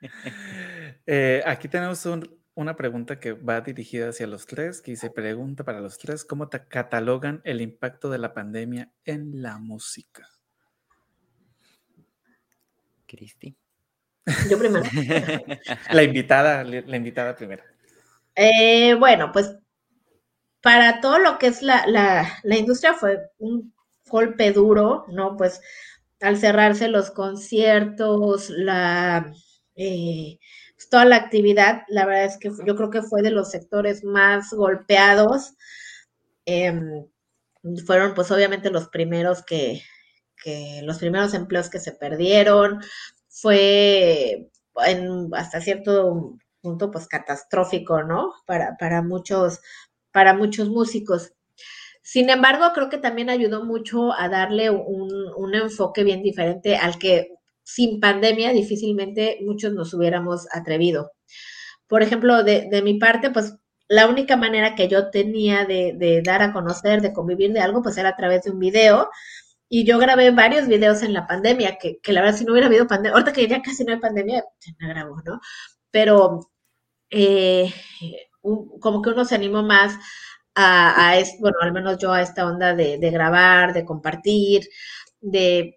Eh, 1.05 1.43
aquí 1.45 1.67
tenemos 1.67 2.07
una 2.55 2.77
pregunta 2.77 3.19
que 3.19 3.33
va 3.33 3.61
dirigida 3.61 4.11
hacia 4.11 4.29
los 4.29 4.47
tres, 4.47 4.81
que 4.81 4.93
dice, 4.93 5.11
pregunta 5.11 5.65
para 5.65 5.81
los 5.81 5.99
tres, 5.99 6.25
¿cómo 6.25 6.49
te 6.49 6.65
catalogan 6.69 7.41
el 7.43 7.61
impacto 7.61 8.09
de 8.09 8.19
la 8.19 8.35
pandemia 8.35 8.93
en 9.05 9.43
la 9.43 9.59
música? 9.59 10.29
Cristi. 13.13 13.55
Yo 14.49 14.59
primero. 14.59 14.85
la 15.93 16.03
invitada, 16.03 16.65
la 16.65 16.97
invitada 16.97 17.37
primero. 17.37 17.63
Eh, 18.35 18.95
bueno, 18.95 19.31
pues 19.33 19.55
para 20.63 21.01
todo 21.01 21.19
lo 21.19 21.39
que 21.39 21.49
es 21.49 21.61
la, 21.61 21.87
la, 21.87 22.39
la 22.43 22.57
industria 22.57 22.95
fue 22.95 23.19
un 23.39 23.75
golpe 24.09 24.53
duro, 24.53 25.05
¿no? 25.09 25.37
Pues 25.37 25.61
al 26.21 26.39
cerrarse 26.39 26.89
los 26.89 27.11
conciertos, 27.11 28.49
la, 28.49 29.33
eh, 29.75 30.39
pues, 30.75 30.89
toda 30.89 31.05
la 31.05 31.17
actividad, 31.17 31.83
la 31.89 32.07
verdad 32.07 32.25
es 32.25 32.39
que 32.39 32.51
yo 32.65 32.77
creo 32.77 32.91
que 32.91 33.03
fue 33.03 33.23
de 33.23 33.33
los 33.33 33.51
sectores 33.51 34.05
más 34.05 34.51
golpeados. 34.53 35.55
Em, 36.47 37.07
fueron 37.87 38.15
pues 38.15 38.31
obviamente 38.31 38.71
los 38.71 38.89
primeros 38.89 39.45
que, 39.45 39.83
que, 40.43 40.81
los 40.83 40.99
primeros 40.99 41.35
empleos 41.35 41.71
que 41.71 41.81
se 41.81 41.93
perdieron. 41.93 42.81
Fue 43.29 44.51
en, 44.87 45.29
hasta 45.35 45.61
cierto 45.61 46.37
punto 46.61 46.91
pues 46.91 47.09
catastrófico, 47.09 48.03
¿no? 48.03 48.33
Para, 48.47 48.77
para 48.79 49.03
muchos, 49.03 49.61
para 50.13 50.35
muchos 50.35 50.69
músicos. 50.69 51.33
Sin 52.03 52.31
embargo, 52.31 52.67
creo 52.75 52.89
que 52.91 52.99
también 52.99 53.31
ayudó 53.31 53.65
mucho 53.65 54.13
a 54.13 54.29
darle 54.29 54.71
un, 54.71 55.55
enfoque 55.55 56.03
bien 56.03 56.23
diferente 56.23 56.77
al 56.77 56.99
que 56.99 57.29
sin 57.63 58.01
pandemia 58.01 58.53
difícilmente 58.53 59.39
muchos 59.43 59.73
nos 59.73 59.95
hubiéramos 59.95 60.49
atrevido. 60.53 61.13
Por 61.87 62.03
ejemplo, 62.03 62.43
de, 62.43 62.83
mi 62.83 62.99
parte, 62.99 63.31
pues 63.31 63.55
la 63.89 64.09
única 64.09 64.37
manera 64.37 64.75
que 64.75 64.89
yo 64.89 65.11
tenía 65.11 65.65
de, 65.65 66.23
dar 66.25 66.43
a 66.43 66.53
conocer, 66.53 67.03
de 67.03 67.13
convivir 67.13 67.53
de 67.53 67.61
algo, 67.61 67.83
pues 67.83 67.97
era 67.99 68.11
a 68.11 68.17
través 68.17 68.43
de 68.43 68.51
un 68.51 68.59
video. 68.59 69.09
Y 69.75 69.87
yo 69.87 69.99
grabé 69.99 70.31
varios 70.33 70.69
videos 70.69 71.03
en 71.03 71.15
la 71.15 71.27
pandemia, 71.27 71.79
que, 71.79 71.99
la 72.13 72.21
verdad 72.21 72.37
si 72.37 72.45
no 72.45 72.53
hubiera 72.53 72.67
habido 72.67 72.87
pandemia, 72.87 73.15
ahorita 73.15 73.33
que 73.33 73.49
ya 73.49 73.63
casi 73.63 73.85
no 73.85 73.95
hay 73.95 74.01
pandemia, 74.01 74.45
me 74.79 74.89
grabó, 74.89 75.17
¿no? 75.25 75.41
Pero 75.91 76.51
eh, 77.09 77.73
como 78.43 79.01
que 79.01 79.11
uno 79.11 79.25
se 79.25 79.35
animó 79.35 79.63
más 79.63 79.95
a, 80.55 81.17
bueno, 81.41 81.57
al 81.63 81.73
menos 81.73 81.97
yo 81.99 82.13
a 82.13 82.21
esta 82.21 82.47
onda 82.47 82.75
de, 82.75 82.99
grabar, 83.11 83.73
de 83.73 83.87
compartir, 83.87 84.69
de, 85.23 85.75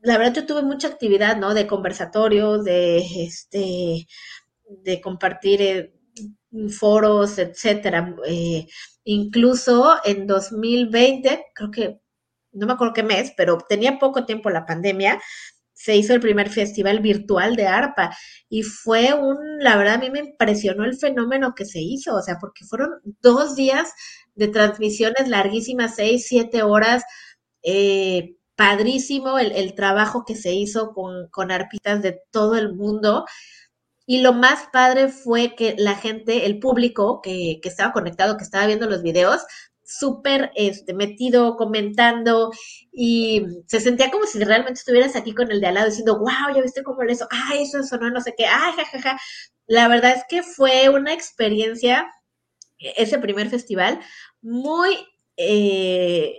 la 0.00 0.16
verdad 0.16 0.34
yo 0.36 0.46
tuve 0.46 0.62
mucha 0.62 0.88
actividad, 0.88 1.36
¿no? 1.36 1.52
De 1.52 1.66
conversatorios, 1.66 2.64
de, 2.64 2.98
este, 3.24 4.06
de 4.64 5.00
compartir 5.02 5.60
eh, 5.60 5.92
foros, 6.70 7.38
etcétera. 7.38 8.16
Eh, 8.26 8.66
incluso 9.04 9.96
en 10.04 10.26
2020, 10.26 11.44
creo 11.54 11.70
que, 11.70 12.00
no 12.52 12.66
me 12.66 12.72
acuerdo 12.72 12.94
qué 12.94 13.02
mes, 13.02 13.32
pero 13.36 13.58
tenía 13.68 13.98
poco 13.98 14.24
tiempo 14.24 14.50
la 14.50 14.66
pandemia, 14.66 15.20
se 15.78 15.94
hizo 15.94 16.12
el 16.12 16.20
primer 16.20 16.50
festival 16.50 16.98
virtual 16.98 17.54
de 17.54 17.68
arpa 17.68 18.10
y 18.48 18.64
fue 18.64 19.14
un, 19.14 19.36
la 19.60 19.76
verdad 19.76 19.94
a 19.94 19.98
mí 19.98 20.10
me 20.10 20.18
impresionó 20.18 20.84
el 20.84 20.96
fenómeno 20.96 21.54
que 21.54 21.64
se 21.64 21.80
hizo, 21.80 22.16
o 22.16 22.22
sea, 22.22 22.38
porque 22.40 22.64
fueron 22.64 22.90
dos 23.22 23.54
días 23.54 23.92
de 24.34 24.48
transmisiones 24.48 25.28
larguísimas, 25.28 25.94
seis, 25.94 26.26
siete 26.26 26.64
horas, 26.64 27.04
eh, 27.62 28.36
padrísimo 28.56 29.38
el, 29.38 29.74
trabajo 29.74 30.24
que 30.26 30.34
se 30.34 30.52
hizo 30.52 30.92
con, 30.92 31.28
con 31.30 31.52
arpitas 31.52 32.02
de 32.02 32.20
todo 32.32 32.56
el 32.56 32.74
mundo. 32.74 33.24
Y 34.04 34.20
lo 34.20 34.32
más 34.32 34.68
padre 34.72 35.08
fue 35.08 35.54
que 35.54 35.76
la 35.78 35.94
gente, 35.94 36.46
el 36.46 36.58
público 36.58 37.20
que, 37.22 37.60
que 37.62 37.68
estaba 37.68 37.92
conectado, 37.92 38.36
que 38.36 38.42
estaba 38.42 38.66
viendo 38.66 38.88
los 38.88 39.02
videos, 39.02 39.42
súper 39.88 40.52
este, 40.54 40.92
metido, 40.92 41.56
comentando, 41.56 42.52
y 42.92 43.42
se 43.66 43.80
sentía 43.80 44.10
como 44.10 44.26
si 44.26 44.38
realmente 44.44 44.78
estuvieras 44.80 45.16
aquí 45.16 45.34
con 45.34 45.50
el 45.50 45.60
de 45.60 45.68
al 45.68 45.74
lado 45.74 45.86
diciendo, 45.88 46.18
wow, 46.18 46.54
ya 46.54 46.60
viste 46.60 46.82
cómo 46.82 47.02
le 47.02 47.14
hizo, 47.14 47.26
ay, 47.30 47.62
eso 47.62 47.82
sonó 47.82 48.10
no 48.10 48.20
sé 48.20 48.34
qué, 48.36 48.44
ay, 48.46 48.72
jajaja. 48.76 49.18
La 49.66 49.88
verdad 49.88 50.12
es 50.14 50.24
que 50.28 50.42
fue 50.42 50.90
una 50.90 51.14
experiencia, 51.14 52.06
ese 52.78 53.18
primer 53.18 53.48
festival, 53.48 54.00
muy 54.42 54.94
eh, 55.38 56.34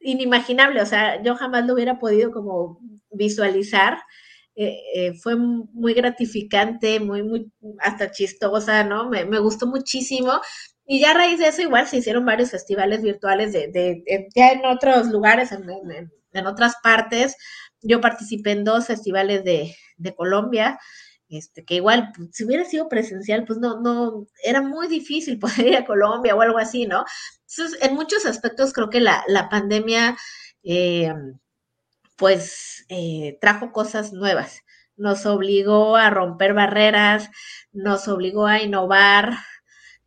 inimaginable, 0.00 0.82
o 0.82 0.86
sea, 0.86 1.22
yo 1.22 1.36
jamás 1.36 1.66
lo 1.66 1.74
hubiera 1.74 1.98
podido 2.00 2.32
como 2.32 2.80
visualizar. 3.10 3.98
Eh, 4.56 4.76
eh, 4.92 5.12
fue 5.14 5.36
muy 5.36 5.94
gratificante, 5.94 6.98
muy, 6.98 7.22
muy, 7.22 7.52
hasta 7.78 8.10
chistosa, 8.10 8.82
¿no? 8.82 9.08
Me, 9.08 9.24
me, 9.24 9.38
gustó 9.38 9.68
muchísimo 9.68 10.40
y 10.90 11.00
ya 11.00 11.10
a 11.10 11.14
raíz 11.14 11.38
de 11.38 11.48
eso 11.48 11.60
igual 11.60 11.86
se 11.86 11.98
hicieron 11.98 12.24
varios 12.24 12.50
festivales 12.50 13.02
virtuales 13.02 13.52
de, 13.52 13.68
de, 13.68 14.28
ya 14.34 14.52
en 14.52 14.64
otros 14.64 15.08
lugares, 15.08 15.52
en, 15.52 15.66
en, 16.32 16.46
otras 16.46 16.76
partes. 16.82 17.36
Yo 17.82 18.00
participé 18.00 18.52
en 18.52 18.64
dos 18.64 18.86
festivales 18.86 19.44
de, 19.44 19.76
de 19.98 20.14
Colombia, 20.14 20.78
este, 21.28 21.62
que 21.66 21.74
igual, 21.74 22.10
pues, 22.16 22.30
si 22.32 22.44
hubiera 22.44 22.64
sido 22.64 22.88
presencial, 22.88 23.44
pues 23.44 23.58
no, 23.58 23.82
no, 23.82 24.26
era 24.42 24.62
muy 24.62 24.88
difícil 24.88 25.38
poder 25.38 25.66
ir 25.66 25.76
a 25.76 25.84
Colombia 25.84 26.34
o 26.34 26.40
algo 26.40 26.56
así, 26.56 26.86
¿no? 26.86 27.04
Entonces, 27.46 27.78
en 27.82 27.94
muchos 27.94 28.24
aspectos 28.24 28.72
creo 28.72 28.88
que 28.88 29.00
la, 29.00 29.22
la 29.28 29.50
pandemia, 29.50 30.16
eh, 30.62 31.12
pues, 32.16 32.86
eh, 32.88 33.36
trajo 33.42 33.72
cosas 33.72 34.14
nuevas. 34.14 34.62
Nos 34.96 35.26
obligó 35.26 35.96
a 35.96 36.08
romper 36.08 36.54
barreras, 36.54 37.28
nos 37.72 38.08
obligó 38.08 38.46
a 38.46 38.62
innovar, 38.62 39.34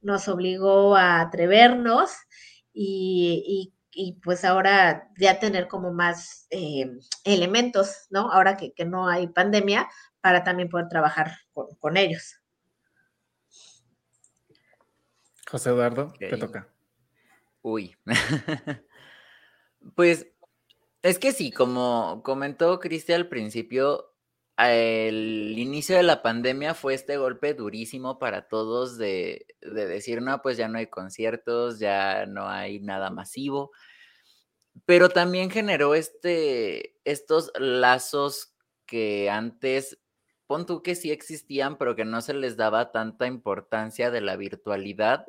nos 0.01 0.27
obligó 0.27 0.95
a 0.95 1.21
atrevernos 1.21 2.11
y, 2.73 3.73
pues 4.23 4.45
ahora 4.45 5.09
ya 5.17 5.39
tener 5.39 5.67
como 5.67 5.91
más 5.93 6.47
eh, 6.49 6.91
elementos, 7.23 8.07
¿no? 8.09 8.31
Ahora 8.31 8.57
que, 8.57 8.73
no 8.85 9.07
hay 9.07 9.27
pandemia, 9.27 9.89
para 10.21 10.43
también 10.43 10.69
poder 10.69 10.87
trabajar 10.87 11.31
con, 11.53 11.97
ellos. 11.97 12.37
José 15.49 15.69
Eduardo, 15.69 16.13
te 16.17 16.37
toca. 16.37 16.69
Uy. 17.61 17.95
pues 19.95 20.27
es 21.01 21.17
que 21.17 21.31
sí, 21.31 21.51
como 21.51 22.21
comentó 22.23 22.79
Cristian 22.79 23.21
al 23.21 23.27
principio, 23.27 24.10
el 24.57 25.57
inicio 25.57 25.95
de 25.95 26.03
la 26.03 26.21
pandemia 26.21 26.73
fue 26.73 26.93
este 26.93 27.17
golpe 27.17 27.53
durísimo 27.53 28.19
para 28.19 28.47
todos 28.47 28.97
de, 28.97 29.45
decir, 29.61 30.21
no, 30.21 30.41
pues 30.41 30.57
ya 30.57 30.67
no 30.67 30.77
hay 30.77 30.87
conciertos, 30.87 31.79
ya 31.79 32.25
no 32.25 32.47
hay 32.47 32.79
nada 32.79 33.09
masivo, 33.09 33.71
pero 34.85 35.09
también 35.09 35.49
generó 35.49 35.95
este, 35.95 36.97
estos 37.05 37.51
lazos 37.57 38.55
que 38.85 39.29
antes, 39.29 39.99
pon 40.47 40.65
tú 40.65 40.83
que 40.83 40.95
sí 40.95 41.11
existían, 41.11 41.77
pero 41.77 41.95
que 41.95 42.05
no 42.05 42.21
se 42.21 42.33
les 42.33 42.57
daba 42.57 42.91
tanta 42.91 43.27
importancia 43.27 44.11
de 44.11 44.21
la 44.21 44.35
virtualidad 44.35 45.25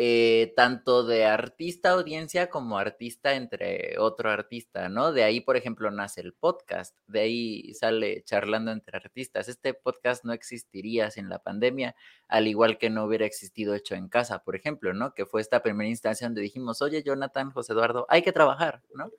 eh, 0.00 0.52
tanto 0.54 1.02
de 1.02 1.24
artista 1.24 1.90
audiencia 1.90 2.50
como 2.50 2.78
artista 2.78 3.34
entre 3.34 3.98
otro 3.98 4.30
artista, 4.30 4.88
¿no? 4.88 5.12
De 5.12 5.24
ahí, 5.24 5.40
por 5.40 5.56
ejemplo, 5.56 5.90
nace 5.90 6.20
el 6.20 6.34
podcast, 6.34 6.96
de 7.08 7.18
ahí 7.18 7.74
sale 7.74 8.22
charlando 8.22 8.70
entre 8.70 8.96
artistas. 8.96 9.48
Este 9.48 9.74
podcast 9.74 10.24
no 10.24 10.32
existiría 10.32 11.10
sin 11.10 11.28
la 11.28 11.40
pandemia, 11.40 11.96
al 12.28 12.46
igual 12.46 12.78
que 12.78 12.90
no 12.90 13.06
hubiera 13.06 13.26
existido 13.26 13.74
hecho 13.74 13.96
en 13.96 14.08
casa, 14.08 14.44
por 14.44 14.54
ejemplo, 14.54 14.94
¿no? 14.94 15.14
Que 15.14 15.26
fue 15.26 15.40
esta 15.40 15.64
primera 15.64 15.90
instancia 15.90 16.28
donde 16.28 16.42
dijimos, 16.42 16.80
oye, 16.80 17.02
Jonathan, 17.02 17.50
José 17.50 17.72
Eduardo, 17.72 18.06
hay 18.08 18.22
que 18.22 18.30
trabajar, 18.30 18.82
¿no? 18.94 19.10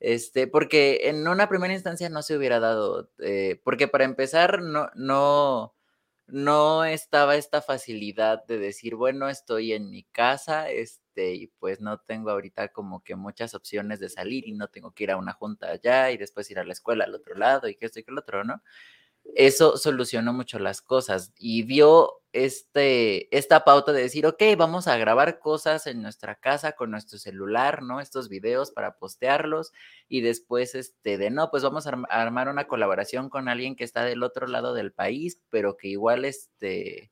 Este, 0.00 0.46
porque 0.46 1.10
en 1.10 1.28
una 1.28 1.50
primera 1.50 1.74
instancia 1.74 2.08
no 2.08 2.22
se 2.22 2.38
hubiera 2.38 2.58
dado, 2.58 3.10
eh, 3.18 3.60
porque 3.64 3.86
para 3.86 4.04
empezar, 4.04 4.62
no, 4.62 4.88
no, 4.94 5.74
no 6.26 6.84
estaba 6.84 7.36
esta 7.36 7.62
facilidad 7.62 8.44
de 8.46 8.58
decir, 8.58 8.94
bueno, 8.96 9.28
estoy 9.28 9.72
en 9.72 9.90
mi 9.90 10.04
casa, 10.04 10.70
este, 10.70 11.34
y 11.34 11.46
pues 11.58 11.80
no 11.80 11.98
tengo 11.98 12.30
ahorita 12.30 12.68
como 12.68 13.02
que 13.02 13.16
muchas 13.16 13.54
opciones 13.54 14.00
de 14.00 14.08
salir 14.08 14.46
y 14.48 14.52
no 14.52 14.68
tengo 14.68 14.92
que 14.92 15.04
ir 15.04 15.10
a 15.12 15.16
una 15.18 15.32
junta 15.34 15.68
allá 15.70 16.10
y 16.10 16.16
después 16.18 16.50
ir 16.50 16.58
a 16.58 16.64
la 16.64 16.72
escuela 16.72 17.04
al 17.04 17.14
otro 17.14 17.34
lado 17.36 17.68
y 17.68 17.76
que 17.76 17.86
esto 17.86 18.00
y 18.00 18.04
que 18.04 18.12
el 18.12 18.18
otro, 18.18 18.44
¿no? 18.44 18.62
Eso 19.34 19.76
solucionó 19.76 20.32
mucho 20.32 20.58
las 20.58 20.82
cosas 20.82 21.32
y 21.38 21.62
dio 21.62 22.22
este, 22.32 23.34
esta 23.36 23.64
pauta 23.64 23.92
de 23.92 24.02
decir, 24.02 24.26
ok, 24.26 24.42
vamos 24.56 24.88
a 24.88 24.96
grabar 24.96 25.38
cosas 25.38 25.86
en 25.86 26.02
nuestra 26.02 26.34
casa 26.34 26.72
con 26.72 26.90
nuestro 26.90 27.18
celular, 27.18 27.82
¿no? 27.82 28.00
Estos 28.00 28.28
videos 28.28 28.70
para 28.70 28.96
postearlos 28.96 29.72
y 30.08 30.22
después, 30.22 30.74
este, 30.74 31.18
de 31.18 31.30
no, 31.30 31.50
pues 31.50 31.62
vamos 31.62 31.86
a, 31.86 31.90
armar 32.08 32.48
una 32.48 32.66
colaboración 32.66 33.28
con 33.28 33.48
alguien 33.48 33.76
que 33.76 33.84
está 33.84 34.04
del 34.04 34.22
otro 34.22 34.46
lado 34.46 34.72
del 34.74 34.92
país, 34.92 35.40
pero 35.50 35.76
que 35.76 35.88
igual, 35.88 36.24
este, 36.24 37.10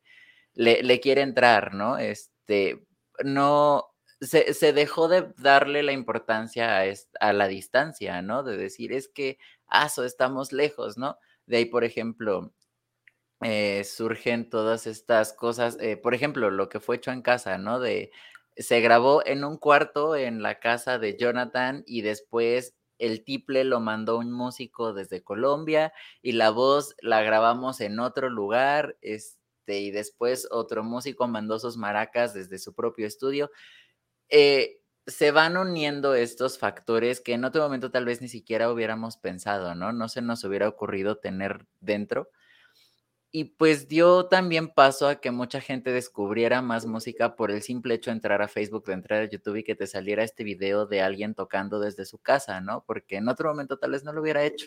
le, 0.55 1.01
quiere 1.01 1.21
entrar, 1.23 1.75
¿no? 1.75 1.99
Este, 1.99 2.87
no, 3.23 3.91
se, 4.21 4.55
se, 4.55 4.73
dejó 4.73 5.09
de 5.09 5.33
darle 5.37 5.83
la 5.83 5.93
importancia 5.93 6.81
a, 6.81 6.85
a, 7.21 7.33
la 7.33 7.49
distancia, 7.49 8.23
¿no? 8.23 8.43
De 8.43 8.57
decir, 8.57 8.93
es 8.93 9.09
que, 9.09 9.39
aso, 9.67 10.05
estamos 10.05 10.53
lejos, 10.53 10.97
¿no? 10.99 11.19
De 11.51 11.57
ahí, 11.57 11.65
por 11.65 11.83
ejemplo, 11.83 12.55
eh, 13.43 13.83
surgen 13.83 14.49
todas 14.49 14.87
estas 14.87 15.33
cosas, 15.33 15.77
eh, 15.81 15.97
por 15.97 16.15
ejemplo, 16.15 16.49
lo 16.53 16.69
que 16.69 16.79
fue 16.79 16.95
hecho 16.95 17.11
en 17.11 17.23
casa, 17.23 17.59
¿no? 17.59 17.81
De, 17.81 18.13
se 18.57 18.81
grabó 18.81 19.27
en 19.27 19.43
un 19.43 19.59
cuarto 19.59 20.15
en 20.15 20.43
la 20.43 20.61
casa 20.61 21.01
de 21.01 21.17
Jonathan 21.19 21.83
y 21.87 22.03
después 22.03 22.77
el 22.99 23.25
tiple 23.25 23.65
lo 23.65 23.81
mandó 23.81 24.19
un 24.19 24.31
músico 24.31 24.93
desde 24.93 25.25
Colombia 25.25 25.93
y 26.23 26.33
la 26.33 26.51
voz 26.51 26.95
la 27.03 27.21
grabamos 27.23 27.81
en 27.81 27.99
otro 27.99 28.31
lugar, 28.31 28.97
este, 29.01 29.81
y 29.81 29.91
después 29.91 30.47
otro 30.53 30.85
músico 30.85 31.27
mandó 31.27 31.59
sus 31.59 31.77
maracas 31.77 32.33
desde 32.33 32.61
su 32.61 32.75
propio 32.77 33.09
estudio. 33.09 33.51
Eh, 34.29 34.80
se 35.11 35.31
van 35.31 35.57
uniendo 35.57 36.15
estos 36.15 36.59
factores 36.59 37.21
que 37.21 37.35
en 37.35 37.45
otro 37.45 37.63
momento 37.63 37.91
tal 37.91 38.05
vez 38.05 38.21
ni 38.23 38.29
siquiera 38.29 38.73
hubiéramos 38.73 39.17
pensado, 39.17 39.75
¿no? 39.75 39.93
No 39.93 40.09
se 40.09 40.23
nos 40.23 40.45
hubiera 40.45 40.69
ocurrido 40.69 41.19
tener 41.19 41.67
dentro. 41.81 42.31
Y 43.33 43.45
pues 43.45 43.87
dio 43.87 44.27
también 44.27 44.69
paso 44.69 45.07
a 45.07 45.21
que 45.21 45.31
mucha 45.31 45.61
gente 45.61 45.93
descubriera 45.93 46.63
más 46.63 46.87
música 46.87 47.37
por 47.37 47.51
el 47.53 47.63
simple 47.63 47.95
hecho 47.95 48.11
de 48.11 48.17
entrar 48.17 48.43
a 48.43 48.49
Facebook, 48.49 48.87
de 48.87 48.95
entrar 48.95 49.23
a 49.23 49.31
YouTube 49.31 49.57
y 49.57 49.65
que 49.65 49.77
te 49.77 49.87
saliera 49.87 50.25
este 50.25 50.43
video 50.43 50.87
de 50.87 51.03
alguien 51.03 51.35
tocando 51.35 51.79
desde 51.79 52.07
su 52.07 52.19
casa, 52.19 52.61
¿no? 52.61 52.85
Porque 52.87 53.17
en 53.17 53.29
otro 53.29 53.49
momento 53.49 53.79
tal 53.79 53.93
vez 53.93 54.03
no 54.03 54.13
lo 54.13 54.21
hubiera 54.21 54.43
hecho. 54.43 54.67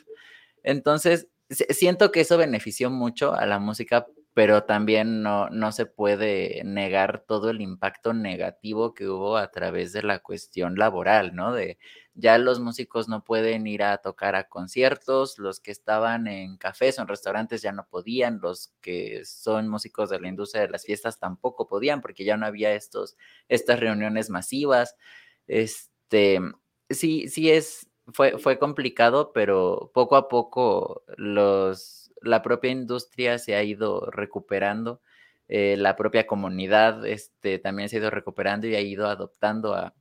Entonces, 0.64 1.28
siento 1.50 2.12
que 2.12 2.22
eso 2.22 2.38
benefició 2.38 2.90
mucho 2.90 3.34
a 3.34 3.46
la 3.46 3.60
música 3.60 4.08
pero 4.34 4.64
también 4.64 5.22
no, 5.22 5.50
no 5.50 5.72
se 5.72 5.86
puede 5.86 6.64
negar 6.66 7.24
todo 7.28 7.52
el 7.52 7.62
impacto 7.62 8.14
negativo 8.14 8.94
que 8.96 9.08
hubo 9.08 9.38
a 9.38 9.52
través 9.52 9.94
de 9.94 10.02
la 10.02 10.20
cuestión 10.20 10.76
laboral, 10.76 11.36
¿no? 11.36 11.54
De 11.54 11.78
ya 12.16 12.38
los 12.40 12.60
músicos 12.60 13.08
no 13.08 13.24
pueden 13.24 13.68
ir 13.68 13.84
a 13.84 13.98
tocar 14.00 14.36
a 14.36 14.48
conciertos, 14.50 15.38
los 15.38 15.60
que 15.60 15.72
estaban 15.72 16.28
en 16.28 16.58
cafés 16.58 16.98
o 16.98 17.04
en 17.04 17.08
restaurantes 17.08 17.62
ya 17.62 17.72
no 17.72 17.88
podían, 17.88 18.40
los 18.42 18.74
que 18.82 19.24
son 19.26 19.68
músicos 19.70 20.10
de 20.10 20.20
la 20.20 20.28
industria 20.30 20.64
de 20.64 20.70
las 20.70 20.86
fiestas 20.86 21.20
tampoco 21.20 21.68
podían 21.68 22.02
porque 22.02 22.24
ya 22.26 22.38
no 22.38 22.46
había 22.48 22.74
estos, 22.74 23.18
estas 23.50 23.80
reuniones 23.80 24.30
masivas. 24.32 24.96
Este, 25.48 26.40
sí, 26.90 27.28
sí 27.30 27.52
es, 27.52 27.90
fue, 28.12 28.38
fue 28.40 28.60
complicado, 28.60 29.32
pero 29.34 29.92
poco 29.94 30.16
a 30.16 30.28
poco 30.28 31.04
los 31.18 32.03
la 32.24 32.42
propia 32.42 32.72
industria 32.72 33.38
se 33.38 33.56
ha 33.56 33.64
ido 33.64 34.10
recuperando, 34.12 35.02
eh, 35.48 35.76
la 35.78 35.96
propia 35.96 36.26
comunidad 36.26 37.06
este, 37.06 37.60
también 37.60 37.90
se 37.90 37.98
ha 37.98 38.00
ido 38.00 38.10
recuperando 38.10 38.68
y 38.68 38.76
ha 38.76 38.82
ido 38.82 39.08
adoptando 39.08 39.76
a, 39.76 39.94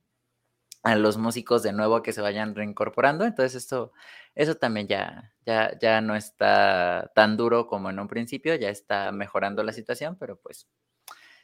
los 0.97 1.17
músicos 1.17 1.63
de 1.63 1.71
nuevo 1.71 1.95
a 1.95 2.03
que 2.03 2.11
se 2.11 2.21
vayan 2.21 2.55
reincorporando. 2.55 3.23
Entonces 3.23 3.55
esto, 3.55 3.93
eso 4.35 4.55
también 4.55 4.87
ya, 4.87 5.33
ya, 5.45 5.77
ya 5.79 6.01
no 6.01 6.15
está 6.15 7.11
tan 7.15 7.37
duro 7.37 7.67
como 7.67 7.89
en 7.89 7.99
un 7.99 8.09
principio, 8.09 8.55
ya 8.55 8.69
está 8.69 9.11
mejorando 9.13 9.63
la 9.63 9.71
situación, 9.71 10.17
pero 10.19 10.37
pues 10.39 10.67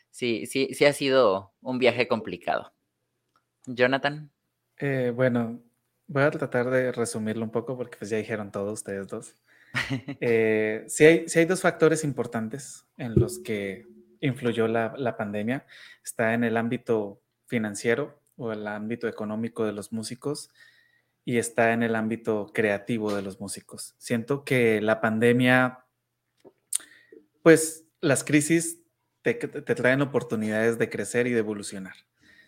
sí, 0.10 0.46
sí, 0.46 0.74
sí 0.74 0.86
ha 0.86 0.94
sido 0.94 1.54
un 1.62 1.80
viaje 1.80 2.08
complicado. 2.08 2.74
Jonathan. 3.66 4.32
Eh, 4.78 5.14
bueno, 5.16 5.62
voy 6.08 6.24
a 6.24 6.32
tratar 6.32 6.70
de 6.70 6.92
resumirlo 6.92 7.44
un 7.46 7.52
poco 7.52 7.78
porque 7.78 7.98
pues 7.98 8.10
ya 8.10 8.18
dijeron 8.18 8.52
todo 8.52 8.74
ustedes 8.74 9.08
dos. 9.08 9.36
Eh, 10.22 10.84
sí, 10.88 11.06
hay, 11.06 11.26
hay, 11.34 11.46
dos 11.46 11.62
factores 11.62 12.04
importantes 12.04 12.86
en 12.98 13.16
los 13.16 13.40
que 13.40 13.88
influyó 14.20 14.68
la, 14.68 14.94
la, 14.98 15.18
pandemia. 15.18 15.66
Está 16.04 16.34
en 16.34 16.44
el 16.44 16.58
ámbito 16.58 17.22
financiero 17.46 18.22
o 18.36 18.52
el 18.52 18.68
ámbito 18.68 19.08
económico 19.08 19.66
de 19.66 19.74
los 19.74 19.92
músicos 19.92 20.50
y 21.26 21.38
está 21.38 21.74
en 21.74 21.84
el 21.84 21.96
ámbito 21.96 22.52
creativo 22.54 23.16
de 23.16 23.22
los 23.22 23.40
músicos. 23.40 23.96
Siento 23.98 24.44
que 24.44 24.82
la 24.82 25.02
pandemia, 25.02 25.86
pues 27.44 27.86
las 28.02 28.24
crisis 28.24 28.82
te, 29.22 29.34
te 29.36 29.76
traen 29.76 30.02
oportunidades 30.02 30.78
de 30.78 30.90
crecer 30.90 31.28
y 31.28 31.32
de 31.32 31.40
evolucionar. 31.40 31.96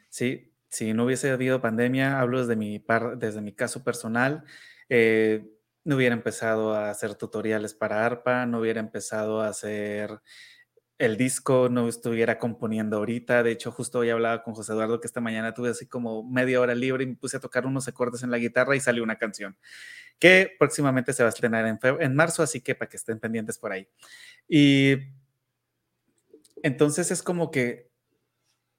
¿sí? 0.09 0.51
Si 0.69 0.93
no 0.93 1.05
hubiese 1.05 1.31
habido 1.31 1.61
pandemia, 1.61 2.19
hablo 2.19 2.39
desde 2.39 2.55
mi, 2.55 2.83
desde 3.17 3.41
mi 3.41 3.53
caso 3.53 3.83
personal, 3.83 4.43
eh, 4.89 5.45
no 5.83 5.95
hubiera 5.95 6.15
empezado 6.15 6.73
a 6.73 6.89
hacer 6.89 7.15
tutoriales 7.15 7.73
para 7.73 8.05
arpa, 8.05 8.45
no 8.45 8.59
hubiera 8.59 8.79
empezado 8.79 9.41
a 9.41 9.47
hacer 9.47 10.21
el 10.97 11.17
disco, 11.17 11.67
no 11.69 11.87
estuviera 11.87 12.37
componiendo 12.37 12.97
ahorita. 12.97 13.41
De 13.41 13.51
hecho, 13.51 13.71
justo 13.71 13.99
hoy 13.99 14.11
hablaba 14.11 14.43
con 14.43 14.53
José 14.53 14.73
Eduardo 14.73 14.99
que 14.99 15.07
esta 15.07 15.19
mañana 15.19 15.53
tuve 15.53 15.69
así 15.69 15.87
como 15.87 16.23
media 16.23 16.61
hora 16.61 16.75
libre 16.75 17.03
y 17.03 17.07
me 17.07 17.15
puse 17.15 17.37
a 17.37 17.39
tocar 17.39 17.65
unos 17.65 17.87
acordes 17.87 18.21
en 18.21 18.29
la 18.29 18.37
guitarra 18.37 18.75
y 18.75 18.79
salió 18.79 19.03
una 19.03 19.17
canción 19.17 19.57
que 20.19 20.51
próximamente 20.59 21.13
se 21.13 21.23
va 21.23 21.29
a 21.29 21.31
estrenar 21.31 21.65
en, 21.65 21.79
en 21.99 22.15
marzo, 22.15 22.43
así 22.43 22.61
que 22.61 22.75
para 22.75 22.87
que 22.87 22.97
estén 22.97 23.19
pendientes 23.19 23.57
por 23.57 23.71
ahí. 23.71 23.87
Y 24.47 24.97
entonces 26.61 27.09
es 27.09 27.23
como 27.23 27.49
que, 27.49 27.89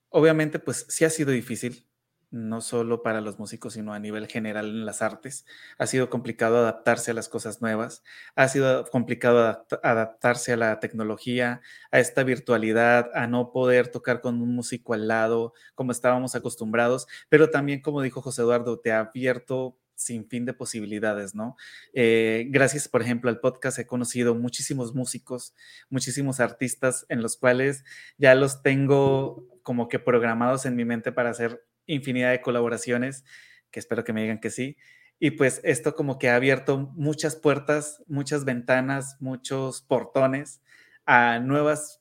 obviamente, 0.09 0.61
pues 0.61 0.87
sí 0.89 1.05
ha 1.05 1.11
sido 1.11 1.33
difícil, 1.33 1.89
no 2.33 2.61
solo 2.63 3.03
para 3.03 3.21
los 3.21 3.39
músicos, 3.39 3.75
sino 3.75 3.93
a 3.95 3.99
nivel 3.99 4.27
general 4.27 4.67
en 4.67 4.87
las 4.87 5.03
artes. 5.03 5.47
Ha 5.79 5.87
sido 5.87 6.11
complicado 6.11 6.59
adaptarse 6.59 7.13
a 7.13 7.15
las 7.15 7.29
cosas 7.29 7.61
nuevas, 7.61 8.03
ha 8.35 8.49
sido 8.49 8.87
complicado 8.87 9.67
adaptarse 9.83 10.55
a 10.55 10.57
la 10.57 10.81
tecnología, 10.81 11.61
a 11.93 12.01
esta 12.01 12.25
virtualidad, 12.25 13.11
a 13.15 13.27
no 13.27 13.53
poder 13.53 13.89
tocar 13.89 14.21
con 14.21 14.41
un 14.43 14.55
músico 14.55 14.95
al 14.95 15.09
lado 15.09 15.53
como 15.75 15.93
estábamos 15.93 16.35
acostumbrados, 16.35 17.07
pero 17.29 17.51
también, 17.51 17.83
como 17.83 18.03
dijo 18.03 18.23
José 18.23 18.43
Eduardo, 18.43 18.81
te 18.81 18.93
ha 18.93 19.01
abierto 19.01 19.79
sin 19.95 20.29
fin 20.29 20.45
de 20.45 20.55
posibilidades, 20.55 21.35
¿no? 21.35 21.57
Eh, 21.93 22.47
gracias, 22.49 22.89
por 22.89 23.03
ejemplo, 23.03 23.31
al 23.31 23.41
podcast 23.41 23.79
he 23.79 23.87
conocido 23.87 24.35
muchísimos 24.35 24.95
músicos, 24.95 25.55
muchísimos 25.91 26.41
artistas 26.41 27.07
en 27.09 27.23
los 27.23 27.37
cuales 27.37 27.85
ya 28.19 28.35
los 28.35 28.63
tengo 28.63 29.47
como 29.63 29.89
que 29.89 29.99
programados 29.99 30.67
en 30.67 30.77
mi 30.77 30.85
mente 30.85 31.13
para 31.13 31.31
hacer 31.31 31.63
infinidad 31.95 32.31
de 32.31 32.41
colaboraciones, 32.41 33.25
que 33.71 33.81
espero 33.81 34.05
que 34.05 34.13
me 34.13 34.23
digan 34.23 34.41
que 34.41 34.51
sí. 34.51 34.77
Y 35.19 35.33
pues 35.33 35.61
esto 35.65 35.95
como 35.95 36.19
que 36.19 36.31
ha 36.31 36.37
abierto 36.37 36.79
muchas 36.97 37.37
puertas, 37.37 38.03
muchas 38.09 38.45
ventanas, 38.45 39.17
muchos 39.21 39.83
portones 39.83 40.61
a 41.07 41.39
nuevas 41.39 42.01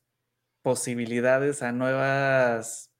posibilidades, 0.61 1.61
a 1.61 1.71
nuevas 1.71 2.91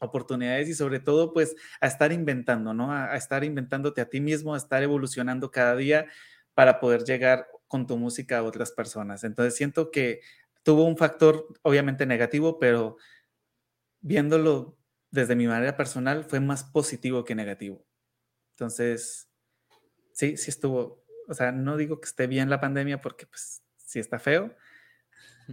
oportunidades 0.00 0.68
y 0.68 0.74
sobre 0.74 1.00
todo 1.00 1.32
pues 1.32 1.56
a 1.80 1.86
estar 1.86 2.12
inventando, 2.12 2.74
¿no? 2.74 2.92
A, 2.92 3.16
estar 3.16 3.44
inventándote 3.44 4.00
a 4.00 4.08
ti 4.08 4.20
mismo, 4.20 4.54
a 4.54 4.58
estar 4.58 4.82
evolucionando 4.82 5.50
cada 5.50 5.76
día 5.76 6.06
para 6.54 6.80
poder 6.80 7.04
llegar 7.04 7.48
con 7.68 7.86
tu 7.86 7.96
música 7.96 8.38
a 8.38 8.42
otras 8.42 8.72
personas. 8.72 9.24
Entonces 9.24 9.56
siento 9.56 9.90
que 9.90 10.20
tuvo 10.62 10.84
un 10.84 10.96
factor 10.96 11.46
obviamente 11.62 12.06
negativo, 12.06 12.58
pero 12.58 12.96
viéndolo 14.00 14.76
desde 15.10 15.36
mi 15.36 15.46
manera 15.46 15.76
personal, 15.76 16.24
fue 16.24 16.40
más 16.40 16.64
positivo 16.64 17.24
que 17.24 17.34
negativo. 17.34 17.84
Entonces, 18.52 19.28
sí, 20.12 20.36
sí 20.36 20.50
estuvo, 20.50 21.04
o 21.28 21.34
sea, 21.34 21.52
no 21.52 21.76
digo 21.76 22.00
que 22.00 22.06
esté 22.06 22.26
bien 22.26 22.50
la 22.50 22.60
pandemia 22.60 23.00
porque 23.00 23.26
pues 23.26 23.62
sí 23.76 23.98
está 23.98 24.18
feo, 24.18 24.54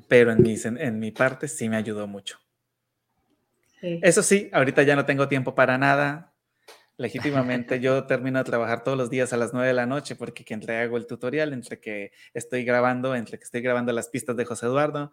pero 0.07 0.31
en 0.31 0.41
mi, 0.41 0.55
en, 0.63 0.99
mi 0.99 1.11
parte 1.11 1.47
sí 1.47 1.69
me 1.69 1.77
ayudó 1.77 2.07
mucho. 2.07 2.39
Eso 3.81 4.23
sí, 4.23 4.49
ahorita 4.51 4.81
ya 4.83 4.95
no 4.95 5.05
tengo 5.05 5.27
tiempo 5.27 5.53
para 5.53 5.77
nada. 5.77 6.33
Legítimamente 6.97 7.79
yo 7.79 8.05
termino 8.05 8.39
de 8.39 8.45
trabajar 8.45 8.83
todos 8.83 8.97
los 8.97 9.09
días 9.09 9.31
a 9.33 9.37
las 9.37 9.53
9 9.53 9.67
de 9.67 9.73
la 9.73 9.85
noche 9.85 10.15
porque 10.15 10.45
entre 10.53 10.77
hago 10.77 10.97
el 10.97 11.05
tutorial, 11.05 11.53
entre 11.53 11.79
que 11.79 12.11
estoy 12.33 12.63
grabando, 12.63 13.15
entre 13.15 13.37
que 13.37 13.43
estoy 13.43 13.61
grabando 13.61 13.91
las 13.91 14.07
pistas 14.07 14.35
de 14.35 14.45
José 14.45 14.65
Eduardo. 14.65 15.11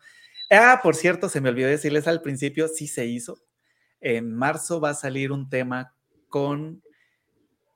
Ah, 0.49 0.81
por 0.83 0.95
cierto, 0.95 1.29
se 1.29 1.41
me 1.41 1.51
olvidó 1.51 1.69
decirles 1.69 2.07
al 2.07 2.23
principio, 2.23 2.69
sí 2.69 2.87
se 2.87 3.05
hizo. 3.05 3.37
En 4.03 4.35
marzo 4.35 4.81
va 4.81 4.91
a 4.91 4.95
salir 4.95 5.33
un 5.33 5.49
tema 5.49 5.95
con, 6.29 6.83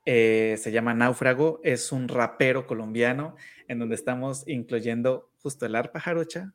eh, 0.05 0.57
se 0.59 0.71
llama 0.71 0.93
Náufrago, 0.93 1.59
es 1.63 1.91
un 1.91 2.07
rapero 2.07 2.67
colombiano 2.67 3.35
en 3.67 3.79
donde 3.79 3.95
estamos 3.95 4.43
incluyendo 4.47 5.31
justo 5.41 5.65
el 5.65 5.75
arpa 5.75 5.99
jarocha, 5.99 6.53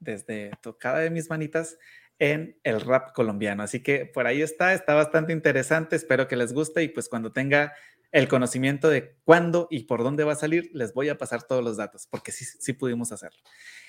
desde 0.00 0.50
tocada 0.60 0.98
de 0.98 1.10
mis 1.10 1.30
manitas, 1.30 1.78
en 2.18 2.56
el 2.62 2.80
rap 2.80 3.12
colombiano. 3.12 3.62
Así 3.62 3.82
que 3.82 4.06
por 4.06 4.26
ahí 4.26 4.42
está, 4.42 4.74
está 4.74 4.94
bastante 4.94 5.32
interesante, 5.32 5.96
espero 5.96 6.28
que 6.28 6.36
les 6.36 6.52
guste 6.52 6.82
y 6.82 6.88
pues 6.88 7.08
cuando 7.08 7.32
tenga 7.32 7.72
el 8.12 8.28
conocimiento 8.28 8.90
de 8.90 9.16
cuándo 9.24 9.66
y 9.70 9.84
por 9.84 10.02
dónde 10.02 10.24
va 10.24 10.32
a 10.32 10.36
salir, 10.36 10.70
les 10.72 10.92
voy 10.92 11.08
a 11.08 11.18
pasar 11.18 11.42
todos 11.42 11.64
los 11.64 11.78
datos, 11.78 12.06
porque 12.06 12.30
sí, 12.30 12.44
sí 12.44 12.74
pudimos 12.74 13.10
hacerlo. 13.10 13.40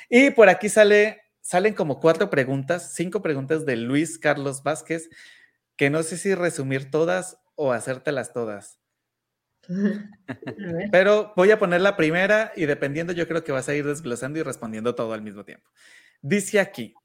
Y 0.09 0.31
por 0.31 0.49
aquí 0.49 0.69
sale, 0.69 1.21
salen 1.43 1.73
como 1.73 1.99
cuatro 1.99 2.29
preguntas, 2.29 2.93
cinco 2.95 3.21
preguntas 3.21 3.65
de 3.65 3.75
Luis 3.75 4.17
Carlos 4.17 4.63
Vázquez, 4.63 5.09
que 5.75 5.89
no 5.89 6.01
sé 6.01 6.17
si 6.17 6.33
resumir 6.33 6.89
todas 6.89 7.37
o 7.55 7.71
hacértelas 7.73 8.33
todas. 8.33 8.79
Pero 10.91 11.33
voy 11.35 11.51
a 11.51 11.59
poner 11.59 11.81
la 11.81 11.95
primera 11.95 12.51
y 12.55 12.65
dependiendo 12.65 13.13
yo 13.13 13.27
creo 13.27 13.43
que 13.43 13.51
vas 13.51 13.69
a 13.69 13.75
ir 13.75 13.85
desglosando 13.85 14.39
y 14.39 14.43
respondiendo 14.43 14.95
todo 14.95 15.13
al 15.13 15.21
mismo 15.21 15.43
tiempo. 15.43 15.69
Dice 16.21 16.59
aquí, 16.59 16.95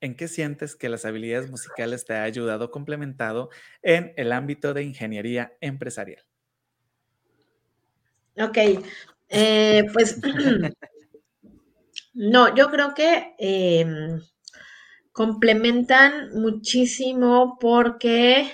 ¿en 0.00 0.14
qué 0.14 0.28
sientes 0.28 0.76
que 0.76 0.90
las 0.90 1.06
habilidades 1.06 1.50
musicales 1.50 2.04
te 2.04 2.14
ha 2.14 2.22
ayudado 2.22 2.70
complementado 2.70 3.48
en 3.82 4.12
el 4.16 4.32
ámbito 4.32 4.74
de 4.74 4.82
ingeniería 4.82 5.56
empresarial? 5.60 6.22
Ok, 8.38 8.58
eh, 9.30 9.84
pues 9.94 10.20
no, 12.16 12.54
yo 12.54 12.70
creo 12.70 12.94
que 12.94 13.34
em, 13.38 14.20
complementan 15.12 16.30
muchísimo 16.34 17.58
porque 17.60 18.50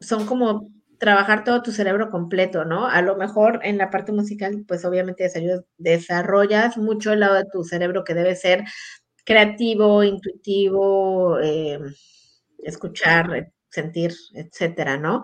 son 0.00 0.26
como 0.26 0.70
trabajar 0.98 1.44
todo 1.44 1.62
tu 1.62 1.72
cerebro 1.72 2.10
completo, 2.10 2.64
¿no? 2.64 2.86
A 2.86 3.02
lo 3.02 3.16
mejor 3.16 3.60
en 3.62 3.78
la 3.78 3.90
parte 3.90 4.12
musical, 4.12 4.64
pues 4.66 4.84
obviamente 4.84 5.30
desarrollas 5.78 6.76
mucho 6.78 7.12
el 7.12 7.20
lado 7.20 7.34
de 7.34 7.46
tu 7.52 7.64
cerebro 7.64 8.04
que 8.04 8.14
debe 8.14 8.34
ser 8.34 8.64
creativo, 9.24 10.02
intuitivo, 10.02 11.38
eh, 11.40 11.78
escuchar, 12.58 13.52
sentir, 13.68 14.14
etcétera, 14.34 14.96
¿no? 14.96 15.22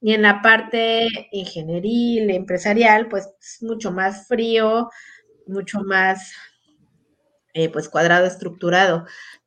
Y 0.00 0.12
en 0.12 0.22
la 0.22 0.42
parte 0.42 1.08
ingenieril, 1.32 2.30
empresarial, 2.30 3.08
pues 3.08 3.28
es 3.40 3.62
mucho 3.62 3.90
más 3.92 4.28
frío, 4.28 4.88
mucho 5.48 5.80
más, 5.80 6.32
eh, 7.54 7.68
pues 7.70 7.88
cuadrado, 7.88 8.26
estructurado. 8.26 9.06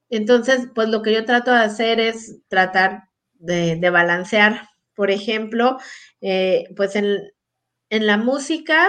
Entonces, 0.10 0.68
pues 0.76 0.90
lo 0.90 1.02
que 1.02 1.14
yo 1.14 1.26
trato 1.26 1.52
de 1.52 1.62
hacer 1.62 2.00
es 2.00 2.40
tratar 2.50 3.06
de, 3.34 3.90
balancear 3.90 4.68
por 4.94 5.10
ejemplo, 5.10 5.78
eh, 6.22 6.66
pues 6.76 6.96
en, 6.96 7.32
la 7.90 8.18
música 8.18 8.88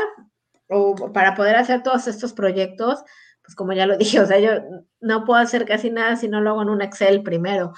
o 0.68 0.94
para 1.12 1.34
poder 1.34 1.56
hacer 1.56 1.82
todos 1.82 2.06
estos 2.06 2.32
proyectos, 2.32 3.02
pues 3.42 3.54
como 3.54 3.72
ya 3.72 3.86
lo 3.86 3.96
dije, 3.98 4.20
o 4.20 4.26
sea, 4.26 4.38
yo 4.38 4.62
no 5.00 5.24
puedo 5.24 5.40
hacer 5.40 5.64
casi 5.64 5.90
nada 5.90 6.16
si 6.16 6.28
no 6.28 6.40
lo 6.40 6.50
hago 6.50 6.62
en 6.62 6.68
un 6.68 6.82
Excel 6.82 7.22
primero. 7.22 7.72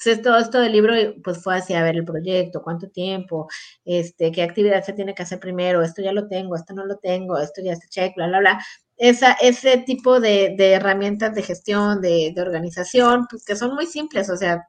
Entonces, 0.00 0.22
todo 0.22 0.38
esto 0.38 0.60
del 0.60 0.72
libro, 0.72 0.94
pues 1.22 1.42
fue 1.42 1.56
así, 1.56 1.74
a 1.74 1.82
ver 1.82 1.96
el 1.96 2.04
proyecto, 2.06 2.62
cuánto 2.62 2.88
tiempo, 2.88 3.48
este, 3.84 4.32
qué 4.32 4.42
actividad 4.42 4.82
se 4.82 4.94
tiene 4.94 5.14
que 5.14 5.22
hacer 5.22 5.38
primero, 5.38 5.82
esto 5.82 6.02
ya 6.02 6.12
lo 6.12 6.26
tengo, 6.26 6.56
esto 6.56 6.72
no 6.74 6.86
lo 6.86 6.96
tengo, 6.98 7.38
esto 7.38 7.60
ya 7.62 7.72
está 7.72 7.86
check, 7.88 8.14
bla, 8.16 8.28
bla, 8.28 8.40
bla. 8.40 8.64
Esa, 8.96 9.32
ese 9.32 9.78
tipo 9.78 10.18
de, 10.20 10.56
herramientas 10.58 11.34
de 11.34 11.42
gestión, 11.42 12.00
de, 12.00 12.32
de, 12.34 12.42
organización, 12.42 13.26
pues 13.28 13.44
que 13.44 13.56
son 13.56 13.74
muy 13.74 13.86
simples, 13.86 14.30
o 14.30 14.36
sea, 14.36 14.66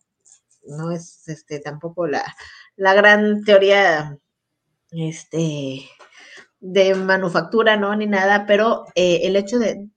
no 0.65 0.91
es 0.91 1.27
este 1.27 1.59
tampoco 1.59 2.07
la, 2.07 2.23
la 2.75 2.93
gran 2.93 3.43
teoría 3.43 4.17
este, 4.91 5.89
de 6.59 6.95
manufactura, 6.95 7.77
¿no? 7.77 7.95
Ni 7.95 8.07
nada, 8.07 8.45
pero 8.45 8.85
eh, 8.95 9.21
el 9.23 9.35
hecho 9.35 9.57
de, 9.59 9.89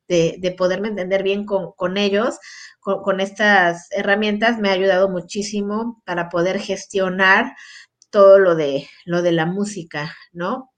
poderme 0.57 0.89
entender 0.89 1.23
bien 1.23 1.45
con, 1.45 1.97
ellos, 1.97 2.39
con, 2.85 3.21
estas 3.21 3.89
herramientas, 3.91 4.59
me 4.59 4.69
ha 4.69 4.73
ayudado 4.73 5.09
muchísimo 5.09 6.03
para 6.05 6.29
poder 6.29 6.61
gestionar 6.61 7.57
todo 8.11 8.39
lo 8.39 8.55
de, 8.55 8.87
lo 9.07 9.23
de 9.23 9.33
la 9.33 9.47
música, 9.47 10.15
¿no? 10.33 10.71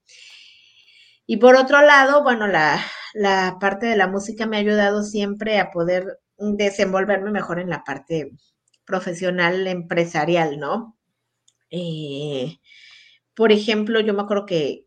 Y 1.25 1.37
por 1.37 1.55
otro 1.55 1.81
lado, 1.81 2.23
bueno, 2.23 2.47
la, 2.47 2.81
la 3.13 3.57
parte 3.59 3.87
de 3.87 3.97
la 3.97 4.07
música 4.07 4.45
me 4.45 4.55
ha 4.57 4.61
ayudado 4.61 5.03
siempre 5.03 5.59
a 5.59 5.69
poder 5.71 6.19
desenvolverme 6.37 7.31
mejor 7.31 7.59
en 7.59 7.69
la 7.69 7.83
parte 7.83 8.31
profesional 8.85 9.67
empresarial, 9.67 10.59
¿no? 10.59 10.97
Eh, 11.69 12.59
por 13.35 13.51
ejemplo, 13.51 13.99
yo 13.99 14.13
me 14.13 14.21
acuerdo 14.21 14.45
que, 14.45 14.85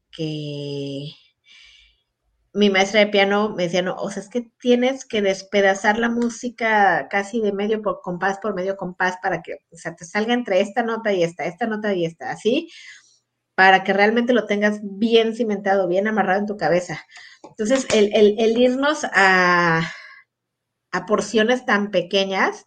mi 2.53 2.71
maestra 2.71 3.01
de 3.01 3.07
piano 3.07 3.51
me 3.51 3.65
decía, 3.65 3.83
no, 3.83 3.95
o 3.97 4.11
sea, 4.11 4.23
es 4.23 4.29
que 4.29 4.51
tienes 4.59 5.05
que 5.05 5.23
despedazar 5.23 5.99
la 5.99 6.09
música 6.09 7.09
casi 7.09 7.41
de 7.41 7.53
medio 7.53 7.83
por 7.83 8.01
compás 8.03 8.39
por 8.39 8.55
medio 8.55 8.77
compás 8.77 9.17
para 9.23 9.43
que, 9.43 9.59
o 9.71 9.77
sea, 9.77 9.95
te 9.95 10.05
salga 10.05 10.35
entre 10.35 10.61
esta 10.61 10.83
nota 10.83 11.13
y 11.13 11.23
esta, 11.23 11.45
esta 11.45 11.67
nota 11.67 11.95
y 11.95 12.05
esta, 12.07 12.31
así, 12.31 12.69
para 13.55 13.85
que 13.85 13.93
realmente 13.93 14.33
lo 14.33 14.47
tengas 14.47 14.81
bien 14.83 15.35
cimentado, 15.37 15.89
bien 15.89 16.09
amarrado 16.09 16.41
en 16.41 16.47
tu 16.47 16.57
cabeza. 16.57 17.01
Entonces, 17.45 17.87
el, 17.95 18.11
el 18.15 18.59
irnos 18.59 19.05
a, 19.13 19.83
a 20.93 21.07
porciones 21.07 21.65
tan 21.65 21.91
pequeñas, 21.91 22.67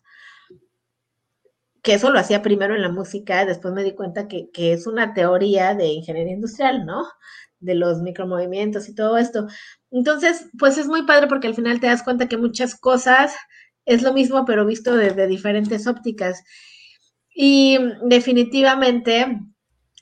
que 1.81 1.95
eso 1.95 2.11
lo 2.11 2.19
hacía 2.19 2.41
primero 2.41 2.75
en 2.75 2.81
la 2.81 2.89
música, 2.89 3.45
después 3.45 3.73
me 3.73 3.83
di 3.83 3.93
cuenta 3.93 4.27
que, 4.27 4.49
es 4.55 4.87
una 4.87 5.13
teoría 5.13 5.75
de 5.75 5.87
ingeniería 5.87 6.33
industrial, 6.33 6.85
¿no? 6.85 7.03
De 7.63 7.75
los 7.75 8.01
micromovimientos 8.01 8.89
y 8.89 8.95
todo 8.95 9.17
esto. 9.17 9.47
Entonces, 9.89 10.49
pues 10.59 10.77
es 10.77 10.87
muy 10.87 11.05
padre 11.05 11.27
porque 11.27 11.47
al 11.47 11.55
final 11.55 11.79
te 11.79 11.87
das 11.87 12.03
cuenta 12.03 12.27
que 12.27 12.37
muchas 12.37 12.77
cosas 12.77 13.33
es 13.85 14.01
lo 14.01 14.13
mismo, 14.13 14.45
pero 14.45 14.65
visto 14.65 14.95
desde 14.95 15.27
diferentes 15.27 15.87
ópticas. 15.87 16.43
Y 17.35 17.77
definitivamente, 18.03 19.39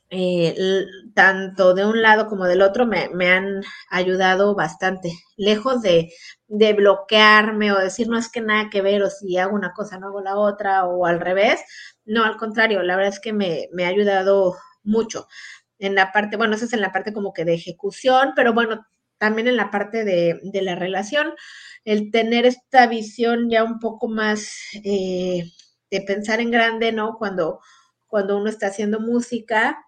eh, 0.10 0.86
tanto 1.14 1.74
de 1.74 1.86
un 1.86 2.02
lado 2.02 2.28
como 2.28 2.46
del 2.46 2.62
otro 2.62 2.86
me, 2.86 3.30
han 3.30 3.62
ayudado 3.90 4.56
bastante. 4.56 5.12
Lejos 5.38 5.82
de, 5.82 6.10
de, 6.48 6.74
bloquearme 6.74 7.72
o 7.72 7.80
decir 7.80 8.08
no 8.10 8.18
es 8.18 8.30
que 8.30 8.42
nada 8.42 8.70
que 8.70 8.82
ver 8.82 9.04
o 9.04 9.10
si 9.10 9.38
hago 9.38 9.56
una 9.56 9.74
cosa 9.74 10.00
no 10.00 10.08
hago 10.08 10.22
la 10.22 10.36
otra 10.38 10.86
o 10.86 11.06
al 11.06 11.20
revés. 11.20 11.62
No, 12.06 12.24
al 12.26 12.38
contrario, 12.38 12.84
la 12.84 12.96
verdad 12.96 13.14
es 13.14 13.20
que 13.20 13.34
me, 13.34 13.68
me 13.74 13.86
ha 13.86 13.90
ayudado 13.90 14.56
mucho. 14.84 15.28
En 15.82 15.96
la 15.96 16.12
parte, 16.14 16.38
bueno, 16.38 16.56
eso 16.56 16.66
es 16.66 16.74
en 16.74 16.82
la 16.82 16.94
parte 16.94 17.14
como 17.14 17.34
que 17.34 17.46
de 17.46 17.56
ejecución, 17.56 18.34
pero 18.36 18.54
bueno, 18.54 18.88
también 19.18 19.48
en 19.50 19.58
la 19.58 19.72
parte 19.72 20.06
de, 20.06 20.40
de 20.44 20.62
la 20.62 20.76
relación, 20.76 21.34
el 21.86 22.12
tener 22.12 22.46
esta 22.46 22.88
visión 22.88 23.50
ya 23.50 23.64
un 23.64 23.80
poco 23.80 24.08
más 24.08 24.52
eh, 24.86 25.46
de 25.92 26.02
pensar 26.02 26.40
en 26.42 26.52
grande, 26.52 26.92
¿no? 26.94 27.18
Cuando, 27.18 27.60
cuando 28.08 28.38
uno 28.38 28.50
está 28.50 28.68
haciendo 28.68 29.00
música, 29.02 29.80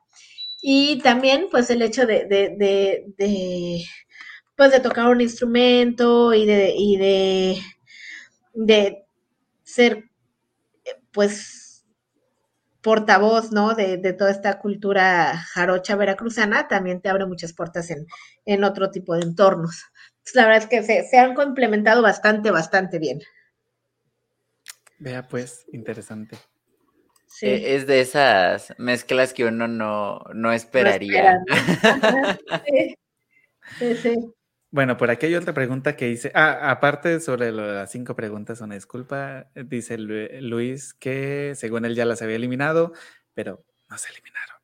y 0.62 1.00
también, 1.02 1.48
pues, 1.52 1.70
el 1.70 1.82
hecho 1.82 2.06
de, 2.08 2.26
de, 2.26 2.56
de, 3.18 3.86
pues, 4.56 4.72
de 4.72 4.80
tocar 4.80 5.10
un 5.10 5.22
instrumento 5.22 6.34
y 6.34 6.46
de, 6.46 6.74
y 6.78 6.98
de, 6.98 7.62
de 8.54 9.06
ser, 9.64 10.06
pues, 11.12 11.63
portavoz, 12.84 13.52
¿no? 13.52 13.74
De, 13.74 13.98
de, 13.98 14.14
toda 14.14 14.30
esta 14.30 14.60
cultura 14.60 15.36
jarocha 15.38 15.96
veracruzana, 15.96 16.68
también 16.68 17.02
te 17.02 17.10
abre 17.10 17.26
muchas 17.26 17.54
puertas 17.54 17.90
en, 17.90 18.06
en 18.46 18.64
otro 18.64 18.92
tipo 18.92 19.16
de 19.16 19.24
entornos. 19.24 19.86
la 20.36 20.46
verdad 20.46 20.64
es 20.64 20.68
que 20.68 20.84
se, 20.84 21.08
se 21.08 21.18
han 21.18 21.34
complementado 21.34 22.02
bastante, 22.02 22.52
bastante 22.52 23.00
bien. 23.00 23.22
Vea, 25.00 25.28
pues, 25.28 25.66
interesante. 25.74 26.38
E, 27.42 27.76
es 27.76 27.88
de 27.88 28.02
esas 28.02 28.74
mezclas 28.78 29.34
que 29.34 29.46
uno 29.46 29.68
no, 29.68 30.52
esperaría. 30.54 31.40
sí, 33.80 33.96
sí, 33.96 34.34
Bueno, 34.74 34.98
por 34.98 35.12
aquí 35.12 35.28
hay 35.28 35.36
otra 35.36 35.54
pregunta 35.54 35.96
que 35.96 36.08
dice, 36.08 36.32
ah, 36.34 36.72
aparte 36.72 37.20
sobre 37.20 37.52
las 37.52 37.92
cinco 37.92 38.16
preguntas, 38.16 38.60
una 38.60 38.74
disculpa, 38.74 39.46
dice 39.54 40.00
Luis 40.00 40.96
que 40.96 41.54
según 41.56 41.86
él 41.86 41.94
ya 41.94 42.06
las 42.06 42.24
había 42.24 42.38
eliminado, 42.38 42.92
pero 43.36 43.64
no 43.88 44.00
se 44.00 44.10
eliminaron. 44.10 44.58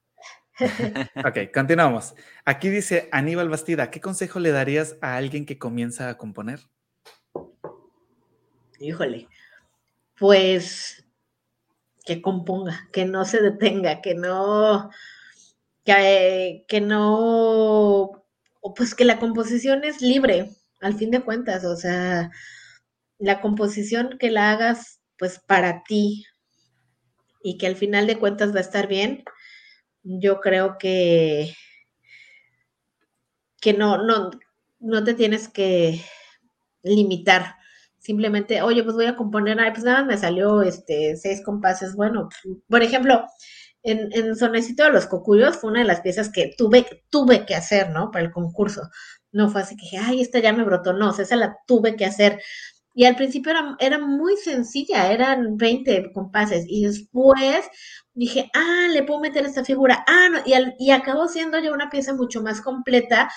ok, 1.28 1.54
continuamos. 1.54 2.16
Aquí 2.44 2.70
dice 2.70 3.08
Aníbal 3.12 3.50
Bastida, 3.50 3.92
¿qué 3.92 4.02
consejo 4.02 4.40
le 4.40 4.50
darías 4.50 4.98
a 5.02 5.16
alguien 5.16 5.46
que 5.46 5.60
comienza 5.60 6.10
a 6.10 6.18
componer? 6.18 6.62
Híjole, 8.80 9.28
pues 10.18 11.06
que 12.04 12.20
componga, 12.20 12.90
que 12.92 13.06
no 13.06 13.26
se 13.26 13.44
detenga, 13.44 14.02
que 14.02 14.16
no, 14.16 14.90
que, 15.84 16.66
que 16.68 16.82
no, 16.82 18.19
pues 18.76 18.96
que 18.96 19.06
la 19.06 19.20
composición 19.20 19.84
es 19.84 20.02
libre, 20.02 20.50
al 20.82 20.96
fin 20.96 21.12
de 21.12 21.22
cuentas, 21.22 21.66
o 21.66 21.76
sea, 21.76 22.32
la 23.18 23.42
composición 23.42 24.18
que 24.20 24.32
la 24.32 24.52
hagas 24.52 25.02
pues 25.18 25.40
para 25.40 25.84
ti 25.84 26.26
y 27.44 27.58
que 27.58 27.68
al 27.68 27.76
final 27.76 28.08
de 28.08 28.18
cuentas 28.18 28.54
va 28.54 28.60
a 28.60 28.62
estar 28.62 28.88
bien, 28.88 29.24
yo 30.04 30.40
creo 30.40 30.78
que, 30.78 31.54
que 33.62 33.74
no, 33.74 34.04
no, 34.04 34.32
no 34.80 35.04
te 35.04 35.14
tienes 35.14 35.48
que 35.48 36.02
limitar. 36.84 37.56
Simplemente, 37.98 38.62
oye, 38.62 38.84
pues 38.84 38.96
voy 38.96 39.06
a 39.08 39.18
componer, 39.18 39.60
ay, 39.60 39.72
pues 39.72 39.84
nada, 39.84 40.04
me 40.06 40.18
salió 40.18 40.62
este 40.62 41.18
seis 41.18 41.44
compases, 41.44 41.96
bueno, 41.96 42.30
por 42.70 42.82
ejemplo, 42.82 43.26
en, 43.84 44.10
en 44.14 44.36
Sonecito 44.36 44.84
de 44.84 44.92
los 44.92 45.08
Cocuyos 45.08 45.58
fue 45.58 45.72
una 45.72 45.82
de 45.82 45.88
las 45.88 46.02
piezas 46.02 46.32
que 46.32 46.54
tuve, 46.58 46.86
tuve 47.10 47.46
que 47.46 47.56
hacer, 47.56 47.90
¿no? 47.92 48.12
Para 48.12 48.26
el 48.26 48.32
concurso. 48.32 48.90
No 49.32 49.50
fue 49.50 49.62
así 49.62 49.76
que 49.76 49.84
dije, 49.84 49.98
ay, 49.98 50.22
esta 50.22 50.40
ya 50.40 50.54
me 50.54 50.64
brotó, 50.64 50.94
no, 50.94 51.16
esa 51.18 51.36
la 51.36 51.58
tuve 51.68 51.96
que 51.96 52.06
hacer. 52.06 52.42
Y 52.96 53.06
al 53.06 53.16
principio 53.16 53.52
era, 53.52 53.76
era 53.80 54.00
muy 54.00 54.36
sencilla, 54.38 55.12
eran 55.12 55.58
20 55.58 56.12
compases. 56.14 56.66
Y 56.68 56.86
después 56.86 57.66
dije, 58.14 58.50
ah, 58.54 58.88
le 58.92 59.04
puedo 59.04 59.22
meter 59.22 59.46
esta 59.46 59.64
figura. 59.64 60.04
Ah, 60.08 60.28
no, 60.32 60.40
y, 60.46 60.54
y 60.80 60.92
acabó 60.92 61.28
siendo 61.28 61.60
ya 61.60 61.72
una 61.72 61.90
pieza 61.90 62.14
mucho 62.14 62.42
más 62.42 62.62
completa, 62.62 63.30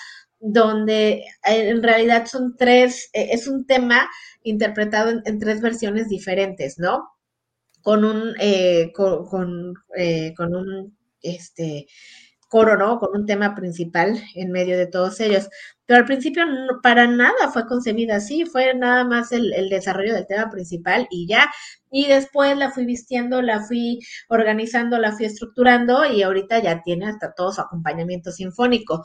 donde 0.45 1.23
eh, 1.45 1.69
en 1.69 1.81
realidad 1.81 2.25
son 2.25 2.55
tres, 2.57 3.09
eh, 3.13 3.29
es 3.31 3.47
un 3.47 3.65
tema 3.65 4.09
interpretado 4.43 5.21
en, 5.23 5.39
tres 5.39 5.61
versiones 5.61 6.09
diferentes, 6.09 6.77
¿no? 6.77 7.09
Con 7.83 8.03
un, 8.03 8.33
eh, 8.39 8.91
con, 8.93 9.27
con, 9.27 9.73
con 10.35 10.55
un, 10.55 10.97
este, 11.21 11.85
coro, 12.53 12.77
¿no? 12.77 12.99
Con 12.99 13.19
un 13.19 13.25
tema 13.25 13.55
principal 13.55 14.21
en 14.35 14.51
medio 14.51 14.77
de 14.77 14.85
todos 14.85 15.19
ellos. 15.19 15.49
Pero 15.87 16.01
al 16.01 16.05
principio 16.05 16.43
para 16.83 17.07
nada 17.07 17.49
fue 17.51 17.65
concebida 17.65 18.17
así, 18.17 18.45
fue 18.45 18.75
nada 18.75 19.03
más 19.05 19.31
el, 19.31 19.69
desarrollo 19.69 20.13
del 20.13 20.27
tema 20.27 20.51
principal 20.51 21.07
y 21.09 21.27
ya. 21.27 21.51
Y 21.89 22.05
después 22.05 22.55
la 22.55 22.69
fui 22.69 22.85
vistiendo, 22.85 23.41
la 23.41 23.61
fui 23.63 23.99
organizando, 24.29 24.99
la 24.99 25.13
fui 25.13 25.25
estructurando 25.25 26.05
y 26.05 26.21
ahorita 26.21 26.59
ya 26.59 26.83
tiene 26.83 27.07
hasta 27.07 27.33
todo 27.33 27.51
su 27.51 27.61
acompañamiento 27.61 28.31
sinfónico. 28.31 29.03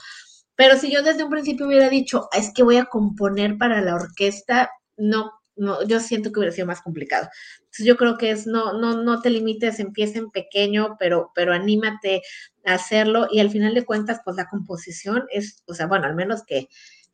Pero 0.54 0.76
si 0.76 0.92
yo 0.92 1.02
desde 1.02 1.24
un 1.24 1.30
principio 1.30 1.68
hubiera 1.68 1.88
dicho, 1.88 2.28
es 2.32 2.52
que 2.52 2.62
voy 2.62 2.76
a 2.76 2.84
componer 2.84 3.56
para 3.56 3.80
la 3.80 3.94
orquesta, 3.94 4.70
no, 4.98 5.32
no, 5.58 5.86
yo 5.86 6.00
siento 6.00 6.32
que 6.32 6.40
hubiera 6.40 6.54
sido 6.54 6.66
más 6.66 6.82
complicado. 6.82 7.28
Entonces 7.58 7.86
yo 7.86 7.96
creo 7.96 8.16
que 8.16 8.30
es 8.30 8.46
no, 8.46 8.72
no, 8.78 9.02
no 9.02 9.20
te 9.20 9.30
limites, 9.30 9.80
empieza 9.80 10.18
en 10.18 10.30
pequeño, 10.30 10.96
pero, 10.98 11.32
pero 11.34 11.52
anímate 11.52 12.22
a 12.64 12.74
hacerlo 12.74 13.28
y 13.30 13.40
al 13.40 13.50
final 13.50 13.74
de 13.74 13.84
cuentas, 13.84 14.20
pues 14.24 14.36
la 14.36 14.48
composición 14.48 15.24
es, 15.30 15.62
o 15.66 15.74
sea, 15.74 15.86
bueno, 15.86 16.06
al 16.06 16.14
menos 16.14 16.44
que, 16.44 16.68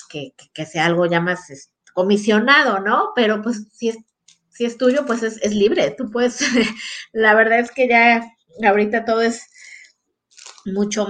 que, 0.08 0.34
que 0.52 0.66
sea 0.66 0.86
algo 0.86 1.06
ya 1.06 1.20
más 1.20 1.70
comisionado, 1.94 2.80
¿no? 2.80 3.12
Pero 3.14 3.42
pues 3.42 3.66
si 3.72 3.88
es, 3.88 3.96
si 4.50 4.64
es 4.64 4.76
tuyo, 4.76 5.06
pues 5.06 5.22
es, 5.22 5.42
es 5.42 5.54
libre. 5.54 5.94
Tú 5.96 6.10
puedes, 6.10 6.40
la 7.12 7.34
verdad 7.34 7.60
es 7.60 7.70
que 7.70 7.88
ya 7.88 8.24
ahorita 8.62 9.04
todo 9.04 9.22
es 9.22 9.48
mucho 10.66 11.06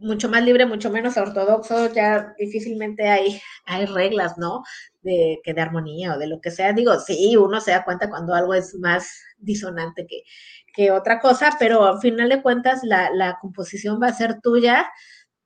mucho 0.00 0.28
más 0.28 0.42
libre, 0.42 0.66
mucho 0.66 0.90
menos 0.90 1.16
ortodoxo, 1.16 1.92
ya 1.92 2.34
difícilmente 2.38 3.08
hay, 3.08 3.40
hay 3.66 3.86
reglas, 3.86 4.38
¿no? 4.38 4.62
De 5.02 5.40
que 5.44 5.54
de 5.54 5.60
armonía 5.60 6.14
o 6.14 6.18
de 6.18 6.26
lo 6.26 6.40
que 6.40 6.50
sea. 6.50 6.72
Digo, 6.72 6.98
sí, 6.98 7.36
uno 7.36 7.60
se 7.60 7.70
da 7.72 7.84
cuenta 7.84 8.08
cuando 8.08 8.34
algo 8.34 8.54
es 8.54 8.74
más 8.76 9.08
disonante 9.38 10.06
que, 10.06 10.22
que 10.74 10.90
otra 10.90 11.20
cosa, 11.20 11.56
pero 11.58 11.84
al 11.84 12.00
final 12.00 12.28
de 12.30 12.42
cuentas 12.42 12.80
la, 12.82 13.10
la 13.10 13.38
composición 13.40 14.00
va 14.02 14.08
a 14.08 14.14
ser 14.14 14.40
tuya 14.40 14.90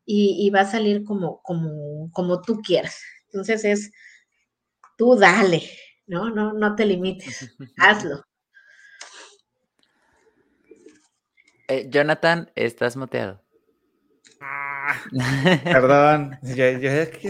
y, 0.05 0.47
y, 0.47 0.51
va 0.51 0.61
a 0.61 0.71
salir 0.71 1.05
como, 1.05 1.41
como, 1.43 2.11
como 2.13 2.41
tú 2.41 2.61
quieras. 2.63 3.03
Entonces 3.27 3.65
es, 3.65 3.91
tú 4.97 5.17
dale, 5.17 5.63
¿no? 6.07 6.31
No, 6.31 6.53
no 6.53 6.77
te 6.77 6.87
limites, 6.87 7.51
hazlo. 7.79 8.25
Eh, 11.69 11.89
Jonathan, 11.91 12.53
estás 12.55 12.97
moteado. 12.97 13.44
Perdón, 15.65 16.39
ya, 16.43 17.03
aquí 17.03 17.29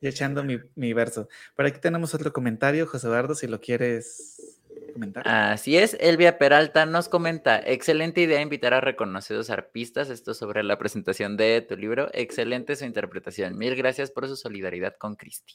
echando 0.00 0.44
mi, 0.44 0.92
verso. 0.92 1.28
Por 1.54 1.66
aquí 1.66 1.80
tenemos 1.80 2.14
otro 2.14 2.32
comentario, 2.32 2.86
José 2.86 3.06
Eduardo, 3.06 3.34
si 3.34 3.46
lo 3.46 3.60
quieres 3.60 4.60
comentar. 4.92 5.26
Así 5.26 5.76
es, 5.76 5.96
Elvia 6.00 6.38
Peralta 6.38 6.86
nos 6.86 7.08
comenta, 7.08 7.58
excelente 7.58 8.20
idea 8.22 8.40
invitar 8.40 8.74
a 8.74 8.80
reconocidos 8.80 9.50
arpistas, 9.50 10.10
esto 10.10 10.34
sobre 10.34 10.62
la 10.62 10.78
presentación 10.78 11.36
de 11.36 11.60
tu 11.60 11.76
libro, 11.76 12.08
excelente 12.12 12.76
su 12.76 12.84
interpretación. 12.84 13.56
Mil 13.58 13.74
gracias 13.76 14.10
por 14.10 14.26
su 14.28 14.36
solidaridad 14.36 14.96
con 14.96 15.16
Cristi. 15.16 15.54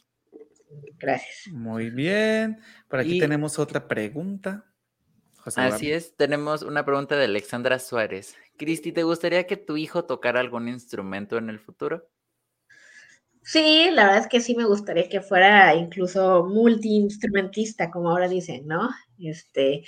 Gracias. 1.00 1.54
Muy 1.54 1.90
bien, 1.90 2.60
por 2.88 3.00
aquí 3.00 3.20
tenemos 3.20 3.60
otra 3.60 3.88
pregunta. 3.88 4.66
Así 5.56 5.92
es, 5.92 6.16
tenemos 6.16 6.62
una 6.62 6.86
pregunta 6.86 7.16
de 7.16 7.26
Alexandra 7.26 7.80
Suárez. 7.80 8.36
Cristi, 8.62 8.92
¿te 8.92 9.02
gustaría 9.02 9.48
que 9.48 9.58
tu 9.58 9.76
hijo 9.76 10.06
tocara 10.06 10.40
algún 10.40 10.68
instrumento 10.68 11.36
en 11.40 11.50
el 11.50 11.60
futuro? 11.60 12.08
Sí, 13.44 13.90
la 13.92 14.04
verdad 14.06 14.20
es 14.22 14.28
que 14.28 14.40
sí 14.40 14.56
me 14.56 14.66
gustaría 14.66 15.10
que 15.10 15.22
fuera 15.22 15.74
incluso 15.76 16.46
multiinstrumentista, 16.46 17.90
como 17.90 18.12
ahora 18.12 18.28
dicen, 18.28 18.68
¿no? 18.68 18.90
Este, 19.20 19.84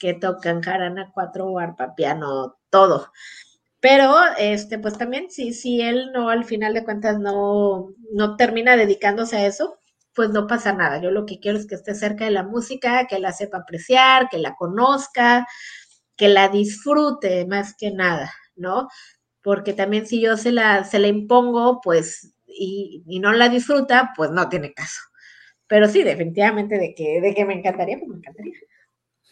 que 0.00 0.14
tocan 0.14 0.62
jarana, 0.62 1.10
cuatro, 1.12 1.58
arpa, 1.58 1.94
piano, 1.94 2.56
todo. 2.70 3.12
Pero, 3.80 4.14
este, 4.38 4.78
pues 4.78 4.98
también, 4.98 5.30
si, 5.30 5.52
si 5.54 5.82
él 5.82 6.12
no, 6.14 6.30
al 6.30 6.44
final 6.44 6.74
de 6.74 6.84
cuentas, 6.84 7.18
no, 7.20 7.90
no 8.12 8.36
termina 8.36 8.76
dedicándose 8.76 9.36
a 9.38 9.46
eso, 9.46 9.78
pues 10.14 10.30
no 10.30 10.46
pasa 10.46 10.72
nada. 10.72 11.00
Yo 11.02 11.10
lo 11.10 11.26
que 11.26 11.40
quiero 11.40 11.58
es 11.58 11.66
que 11.66 11.76
esté 11.76 11.94
cerca 11.94 12.24
de 12.26 12.30
la 12.32 12.44
música, 12.44 13.06
que 13.08 13.18
la 13.20 13.32
sepa 13.32 13.58
apreciar, 13.58 14.28
que 14.30 14.38
la 14.38 14.56
conozca, 14.56 15.46
que 16.16 16.28
la 16.28 16.48
disfrute 16.48 17.46
más 17.46 17.74
que 17.76 17.90
nada, 17.90 18.32
¿no? 18.56 18.88
Porque 19.42 19.72
también 19.72 20.06
si 20.06 20.20
yo 20.20 20.36
se 20.36 20.52
la, 20.52 20.84
se 20.84 20.98
la 20.98 21.08
impongo, 21.08 21.80
pues, 21.82 22.34
y, 22.46 23.02
no 23.20 23.32
la 23.32 23.48
disfruta, 23.48 24.12
pues 24.16 24.30
no 24.30 24.48
tiene 24.48 24.72
caso. 24.72 25.00
Pero 25.66 25.88
sí, 25.88 26.02
definitivamente 26.02 26.78
de 26.78 26.94
que, 26.94 27.20
de 27.20 27.34
que 27.34 27.44
me 27.44 27.54
encantaría, 27.54 27.98
pues 27.98 28.08
me 28.08 28.16
encantaría. 28.16 28.54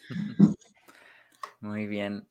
Muy 1.61 1.87
bien. 1.87 2.27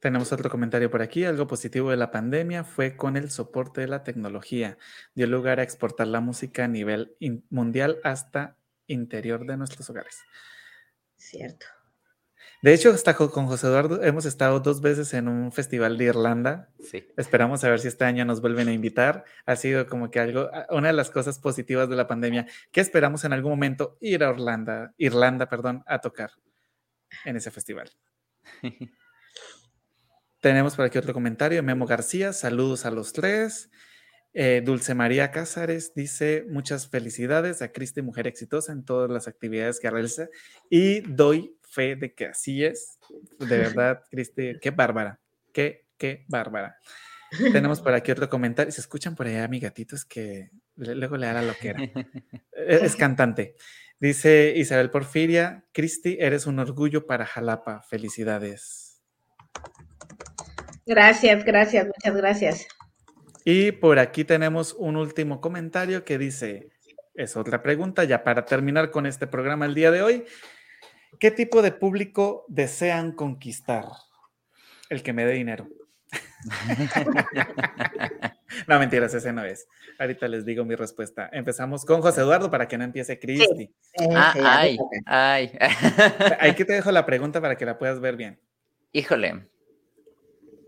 Tenemos 0.00 0.32
otro 0.32 0.50
comentario 0.50 0.90
por 0.90 1.00
aquí. 1.00 1.24
Algo 1.24 1.46
positivo 1.46 1.90
de 1.90 1.96
la 1.96 2.10
pandemia 2.10 2.64
fue 2.64 2.96
con 2.96 3.16
el 3.16 3.30
soporte 3.30 3.80
de 3.80 3.88
la 3.88 4.02
tecnología. 4.02 4.76
Dio 5.14 5.26
lugar 5.26 5.60
a 5.60 5.62
exportar 5.62 6.08
la 6.08 6.20
música 6.20 6.64
a 6.64 6.68
nivel 6.68 7.16
mundial 7.48 8.00
hasta 8.04 8.58
interior 8.86 9.46
de 9.46 9.56
nuestros 9.56 9.88
hogares. 9.88 10.18
Cierto. 11.16 11.66
De 12.64 12.72
hecho, 12.72 12.92
hasta 12.94 13.14
con 13.14 13.46
José 13.46 13.66
Eduardo 13.66 14.02
hemos 14.02 14.24
estado 14.24 14.58
dos 14.58 14.80
veces 14.80 15.12
en 15.12 15.28
un 15.28 15.52
festival 15.52 15.98
de 15.98 16.06
Irlanda. 16.06 16.70
Sí. 16.82 17.06
Esperamos 17.18 17.62
a 17.62 17.68
ver 17.68 17.78
si 17.78 17.88
este 17.88 18.06
año 18.06 18.24
nos 18.24 18.40
vuelven 18.40 18.68
a 18.68 18.72
invitar. 18.72 19.26
Ha 19.44 19.54
sido 19.56 19.86
como 19.86 20.10
que 20.10 20.18
algo, 20.18 20.48
una 20.70 20.86
de 20.86 20.94
las 20.94 21.10
cosas 21.10 21.38
positivas 21.38 21.90
de 21.90 21.96
la 21.96 22.06
pandemia, 22.06 22.46
que 22.72 22.80
esperamos 22.80 23.22
en 23.24 23.34
algún 23.34 23.50
momento 23.50 23.98
ir 24.00 24.24
a 24.24 24.30
Irlanda, 24.30 24.94
Irlanda, 24.96 25.46
perdón, 25.46 25.84
a 25.86 25.98
tocar 25.98 26.30
en 27.26 27.36
ese 27.36 27.50
festival. 27.50 27.90
Tenemos 30.40 30.74
por 30.74 30.86
aquí 30.86 30.96
otro 30.96 31.12
comentario, 31.12 31.62
Memo 31.62 31.84
García, 31.84 32.32
saludos 32.32 32.86
a 32.86 32.90
los 32.90 33.12
tres. 33.12 33.68
Eh, 34.32 34.62
Dulce 34.64 34.94
María 34.94 35.30
Cázares 35.32 35.92
dice, 35.94 36.46
muchas 36.48 36.88
felicidades 36.88 37.60
a 37.60 37.72
Cristi, 37.72 38.00
mujer 38.00 38.26
exitosa 38.26 38.72
en 38.72 38.86
todas 38.86 39.10
las 39.10 39.28
actividades 39.28 39.78
que 39.80 39.90
realiza 39.90 40.28
y 40.70 41.02
doy 41.02 41.54
fe 41.74 41.96
de 41.96 42.14
que 42.14 42.26
así 42.26 42.64
es. 42.64 42.98
De 43.38 43.58
verdad, 43.58 44.02
Cristi, 44.10 44.58
qué 44.60 44.70
bárbara, 44.70 45.20
qué, 45.52 45.86
qué 45.98 46.24
bárbara. 46.28 46.78
Tenemos 47.52 47.80
por 47.80 47.94
aquí 47.94 48.12
otro 48.12 48.28
comentario. 48.28 48.72
Se 48.72 48.80
escuchan 48.80 49.14
por 49.16 49.26
allá 49.26 49.48
mi 49.48 49.58
gatito, 49.58 49.96
es 49.96 50.04
que 50.04 50.50
luego 50.76 51.16
le 51.16 51.26
da 51.26 51.34
la 51.34 51.42
loquera. 51.42 51.80
E, 52.56 52.86
es 52.86 52.96
cantante. 52.96 53.56
Dice 53.98 54.54
Isabel 54.56 54.90
Porfiria, 54.90 55.64
Cristi, 55.72 56.16
eres 56.20 56.46
un 56.46 56.58
orgullo 56.58 57.06
para 57.06 57.26
Jalapa. 57.26 57.82
Felicidades. 57.82 59.02
Gracias, 60.86 61.44
gracias, 61.44 61.86
muchas 61.86 62.16
gracias. 62.16 62.66
Y 63.44 63.72
por 63.72 63.98
aquí 63.98 64.24
tenemos 64.24 64.74
un 64.78 64.96
último 64.96 65.40
comentario 65.40 66.04
que 66.04 66.16
dice, 66.16 66.70
es 67.14 67.36
otra 67.36 67.62
pregunta 67.62 68.04
ya 68.04 68.24
para 68.24 68.44
terminar 68.44 68.90
con 68.90 69.06
este 69.06 69.26
programa 69.26 69.66
el 69.66 69.74
día 69.74 69.90
de 69.90 70.02
hoy. 70.02 70.24
¿Qué 71.18 71.30
tipo 71.30 71.62
de 71.62 71.72
público 71.72 72.44
desean 72.48 73.12
conquistar? 73.12 73.86
El 74.88 75.02
que 75.02 75.12
me 75.12 75.24
dé 75.24 75.32
dinero. 75.32 75.68
no, 78.68 78.78
mentiras, 78.78 79.14
ese 79.14 79.32
no 79.32 79.44
es. 79.44 79.66
Ahorita 79.98 80.28
les 80.28 80.44
digo 80.44 80.64
mi 80.64 80.74
respuesta. 80.74 81.28
Empezamos 81.32 81.84
con 81.84 82.00
José 82.00 82.20
Eduardo 82.20 82.50
para 82.50 82.68
que 82.68 82.78
no 82.78 82.84
empiece 82.84 83.18
Cristi. 83.18 83.74
Ah, 84.14 84.34
ay, 84.44 84.78
ay. 85.06 85.58
Aquí 86.40 86.64
te 86.64 86.74
dejo 86.74 86.92
la 86.92 87.06
pregunta 87.06 87.40
para 87.40 87.56
que 87.56 87.64
la 87.64 87.78
puedas 87.78 88.00
ver 88.00 88.16
bien. 88.16 88.40
Híjole, 88.92 89.48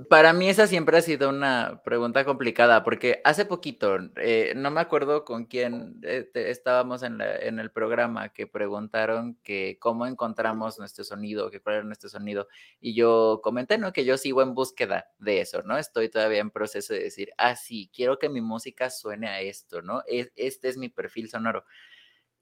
para 0.08 0.32
mí 0.32 0.48
esa 0.48 0.66
siempre 0.66 0.98
ha 0.98 1.02
sido 1.02 1.28
una 1.30 1.80
pregunta 1.84 2.24
complicada, 2.24 2.84
porque 2.84 3.20
hace 3.24 3.46
poquito, 3.46 3.96
eh, 4.16 4.52
no 4.56 4.70
me 4.70 4.80
acuerdo 4.80 5.24
con 5.24 5.46
quién 5.46 6.00
eh, 6.02 6.28
estábamos 6.34 7.02
en, 7.02 7.20
el 7.20 7.70
programa, 7.70 8.28
que 8.30 8.46
preguntaron 8.46 9.38
que 9.42 9.78
cómo 9.80 10.06
encontramos 10.06 10.78
nuestro 10.78 11.04
sonido, 11.04 11.50
que 11.50 11.60
cuál 11.60 11.76
era 11.76 11.84
nuestro 11.84 12.08
sonido, 12.10 12.48
y 12.80 12.94
yo 12.94 13.40
comenté, 13.42 13.78
¿no? 13.78 13.92
Que 13.92 14.04
yo 14.04 14.18
sigo 14.18 14.42
en 14.42 14.54
búsqueda 14.54 15.06
de 15.18 15.40
eso, 15.40 15.62
¿no? 15.62 15.78
Estoy 15.78 16.10
todavía 16.10 16.40
en 16.40 16.50
proceso 16.50 16.92
de 16.92 17.04
decir, 17.04 17.30
ah, 17.38 17.56
sí, 17.56 17.90
quiero 17.94 18.18
que 18.18 18.28
mi 18.28 18.40
música 18.40 18.90
suene 18.90 19.28
a 19.28 19.40
esto, 19.40 19.82
¿no? 19.82 20.02
este 20.06 20.68
es 20.68 20.76
mi 20.76 20.88
perfil 20.88 21.28
sonoro. 21.30 21.64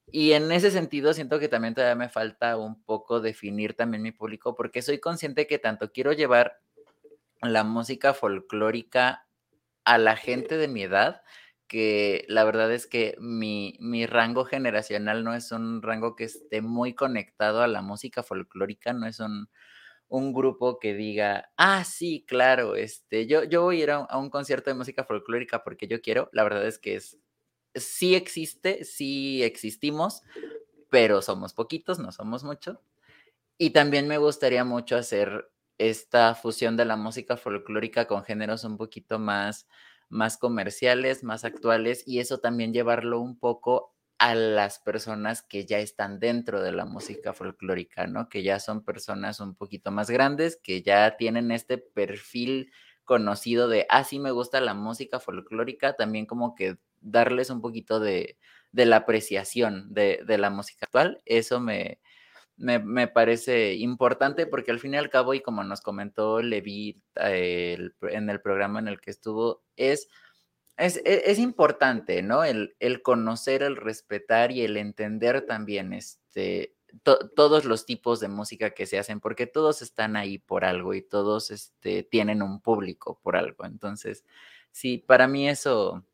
y 0.06 0.32
en 0.32 0.52
ese 0.52 0.70
sentido 0.70 1.14
siento 1.14 1.38
que 1.38 1.48
también 1.48 1.74
todavía 1.74 1.94
me 1.96 2.08
falta 2.08 2.56
un 2.58 2.82
poco 2.84 3.20
definir 3.20 3.74
también 3.74 4.02
mi 4.02 4.12
público 4.12 4.54
porque 4.54 4.82
soy 4.82 4.98
consciente 5.00 5.46
que 5.46 5.58
tanto 5.58 5.92
quiero 5.92 6.12
llevar 6.12 6.63
la 7.52 7.64
música 7.64 8.14
folclórica 8.14 9.26
a 9.84 9.98
la 9.98 10.16
gente 10.16 10.56
de 10.56 10.68
mi 10.68 10.82
edad, 10.82 11.22
que 11.66 12.24
la 12.28 12.44
verdad 12.44 12.72
es 12.72 12.86
que 12.86 13.16
mi, 13.20 13.76
mi, 13.80 14.06
rango 14.06 14.44
generacional 14.44 15.24
no 15.24 15.34
es 15.34 15.52
un 15.52 15.82
rango 15.82 16.14
que 16.16 16.24
esté 16.24 16.62
muy 16.62 16.94
conectado 16.94 17.62
a 17.62 17.66
la 17.68 17.82
música 17.82 18.22
folclórica, 18.22 18.92
no 18.92 19.06
es 19.06 19.20
un, 19.20 19.48
un 20.08 20.32
grupo 20.32 20.78
que 20.78 20.94
diga, 20.94 21.50
ah, 21.56 21.84
sí, 21.84 22.24
claro, 22.26 22.76
este, 22.76 23.26
yo, 23.26 23.44
yo 23.44 23.62
voy 23.62 23.80
a 23.80 23.84
ir 23.84 23.90
a 23.90 24.18
un, 24.18 24.30
concierto 24.30 24.70
de 24.70 24.74
música 24.76 25.04
folclórica 25.04 25.64
porque 25.64 25.88
yo 25.88 26.00
quiero, 26.00 26.28
la 26.32 26.44
verdad 26.44 26.66
es 26.66 26.78
que 26.78 26.96
es, 26.96 27.18
sí 27.74 28.14
existe, 28.14 28.84
sí 28.84 29.42
existimos, 29.42 30.22
pero 30.90 31.22
somos 31.22 31.54
poquitos, 31.54 31.98
no 31.98 32.12
somos 32.12 32.44
muchos. 32.44 32.78
Y 33.58 33.70
también 33.70 34.08
me 34.08 34.18
gustaría 34.18 34.64
mucho 34.64 34.96
hacer 34.96 35.50
esta 35.78 36.34
fusión 36.34 36.76
de 36.76 36.84
la 36.84 36.96
música 36.96 37.36
folclórica 37.36 38.06
con 38.06 38.24
géneros 38.24 38.64
un 38.64 38.76
poquito 38.76 39.18
más, 39.18 39.66
más 40.08 40.36
comerciales, 40.38 41.24
más 41.24 41.44
actuales, 41.44 42.04
y 42.06 42.20
eso 42.20 42.38
también 42.38 42.72
llevarlo 42.72 43.20
un 43.20 43.38
poco 43.38 43.94
a 44.18 44.34
las 44.34 44.78
personas 44.78 45.42
que 45.42 45.66
ya 45.66 45.80
están 45.80 46.20
dentro 46.20 46.62
de 46.62 46.72
la 46.72 46.84
música 46.84 47.32
folclórica, 47.32 48.06
¿no? 48.06 48.28
Que 48.28 48.42
ya 48.42 48.60
son 48.60 48.84
personas 48.84 49.40
un 49.40 49.54
poquito 49.56 49.90
más 49.90 50.08
grandes, 50.10 50.56
que 50.56 50.82
ya 50.82 51.16
tienen 51.16 51.50
este 51.50 51.78
perfil 51.78 52.70
conocido 53.04 53.68
de, 53.68 53.86
ah, 53.90 54.04
sí 54.04 54.18
me 54.18 54.30
gusta 54.30 54.60
la 54.60 54.74
música 54.74 55.20
folclórica, 55.20 55.94
también 55.94 56.26
como 56.26 56.54
que 56.54 56.78
darles 57.00 57.50
un 57.50 57.60
poquito 57.60 58.00
de, 58.00 58.38
la 58.72 58.96
apreciación 58.96 59.92
de, 59.92 60.20
de, 60.26 60.38
la 60.38 60.50
música 60.50 60.86
actual, 60.86 61.20
eso 61.26 61.60
me, 61.60 62.00
me, 62.56 63.08
parece 63.08 63.74
importante 63.74 64.46
porque 64.46 64.70
al 64.70 64.80
fin 64.80 64.94
y 64.94 64.96
al 64.96 65.10
cabo, 65.10 65.34
y 65.34 65.40
como 65.40 65.64
nos 65.64 65.80
comentó 65.80 66.40
Levi 66.40 67.02
eh, 67.16 67.90
en 68.02 68.30
el 68.30 68.40
programa 68.40 68.78
en 68.78 68.88
el 68.88 69.00
que 69.00 69.10
estuvo, 69.10 69.62
es, 69.76 70.08
es, 70.76 71.00
e, 71.04 71.34
importante, 71.38 72.22
¿no? 72.22 72.44
El, 72.44 72.76
el, 72.80 73.02
conocer, 73.02 73.62
el 73.62 73.76
respetar 73.76 74.52
y 74.52 74.62
el 74.62 74.76
entender 74.76 75.46
también 75.46 75.92
este, 75.92 76.74
todos 77.02 77.64
los 77.64 77.86
tipos 77.86 78.20
de 78.20 78.28
música 78.28 78.70
que 78.70 78.86
se 78.86 78.98
hacen, 78.98 79.20
porque 79.20 79.46
todos 79.46 79.82
están 79.82 80.16
ahí 80.16 80.38
por 80.38 80.64
algo 80.64 80.94
y 80.94 81.02
todos 81.02 81.50
este, 81.50 82.04
tienen 82.04 82.42
un 82.42 82.60
público 82.60 83.18
por 83.22 83.36
algo. 83.36 83.64
Entonces, 83.64 84.24
sí, 84.70 84.98
para 84.98 85.26
mí 85.26 85.48
eso 85.48 86.04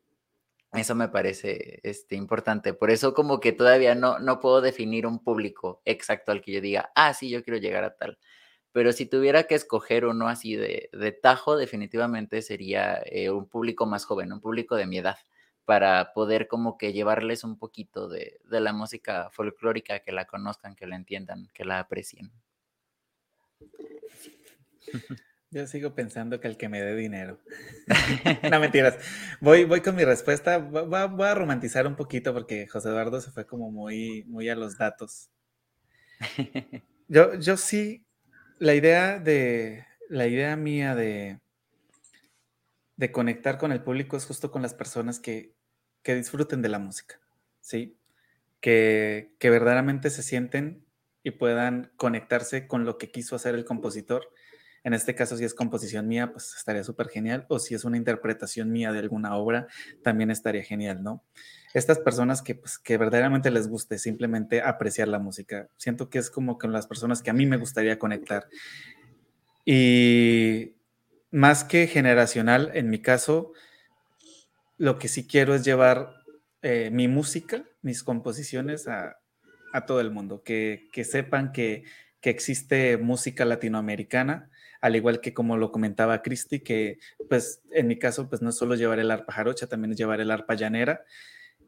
eso 0.73 0.95
me 0.95 1.09
parece 1.09 1.79
este, 1.83 2.15
importante. 2.15 2.73
Por 2.73 2.91
eso 2.91 3.13
como 3.13 3.39
que 3.39 3.51
todavía 3.51 3.93
no, 3.95 4.19
no 4.19 4.39
puedo 4.39 4.61
definir 4.61 5.05
un 5.05 5.19
público 5.19 5.81
exacto 5.85 6.31
al 6.31 6.41
que 6.41 6.53
yo 6.53 6.61
diga, 6.61 6.91
ah, 6.95 7.13
sí, 7.13 7.29
yo 7.29 7.43
quiero 7.43 7.59
llegar 7.59 7.83
a 7.83 7.95
tal. 7.95 8.17
Pero 8.71 8.93
si 8.93 9.05
tuviera 9.05 9.43
que 9.43 9.55
escoger 9.55 10.05
uno 10.05 10.29
así 10.29 10.55
de, 10.55 10.89
de 10.93 11.11
tajo, 11.11 11.57
definitivamente 11.57 12.41
sería 12.41 13.01
eh, 13.05 13.29
un 13.29 13.47
público 13.49 13.85
más 13.85 14.05
joven, 14.05 14.31
un 14.31 14.39
público 14.39 14.75
de 14.75 14.87
mi 14.87 14.99
edad, 14.99 15.17
para 15.65 16.13
poder 16.13 16.47
como 16.47 16.77
que 16.77 16.93
llevarles 16.93 17.43
un 17.43 17.57
poquito 17.57 18.07
de, 18.07 18.39
de 18.45 18.61
la 18.61 18.71
música 18.73 19.29
folclórica, 19.31 19.99
que 19.99 20.13
la 20.13 20.25
conozcan, 20.25 20.75
que 20.75 20.87
la 20.87 20.95
entiendan, 20.95 21.49
que 21.53 21.65
la 21.65 21.79
aprecien. 21.79 22.31
Yo 25.53 25.67
sigo 25.67 25.93
pensando 25.93 26.39
que 26.39 26.47
el 26.47 26.55
que 26.55 26.69
me 26.69 26.81
dé 26.81 26.95
dinero. 26.95 27.37
no 28.49 28.59
mentiras. 28.61 28.97
Voy, 29.41 29.65
voy 29.65 29.81
con 29.81 29.97
mi 29.97 30.05
respuesta. 30.05 30.59
Voy, 30.59 31.27
a 31.27 31.35
romantizar 31.35 31.85
un 31.85 31.97
poquito 31.97 32.33
porque 32.33 32.67
José 32.67 32.87
Eduardo 32.87 33.19
se 33.19 33.31
fue 33.31 33.45
como 33.45 33.69
muy, 33.69 34.23
muy 34.29 34.47
a 34.47 34.55
los 34.55 34.77
datos. 34.77 35.29
Yo, 37.09 37.33
yo 37.33 37.57
sí, 37.57 38.05
la 38.57 38.73
idea 38.73 39.19
de, 39.19 39.85
la 40.07 40.27
idea 40.27 40.55
mía 40.55 40.95
de, 40.95 41.41
de 42.95 43.11
conectar 43.11 43.57
con 43.57 43.73
el 43.73 43.83
público 43.83 44.15
es 44.15 44.25
justo 44.25 44.49
con 44.49 44.61
las 44.61 44.73
personas 44.73 45.19
que, 45.19 45.53
que 46.03 46.15
disfruten 46.15 46.61
de 46.61 46.69
la 46.69 46.79
música, 46.79 47.19
¿sí? 47.59 47.97
Que, 48.61 49.35
que 49.39 49.49
verdaderamente 49.49 50.09
se 50.09 50.23
sienten 50.23 50.85
y 51.21 51.31
puedan 51.31 51.91
conectarse 51.97 52.65
con 52.65 52.85
lo 52.85 52.97
que 52.97 53.11
quiso 53.11 53.35
hacer 53.35 53.55
el 53.55 53.65
compositor 53.65 54.29
en 54.83 54.93
este 54.93 55.13
caso, 55.13 55.37
si 55.37 55.43
es 55.43 55.53
composición 55.53 56.07
mía, 56.07 56.31
pues 56.31 56.55
estaría 56.57 56.83
súper 56.83 57.09
genial. 57.09 57.45
O 57.49 57.59
si 57.59 57.75
es 57.75 57.85
una 57.85 57.97
interpretación 57.97 58.71
mía 58.71 58.91
de 58.91 58.99
alguna 58.99 59.35
obra, 59.35 59.67
también 60.03 60.31
estaría 60.31 60.63
genial, 60.63 61.03
¿no? 61.03 61.23
Estas 61.73 61.99
personas 61.99 62.41
que, 62.41 62.55
pues, 62.55 62.79
que 62.79 62.97
verdaderamente 62.97 63.51
les 63.51 63.67
guste 63.67 63.97
simplemente 63.99 64.61
apreciar 64.61 65.07
la 65.07 65.19
música. 65.19 65.69
Siento 65.77 66.09
que 66.09 66.19
es 66.19 66.29
como 66.29 66.57
con 66.57 66.71
las 66.71 66.87
personas 66.87 67.21
que 67.21 67.29
a 67.29 67.33
mí 67.33 67.45
me 67.45 67.57
gustaría 67.57 67.99
conectar. 67.99 68.47
Y 69.65 70.75
más 71.29 71.63
que 71.63 71.87
generacional, 71.87 72.71
en 72.73 72.89
mi 72.89 73.01
caso, 73.01 73.53
lo 74.77 74.97
que 74.97 75.07
sí 75.07 75.27
quiero 75.27 75.53
es 75.53 75.63
llevar 75.63 76.15
eh, 76.63 76.89
mi 76.91 77.07
música, 77.07 77.63
mis 77.81 78.03
composiciones 78.03 78.87
a, 78.87 79.17
todo 79.87 80.01
el 80.01 80.11
mundo, 80.11 80.43
que, 80.43 80.89
sepan 81.05 81.53
que, 81.53 81.85
que 82.19 82.29
existe 82.29 82.97
música 82.97 83.45
latinoamericana, 83.45 84.50
al 84.81 84.95
igual 84.95 85.21
que 85.21 85.33
como 85.33 85.57
lo 85.57 85.71
comentaba 85.71 86.21
Cristi, 86.21 86.59
que 86.59 86.99
pues 87.29 87.61
en 87.71 87.87
mi 87.87 87.97
caso 87.97 88.27
pues 88.27 88.41
no 88.41 88.49
es 88.49 88.57
solo 88.57 88.75
llevar 88.75 88.99
el 88.99 89.11
arpa 89.11 89.31
jarocha, 89.31 89.67
también 89.67 89.91
es 89.91 89.97
llevar 89.97 90.19
el 90.19 90.31
arpa 90.31 90.55
llanera 90.55 91.05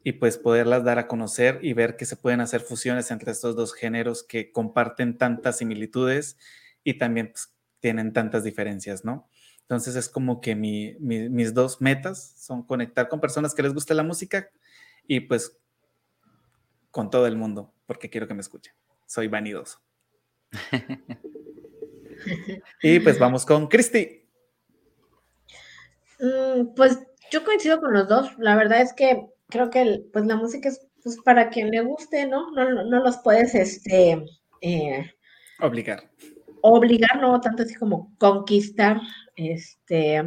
y 0.02 0.12
pues 0.12 0.36
poderlas 0.36 0.84
dar 0.84 0.98
a 0.98 1.06
conocer 1.06 1.60
y 1.62 1.72
ver 1.72 1.96
que 1.96 2.04
se 2.04 2.16
pueden 2.16 2.40
hacer 2.40 2.60
fusiones 2.60 3.10
entre 3.10 3.32
estos 3.32 3.56
dos 3.56 3.72
géneros 3.72 4.22
que 4.22 4.52
comparten 4.52 5.16
tantas 5.16 5.58
similitudes 5.58 6.36
y 6.82 6.98
también 6.98 7.30
pues, 7.30 7.54
tienen 7.80 8.12
tantas 8.12 8.44
diferencias, 8.44 9.04
¿no? 9.04 9.28
Entonces 9.62 9.96
es 9.96 10.10
como 10.10 10.42
que 10.42 10.54
mis 10.56 11.54
dos 11.54 11.80
metas 11.80 12.34
son 12.36 12.64
conectar 12.66 13.08
con 13.08 13.20
personas 13.20 13.54
que 13.54 13.62
les 13.62 13.72
guste 13.72 13.94
la 13.94 14.02
música 14.02 14.50
y 15.06 15.20
pues 15.20 15.56
con 16.90 17.10
todo 17.10 17.26
el 17.26 17.36
mundo, 17.36 17.72
porque 17.86 18.10
quiero 18.10 18.28
que 18.28 18.34
me 18.34 18.40
escuchen. 18.40 18.74
Soy 19.06 19.28
vanidoso. 19.28 19.80
y 22.82 23.00
pues 23.00 23.18
vamos 23.18 23.44
con 23.46 23.66
Cristi. 23.68 24.28
Mm, 26.20 26.74
pues 26.74 26.98
yo 27.30 27.44
coincido 27.44 27.80
con 27.80 27.92
los 27.92 28.08
dos. 28.08 28.30
La 28.38 28.56
verdad 28.56 28.80
es 28.80 28.92
que 28.92 29.26
creo 29.48 29.70
que 29.70 30.04
pues 30.12 30.26
la 30.26 30.36
música 30.36 30.68
es 30.68 30.86
pues, 31.02 31.18
para 31.24 31.50
quien 31.50 31.70
le 31.70 31.82
guste, 31.82 32.26
¿no? 32.26 32.50
No, 32.52 32.84
no, 32.84 33.02
los 33.02 33.18
puedes 33.18 33.54
este, 33.54 34.24
eh, 34.60 35.10
obligar. 35.60 36.10
Obligar, 36.62 37.20
no 37.20 37.40
tanto 37.40 37.62
así 37.62 37.74
como 37.74 38.14
conquistar. 38.18 39.00
Este, 39.36 40.22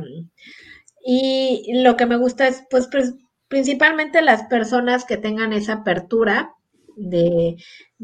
y 1.04 1.82
lo 1.82 1.96
que 1.98 2.06
me 2.06 2.18
gusta 2.18 2.48
es 2.48 2.64
pues 2.70 2.90
principalmente 3.48 4.22
las 4.22 4.44
personas 4.44 5.06
que 5.06 5.18
tengan 5.18 5.54
esa 5.54 5.74
apertura 5.74 6.54
de, 6.98 7.58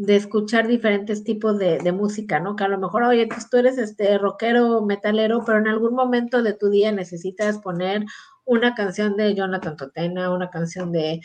escuchar 0.08 0.68
diferentes 0.68 1.24
tipos 1.24 1.58
de, 1.58 1.92
música, 1.92 2.40
¿no? 2.40 2.56
Que 2.56 2.64
a 2.64 2.68
lo 2.68 2.80
mejor, 2.80 3.04
oye, 3.04 3.28
pues 3.28 3.50
tú 3.50 3.58
eres 3.58 3.78
este 3.78 4.18
rockero, 4.18 4.82
metalero, 4.82 5.44
pero 5.46 5.58
en 5.58 5.68
algún 5.68 5.94
momento 5.94 6.44
de 6.44 6.54
tu 6.54 6.70
día 6.70 6.92
necesitas 6.92 7.60
poner 7.60 8.06
una 8.46 8.76
canción 8.76 9.16
de 9.16 9.36
Jonathan 9.36 9.78
Totena, 9.78 10.34
una 10.34 10.50
canción 10.50 10.92
de, 10.92 11.22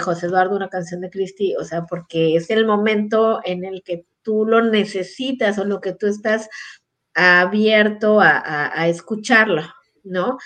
José 0.00 0.26
Eduardo, 0.26 0.56
una 0.56 0.68
canción 0.68 1.00
de 1.00 1.10
Cristi, 1.10 1.54
o 1.56 1.64
sea, 1.64 1.84
porque 1.86 2.36
es 2.36 2.50
el 2.50 2.66
momento 2.66 3.40
en 3.44 3.64
el 3.64 3.82
que 3.82 4.06
tú 4.22 4.44
lo 4.44 4.62
necesitas 4.62 5.58
o 5.58 5.64
lo 5.64 5.80
que 5.80 5.92
tú 5.92 6.06
estás 6.06 6.48
abierto 7.14 8.20
a, 8.20 8.88
escucharlo, 8.88 9.62
¿no? 10.04 10.38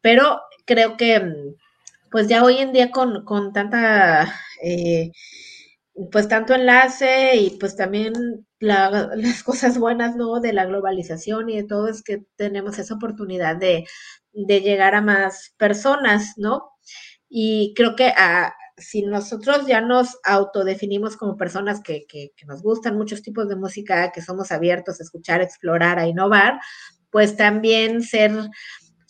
Pero 0.00 0.40
creo 0.66 0.96
que, 0.96 1.54
pues 2.10 2.28
ya 2.28 2.42
hoy 2.44 2.58
en 2.58 2.72
día 2.72 2.90
con, 2.90 3.24
con 3.24 3.52
tanta... 3.52 4.34
Eh, 4.62 5.12
pues 6.10 6.28
tanto 6.28 6.54
enlace 6.54 7.36
y 7.36 7.50
pues 7.58 7.76
también 7.76 8.46
las 8.60 9.42
cosas 9.42 9.78
buenas, 9.78 10.16
¿no? 10.16 10.40
De 10.40 10.52
la 10.52 10.66
globalización 10.66 11.48
y 11.50 11.56
de 11.56 11.64
todo 11.64 11.88
es 11.88 12.02
que 12.02 12.24
tenemos 12.36 12.78
esa 12.78 12.94
oportunidad 12.94 13.56
de, 13.56 13.84
llegar 14.32 14.94
a 14.94 15.00
más 15.00 15.54
personas, 15.56 16.34
¿no? 16.36 16.70
Y 17.28 17.74
creo 17.76 17.96
que 17.96 18.12
ah, 18.16 18.54
si 18.76 19.02
nosotros 19.02 19.66
ya 19.66 19.80
nos 19.80 20.18
autodefinimos 20.24 21.16
como 21.16 21.36
personas 21.36 21.80
que, 21.82 22.06
que, 22.06 22.30
nos 22.46 22.62
gustan 22.62 22.96
muchos 22.96 23.22
tipos 23.22 23.48
de 23.48 23.56
música, 23.56 24.12
que 24.12 24.22
somos 24.22 24.52
abiertos 24.52 25.00
a 25.00 25.02
escuchar, 25.02 25.40
a 25.40 25.44
explorar, 25.44 25.98
a 25.98 26.06
innovar, 26.06 26.60
pues 27.10 27.36
también 27.36 28.02
ser 28.02 28.32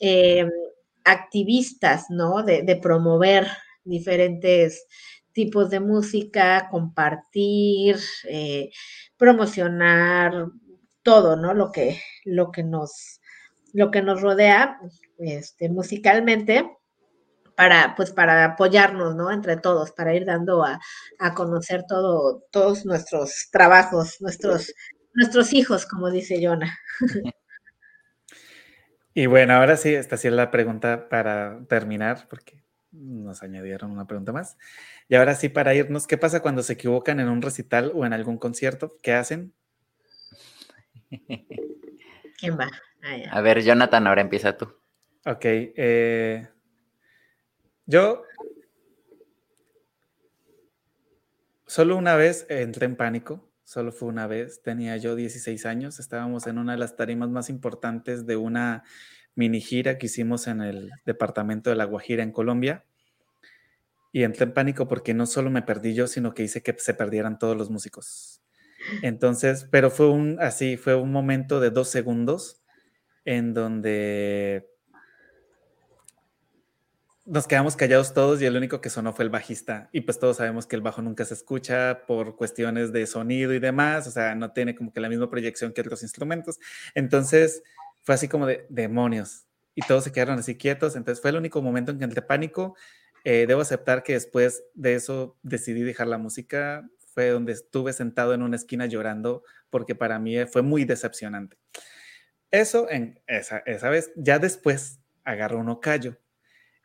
eh, 0.00 0.48
activistas, 1.04 2.06
¿no? 2.08 2.42
De, 2.42 2.62
de 2.62 2.76
promover 2.76 3.46
diferentes 3.84 4.86
tipos 5.38 5.70
de 5.70 5.78
música, 5.78 6.68
compartir, 6.68 7.96
eh, 8.28 8.70
promocionar, 9.16 10.48
todo, 11.04 11.36
¿no? 11.36 11.54
Lo 11.54 11.70
que, 11.70 12.02
lo 12.24 12.50
que 12.50 12.64
nos, 12.64 13.20
lo 13.72 13.92
que 13.92 14.02
nos 14.02 14.20
rodea 14.20 14.80
este, 15.18 15.68
musicalmente, 15.68 16.68
para, 17.54 17.94
pues, 17.94 18.10
para 18.10 18.44
apoyarnos, 18.44 19.14
¿no? 19.14 19.30
Entre 19.30 19.56
todos, 19.56 19.92
para 19.92 20.12
ir 20.12 20.24
dando 20.24 20.64
a, 20.64 20.80
conocer 21.36 21.84
todo, 21.88 22.42
todos 22.50 22.84
nuestros 22.84 23.48
trabajos, 23.52 24.16
nuestros, 24.20 24.74
nuestros 25.14 25.52
hijos, 25.52 25.86
como 25.86 26.10
dice 26.10 26.44
Jonah. 26.44 26.76
Y 29.14 29.26
bueno, 29.26 29.54
ahora 29.54 29.76
sí, 29.76 29.92
esta 29.92 30.16
sí 30.16 30.28
es 30.28 30.34
la 30.34 30.52
pregunta 30.52 31.08
para 31.08 31.66
terminar, 31.68 32.28
porque 32.30 32.62
nos 32.98 33.42
añadieron 33.42 33.90
una 33.90 34.06
pregunta 34.06 34.32
más. 34.32 34.56
Y 35.08 35.14
ahora 35.14 35.34
sí, 35.34 35.48
para 35.48 35.74
irnos, 35.74 36.06
¿qué 36.06 36.18
pasa 36.18 36.40
cuando 36.40 36.62
se 36.62 36.74
equivocan 36.74 37.20
en 37.20 37.28
un 37.28 37.42
recital 37.42 37.92
o 37.94 38.04
en 38.04 38.12
algún 38.12 38.38
concierto? 38.38 38.98
¿Qué 39.02 39.12
hacen? 39.12 39.52
¿Quién 42.38 42.58
va? 42.58 42.70
Ah, 43.02 43.38
a 43.38 43.40
ver, 43.40 43.62
Jonathan, 43.62 44.06
ahora 44.06 44.20
empieza 44.20 44.56
tú. 44.56 44.66
Ok. 45.24 45.44
Eh, 45.44 46.48
yo 47.86 48.22
solo 51.66 51.96
una 51.96 52.16
vez 52.16 52.46
entré 52.48 52.86
en 52.86 52.96
pánico, 52.96 53.50
solo 53.64 53.92
fue 53.92 54.08
una 54.08 54.26
vez, 54.26 54.62
tenía 54.62 54.96
yo 54.96 55.14
16 55.14 55.66
años, 55.66 56.00
estábamos 56.00 56.46
en 56.46 56.58
una 56.58 56.72
de 56.72 56.78
las 56.78 56.96
tarimas 56.96 57.28
más 57.28 57.50
importantes 57.50 58.26
de 58.26 58.36
una 58.36 58.84
mini 59.34 59.60
gira 59.60 59.98
que 59.98 60.06
hicimos 60.06 60.48
en 60.48 60.62
el 60.62 60.90
departamento 61.04 61.70
de 61.70 61.76
La 61.76 61.84
Guajira 61.84 62.22
en 62.22 62.32
Colombia. 62.32 62.84
Y 64.12 64.22
entré 64.22 64.44
en 64.44 64.54
pánico 64.54 64.88
porque 64.88 65.14
no 65.14 65.26
solo 65.26 65.50
me 65.50 65.62
perdí 65.62 65.94
yo, 65.94 66.06
sino 66.06 66.34
que 66.34 66.42
hice 66.42 66.62
que 66.62 66.74
se 66.78 66.94
perdieran 66.94 67.38
todos 67.38 67.56
los 67.56 67.70
músicos. 67.70 68.42
Entonces, 69.02 69.66
pero 69.70 69.90
fue 69.90 70.08
un 70.08 70.38
así, 70.40 70.76
fue 70.76 70.94
un 70.94 71.12
momento 71.12 71.60
de 71.60 71.70
dos 71.70 71.88
segundos 71.88 72.62
en 73.24 73.52
donde 73.52 74.66
nos 77.28 77.46
quedamos 77.46 77.76
callados 77.76 78.14
todos 78.14 78.40
y 78.40 78.46
el 78.46 78.56
único 78.56 78.80
que 78.80 78.88
sonó 78.88 79.12
fue 79.12 79.24
el 79.26 79.30
bajista. 79.30 79.90
Y 79.92 80.00
pues 80.00 80.18
todos 80.18 80.38
sabemos 80.38 80.66
que 80.66 80.76
el 80.76 80.82
bajo 80.82 81.02
nunca 81.02 81.26
se 81.26 81.34
escucha 81.34 82.06
por 82.06 82.36
cuestiones 82.36 82.90
de 82.90 83.06
sonido 83.06 83.52
y 83.52 83.58
demás, 83.58 84.06
o 84.06 84.10
sea, 84.10 84.34
no 84.34 84.52
tiene 84.52 84.74
como 84.74 84.92
que 84.94 85.00
la 85.00 85.10
misma 85.10 85.28
proyección 85.28 85.72
que 85.72 85.82
otros 85.82 86.02
instrumentos. 86.02 86.58
Entonces 86.94 87.62
fue 88.02 88.14
así 88.14 88.28
como 88.28 88.46
de 88.46 88.66
demonios. 88.70 89.44
Y 89.74 89.82
todos 89.82 90.04
se 90.04 90.12
quedaron 90.12 90.38
así 90.38 90.56
quietos. 90.56 90.96
Entonces 90.96 91.20
fue 91.20 91.30
el 91.30 91.36
único 91.36 91.60
momento 91.60 91.92
en 91.92 91.98
que 91.98 92.04
entré 92.04 92.22
pánico. 92.22 92.74
Eh, 93.30 93.44
debo 93.46 93.60
aceptar 93.60 94.02
que 94.04 94.14
después 94.14 94.64
de 94.72 94.94
eso 94.94 95.36
decidí 95.42 95.82
dejar 95.82 96.06
la 96.06 96.16
música. 96.16 96.88
Fue 97.12 97.28
donde 97.28 97.52
estuve 97.52 97.92
sentado 97.92 98.32
en 98.32 98.40
una 98.40 98.56
esquina 98.56 98.86
llorando 98.86 99.42
porque 99.68 99.94
para 99.94 100.18
mí 100.18 100.46
fue 100.46 100.62
muy 100.62 100.86
decepcionante. 100.86 101.58
Eso 102.50 102.88
en 102.88 103.20
esa, 103.26 103.58
esa 103.66 103.90
vez. 103.90 104.10
Ya 104.16 104.38
después 104.38 105.00
agarro 105.24 105.58
uno 105.58 105.78
callo 105.78 106.16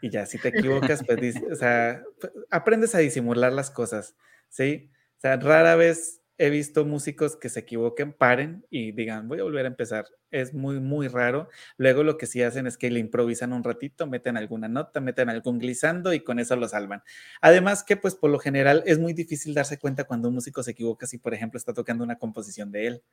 y 0.01 0.09
ya 0.09 0.25
si 0.25 0.37
te 0.37 0.49
equivocas, 0.49 1.01
pues, 1.05 1.35
o 1.49 1.55
sea, 1.55 2.03
aprendes 2.49 2.93
a 2.93 2.97
disimular 2.97 3.53
las 3.53 3.71
cosas, 3.71 4.17
¿sí? 4.49 4.91
O 5.19 5.21
sea, 5.21 5.37
rara 5.37 5.77
vez 5.77 6.22
he 6.43 6.49
visto 6.49 6.83
músicos 6.83 7.37
que 7.37 7.47
se 7.47 7.61
equivoquen, 7.61 8.11
paren 8.11 8.65
y 8.69 8.91
digan, 8.91 9.29
voy 9.29 9.39
a 9.39 9.43
volver 9.43 9.63
a 9.63 9.69
empezar. 9.69 10.05
Es 10.29 10.53
muy, 10.53 10.81
muy 10.81 11.07
raro. 11.07 11.47
Luego 11.77 12.03
lo 12.03 12.17
que 12.17 12.25
sí 12.25 12.43
hacen 12.43 12.67
es 12.67 12.77
que 12.77 12.91
le 12.91 12.99
improvisan 12.99 13.53
un 13.53 13.63
ratito, 13.63 14.07
meten 14.07 14.35
alguna 14.35 14.67
nota, 14.67 14.99
meten 14.99 15.29
algún 15.29 15.57
glissando 15.57 16.11
y 16.11 16.19
con 16.19 16.39
eso 16.39 16.57
lo 16.57 16.67
salvan. 16.67 17.01
Además 17.39 17.85
que, 17.85 17.95
pues, 17.95 18.15
por 18.15 18.29
lo 18.29 18.39
general 18.39 18.83
es 18.85 18.99
muy 18.99 19.13
difícil 19.13 19.53
darse 19.53 19.79
cuenta 19.79 20.03
cuando 20.03 20.27
un 20.27 20.35
músico 20.35 20.63
se 20.63 20.71
equivoca 20.71 21.07
si, 21.07 21.17
por 21.17 21.33
ejemplo, 21.33 21.57
está 21.57 21.73
tocando 21.73 22.03
una 22.03 22.17
composición 22.17 22.73
de 22.73 22.87
él. 22.87 23.03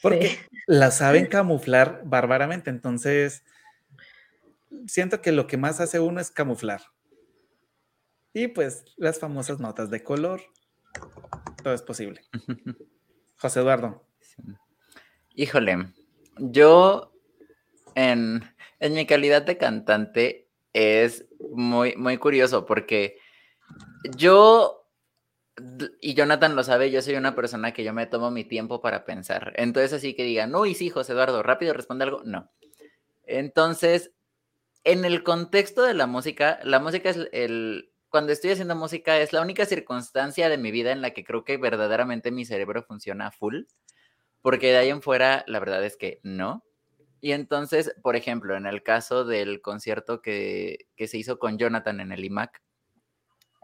Porque 0.00 0.38
la 0.68 0.92
saben 0.92 1.26
camuflar 1.30 2.02
bárbaramente. 2.04 2.70
Entonces, 2.70 3.42
siento 4.86 5.20
que 5.20 5.32
lo 5.32 5.48
que 5.48 5.56
más 5.56 5.80
hace 5.80 5.98
uno 5.98 6.20
es 6.20 6.30
camuflar. 6.30 6.82
Y 8.32 8.46
pues 8.46 8.84
las 8.96 9.18
famosas 9.18 9.58
notas 9.58 9.90
de 9.90 10.04
color. 10.04 10.42
Todo 11.62 11.74
es 11.74 11.82
posible. 11.82 12.22
José 13.36 13.60
Eduardo. 13.60 14.04
Híjole, 15.34 15.92
yo 16.38 17.12
en, 17.94 18.42
en 18.80 18.94
mi 18.94 19.06
calidad 19.06 19.42
de 19.42 19.56
cantante 19.58 20.48
es 20.72 21.26
muy, 21.52 21.96
muy 21.96 22.18
curioso 22.18 22.66
porque 22.66 23.18
yo, 24.16 24.86
y 26.00 26.14
Jonathan 26.14 26.56
lo 26.56 26.64
sabe, 26.64 26.90
yo 26.90 27.02
soy 27.02 27.14
una 27.14 27.34
persona 27.34 27.72
que 27.72 27.84
yo 27.84 27.92
me 27.92 28.06
tomo 28.06 28.30
mi 28.30 28.44
tiempo 28.44 28.80
para 28.80 29.04
pensar. 29.04 29.52
Entonces 29.56 29.92
así 29.92 30.14
que 30.14 30.24
digan, 30.24 30.50
no, 30.50 30.66
y 30.66 30.74
sí, 30.74 30.90
José 30.90 31.12
Eduardo, 31.12 31.42
rápido 31.42 31.74
responde 31.74 32.04
algo. 32.04 32.22
No. 32.24 32.50
Entonces, 33.24 34.12
en 34.84 35.04
el 35.04 35.22
contexto 35.22 35.82
de 35.82 35.94
la 35.94 36.06
música, 36.06 36.58
la 36.64 36.80
música 36.80 37.10
es 37.10 37.28
el, 37.32 37.91
cuando 38.12 38.32
estoy 38.32 38.50
haciendo 38.50 38.76
música 38.76 39.18
es 39.20 39.32
la 39.32 39.40
única 39.40 39.64
circunstancia 39.64 40.50
de 40.50 40.58
mi 40.58 40.70
vida 40.70 40.92
en 40.92 41.00
la 41.00 41.12
que 41.12 41.24
creo 41.24 41.44
que 41.44 41.56
verdaderamente 41.56 42.30
mi 42.30 42.44
cerebro 42.44 42.82
funciona 42.82 43.30
full, 43.30 43.62
porque 44.42 44.70
de 44.70 44.76
ahí 44.76 44.90
en 44.90 45.00
fuera 45.00 45.44
la 45.46 45.58
verdad 45.60 45.82
es 45.82 45.96
que 45.96 46.20
no. 46.22 46.62
Y 47.22 47.32
entonces, 47.32 47.94
por 48.02 48.14
ejemplo, 48.14 48.54
en 48.54 48.66
el 48.66 48.82
caso 48.82 49.24
del 49.24 49.62
concierto 49.62 50.20
que, 50.20 50.88
se 50.98 51.16
hizo 51.16 51.38
con 51.38 51.56
Jonathan 51.56 52.00
en 52.00 52.12
el 52.12 52.22
IMAC, 52.26 52.60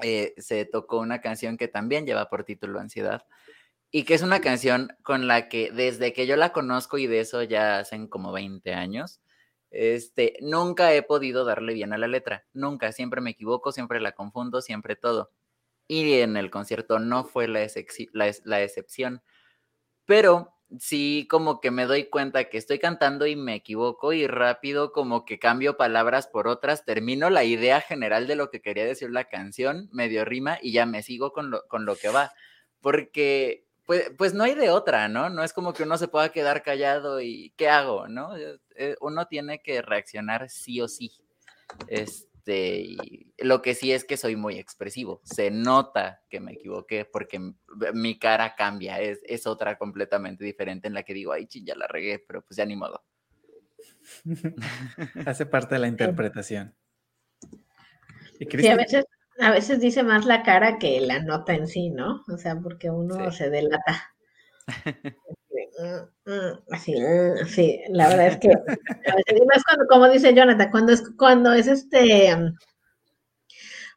eh, 0.02 0.32
se 0.38 0.64
tocó 0.64 0.98
una 0.98 1.20
canción 1.20 1.58
que 1.58 1.68
también 1.68 2.06
lleva 2.06 2.30
por 2.30 2.44
título 2.44 2.80
Ansiedad 2.80 3.26
y 3.90 4.04
que 4.04 4.14
es 4.14 4.22
una 4.22 4.40
canción 4.40 4.96
con 5.02 5.26
la 5.26 5.50
que 5.50 5.72
desde 5.72 6.14
que 6.14 6.26
yo 6.26 6.36
la 6.36 6.54
conozco 6.54 6.96
y 6.96 7.06
de 7.06 7.20
eso 7.20 7.42
ya 7.42 7.80
hacen 7.80 8.08
como 8.08 8.32
20 8.32 8.72
años, 8.72 9.20
este, 9.70 10.36
nunca 10.40 10.94
he 10.94 11.02
podido 11.02 11.44
darle 11.44 11.74
bien 11.74 11.92
a 11.92 11.98
la 11.98 12.08
letra, 12.08 12.46
nunca, 12.52 12.92
siempre 12.92 13.20
me 13.20 13.30
equivoco, 13.30 13.72
siempre 13.72 14.00
la 14.00 14.12
confundo, 14.12 14.62
siempre 14.62 14.96
todo. 14.96 15.30
Y 15.86 16.20
en 16.20 16.36
el 16.36 16.50
concierto 16.50 16.98
no 16.98 17.24
fue 17.24 17.48
la, 17.48 17.62
excepción, 17.62 19.22
pero 20.06 20.54
sí 20.78 21.26
como 21.30 21.60
que 21.60 21.70
me 21.70 21.86
doy 21.86 22.06
cuenta 22.10 22.44
que 22.50 22.58
estoy 22.58 22.78
cantando 22.78 23.26
y 23.26 23.36
me 23.36 23.54
equivoco 23.54 24.12
y 24.12 24.26
rápido 24.26 24.92
como 24.92 25.24
que 25.24 25.38
cambio 25.38 25.76
palabras 25.76 26.26
por 26.26 26.48
otras, 26.48 26.84
termino 26.84 27.30
la 27.30 27.44
idea 27.44 27.80
general 27.80 28.26
de 28.26 28.36
lo 28.36 28.50
que 28.50 28.60
quería 28.60 28.84
decir 28.84 29.10
la 29.10 29.24
canción, 29.24 29.88
medio 29.92 30.24
rima 30.24 30.58
y 30.62 30.72
ya 30.72 30.86
me 30.86 31.02
sigo 31.02 31.32
con 31.32 31.50
lo, 31.50 31.66
con 31.68 31.86
lo 31.86 31.96
que 31.96 32.10
va, 32.10 32.32
porque 32.80 33.67
pues, 33.88 34.12
pues, 34.18 34.34
no 34.34 34.44
hay 34.44 34.54
de 34.54 34.68
otra, 34.68 35.08
¿no? 35.08 35.30
No 35.30 35.42
es 35.42 35.54
como 35.54 35.72
que 35.72 35.84
uno 35.84 35.96
se 35.96 36.08
pueda 36.08 36.28
quedar 36.28 36.62
callado 36.62 37.22
y 37.22 37.54
¿qué 37.56 37.70
hago? 37.70 38.06
¿No? 38.06 38.36
Eh, 38.36 38.58
eh, 38.76 38.96
uno 39.00 39.26
tiene 39.28 39.62
que 39.62 39.80
reaccionar 39.80 40.50
sí 40.50 40.82
o 40.82 40.88
sí. 40.88 41.10
Este, 41.86 42.98
lo 43.38 43.62
que 43.62 43.74
sí 43.74 43.90
es 43.90 44.04
que 44.04 44.18
soy 44.18 44.36
muy 44.36 44.58
expresivo. 44.58 45.22
Se 45.24 45.50
nota 45.50 46.20
que 46.28 46.38
me 46.38 46.52
equivoqué 46.52 47.06
porque 47.06 47.40
mi 47.94 48.18
cara 48.18 48.54
cambia. 48.56 49.00
Es, 49.00 49.20
es 49.24 49.46
otra 49.46 49.78
completamente 49.78 50.44
diferente 50.44 50.86
en 50.86 50.92
la 50.92 51.02
que 51.02 51.14
digo, 51.14 51.32
ay, 51.32 51.46
ching, 51.46 51.64
ya 51.64 51.74
la 51.74 51.86
regué, 51.86 52.18
pero 52.18 52.42
pues 52.42 52.58
ya 52.58 52.66
ni 52.66 52.76
modo. 52.76 53.02
Hace 55.26 55.46
parte 55.46 55.76
de 55.76 55.78
la 55.78 55.88
interpretación. 55.88 56.76
¿Y 58.38 58.44
sí, 58.44 58.68
a 58.68 58.76
veces 58.76 59.06
a 59.38 59.50
veces 59.50 59.80
dice 59.80 60.02
más 60.02 60.26
la 60.26 60.42
cara 60.42 60.78
que 60.78 61.00
la 61.00 61.20
nota 61.20 61.54
en 61.54 61.66
sí, 61.66 61.90
¿no? 61.90 62.24
O 62.32 62.36
sea, 62.38 62.56
porque 62.56 62.90
uno 62.90 63.30
se 63.32 63.50
delata. 63.50 64.12
Mm, 64.66 66.02
mm, 66.26 66.58
así, 66.70 66.94
mm, 66.94 67.46
sí, 67.46 67.80
la 67.90 68.08
verdad 68.08 68.26
es 68.28 68.36
que 68.38 68.50
a 68.50 69.14
veces, 69.16 69.46
más 69.46 69.62
cuando, 69.64 69.86
como 69.88 70.08
dice 70.08 70.34
Jonathan, 70.34 70.70
cuando 70.70 70.92
es, 70.92 71.02
cuando 71.16 71.52
es 71.52 71.66
este, 71.66 72.34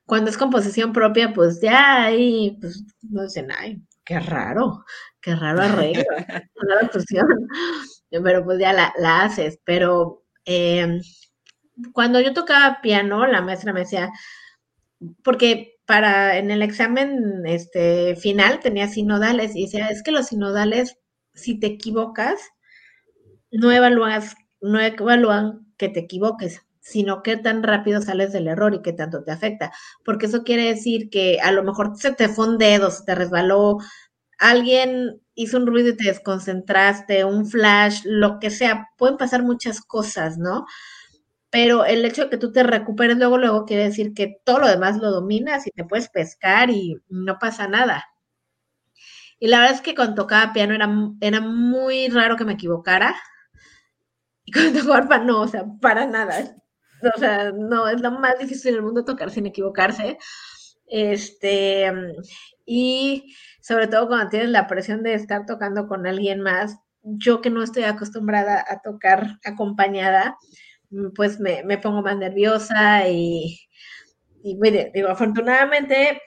cuando 0.05 0.30
es 0.30 0.38
composición 0.38 0.93
propia, 0.93 1.34
pues 1.34 1.59
ya 1.61 2.03
ahí, 2.03 2.57
pues 2.59 2.84
no 3.01 3.23
dicen, 3.23 3.49
ay, 3.57 3.81
qué 4.03 4.19
raro, 4.19 4.84
qué 5.22 5.35
raro 5.35 5.61
arreglo, 5.61 6.03
rara 6.55 6.89
fusión, 6.91 7.27
pero 8.09 8.43
pues 8.43 8.59
ya 8.59 8.73
la, 8.73 8.93
la 8.97 9.23
haces, 9.23 9.59
pero 9.63 10.23
eh, 10.45 10.99
cuando 11.93 12.19
yo 12.19 12.34
tocaba 12.34 12.80
piano, 12.81 13.26
la 13.26 13.41
maestra 13.41 13.73
me 13.73 13.81
decía, 13.81 14.11
porque 15.23 15.80
para 15.86 16.38
en 16.38 16.52
el 16.52 16.61
examen 16.61 17.44
este 17.45 18.15
final 18.15 18.60
tenía 18.60 18.88
sinodales 18.88 19.56
y 19.56 19.64
decía, 19.64 19.90
es 19.90 20.03
que 20.03 20.11
los 20.11 20.28
sinodales, 20.28 20.98
si 21.34 21.60
te 21.60 21.68
equivocas, 21.68 22.40
no 23.52 23.72
evalúas, 23.72 24.36
no 24.61 24.80
evalúan 24.80 25.68
que 25.78 25.90
te 25.90 26.02
equivoques, 26.02 26.61
sino 26.80 27.23
qué 27.23 27.38
tan 27.38 27.64
rápido 27.64 28.02
sales 28.02 28.32
del 28.32 28.48
error 28.48 28.73
y 28.73 28.82
qué 28.82 28.94
tanto 28.94 29.23
te 29.23 29.32
afecta. 29.32 29.72
Porque 30.06 30.28
eso 30.28 30.44
quiere 30.44 30.65
decir 30.65 31.10
que 31.10 31.40
a 31.41 31.52
lo 31.52 31.64
mejor 31.64 31.94
se 31.98 32.14
te 32.14 32.30
fue 32.30 32.48
un 32.48 32.57
dedo, 32.57 32.91
se 32.91 33.03
te 33.03 33.15
resbaló, 33.15 33.78
alguien 34.40 35.22
hizo 35.36 35.57
un 35.57 35.68
ruido 35.68 35.90
y 35.90 35.98
te 35.98 36.06
desconcentraste, 36.06 37.26
un 37.26 37.45
flash, 37.48 38.02
lo 38.06 38.40
que 38.40 38.49
sea, 38.49 38.90
pueden 38.98 39.18
pasar 39.18 39.44
muchas 39.44 39.82
cosas, 39.82 40.38
¿no? 40.38 40.65
Pero 41.52 41.86
el 41.86 42.06
hecho 42.06 42.23
de 42.23 42.30
que 42.30 42.38
tú 42.38 42.52
te 42.52 42.64
recuperes 42.64 43.18
luego, 43.18 43.38
luego 43.38 43.65
quiere 43.65 43.84
decir 43.84 44.14
que 44.14 44.40
todo 44.45 44.60
lo 44.60 44.68
demás 44.68 44.98
lo 44.98 45.11
dominas 45.11 45.68
y 45.68 45.72
te 45.72 45.84
puedes 45.84 46.10
pescar 46.10 46.69
y 46.69 46.98
no 47.10 47.38
pasa 47.40 47.68
nada. 47.68 48.06
Y 49.38 49.48
la 49.48 49.60
verdad 49.60 49.76
es 49.76 49.82
que 49.82 49.94
cuando 49.94 50.15
tocaba 50.15 50.53
piano 50.53 50.73
era, 50.73 50.90
era 51.19 51.41
muy 51.41 52.07
raro 52.07 52.38
que 52.38 52.45
me 52.45 52.53
equivocara. 52.53 53.15
Y 54.45 54.52
cuando 54.53 54.80
tocaba 54.80 54.98
arpa 54.98 55.18
no, 55.19 55.41
o 55.41 55.48
sea, 55.48 55.65
para 55.82 56.07
nada. 56.07 56.56
o 57.15 57.19
sea, 57.19 57.52
no, 57.52 57.88
es 57.90 57.99
lo 58.02 58.11
más 58.11 58.40
difícil 58.40 58.73
del 58.73 58.84
mundo 58.84 59.03
tocar 59.03 59.30
sin 59.30 59.45
equivocarse. 59.45 60.18
Este, 60.88 61.91
y 62.65 63.36
sobre 63.61 63.88
todo 63.88 64.07
cuando 64.07 64.30
tienes 64.30 64.49
la 64.49 64.68
presión 64.68 65.03
de 65.03 65.15
estar 65.15 65.45
tocando 65.45 65.88
con 65.88 66.07
alguien 66.07 66.40
más, 66.41 66.78
yo 67.02 67.41
que 67.41 67.49
no 67.49 67.64
estoy 67.64 67.84
acostumbrada 67.84 68.64
a 68.68 68.82
tocar 68.82 69.40
acompañada, 69.44 70.38
pues 71.15 71.39
me, 71.39 71.63
me 71.63 71.77
pongo 71.77 72.01
más 72.01 72.18
nerviosa 72.18 73.07
y, 73.07 73.59
y 74.43 74.57
digo, 74.93 75.09
afortunadamente 75.09 76.22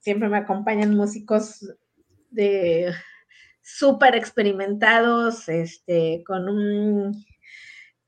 siempre 0.00 0.28
me 0.28 0.38
acompañan 0.38 0.96
músicos 0.96 1.66
de 2.30 2.92
súper 3.62 4.16
experimentados, 4.16 5.48
este, 5.48 6.22
con 6.26 6.48
un 6.48 7.24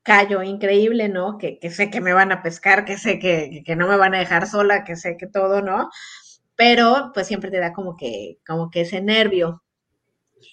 callo 0.03 0.41
increíble, 0.41 1.09
¿no? 1.09 1.37
Que, 1.37 1.59
que, 1.59 1.69
sé 1.69 1.91
que 1.91 2.01
me 2.01 2.13
van 2.13 2.31
a 2.31 2.41
pescar, 2.41 2.85
que 2.85 2.97
sé 2.97 3.19
que, 3.19 3.63
que, 3.65 3.75
no 3.75 3.87
me 3.87 3.97
van 3.97 4.15
a 4.15 4.19
dejar 4.19 4.47
sola, 4.47 4.83
que 4.83 4.95
sé 4.95 5.17
que 5.17 5.27
todo, 5.27 5.61
¿no? 5.61 5.89
Pero 6.55 7.11
pues 7.13 7.27
siempre 7.27 7.51
te 7.51 7.59
da 7.59 7.73
como 7.73 7.95
que, 7.95 8.39
como 8.45 8.71
que 8.71 8.81
ese 8.81 9.01
nervio. 9.01 9.63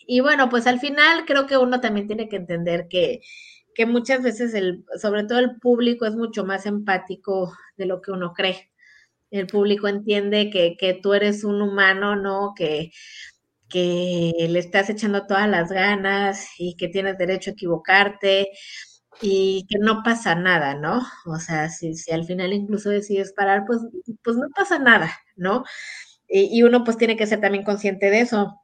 Y 0.06 0.20
bueno, 0.20 0.48
pues 0.50 0.66
al 0.66 0.80
final 0.80 1.24
creo 1.26 1.46
que 1.46 1.56
uno 1.56 1.80
también 1.80 2.06
tiene 2.06 2.28
que 2.28 2.36
entender 2.36 2.88
que, 2.88 3.20
que 3.78 3.86
muchas 3.86 4.24
veces 4.24 4.54
el, 4.54 4.84
sobre 5.00 5.22
todo 5.22 5.38
el 5.38 5.60
público 5.60 6.04
es 6.04 6.16
mucho 6.16 6.44
más 6.44 6.66
empático 6.66 7.56
de 7.76 7.86
lo 7.86 8.02
que 8.02 8.10
uno 8.10 8.34
cree. 8.34 8.72
El 9.30 9.46
público 9.46 9.86
entiende 9.86 10.50
que, 10.50 10.76
que 10.76 10.94
tú 10.94 11.14
eres 11.14 11.44
un 11.44 11.62
humano, 11.62 12.16
¿no? 12.16 12.54
Que, 12.56 12.90
que 13.68 14.32
le 14.48 14.58
estás 14.58 14.90
echando 14.90 15.28
todas 15.28 15.48
las 15.48 15.70
ganas 15.70 16.48
y 16.58 16.74
que 16.76 16.88
tienes 16.88 17.18
derecho 17.18 17.50
a 17.50 17.52
equivocarte 17.52 18.48
y 19.22 19.64
que 19.68 19.78
no 19.78 20.02
pasa 20.02 20.34
nada, 20.34 20.74
¿no? 20.74 21.00
O 21.26 21.38
sea, 21.38 21.68
si, 21.70 21.94
si 21.94 22.10
al 22.10 22.24
final 22.24 22.52
incluso 22.52 22.90
decides 22.90 23.32
parar, 23.32 23.62
pues, 23.64 23.80
pues 24.24 24.36
no 24.36 24.48
pasa 24.56 24.80
nada, 24.80 25.12
¿no? 25.36 25.62
Y, 26.28 26.58
y, 26.58 26.64
uno 26.64 26.82
pues 26.82 26.96
tiene 26.96 27.16
que 27.16 27.28
ser 27.28 27.40
también 27.40 27.62
consciente 27.64 28.10
de 28.10 28.22
eso. 28.22 28.60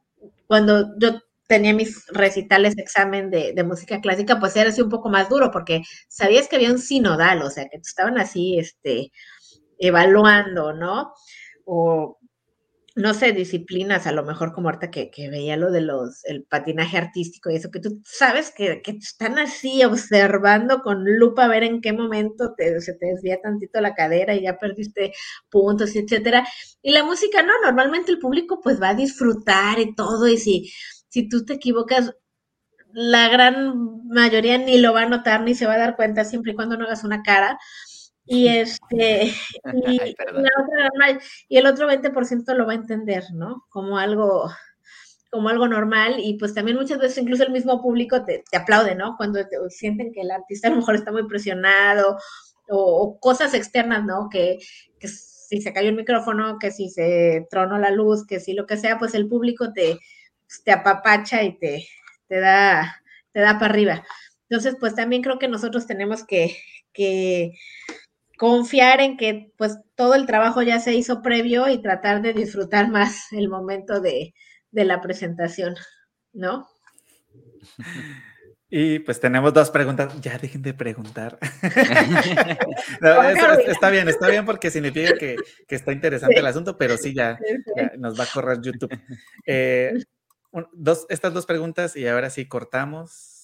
Cuando 0.47 0.99
yo 0.99 1.21
tenía 1.47 1.73
mis 1.73 2.05
recitales 2.07 2.77
examen 2.77 3.29
de, 3.29 3.53
de, 3.53 3.63
música 3.63 4.01
clásica, 4.01 4.39
pues 4.39 4.55
era 4.55 4.69
así 4.69 4.81
un 4.81 4.89
poco 4.89 5.09
más 5.09 5.29
duro, 5.29 5.51
porque 5.51 5.81
sabías 6.07 6.47
que 6.47 6.55
había 6.55 6.71
un 6.71 6.79
sinodal, 6.79 7.41
o 7.41 7.49
sea, 7.49 7.67
que 7.69 7.77
estaban 7.77 8.17
así, 8.17 8.57
este, 8.59 9.11
evaluando, 9.79 10.73
¿no? 10.73 11.13
O 11.65 12.17
no 12.95 13.13
sé, 13.13 13.33
disciplinas, 13.33 14.07
a 14.07 14.13
lo 14.13 14.23
mejor 14.23 14.53
como 14.53 14.69
ahorita 14.69 14.89
que, 14.89 15.11
que, 15.11 15.29
veía 15.29 15.57
lo 15.57 15.69
de 15.69 15.81
los, 15.81 16.23
el 16.25 16.45
patinaje 16.45 16.97
artístico 16.97 17.49
y 17.49 17.57
eso, 17.57 17.69
que 17.69 17.81
tú 17.81 18.01
sabes 18.05 18.53
que, 18.55 18.81
que 18.81 18.91
están 18.91 19.37
así 19.37 19.83
observando 19.83 20.81
con 20.81 21.03
lupa 21.03 21.43
a 21.43 21.47
ver 21.49 21.63
en 21.63 21.81
qué 21.81 21.91
momento 21.91 22.53
te, 22.55 22.79
se 22.79 22.93
te 22.93 23.07
desvía 23.07 23.41
tantito 23.41 23.81
la 23.81 23.95
cadera 23.95 24.33
y 24.33 24.43
ya 24.43 24.57
perdiste 24.57 25.11
puntos, 25.49 25.93
etcétera. 25.93 26.47
Y 26.81 26.91
la 26.91 27.03
música, 27.03 27.43
no, 27.43 27.51
normalmente 27.65 28.11
el 28.13 28.19
público 28.19 28.61
pues 28.63 28.81
va 28.81 28.89
a 28.89 28.95
disfrutar 28.95 29.77
y 29.79 29.93
todo, 29.93 30.27
y 30.29 30.37
si, 30.37 30.71
si 31.15 31.29
tú 31.29 31.45
te 31.45 31.53
equivocas, 31.53 32.13
la 32.91 33.29
gran 33.29 34.05
mayoría 34.09 34.57
ni 34.57 34.79
lo 34.79 34.91
va 34.91 35.03
a 35.03 35.09
notar 35.09 35.43
ni 35.43 35.55
se 35.55 35.65
va 35.65 35.75
a 35.75 35.77
dar 35.77 35.95
cuenta 35.95 36.25
siempre 36.25 36.51
y 36.51 36.55
cuando 36.55 36.75
no 36.75 36.83
hagas 36.83 37.05
una 37.05 37.23
cara. 37.23 37.57
Y 38.25 38.49
este, 38.49 39.27
y, 39.87 40.01
Ay, 40.01 40.15
otra, 40.19 41.19
y 41.47 41.57
el 41.57 41.67
otro 41.67 41.87
20% 41.87 42.53
lo 42.53 42.65
va 42.65 42.73
a 42.73 42.75
entender, 42.75 43.23
¿no? 43.33 43.63
Como 43.69 43.97
algo, 43.97 44.51
como 45.31 45.47
algo 45.47 45.69
normal 45.69 46.15
y 46.17 46.37
pues 46.37 46.53
también 46.53 46.75
muchas 46.75 46.99
veces 46.99 47.19
incluso 47.19 47.43
el 47.43 47.53
mismo 47.53 47.81
público 47.81 48.25
te, 48.25 48.43
te 48.51 48.57
aplaude, 48.57 48.93
¿no? 48.95 49.15
Cuando 49.15 49.39
sienten 49.69 50.11
que 50.11 50.19
el 50.19 50.31
artista 50.31 50.67
a 50.67 50.71
lo 50.71 50.77
mejor 50.77 50.95
está 50.95 51.13
muy 51.13 51.25
presionado 51.29 52.17
o, 52.67 52.77
o 52.77 53.19
cosas 53.21 53.53
externas, 53.53 54.03
¿no? 54.03 54.27
Que, 54.29 54.57
que, 54.99 55.07
si 55.07 55.61
se 55.61 55.71
cayó 55.71 55.87
el 55.87 55.95
micrófono, 55.95 56.57
que 56.59 56.71
si 56.71 56.89
se 56.89 57.47
tronó 57.49 57.77
la 57.77 57.91
luz, 57.91 58.27
que 58.27 58.41
si 58.41 58.51
lo 58.51 58.65
que 58.65 58.75
sea, 58.75 58.99
pues 58.99 59.13
el 59.13 59.29
público 59.29 59.71
te, 59.71 59.97
te 60.63 60.71
apapacha 60.71 61.43
y 61.43 61.57
te, 61.57 61.87
te 62.27 62.39
da, 62.39 63.01
te 63.31 63.39
da 63.39 63.59
para 63.59 63.73
arriba. 63.73 64.03
Entonces, 64.49 64.75
pues 64.79 64.95
también 64.95 65.21
creo 65.21 65.39
que 65.39 65.47
nosotros 65.47 65.87
tenemos 65.87 66.23
que, 66.23 66.57
que 66.93 67.53
confiar 68.37 69.01
en 69.01 69.17
que 69.17 69.51
pues 69.57 69.77
todo 69.95 70.15
el 70.15 70.25
trabajo 70.25 70.61
ya 70.61 70.79
se 70.79 70.93
hizo 70.93 71.21
previo 71.21 71.67
y 71.69 71.81
tratar 71.81 72.21
de 72.21 72.33
disfrutar 72.33 72.89
más 72.89 73.31
el 73.31 73.49
momento 73.49 74.01
de, 74.01 74.33
de 74.71 74.85
la 74.85 75.01
presentación, 75.01 75.75
¿no? 76.33 76.67
Y 78.69 78.99
pues 78.99 79.19
tenemos 79.19 79.53
dos 79.53 79.69
preguntas. 79.69 80.19
Ya 80.21 80.37
dejen 80.37 80.61
de 80.61 80.73
preguntar. 80.73 81.37
no, 83.01 83.21
está 83.67 83.89
bien, 83.89 84.09
está 84.09 84.27
bien 84.27 84.45
porque 84.45 84.69
significa 84.71 85.13
que, 85.17 85.37
que 85.67 85.75
está 85.75 85.93
interesante 85.93 86.35
sí. 86.35 86.39
el 86.39 86.45
asunto, 86.45 86.77
pero 86.77 86.97
sí, 86.97 87.13
ya, 87.13 87.39
ya, 87.75 87.93
nos 87.97 88.19
va 88.19 88.25
a 88.25 88.27
correr 88.33 88.59
YouTube. 88.61 88.91
Eh, 89.45 89.93
dos, 90.73 91.05
estas 91.09 91.33
dos 91.33 91.45
preguntas 91.45 91.95
y 91.95 92.07
ahora 92.07 92.29
sí 92.29 92.47
cortamos 92.47 93.35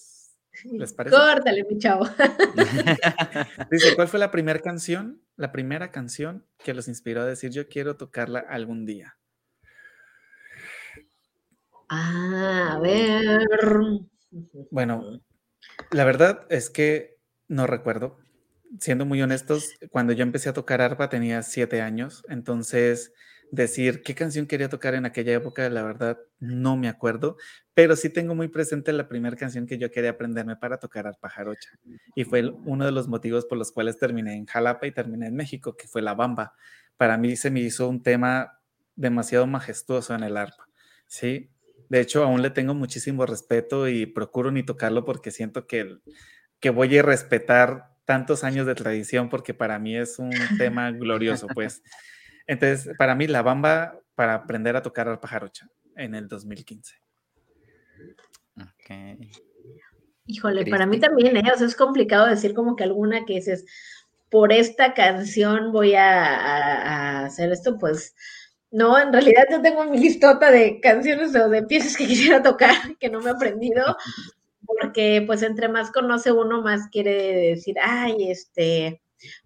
¿Les 0.64 0.94
parece? 0.94 1.16
Córtale, 1.16 1.64
mi 1.70 1.78
chavo. 1.78 2.06
Dice, 3.72 3.96
¿cuál 3.96 4.08
fue 4.08 4.20
la 4.20 4.32
primera 4.32 4.60
canción, 4.60 5.22
la 5.36 5.52
primera 5.52 5.92
canción 5.92 6.46
que 6.64 6.74
los 6.74 6.88
inspiró 6.88 7.22
a 7.22 7.26
decir 7.26 7.52
yo 7.52 7.68
quiero 7.68 7.98
tocarla 7.98 8.40
algún 8.40 8.86
día? 8.86 9.18
Ah, 11.90 12.74
a 12.76 12.80
ver. 12.80 13.48
Bueno, 14.70 15.22
la 15.92 16.06
verdad 16.06 16.46
es 16.50 16.70
que 16.70 17.20
no 17.48 17.68
recuerdo. 17.68 18.18
Siendo 18.80 19.06
muy 19.06 19.22
honestos, 19.22 19.74
cuando 19.90 20.14
yo 20.14 20.24
empecé 20.24 20.48
a 20.48 20.54
tocar 20.54 20.80
arpa 20.82 21.10
tenía 21.10 21.44
siete 21.44 21.82
años, 21.82 22.24
entonces 22.30 23.12
decir 23.52 24.02
qué 24.02 24.16
canción 24.16 24.48
quería 24.48 24.70
tocar 24.70 24.96
en 24.96 25.06
aquella 25.06 25.34
época, 25.34 25.70
la 25.70 25.84
verdad 25.84 26.18
no 26.40 26.78
me 26.78 26.88
acuerdo, 26.88 27.38
pero 27.74 27.96
sí 27.96 28.10
tengo 28.10 28.34
muy 28.34 28.48
presente 28.48 28.94
la 28.94 29.10
primera 29.10 29.36
canción 29.36 29.68
que 29.68 29.78
yo 29.78 29.92
quería 29.92 30.12
aprenderme 30.12 30.56
para 30.56 30.78
tocar 30.78 31.06
arpa 31.06 31.30
jarocha. 31.30 31.70
Y 32.16 32.24
fue 32.24 32.50
uno 32.66 32.86
de 32.86 32.92
los 32.92 33.10
motivos 33.10 33.46
por 33.46 33.58
los 33.58 33.72
cuales 33.72 33.98
terminé 33.98 34.36
en 34.36 34.46
Jalapa 34.46 34.88
y 34.88 34.92
terminé 34.92 35.28
en 35.28 35.36
México, 35.36 35.76
que 35.76 35.88
fue 35.88 36.02
la 36.02 36.14
bamba. 36.14 36.54
Para 36.96 37.18
mí 37.18 37.36
se 37.36 37.52
me 37.52 37.60
hizo 37.60 37.90
un 37.90 38.02
tema 38.02 38.60
demasiado 38.96 39.46
majestuoso 39.48 40.16
en 40.16 40.24
el 40.24 40.38
arpa, 40.38 40.68
¿sí? 41.06 41.52
De 41.90 42.00
hecho, 42.00 42.24
aún 42.24 42.42
le 42.42 42.52
tengo 42.52 42.74
muchísimo 42.74 43.26
respeto 43.26 43.90
y 43.90 44.06
procuro 44.06 44.50
ni 44.52 44.64
tocarlo 44.64 45.04
porque 45.04 45.30
siento 45.30 45.68
que, 45.68 45.98
que 46.62 46.70
voy 46.70 46.98
a 46.98 47.02
respetar 47.02 47.92
tantos 48.06 48.46
años 48.46 48.66
de 48.66 48.76
tradición 48.76 49.30
porque 49.30 49.54
para 49.54 49.78
mí 49.78 49.98
es 49.98 50.20
un 50.20 50.32
tema 50.72 50.92
glorioso, 50.92 51.48
pues. 51.48 51.84
Entonces, 52.48 52.96
para 52.98 53.16
mí, 53.16 53.28
la 53.28 53.42
bamba 53.42 54.00
para 54.16 54.36
aprender 54.36 54.76
a 54.76 54.82
tocar 54.82 55.08
al 55.08 55.20
pajarocha 55.20 55.68
en 55.96 56.16
el 56.16 56.28
2015. 56.28 56.96
Ok. 58.60 59.20
Híjole, 60.28 60.66
para 60.66 60.86
mí 60.86 61.00
también, 61.00 61.38
¿eh? 61.38 61.52
O 61.54 61.58
sea, 61.58 61.68
es 61.68 61.76
complicado 61.76 62.28
decir 62.28 62.54
como 62.54 62.76
que 62.76 62.84
alguna 62.84 63.26
que 63.26 63.36
dices, 63.36 63.66
por 64.30 64.54
esta 64.54 64.94
canción 64.94 65.72
voy 65.72 65.96
a, 65.96 66.24
a, 66.24 67.20
a 67.22 67.26
hacer 67.26 67.52
esto, 67.52 67.78
pues 67.78 68.16
no, 68.72 68.98
en 68.98 69.12
realidad 69.12 69.48
yo 69.52 69.62
tengo 69.62 69.84
mi 69.86 70.00
listota 70.00 70.50
de 70.50 70.80
canciones 70.80 71.36
o 71.36 71.50
de 71.50 71.64
piezas 71.64 71.98
que 71.98 72.08
quisiera 72.08 72.42
tocar 72.42 72.76
que 73.00 73.10
no 73.10 73.20
me 73.20 73.30
he 73.30 73.34
aprendido, 73.34 73.98
porque 74.66 75.24
pues 75.28 75.44
entre 75.44 75.68
más 75.68 75.92
conoce 75.92 76.32
uno, 76.32 76.62
más 76.62 76.88
quiere 76.90 77.50
decir, 77.50 77.76
ay, 77.82 78.32
este, 78.32 79.02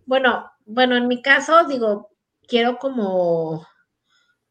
bueno, 0.05 0.51
bueno, 0.65 0.95
en 0.95 1.07
mi 1.07 1.21
caso, 1.23 1.65
digo, 1.67 2.14
quiero 2.47 2.77
como, 2.77 3.67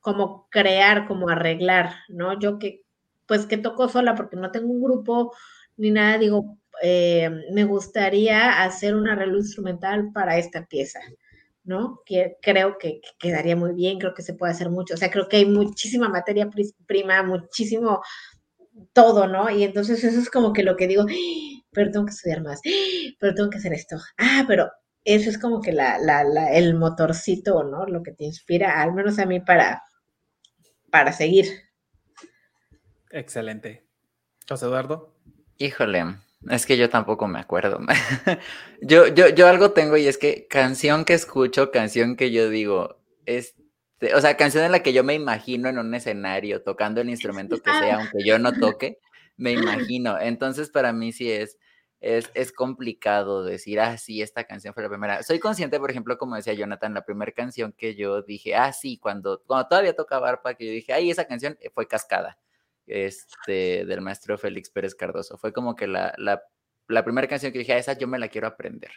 como 0.01 0.49
crear, 0.51 1.07
como 1.07 1.29
arreglar, 1.29 1.95
¿no? 2.09 2.39
Yo 2.39 2.59
que, 2.59 2.83
pues 3.27 3.47
que 3.47 3.57
toco 3.57 3.89
sola 3.89 4.15
porque 4.15 4.37
no 4.37 4.51
tengo 4.51 4.73
un 4.73 4.83
grupo 4.83 5.33
ni 5.77 5.91
nada, 5.91 6.19
digo, 6.19 6.59
eh, 6.83 7.31
me 7.53 7.65
gustaría 7.65 8.63
hacer 8.63 8.95
un 8.95 9.09
arreglo 9.09 9.39
instrumental 9.39 10.11
para 10.13 10.39
esta 10.39 10.67
pieza, 10.67 11.01
¿no? 11.65 12.01
Que 12.05 12.37
creo 12.43 12.79
que, 12.79 13.01
que, 13.01 13.11
quedaría 13.19 13.57
muy 13.57 13.73
bien, 13.75 13.99
creo 13.99 14.15
que 14.15 14.23
se 14.23 14.35
puede 14.35 14.53
hacer 14.53 14.71
mucho, 14.71 14.95
o 14.95 14.97
sea, 14.97 15.11
creo 15.11 15.29
que 15.29 15.39
hay 15.39 15.47
muchísima 15.47 16.09
materia 16.09 16.49
prima, 16.87 17.23
muchísimo 17.23 18.03
todo, 18.93 19.27
¿no? 19.29 19.51
Y 19.51 19.65
entonces 19.65 20.03
eso 20.05 20.21
es 20.21 20.31
como 20.31 20.53
que 20.53 20.63
lo 20.63 20.77
que 20.77 20.87
digo, 20.89 21.05
pero 21.73 21.91
tengo 21.91 22.07
que 22.07 22.13
estudiar 22.13 22.43
más, 22.43 22.61
pero 23.19 23.35
tengo 23.35 23.51
que 23.51 23.59
hacer 23.59 23.73
esto, 23.73 23.97
ah, 24.19 24.45
pero 24.49 24.71
eso 25.05 25.31
es 25.31 25.39
como 25.39 25.61
que 25.61 25.73
la, 25.73 25.99
la, 25.99 26.25
la, 26.25 26.53
el 26.53 26.75
motorcito, 26.75 27.63
¿no? 27.65 27.87
Lo 27.87 28.03
que 28.03 28.13
te 28.13 28.25
inspira, 28.25 28.81
al 28.83 28.95
menos 28.95 29.19
a 29.19 29.27
mí, 29.27 29.41
para, 29.41 29.83
para 30.91 31.13
seguir. 31.13 31.47
Excelente. 33.11 33.87
José 34.49 34.67
Eduardo. 34.67 35.15
Híjole, 35.59 36.05
es 36.51 36.67
que 36.67 36.77
yo 36.77 36.91
tampoco 36.91 37.29
me 37.29 37.39
acuerdo. 37.39 37.81
yo, 38.83 39.07
yo, 39.09 39.29
yo 39.29 39.47
algo 39.47 39.73
tengo 39.73 39.97
y 39.97 40.07
es 40.07 40.19
que 40.19 40.47
canción 40.49 41.05
que 41.05 41.15
escucho, 41.15 41.71
canción 41.71 42.17
que 42.17 42.31
yo 42.31 42.49
digo, 42.49 43.01
este, 43.27 44.15
o 44.15 44.21
sea, 44.21 44.37
canción 44.37 44.65
en 44.65 44.73
la 44.73 44.83
que 44.83 44.93
yo 44.93 45.05
me 45.05 45.15
imagino 45.15 45.69
en 45.69 45.79
un 45.79 45.95
escenario 45.95 46.63
tocando 46.63 47.01
el 47.01 47.09
instrumento 47.11 47.57
que 47.59 47.71
sea, 47.73 47.97
aunque 47.97 48.25
yo 48.25 48.39
no 48.39 48.53
toque, 48.53 48.99
me 49.37 49.53
imagino. 49.53 50.19
Entonces, 50.19 50.71
para 50.71 50.93
mí 50.93 51.13
sí 51.13 51.31
es 51.31 51.59
es, 52.05 52.31
es 52.35 52.53
complicado 52.53 53.45
decir, 53.45 53.81
ah, 53.81 53.97
sí, 53.97 54.21
esta 54.21 54.45
canción 54.45 54.75
fue 54.75 54.83
la 54.83 54.91
primera. 54.91 55.23
Soy 55.23 55.39
consciente, 55.39 55.81
por 55.81 55.91
ejemplo, 55.91 56.19
como 56.19 56.37
decía 56.37 56.53
Jonathan, 56.53 56.93
la 56.93 57.03
primera 57.03 57.33
canción 57.33 57.73
que 57.73 57.95
yo 57.95 58.21
dije, 58.21 58.55
ah, 58.55 58.75
sí, 58.75 58.99
cuando, 58.99 59.43
cuando 59.47 59.69
todavía 59.69 59.97
tocaba 59.97 60.29
arpa, 60.29 60.53
que 60.55 60.67
yo 60.67 60.73
dije, 60.73 60.93
ay, 60.93 61.11
esa 61.11 61.25
canción 61.25 61.57
fue 61.73 61.89
Cascada, 61.89 62.39
este, 62.87 63.87
del 63.87 64.03
maestro 64.03 64.37
Félix 64.37 64.69
Pérez 64.69 64.95
Cardoso. 64.95 65.39
Fue 65.39 65.55
como 65.55 65.75
que 65.75 65.87
la, 65.87 66.13
la, 66.19 66.43
la 66.89 67.05
primera 67.05 67.27
canción 67.27 67.53
que 67.53 67.61
dije, 67.61 67.73
ah, 67.73 67.79
esa 67.79 67.95
yo 67.95 68.07
me 68.07 68.19
la 68.19 68.29
quiero 68.29 68.49
aprender. 68.49 68.91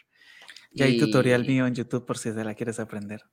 Y 0.71 0.84
hay 0.84 0.99
tutorial 0.99 1.45
mío 1.45 1.65
en 1.65 1.75
YouTube 1.75 2.05
por 2.05 2.17
si 2.17 2.34
te 2.34 2.43
la 2.43 2.55
quieres 2.55 2.77
aprender. 2.77 3.23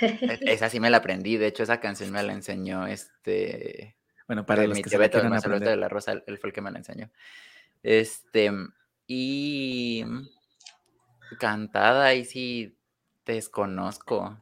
E, 0.00 0.18
esa 0.52 0.68
sí 0.68 0.80
me 0.80 0.90
la 0.90 0.96
aprendí, 0.96 1.36
de 1.36 1.46
hecho 1.46 1.62
esa 1.62 1.78
canción 1.78 2.10
me 2.10 2.24
la 2.24 2.32
enseñó 2.32 2.88
este... 2.88 3.96
Bueno, 4.26 4.44
para 4.44 4.66
los 4.66 4.80
que 4.80 4.90
se 4.90 4.98
la 4.98 5.08
quieran 5.08 5.32
aprender. 5.32 5.68
de 5.68 5.76
la 5.76 5.88
Rosa, 5.88 6.10
él 6.26 6.38
fue 6.38 6.48
el 6.48 6.52
que 6.52 6.60
me 6.60 6.72
la 6.72 6.78
enseñó. 6.78 7.08
Este, 7.84 8.50
y 9.06 10.04
cantada, 11.38 12.06
ahí 12.06 12.24
sí 12.24 12.76
desconozco. 13.24 14.40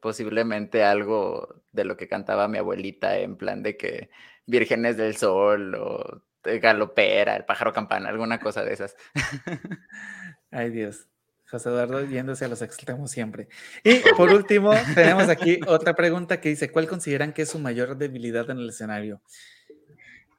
Posiblemente 0.00 0.82
algo 0.82 1.62
de 1.70 1.84
lo 1.84 1.96
que 1.96 2.08
cantaba 2.08 2.48
mi 2.48 2.58
abuelita 2.58 3.18
en 3.18 3.36
plan 3.36 3.62
de 3.62 3.76
que 3.76 4.10
Vírgenes 4.46 4.96
del 4.96 5.16
Sol 5.16 5.74
o 5.76 6.22
Galopera, 6.42 7.36
el 7.36 7.44
pájaro 7.44 7.72
campana, 7.72 8.08
alguna 8.08 8.40
cosa 8.40 8.64
de 8.64 8.72
esas. 8.72 8.96
Ay 10.50 10.70
Dios. 10.70 11.06
José 11.48 11.68
Eduardo 11.68 12.04
yéndose 12.06 12.46
a 12.46 12.48
los 12.48 12.62
extremos 12.62 13.10
siempre. 13.10 13.48
Y 13.84 14.00
por 14.16 14.30
último, 14.30 14.72
tenemos 14.94 15.28
aquí 15.28 15.60
otra 15.66 15.94
pregunta 15.94 16.40
que 16.40 16.48
dice, 16.48 16.70
¿cuál 16.70 16.88
consideran 16.88 17.34
que 17.34 17.42
es 17.42 17.50
su 17.50 17.58
mayor 17.58 17.98
debilidad 17.98 18.48
en 18.48 18.58
el 18.58 18.70
escenario? 18.70 19.20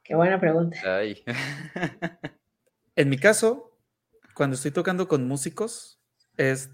Qué 0.02 0.16
buena 0.16 0.40
pregunta. 0.40 0.76
En 2.96 3.08
mi 3.08 3.18
caso, 3.18 3.76
cuando 4.34 4.54
estoy 4.54 4.70
tocando 4.70 5.08
con 5.08 5.26
músicos, 5.26 6.00
es 6.36 6.70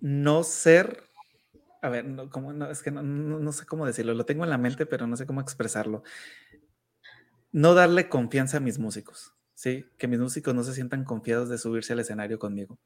no 0.00 0.42
ser, 0.42 1.04
a 1.80 1.88
ver, 1.88 2.04
no, 2.04 2.26
no 2.26 2.70
es 2.70 2.82
que 2.82 2.90
no, 2.90 3.52
sé 3.52 3.66
cómo 3.66 3.86
decirlo, 3.86 4.14
lo 4.14 4.26
tengo 4.26 4.44
en 4.44 4.50
la 4.50 4.58
mente, 4.58 4.84
pero 4.84 5.06
no 5.06 5.16
sé 5.16 5.26
cómo 5.26 5.40
expresarlo. 5.40 6.02
No 7.52 7.74
darle 7.74 8.08
confianza 8.08 8.58
a 8.58 8.60
mis 8.60 8.78
músicos, 8.78 9.34
¿sí? 9.54 9.86
Que 9.98 10.08
mis 10.08 10.18
músicos 10.18 10.54
no 10.54 10.64
se 10.64 10.74
sientan 10.74 11.04
confiados 11.04 11.48
de 11.48 11.58
subirse 11.58 11.92
al 11.92 12.00
escenario 12.00 12.38
conmigo. 12.38 12.78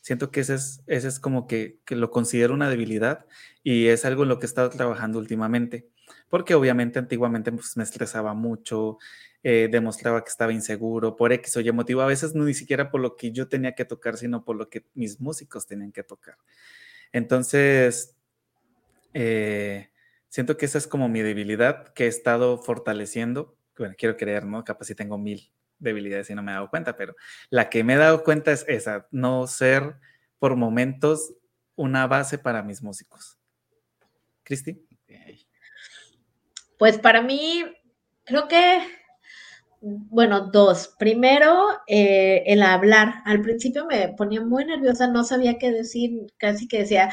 Siento 0.00 0.30
que 0.30 0.40
ese 0.40 0.54
es, 0.54 0.82
ese 0.86 1.08
es 1.08 1.18
como 1.18 1.46
que, 1.46 1.80
que 1.86 1.96
lo 1.96 2.10
considero 2.10 2.52
una 2.52 2.68
debilidad 2.68 3.26
y 3.62 3.86
es 3.86 4.04
algo 4.04 4.24
en 4.24 4.28
lo 4.28 4.38
que 4.38 4.44
he 4.44 4.48
estado 4.48 4.68
trabajando 4.68 5.18
últimamente 5.18 5.88
porque 6.28 6.54
obviamente 6.54 6.98
antiguamente 6.98 7.52
pues, 7.52 7.76
me 7.76 7.84
estresaba 7.84 8.34
mucho, 8.34 8.98
eh, 9.42 9.68
demostraba 9.70 10.22
que 10.24 10.30
estaba 10.30 10.52
inseguro 10.52 11.16
por 11.16 11.32
X 11.32 11.56
o 11.56 11.60
Y 11.60 11.70
motivo, 11.72 12.00
a 12.00 12.06
veces 12.06 12.34
no 12.34 12.44
ni 12.44 12.54
siquiera 12.54 12.90
por 12.90 13.00
lo 13.00 13.16
que 13.16 13.32
yo 13.32 13.48
tenía 13.48 13.74
que 13.74 13.84
tocar, 13.84 14.16
sino 14.16 14.44
por 14.44 14.56
lo 14.56 14.68
que 14.68 14.86
mis 14.94 15.20
músicos 15.20 15.66
tenían 15.66 15.92
que 15.92 16.02
tocar. 16.02 16.36
Entonces, 17.12 18.16
eh, 19.12 19.90
siento 20.28 20.56
que 20.56 20.66
esa 20.66 20.78
es 20.78 20.86
como 20.86 21.08
mi 21.08 21.22
debilidad 21.22 21.92
que 21.94 22.04
he 22.04 22.08
estado 22.08 22.58
fortaleciendo. 22.58 23.56
Bueno, 23.78 23.94
quiero 23.96 24.16
creer, 24.16 24.46
¿no? 24.46 24.64
Capaz 24.64 24.86
si 24.86 24.94
tengo 24.94 25.18
mil 25.18 25.52
debilidades 25.78 26.30
y 26.30 26.34
no 26.34 26.42
me 26.42 26.52
he 26.52 26.54
dado 26.54 26.70
cuenta, 26.70 26.96
pero 26.96 27.14
la 27.50 27.68
que 27.68 27.84
me 27.84 27.94
he 27.94 27.96
dado 27.96 28.24
cuenta 28.24 28.52
es 28.52 28.64
esa, 28.68 29.06
no 29.10 29.46
ser 29.46 29.96
por 30.38 30.56
momentos 30.56 31.34
una 31.76 32.06
base 32.06 32.38
para 32.38 32.62
mis 32.62 32.82
músicos. 32.82 33.38
Cristi. 34.42 34.86
Pues 36.78 36.98
para 36.98 37.22
mí, 37.22 37.64
creo 38.24 38.48
que, 38.48 38.80
bueno, 39.80 40.50
dos. 40.52 40.94
Primero, 40.98 41.68
eh, 41.86 42.42
el 42.46 42.62
hablar. 42.62 43.22
Al 43.24 43.42
principio 43.42 43.86
me 43.86 44.08
ponía 44.08 44.40
muy 44.40 44.64
nerviosa, 44.64 45.06
no 45.08 45.24
sabía 45.24 45.58
qué 45.58 45.70
decir, 45.70 46.32
casi 46.38 46.68
que 46.68 46.80
decía, 46.80 47.10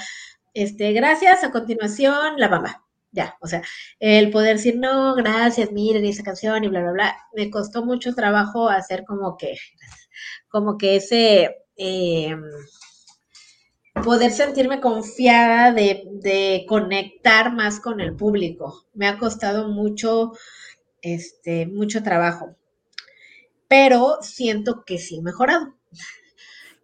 este, 0.53 0.93
gracias, 0.93 1.43
a 1.43 1.51
continuación, 1.51 2.35
la 2.37 2.49
mamá. 2.49 2.85
Ya, 3.13 3.37
o 3.41 3.47
sea, 3.47 3.61
el 3.99 4.31
poder 4.31 4.57
decir, 4.57 4.77
no, 4.77 5.15
gracias, 5.15 5.71
miren 5.73 6.05
esa 6.05 6.23
canción 6.23 6.63
y 6.63 6.69
bla, 6.69 6.81
bla, 6.81 6.91
bla. 6.93 7.17
Me 7.35 7.49
costó 7.49 7.85
mucho 7.85 8.15
trabajo 8.15 8.69
hacer 8.69 9.03
como 9.05 9.37
que, 9.37 9.55
como 10.49 10.77
que 10.77 10.97
ese... 10.97 11.57
Eh, 11.77 12.35
poder 14.01 14.31
sentirme 14.31 14.81
confiada 14.81 15.71
de, 15.71 16.65
conectar 16.67 17.53
más 17.53 17.79
con 17.79 17.99
el 17.99 18.15
público. 18.15 18.85
Me 18.93 19.07
ha 19.07 19.17
costado 19.17 19.69
mucho, 19.69 20.31
este, 21.01 21.67
mucho 21.67 22.03
trabajo, 22.03 22.55
pero 23.67 24.17
siento 24.21 24.83
que 24.85 24.97
sí 24.97 25.17
he 25.17 25.21
mejorado. 25.21 25.75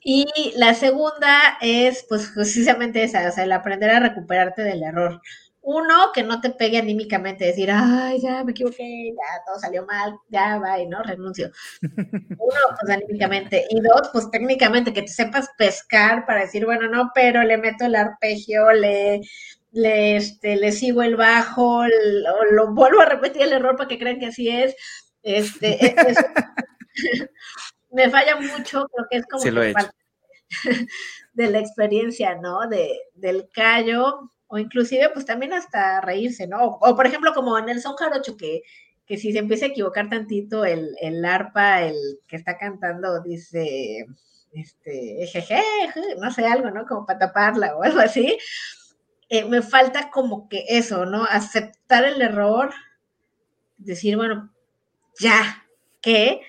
Y 0.01 0.25
la 0.55 0.73
segunda 0.73 1.57
es, 1.61 2.05
pues, 2.07 2.31
precisamente 2.33 3.03
esa, 3.03 3.27
o 3.27 3.31
sea, 3.31 3.43
el 3.43 3.51
aprender 3.51 3.89
a 3.89 3.99
recuperarte 3.99 4.61
del 4.63 4.83
error 4.83 5.21
uno, 5.67 6.13
que 6.13 6.23
no 6.23 6.39
te 6.39 6.51
pegue 6.51 6.77
anímicamente, 6.77 7.43
decir, 7.43 7.69
ay, 7.69 8.21
ya 8.21 8.41
me 8.45 8.51
equivoqué, 8.51 9.09
ya 9.09 9.43
todo 9.45 9.59
salió 9.59 9.85
mal, 9.85 10.17
ya 10.29 10.57
va 10.59 10.79
y 10.79 10.87
no 10.87 11.03
renuncio. 11.03 11.51
Uno, 11.81 12.59
pues 12.79 12.89
anímicamente. 12.89 13.65
Y 13.69 13.81
dos, 13.81 14.09
pues 14.13 14.31
técnicamente, 14.31 14.93
que 14.93 15.01
te 15.01 15.09
sepas 15.09 15.49
pescar 15.57 16.25
para 16.25 16.43
decir, 16.43 16.63
bueno, 16.63 16.87
no, 16.87 17.11
pero 17.13 17.43
le 17.43 17.57
meto 17.57 17.83
el 17.83 17.95
arpegio, 17.95 18.71
le, 18.71 19.19
le, 19.71 20.15
este, 20.15 20.55
le 20.55 20.71
sigo 20.71 21.03
el 21.03 21.17
bajo, 21.17 21.83
lo, 21.85 22.45
lo 22.51 22.73
vuelvo 22.73 23.01
a 23.01 23.05
repetir 23.05 23.41
el 23.41 23.51
error 23.51 23.75
para 23.75 23.89
que 23.89 23.99
crean 23.99 24.19
que 24.19 24.27
así 24.27 24.47
es. 24.47 24.73
Este, 25.21 25.85
e, 25.85 25.95
me 27.91 28.09
falla 28.09 28.37
mucho, 28.37 28.87
creo 28.87 29.07
que 29.11 29.17
es 29.17 29.25
como 29.25 29.43
de 31.33 31.51
la 31.51 31.59
experiencia, 31.59 32.35
¿no? 32.35 32.69
De, 32.69 33.01
del 33.15 33.49
callo 33.53 34.31
o 34.47 34.57
inclusive 34.57 35.09
pues 35.13 35.25
también 35.25 35.53
hasta 35.53 36.01
reírse, 36.01 36.47
¿no? 36.47 36.65
O, 36.65 36.95
por 36.95 37.05
ejemplo 37.05 37.33
como 37.33 37.57
en 37.57 37.69
el 37.69 37.81
son 37.81 37.95
jarocho 37.95 38.37
que, 38.37 38.63
que 39.05 39.17
si 39.17 39.31
se 39.31 39.39
empieza 39.39 39.65
a 39.65 39.69
equivocar 39.69 40.09
tantito 40.09 40.65
el, 40.65 40.95
el 41.01 41.23
arpa, 41.25 41.83
el 41.83 41.95
que 42.27 42.35
está 42.35 42.57
cantando 42.57 43.21
dice, 43.21 44.05
este, 44.53 45.27
jeje, 45.27 45.61
no 46.19 46.31
sé, 46.31 46.45
algo, 46.45 46.71
¿no? 46.71 46.85
Como 46.85 47.05
para 47.05 47.19
taparla 47.19 47.75
o 47.75 47.83
algo 47.83 47.99
así. 47.99 48.37
Eh, 49.29 49.45
me 49.45 49.61
falta 49.61 50.09
como 50.09 50.47
que 50.47 50.65
eso, 50.69 51.05
¿no? 51.05 51.25
Aceptar 51.25 52.05
el 52.05 52.21
error, 52.21 52.73
decir, 53.77 54.15
bueno, 54.15 54.53
ya, 55.19 55.65
¿qué? 56.01 56.41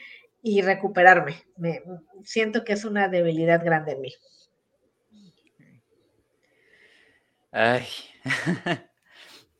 Y 0.43 0.63
recuperarme. 0.63 1.45
Me, 1.57 1.83
siento 2.25 2.65
que 2.65 2.73
es 2.75 2.85
una 2.85 3.09
debilidad 3.09 3.65
grande 3.65 3.93
en 3.93 4.01
mí. 4.01 4.15
Ay, 7.61 7.87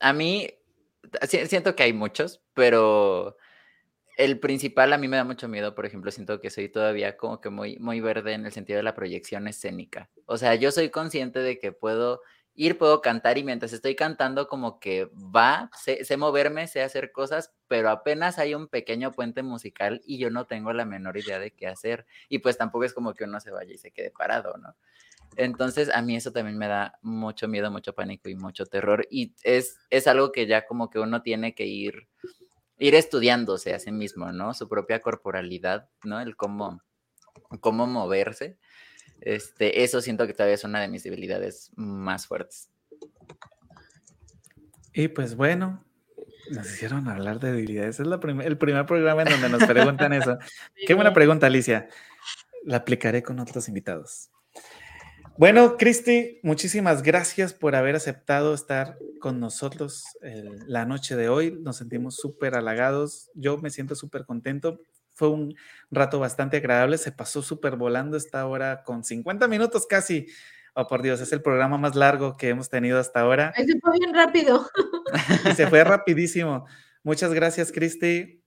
a 0.01 0.13
mí 0.13 0.49
siento 1.27 1.75
que 1.75 1.83
hay 1.83 1.93
muchos, 1.93 2.41
pero 2.55 3.37
el 4.17 4.41
principal 4.41 4.93
a 4.93 4.99
mí 4.99 5.09
me 5.09 5.17
da 5.17 5.25
mucho 5.25 5.49
miedo, 5.49 5.75
por 5.75 5.87
ejemplo, 5.87 6.13
siento 6.13 6.41
que 6.41 6.51
soy 6.51 6.69
todavía 6.69 7.17
como 7.17 7.41
que 7.41 7.51
muy, 7.51 7.79
muy 7.81 8.01
verde 8.01 8.35
en 8.35 8.47
el 8.47 8.53
sentido 8.53 8.77
de 8.77 8.85
la 8.85 8.95
proyección 8.95 9.49
escénica. 9.49 10.11
O 10.27 10.39
sea, 10.39 10.55
yo 10.55 10.73
soy 10.73 10.91
consciente 10.91 11.41
de 11.41 11.59
que 11.59 11.73
puedo 11.73 12.23
ir, 12.55 12.79
puedo 12.79 13.03
cantar 13.03 13.39
y 13.39 13.45
mientras 13.45 13.73
estoy 13.73 13.97
cantando 13.97 14.49
como 14.49 14.81
que 14.81 15.11
va, 15.15 15.71
sé, 15.77 16.05
sé, 16.05 16.17
moverme, 16.17 16.69
sé 16.69 16.83
hacer 16.83 17.13
cosas, 17.13 17.53
pero 17.69 17.91
apenas 17.91 18.39
hay 18.39 18.55
un 18.55 18.69
pequeño 18.69 19.13
puente 19.13 19.43
musical 19.43 20.03
y 20.07 20.19
yo 20.19 20.31
no 20.31 20.47
tengo 20.47 20.73
la 20.73 20.85
menor 20.85 21.17
idea 21.19 21.41
de 21.41 21.51
qué 21.53 21.67
hacer. 21.67 22.07
Y 22.29 22.39
pues 22.41 22.59
tampoco 22.59 22.85
es 22.85 22.95
como 22.95 23.15
que 23.15 23.25
uno 23.25 23.41
se 23.41 23.51
vaya 23.51 23.75
y 23.75 23.79
se 23.79 23.91
quede 23.93 24.13
parado, 24.13 24.57
¿no? 24.59 24.77
Entonces, 25.37 25.91
a 25.91 26.03
mí 26.03 26.17
eso 26.17 26.33
también 26.33 26.59
me 26.59 26.67
da 26.67 26.99
mucho 27.03 27.49
miedo, 27.49 27.71
mucho 27.71 27.95
pánico 27.95 28.29
y 28.29 28.35
mucho 28.35 28.67
terror. 28.67 29.07
Y 29.11 29.35
es, 29.43 29.79
es 29.91 30.07
algo 30.07 30.33
que 30.33 30.47
ya 30.47 30.67
como 30.67 30.91
que 30.91 30.99
uno 30.99 31.23
tiene 31.23 31.55
que 31.55 31.67
ir, 31.67 32.09
ir 32.79 32.95
estudiándose 32.95 33.75
a 33.75 33.79
sí 33.79 33.93
mismo, 33.93 34.33
¿no? 34.33 34.55
Su 34.55 34.69
propia 34.69 35.01
corporalidad, 35.01 35.89
¿no? 36.03 36.21
El 36.21 36.37
cómo, 36.37 36.83
cómo 37.61 37.87
moverse. 37.87 38.59
Este, 39.21 39.85
eso 39.85 40.01
siento 40.01 40.27
que 40.27 40.33
todavía 40.33 40.55
es 40.55 40.65
una 40.65 40.81
de 40.81 40.89
mis 40.89 41.03
debilidades 41.03 41.71
más 41.77 42.27
fuertes. 42.27 42.71
Y 44.93 45.09
pues 45.09 45.37
bueno, 45.37 45.85
nos 46.51 46.67
hicieron 46.73 47.09
hablar 47.09 47.41
de 47.41 47.53
debilidades. 47.53 48.01
Es 48.01 48.07
la 48.07 48.21
el 48.45 48.59
primer 48.59 48.87
programa 48.87 49.23
en 49.23 49.29
donde 49.29 49.49
nos 49.49 49.65
preguntan 49.65 50.13
eso. 50.13 50.39
Qué 50.87 50.95
buena 50.95 51.13
pregunta, 51.13 51.47
Alicia. 51.47 51.89
La 52.65 52.79
aplicaré 52.79 53.23
con 53.23 53.39
otros 53.39 53.69
invitados. 53.69 54.31
Bueno, 55.39 55.77
Cristi, 55.77 56.41
muchísimas 56.43 57.05
gracias 57.05 57.55
por 57.55 57.77
haber 57.77 57.95
aceptado 57.95 58.55
estar 58.55 58.99
con 59.21 59.39
nosotros 59.39 60.03
la 60.67 60.85
noche 60.85 61.15
de 61.15 61.29
hoy. 61.29 61.57
Nos 61.61 61.77
sentimos 61.77 62.17
súper 62.17 62.57
halagados. 62.57 63.31
Yo 63.35 63.57
me 63.57 63.71
siento 63.71 63.95
súper 63.95 64.25
contento. 64.25 64.81
Fue 65.15 65.29
un 65.29 65.55
rato 65.93 66.19
bastante 66.19 66.57
agradable. 66.57 66.99
Se 66.99 67.13
pasó 67.13 67.41
súper 67.41 67.77
volando 67.77 68.17
esta 68.17 68.45
hora 68.49 68.83
con 68.83 69.05
50 69.05 69.47
minutos 69.47 69.87
casi. 69.87 70.27
Oh, 70.75 70.89
por 70.89 71.03
Dios, 71.03 71.21
es 71.21 71.33
el 71.33 71.41
programa 71.41 71.79
más 71.79 71.95
largo 71.95 72.37
que 72.37 72.49
hemos 72.49 72.69
tenido 72.69 72.99
hasta 72.99 73.21
ahora. 73.21 73.53
Se 73.55 73.79
fue 73.79 73.97
bien 73.97 74.13
rápido. 74.13 74.69
se 75.57 75.69
fue 75.69 75.85
rapidísimo. 75.85 76.67
Muchas 77.05 77.33
gracias, 77.33 77.71
Cristi. 77.71 78.43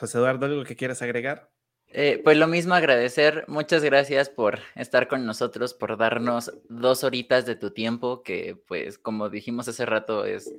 José 0.00 0.16
Eduardo, 0.16 0.46
¿algo 0.46 0.64
que 0.64 0.74
quieras 0.74 1.02
agregar? 1.02 1.50
Eh, 1.90 2.20
pues 2.22 2.36
lo 2.36 2.46
mismo 2.46 2.74
agradecer, 2.74 3.44
muchas 3.48 3.82
gracias 3.82 4.28
por 4.28 4.58
estar 4.74 5.08
con 5.08 5.24
nosotros, 5.24 5.72
por 5.72 5.96
darnos 5.96 6.52
dos 6.68 7.02
horitas 7.02 7.46
de 7.46 7.56
tu 7.56 7.70
tiempo, 7.70 8.22
que 8.22 8.56
pues 8.66 8.98
como 8.98 9.30
dijimos 9.30 9.68
hace 9.68 9.86
rato 9.86 10.26
es, 10.26 10.52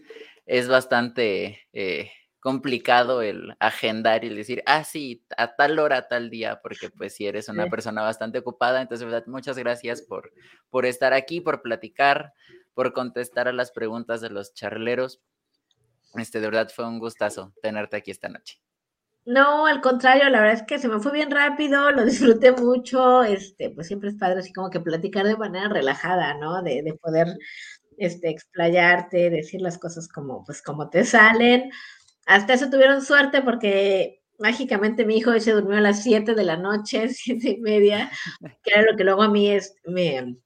es 0.48 0.68
bastante 0.68 1.68
eh, 1.72 2.12
complicado 2.40 3.22
el 3.22 3.56
agendar 3.60 4.24
y 4.24 4.28
el 4.30 4.36
decir, 4.36 4.64
ah, 4.66 4.84
sí, 4.84 5.24
a 5.38 5.56
tal 5.56 5.78
hora, 5.78 6.08
tal 6.08 6.32
día, 6.32 6.62
porque 6.64 6.90
pues 6.90 7.14
si 7.14 7.28
eres 7.28 7.48
una 7.48 7.70
persona 7.70 8.02
bastante 8.02 8.40
ocupada, 8.40 8.82
entonces, 8.82 9.06
verdad, 9.06 9.28
muchas 9.28 9.58
gracias 9.58 10.02
por, 10.02 10.32
por 10.72 10.88
estar 10.88 11.14
aquí, 11.14 11.42
por 11.42 11.62
platicar, 11.62 12.34
por 12.74 12.94
contestar 12.94 13.48
a 13.48 13.54
las 13.54 13.72
preguntas 13.72 14.22
de 14.22 14.30
los 14.30 14.54
charleros. 14.54 15.22
Este, 16.16 16.40
de 16.40 16.48
verdad 16.48 16.72
fue 16.74 16.88
un 16.88 16.98
gustazo 16.98 17.54
tenerte 17.62 17.98
aquí 17.98 18.10
esta 18.10 18.30
noche. 18.30 18.60
No, 19.30 19.68
al 19.68 19.80
contrario, 19.80 20.28
la 20.30 20.40
verdad 20.42 20.56
es 20.56 20.64
que 20.64 20.80
se 20.80 20.88
me 20.88 21.00
fue 21.00 21.12
bien 21.12 21.30
rápido, 21.30 21.92
lo 21.92 22.04
disfruté 22.04 22.52
mucho, 22.52 23.22
este, 23.22 23.70
pues 23.70 23.86
siempre 23.86 24.10
es 24.10 24.16
padre 24.16 24.40
así 24.40 24.52
como 24.52 24.72
que 24.72 24.80
platicar 24.80 25.24
de 25.28 25.38
manera 25.38 25.70
relajada, 25.70 26.34
¿no? 26.40 26.64
De, 26.64 26.82
de 26.82 26.96
poder, 26.96 27.28
este, 28.00 28.30
explayarte, 28.32 29.30
decir 29.30 29.62
las 29.62 29.78
cosas 29.78 30.08
como, 30.08 30.44
pues 30.46 30.64
como 30.64 30.90
te 30.90 31.06
salen. 31.06 31.70
Hasta 32.26 32.54
eso 32.56 32.72
tuvieron 32.72 33.04
suerte 33.04 33.44
porque 33.44 34.24
mágicamente 34.40 35.06
mi 35.06 35.18
hijo 35.18 35.40
se 35.40 35.52
durmió 35.52 35.78
a 35.78 35.82
las 35.82 36.02
7 36.02 36.34
de 36.34 36.44
la 36.44 36.58
noche, 36.58 37.10
siete 37.14 37.52
y 37.52 37.58
media, 37.62 38.10
que 38.64 38.72
era 38.72 38.82
lo 38.92 38.98
que 38.98 39.04
luego 39.04 39.22
a 39.22 39.30
mí 39.30 39.52
es, 39.52 39.76
me, 39.86 40.38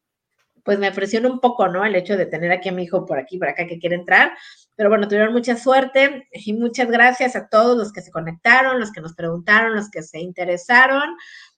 pues 0.63 0.79
me 0.79 0.91
presiona 0.91 1.29
un 1.29 1.39
poco, 1.39 1.67
¿no? 1.67 1.85
El 1.85 1.95
hecho 1.95 2.17
de 2.17 2.25
tener 2.25 2.51
aquí 2.51 2.69
a 2.69 2.73
mi 2.73 2.83
hijo 2.83 3.05
por 3.05 3.19
aquí, 3.19 3.37
por 3.37 3.49
acá, 3.49 3.67
que 3.67 3.79
quiere 3.79 3.95
entrar. 3.95 4.33
Pero 4.75 4.89
bueno, 4.89 5.07
tuvieron 5.07 5.33
mucha 5.33 5.55
suerte 5.55 6.27
y 6.31 6.53
muchas 6.53 6.89
gracias 6.89 7.35
a 7.35 7.47
todos 7.47 7.77
los 7.77 7.91
que 7.93 8.01
se 8.01 8.11
conectaron, 8.11 8.79
los 8.79 8.91
que 8.91 9.01
nos 9.01 9.13
preguntaron, 9.13 9.75
los 9.75 9.89
que 9.89 10.01
se 10.01 10.19
interesaron. 10.19 11.15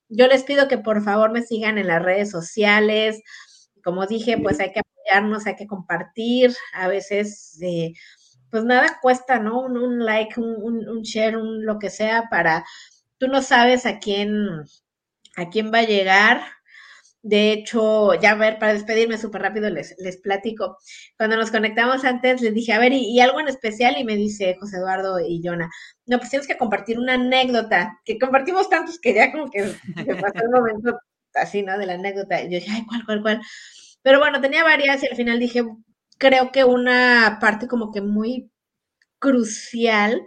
Yo 0.10 0.28
les 0.28 0.44
pido 0.44 0.68
que 0.68 0.78
por 0.78 1.02
favor 1.04 1.32
me 1.32 1.42
sigan 1.42 1.78
en 1.78 1.88
las 1.88 2.02
redes 2.02 2.30
sociales. 2.30 3.22
Como 3.84 4.06
dije, 4.06 4.38
pues 4.38 4.60
hay 4.60 4.72
que 4.72 4.82
apoyarnos, 4.82 5.46
hay 5.46 5.56
que 5.56 5.68
compartir. 5.68 6.54
A 6.74 6.88
veces, 6.88 7.58
eh, 7.62 7.94
pues 8.50 8.64
nada 8.64 9.00
cuesta, 9.02 9.40
¿no? 9.40 9.62
Un, 9.62 10.04
like, 10.04 10.40
un, 10.40 10.88
un, 10.88 11.02
share, 11.02 11.38
un 11.38 11.66
lo 11.66 11.80
que 11.80 11.90
sea 11.90 12.28
para, 12.30 12.66
tú 13.18 13.28
no 13.28 13.42
sabes 13.42 13.86
a 13.86 14.00
quién, 14.00 14.64
a 15.38 15.50
quién 15.50 15.72
va 15.74 15.80
a 15.80 15.84
llegar 15.84 16.42
de 17.28 17.52
hecho, 17.54 18.14
ya 18.14 18.32
a 18.34 18.36
ver, 18.36 18.60
para 18.60 18.74
despedirme 18.74 19.18
súper 19.18 19.42
rápido 19.42 19.68
les, 19.72 19.96
les 19.98 20.18
platico. 20.18 20.78
Cuando 21.18 21.36
nos 21.36 21.50
conectamos 21.50 22.06
antes, 22.06 22.40
les 22.40 22.54
dije, 22.54 22.72
a 22.72 22.78
ver, 22.78 22.94
¿y, 22.94 23.20
algo 23.20 23.40
en 23.40 23.48
especial? 23.48 23.96
Y 23.98 24.04
me 24.04 24.16
dice 24.16 24.56
José 24.60 24.78
Eduardo 24.78 25.20
y 25.20 25.42
Jonah, 25.44 25.68
no, 26.06 26.20
pues 26.20 26.30
tienes 26.30 26.48
que 26.48 26.56
compartir 26.56 27.00
una 27.00 27.16
anécdota, 27.16 28.00
que 28.06 28.20
compartimos 28.20 28.70
tantos 28.70 29.00
que 29.00 29.16
ya 29.16 29.32
como 29.32 29.50
que 29.50 29.64
me 30.06 30.16
pasó 30.18 30.36
el 30.44 30.52
momento 30.52 31.00
así, 31.34 31.64
¿no? 31.64 31.80
De 31.80 31.88
la 31.88 31.94
anécdota. 31.96 32.44
Y 32.44 32.44
yo 32.44 32.60
dije, 32.60 32.72
ay, 32.72 32.86
¿cuál, 32.88 33.04
cuál, 33.06 33.22
cuál? 33.24 33.42
Pero 34.04 34.20
bueno, 34.20 34.40
tenía 34.40 34.64
varias 34.64 35.02
y 35.02 35.08
al 35.08 35.16
final 35.16 35.40
dije, 35.40 35.64
creo 36.20 36.52
que 36.52 36.64
una 36.64 37.40
parte 37.42 37.68
como 37.68 37.92
que 37.92 38.02
muy 38.02 38.52
crucial 39.18 40.22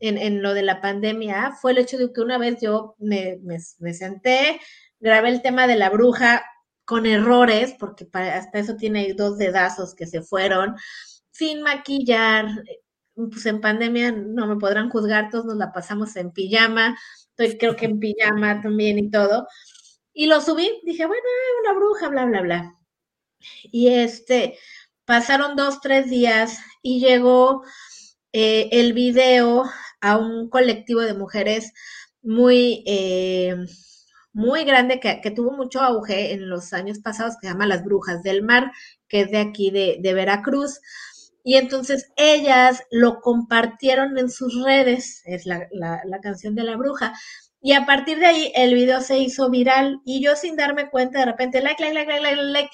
en, 0.00 0.18
en 0.18 0.42
lo 0.42 0.54
de 0.54 0.62
la 0.62 0.80
pandemia 0.80 1.52
fue 1.52 1.70
el 1.70 1.78
hecho 1.78 1.98
de 1.98 2.12
que 2.12 2.20
una 2.20 2.36
vez 2.36 2.56
yo 2.60 2.96
me, 2.98 3.38
me 3.44 3.94
senté, 3.94 4.58
grabé 5.02 5.30
el 5.30 5.42
tema 5.42 5.66
de 5.66 5.76
la 5.76 5.90
bruja 5.90 6.44
con 6.84 7.06
errores, 7.06 7.74
porque 7.78 8.08
hasta 8.12 8.58
eso 8.58 8.76
tiene 8.76 9.12
dos 9.14 9.36
dedazos 9.36 9.94
que 9.94 10.06
se 10.06 10.22
fueron, 10.22 10.76
sin 11.30 11.62
maquillar. 11.62 12.46
Pues 13.14 13.44
en 13.46 13.60
pandemia 13.60 14.12
no 14.12 14.46
me 14.46 14.56
podrán 14.56 14.88
juzgar, 14.88 15.28
todos 15.28 15.44
nos 15.44 15.56
la 15.56 15.72
pasamos 15.72 16.16
en 16.16 16.30
pijama, 16.30 16.96
estoy 17.36 17.58
creo 17.58 17.76
que 17.76 17.86
en 17.86 17.98
pijama 17.98 18.60
también 18.62 18.98
y 18.98 19.10
todo. 19.10 19.46
Y 20.14 20.26
lo 20.26 20.40
subí, 20.40 20.70
dije, 20.84 21.06
bueno, 21.06 21.22
una 21.62 21.72
bruja, 21.74 22.08
bla, 22.08 22.24
bla, 22.26 22.40
bla. 22.42 22.78
Y 23.64 23.88
este, 23.88 24.58
pasaron 25.04 25.56
dos, 25.56 25.80
tres 25.80 26.08
días 26.10 26.58
y 26.82 27.00
llegó 27.00 27.64
eh, 28.32 28.68
el 28.72 28.92
video 28.92 29.64
a 30.00 30.16
un 30.16 30.48
colectivo 30.48 31.00
de 31.00 31.14
mujeres 31.14 31.72
muy... 32.22 32.84
Eh, 32.86 33.56
muy 34.32 34.64
grande 34.64 35.00
que, 35.00 35.30
tuvo 35.30 35.52
mucho 35.52 35.80
auge 35.80 36.32
en 36.32 36.48
los 36.48 36.72
años 36.72 36.98
pasados, 37.00 37.34
que 37.34 37.46
se 37.46 37.52
llama 37.52 37.66
Las 37.66 37.84
Brujas 37.84 38.22
del 38.22 38.42
Mar, 38.42 38.72
que 39.08 39.22
es 39.22 39.30
de 39.30 39.38
aquí 39.38 39.70
de, 39.70 40.14
Veracruz. 40.14 40.80
Y 41.44 41.56
entonces 41.56 42.12
ellas 42.16 42.82
lo 42.90 43.20
compartieron 43.20 44.16
en 44.18 44.30
sus 44.30 44.62
redes, 44.64 45.22
es 45.24 45.44
la, 45.46 45.68
la, 45.72 46.20
canción 46.22 46.54
de 46.54 46.62
la 46.62 46.76
bruja. 46.76 47.12
Y 47.60 47.72
a 47.72 47.84
partir 47.84 48.18
de 48.18 48.26
ahí 48.26 48.52
el 48.54 48.74
video 48.74 49.00
se 49.00 49.18
hizo 49.18 49.50
viral 49.50 50.00
y 50.04 50.22
yo 50.22 50.36
sin 50.36 50.56
darme 50.56 50.90
cuenta 50.90 51.20
de 51.20 51.26
repente, 51.26 51.60
like, 51.60 51.82
like, 51.82 51.94
like, 51.94 52.10
like, 52.10 52.22
like, 52.22 52.42
like, 52.42 52.70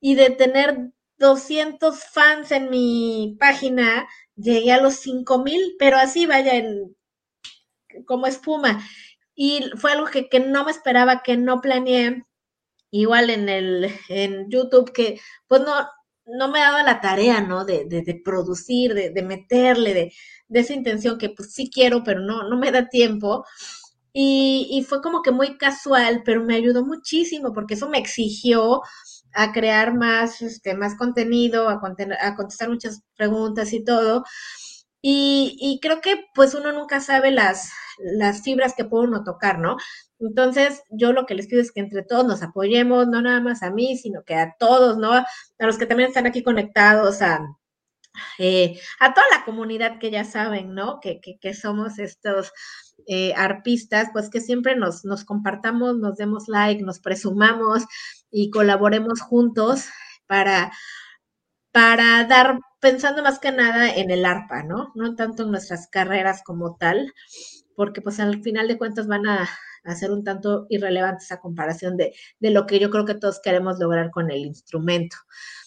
y 0.00 0.14
de 0.14 0.30
tener 0.30 0.90
200 1.18 2.04
fans 2.04 2.52
en 2.52 2.70
mi 2.70 3.36
página, 3.38 4.08
llegué 4.36 4.72
a 4.72 4.80
los 4.80 4.94
5000, 4.96 5.76
pero 5.78 5.98
así 5.98 6.26
vaya 6.26 6.54
en, 6.54 6.96
como 8.06 8.26
espuma. 8.26 8.82
Y 9.40 9.70
fue 9.76 9.92
algo 9.92 10.06
que, 10.06 10.28
no 10.40 10.64
me 10.64 10.72
esperaba, 10.72 11.22
que 11.22 11.36
no 11.36 11.60
planeé. 11.60 12.24
Igual 12.90 13.30
en 13.30 13.48
el 13.48 13.88
en 14.08 14.50
YouTube, 14.50 14.92
que 14.92 15.20
pues 15.46 15.62
no, 15.62 15.74
no 16.26 16.48
me 16.48 16.58
daba 16.58 16.82
la 16.82 17.00
tarea, 17.00 17.40
¿no? 17.40 17.64
De, 17.64 17.84
de, 17.84 18.20
producir, 18.24 18.94
de, 18.94 19.10
de 19.10 19.22
meterle, 19.22 19.94
de, 19.94 20.12
de, 20.48 20.60
esa 20.60 20.74
intención 20.74 21.18
que 21.18 21.30
pues 21.30 21.54
sí 21.54 21.70
quiero, 21.72 22.02
pero 22.02 22.20
no, 22.20 22.48
no 22.48 22.58
me 22.58 22.72
da 22.72 22.88
tiempo. 22.88 23.44
Y, 24.12 24.66
y, 24.72 24.82
fue 24.82 25.00
como 25.00 25.22
que 25.22 25.30
muy 25.30 25.56
casual, 25.56 26.22
pero 26.24 26.42
me 26.42 26.56
ayudó 26.56 26.84
muchísimo 26.84 27.52
porque 27.52 27.74
eso 27.74 27.88
me 27.88 27.98
exigió 27.98 28.82
a 29.34 29.52
crear 29.52 29.94
más, 29.94 30.42
este, 30.42 30.74
más 30.74 30.96
contenido, 30.96 31.68
a, 31.68 31.80
a 32.20 32.34
contestar 32.34 32.70
muchas 32.70 33.02
preguntas 33.16 33.72
y 33.72 33.84
todo. 33.84 34.24
Y, 35.00 35.78
creo 35.80 36.00
que 36.00 36.24
pues 36.34 36.54
uno 36.54 36.72
nunca 36.72 37.00
sabe 37.00 37.30
las, 37.30 37.70
las 37.98 38.42
fibras 38.42 38.74
que 38.76 38.84
puede 38.84 39.06
uno 39.06 39.22
tocar, 39.24 39.58
¿no? 39.58 39.76
Entonces, 40.18 40.82
yo 40.90 41.12
lo 41.12 41.26
que 41.26 41.34
les 41.34 41.46
pido 41.46 41.62
es 41.62 41.70
que 41.70 41.80
entre 41.80 42.02
todos 42.02 42.26
nos 42.26 42.42
apoyemos, 42.42 43.06
no 43.06 43.22
nada 43.22 43.40
más 43.40 43.62
a 43.62 43.70
mí, 43.70 43.96
sino 43.96 44.24
que 44.24 44.34
a 44.34 44.56
todos, 44.58 44.98
¿no? 44.98 45.12
A 45.12 45.26
los 45.60 45.78
que 45.78 45.86
también 45.86 46.08
están 46.08 46.26
aquí 46.26 46.42
conectados, 46.42 47.22
a, 47.22 47.40
eh, 48.38 48.80
a 49.00 49.14
toda 49.14 49.26
la 49.30 49.44
comunidad 49.44 49.98
que 50.00 50.10
ya 50.10 50.24
saben, 50.24 50.74
¿no? 50.74 50.98
Que, 51.00 51.20
que, 51.20 51.38
que 51.38 51.54
somos 51.54 51.98
estos 52.00 52.52
eh, 53.06 53.32
arpistas, 53.36 54.08
pues 54.12 54.28
que 54.30 54.40
siempre 54.40 54.76
nos, 54.76 55.04
nos 55.04 55.24
compartamos, 55.24 55.96
nos 55.98 56.16
demos 56.16 56.48
like, 56.48 56.82
nos 56.82 56.98
presumamos 57.00 57.84
y 58.30 58.50
colaboremos 58.50 59.20
juntos 59.20 59.86
para, 60.26 60.72
para 61.78 62.24
dar, 62.24 62.58
pensando 62.80 63.22
más 63.22 63.38
que 63.38 63.52
nada 63.52 63.94
en 63.94 64.10
el 64.10 64.24
arpa, 64.24 64.64
¿no? 64.64 64.90
No 64.96 65.14
tanto 65.14 65.44
en 65.44 65.52
nuestras 65.52 65.86
carreras 65.86 66.42
como 66.44 66.76
tal, 66.76 67.14
porque 67.76 68.02
pues 68.02 68.18
al 68.18 68.42
final 68.42 68.66
de 68.66 68.76
cuentas 68.76 69.06
van 69.06 69.28
a, 69.28 69.48
ser 69.94 70.10
un 70.10 70.24
tanto 70.24 70.66
irrelevantes 70.70 71.30
a 71.30 71.38
comparación 71.38 71.96
de, 71.96 72.12
lo 72.40 72.66
que 72.66 72.80
yo 72.80 72.90
creo 72.90 73.04
que 73.04 73.14
todos 73.14 73.40
queremos 73.40 73.78
lograr 73.78 74.10
con 74.10 74.28
el 74.28 74.38
instrumento. 74.38 75.18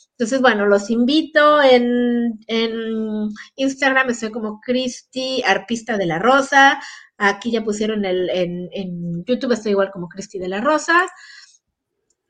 Entonces, 0.09 0.41
bueno, 0.41 0.65
los 0.65 0.89
invito 0.89 1.61
en, 1.61 2.37
en 2.47 3.29
Instagram, 3.55 4.09
estoy 4.09 4.31
como 4.31 4.59
Cristi, 4.59 5.41
arpista 5.43 5.97
de 5.97 6.07
la 6.07 6.19
Rosa. 6.19 6.77
Aquí 7.17 7.51
ya 7.51 7.63
pusieron 7.63 8.03
en, 8.03 8.67
en 8.73 9.23
YouTube 9.23 9.53
estoy 9.53 9.71
igual 9.71 9.91
como 9.91 10.09
Cristi 10.09 10.39
de 10.39 10.49
la 10.49 10.59
Rosa. 10.59 11.05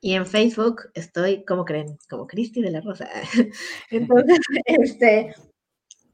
Y 0.04 0.14
en 0.14 0.26
Facebook 0.26 0.90
estoy, 0.94 1.44
¿cómo 1.44 1.64
creen? 1.64 1.96
Como 2.10 2.26
Cristi 2.26 2.60
de 2.60 2.72
la 2.72 2.80
Rosa. 2.80 3.08
Entonces, 3.90 4.40
este, 4.64 5.32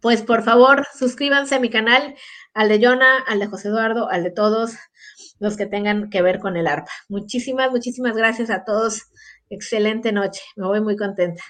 pues 0.03 0.21
por 0.21 0.43
favor, 0.43 0.87
suscríbanse 0.95 1.55
a 1.55 1.59
mi 1.59 1.71
canal, 1.71 2.15
al 2.53 2.69
de 2.69 2.85
Jonah, 2.85 3.25
al 3.27 3.41
de 3.41 3.47
José 3.47 3.69
Eduardo, 3.69 4.11
al 4.11 4.25
de 4.25 4.31
todos 4.31 4.75
los 5.41 5.57
que 5.57 5.65
tengan 5.65 6.11
que 6.11 6.21
ver 6.21 6.39
con 6.39 6.59
el 6.59 6.67
arpa. 6.67 6.93
Muchísimas, 7.09 7.71
muchísimas 7.71 8.15
gracias 8.15 8.51
a 8.51 8.63
todos. 8.65 9.07
Excelente 9.49 10.13
noche. 10.13 10.43
Me 10.57 10.67
voy 10.67 10.83
muy 10.83 10.97
contenta. 10.99 11.43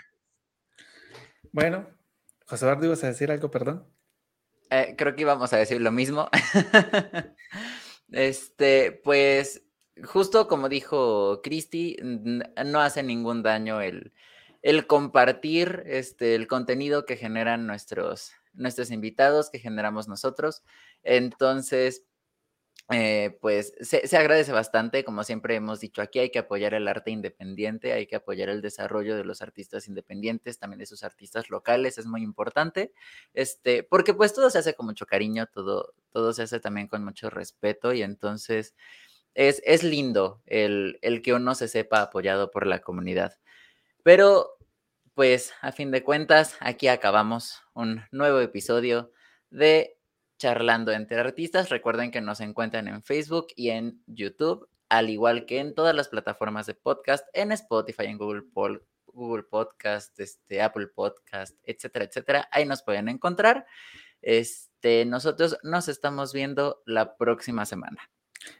Bueno, 1.50 1.88
José 2.46 2.66
Eduardo, 2.66 2.86
¿ibas 2.86 3.02
a 3.02 3.08
decir 3.08 3.32
algo, 3.32 3.50
perdón? 3.50 3.84
Eh, 4.70 4.94
creo 4.96 5.16
que 5.16 5.22
íbamos 5.22 5.52
a 5.52 5.56
decir 5.56 5.80
lo 5.80 5.90
mismo. 5.90 6.28
este, 8.12 8.92
pues, 8.92 9.67
justo 10.04 10.48
como 10.48 10.68
dijo 10.68 11.40
Cristi, 11.42 11.96
no 12.02 12.80
hace 12.80 13.02
ningún 13.02 13.42
daño 13.42 13.80
el, 13.80 14.12
el 14.62 14.86
compartir 14.86 15.82
este, 15.86 16.34
el 16.34 16.46
contenido 16.46 17.06
que 17.06 17.16
generan 17.16 17.66
nuestros, 17.66 18.32
nuestros 18.54 18.90
invitados, 18.90 19.50
que 19.50 19.58
generamos 19.58 20.08
nosotros. 20.08 20.62
Entonces, 21.02 22.04
eh, 22.90 23.36
pues 23.42 23.74
se, 23.82 24.16
agradece 24.16 24.50
bastante, 24.50 25.04
como 25.04 25.22
siempre 25.22 25.54
hemos 25.54 25.78
dicho 25.78 26.00
aquí, 26.00 26.20
hay 26.20 26.30
que 26.30 26.38
apoyar 26.38 26.72
el 26.72 26.88
arte 26.88 27.10
independiente, 27.10 27.92
hay 27.92 28.06
que 28.06 28.16
apoyar 28.16 28.48
el 28.48 28.62
desarrollo 28.62 29.14
de 29.14 29.24
los 29.24 29.42
artistas 29.42 29.88
independientes, 29.88 30.58
también 30.58 30.78
de 30.78 30.86
sus 30.86 31.04
artistas 31.04 31.50
locales, 31.50 31.98
es 31.98 32.06
muy 32.06 32.22
importante, 32.22 32.92
este, 33.34 33.82
porque 33.82 34.14
pues 34.14 34.32
todo 34.32 34.48
se 34.48 34.58
hace 34.58 34.72
con 34.72 34.86
mucho 34.86 35.04
cariño, 35.04 35.46
todo, 35.52 35.92
todo 36.12 36.32
se 36.32 36.44
hace 36.44 36.60
también 36.60 36.88
con 36.88 37.04
mucho 37.04 37.28
respeto 37.28 37.92
y 37.92 38.00
entonces 38.00 38.74
es, 39.38 39.62
es 39.64 39.84
lindo 39.84 40.42
el, 40.46 40.98
el 41.00 41.22
que 41.22 41.32
uno 41.32 41.54
se 41.54 41.68
sepa 41.68 42.02
apoyado 42.02 42.50
por 42.50 42.66
la 42.66 42.80
comunidad. 42.80 43.38
Pero, 44.02 44.58
pues, 45.14 45.52
a 45.60 45.70
fin 45.70 45.92
de 45.92 46.02
cuentas, 46.02 46.56
aquí 46.58 46.88
acabamos 46.88 47.62
un 47.72 48.02
nuevo 48.10 48.40
episodio 48.40 49.12
de 49.50 49.96
Charlando 50.38 50.90
entre 50.90 51.20
Artistas. 51.20 51.68
Recuerden 51.68 52.10
que 52.10 52.20
nos 52.20 52.40
encuentran 52.40 52.88
en 52.88 53.00
Facebook 53.04 53.46
y 53.54 53.70
en 53.70 54.02
YouTube, 54.08 54.68
al 54.88 55.08
igual 55.08 55.46
que 55.46 55.60
en 55.60 55.72
todas 55.72 55.94
las 55.94 56.08
plataformas 56.08 56.66
de 56.66 56.74
podcast, 56.74 57.24
en 57.32 57.52
Spotify, 57.52 58.06
en 58.06 58.18
Google, 58.18 58.42
Google 59.06 59.44
Podcast, 59.44 60.18
este, 60.18 60.62
Apple 60.62 60.88
Podcast, 60.88 61.56
etcétera, 61.62 62.06
etcétera. 62.06 62.48
Ahí 62.50 62.64
nos 62.64 62.82
pueden 62.82 63.08
encontrar. 63.08 63.66
Este, 64.20 65.04
nosotros 65.04 65.58
nos 65.62 65.86
estamos 65.86 66.32
viendo 66.32 66.82
la 66.86 67.16
próxima 67.16 67.66
semana. 67.66 68.10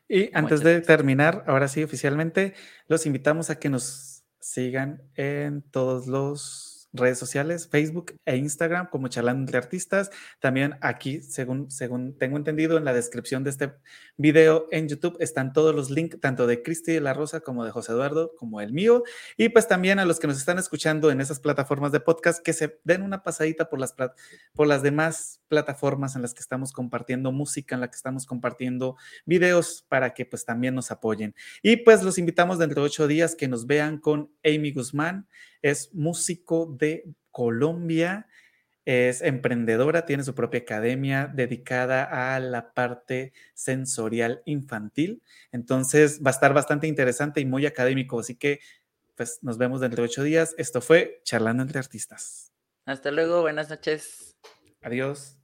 Y 0.09 0.31
antes. 0.35 0.61
de 0.63 0.81
terminar, 0.81 1.45
ahora 1.47 1.69
sí, 1.69 1.83
oficialmente, 1.83 2.55
los 2.87 3.07
invitamos 3.07 3.51
a 3.51 3.59
que 3.59 3.69
nos 3.69 4.25
sigan 4.41 5.03
en 5.15 5.63
todos 5.63 6.07
los 6.07 6.68
redes 6.93 7.19
sociales, 7.19 7.69
Facebook 7.69 8.17
e 8.25 8.37
Instagram 8.37 8.89
como 8.91 9.09
Charlando 9.09 9.41
entre 9.43 9.59
Artistas. 9.59 10.11
También 10.41 10.77
aquí, 10.81 11.23
según, 11.23 11.71
según 11.71 12.17
tengo 12.17 12.37
entendido, 12.37 12.79
en 12.79 12.85
la 12.85 12.93
descripción 12.93 13.45
de 13.45 13.51
este 13.51 13.73
video 14.17 14.67
en 14.71 14.89
YouTube 14.89 15.17
están 15.21 15.53
todos 15.53 15.75
los 15.75 15.91
links, 15.91 16.21
tanto 16.21 16.47
de 16.47 16.63
Cristi 16.63 16.93
de 16.93 17.01
la 17.01 17.15
Rosa 17.15 17.41
como 17.41 17.65
de 17.65 17.71
José 17.71 17.93
Eduardo, 17.93 18.33
como 18.37 18.61
el 18.61 18.73
mío. 18.73 19.05
Y 19.37 19.51
pues 19.51 19.69
también 19.69 19.99
a 19.99 20.05
los 20.05 20.19
que 20.19 20.27
nos 20.27 20.39
están 20.39 20.59
escuchando 20.59 21.11
en 21.11 21.21
esas 21.21 21.41
plataformas 21.41 21.93
de 21.93 22.01
podcast, 22.01 22.43
que 22.43 22.53
se 22.53 22.81
den 22.85 23.03
una 23.03 23.23
pasadita 23.23 23.69
por 23.69 23.79
las, 23.79 23.95
por 24.55 24.67
las 24.67 24.83
demás 24.83 25.43
plataformas 25.49 26.17
en 26.17 26.23
las 26.23 26.35
que 26.35 26.41
estamos 26.41 26.73
compartiendo 26.73 27.33
música, 27.33 27.75
en 27.75 27.81
las 27.81 27.91
que 27.91 27.97
estamos 27.97 28.27
compartiendo 28.27 28.97
videos 29.25 29.85
para 29.89 30.15
que 30.15 30.25
pues 30.27 30.45
también 30.45 30.75
nos 30.75 30.91
apoyen. 30.91 31.35
Y 31.63 31.79
pues 31.79 32.03
los 32.03 32.19
invitamos 32.19 32.59
dentro 32.59 32.83
de 32.83 32.87
ocho 32.87 33.07
días 33.07 33.35
que 33.35 33.49
nos 33.49 33.67
vean 33.67 33.99
con 33.99 34.31
Amy 34.45 34.73
Guzmán 34.73 35.27
es 35.63 35.95
músico 35.95 36.67
de 36.67 37.05
Colombia, 37.31 38.27
es 38.85 39.21
emprendedora, 39.21 40.07
tiene 40.07 40.25
su 40.25 40.35
propia 40.35 40.61
academia 40.61 41.31
dedicada 41.33 42.35
a 42.35 42.41
la 42.41 42.73
parte 42.73 43.33
sensorial 43.53 44.43
infantil. 44.47 45.23
Entonces 45.53 46.21
va 46.25 46.31
a 46.31 46.33
estar 46.33 46.55
bastante 46.55 46.87
interesante 46.87 47.41
y 47.41 47.45
muy 47.45 47.67
académico. 47.67 48.19
Así 48.19 48.35
que 48.35 48.61
pues 49.15 49.41
nos 49.43 49.59
vemos 49.59 49.81
dentro 49.81 50.03
de 50.03 50.09
ocho 50.09 50.23
días. 50.23 50.55
Esto 50.59 50.81
fue 50.81 51.21
Charlando 51.25 51.63
entre 51.63 51.79
Artistas. 51.79 52.53
Hasta 52.87 53.11
luego, 53.11 53.43
buenas 53.43 53.69
noches. 53.69 54.37
Adiós. 54.81 55.38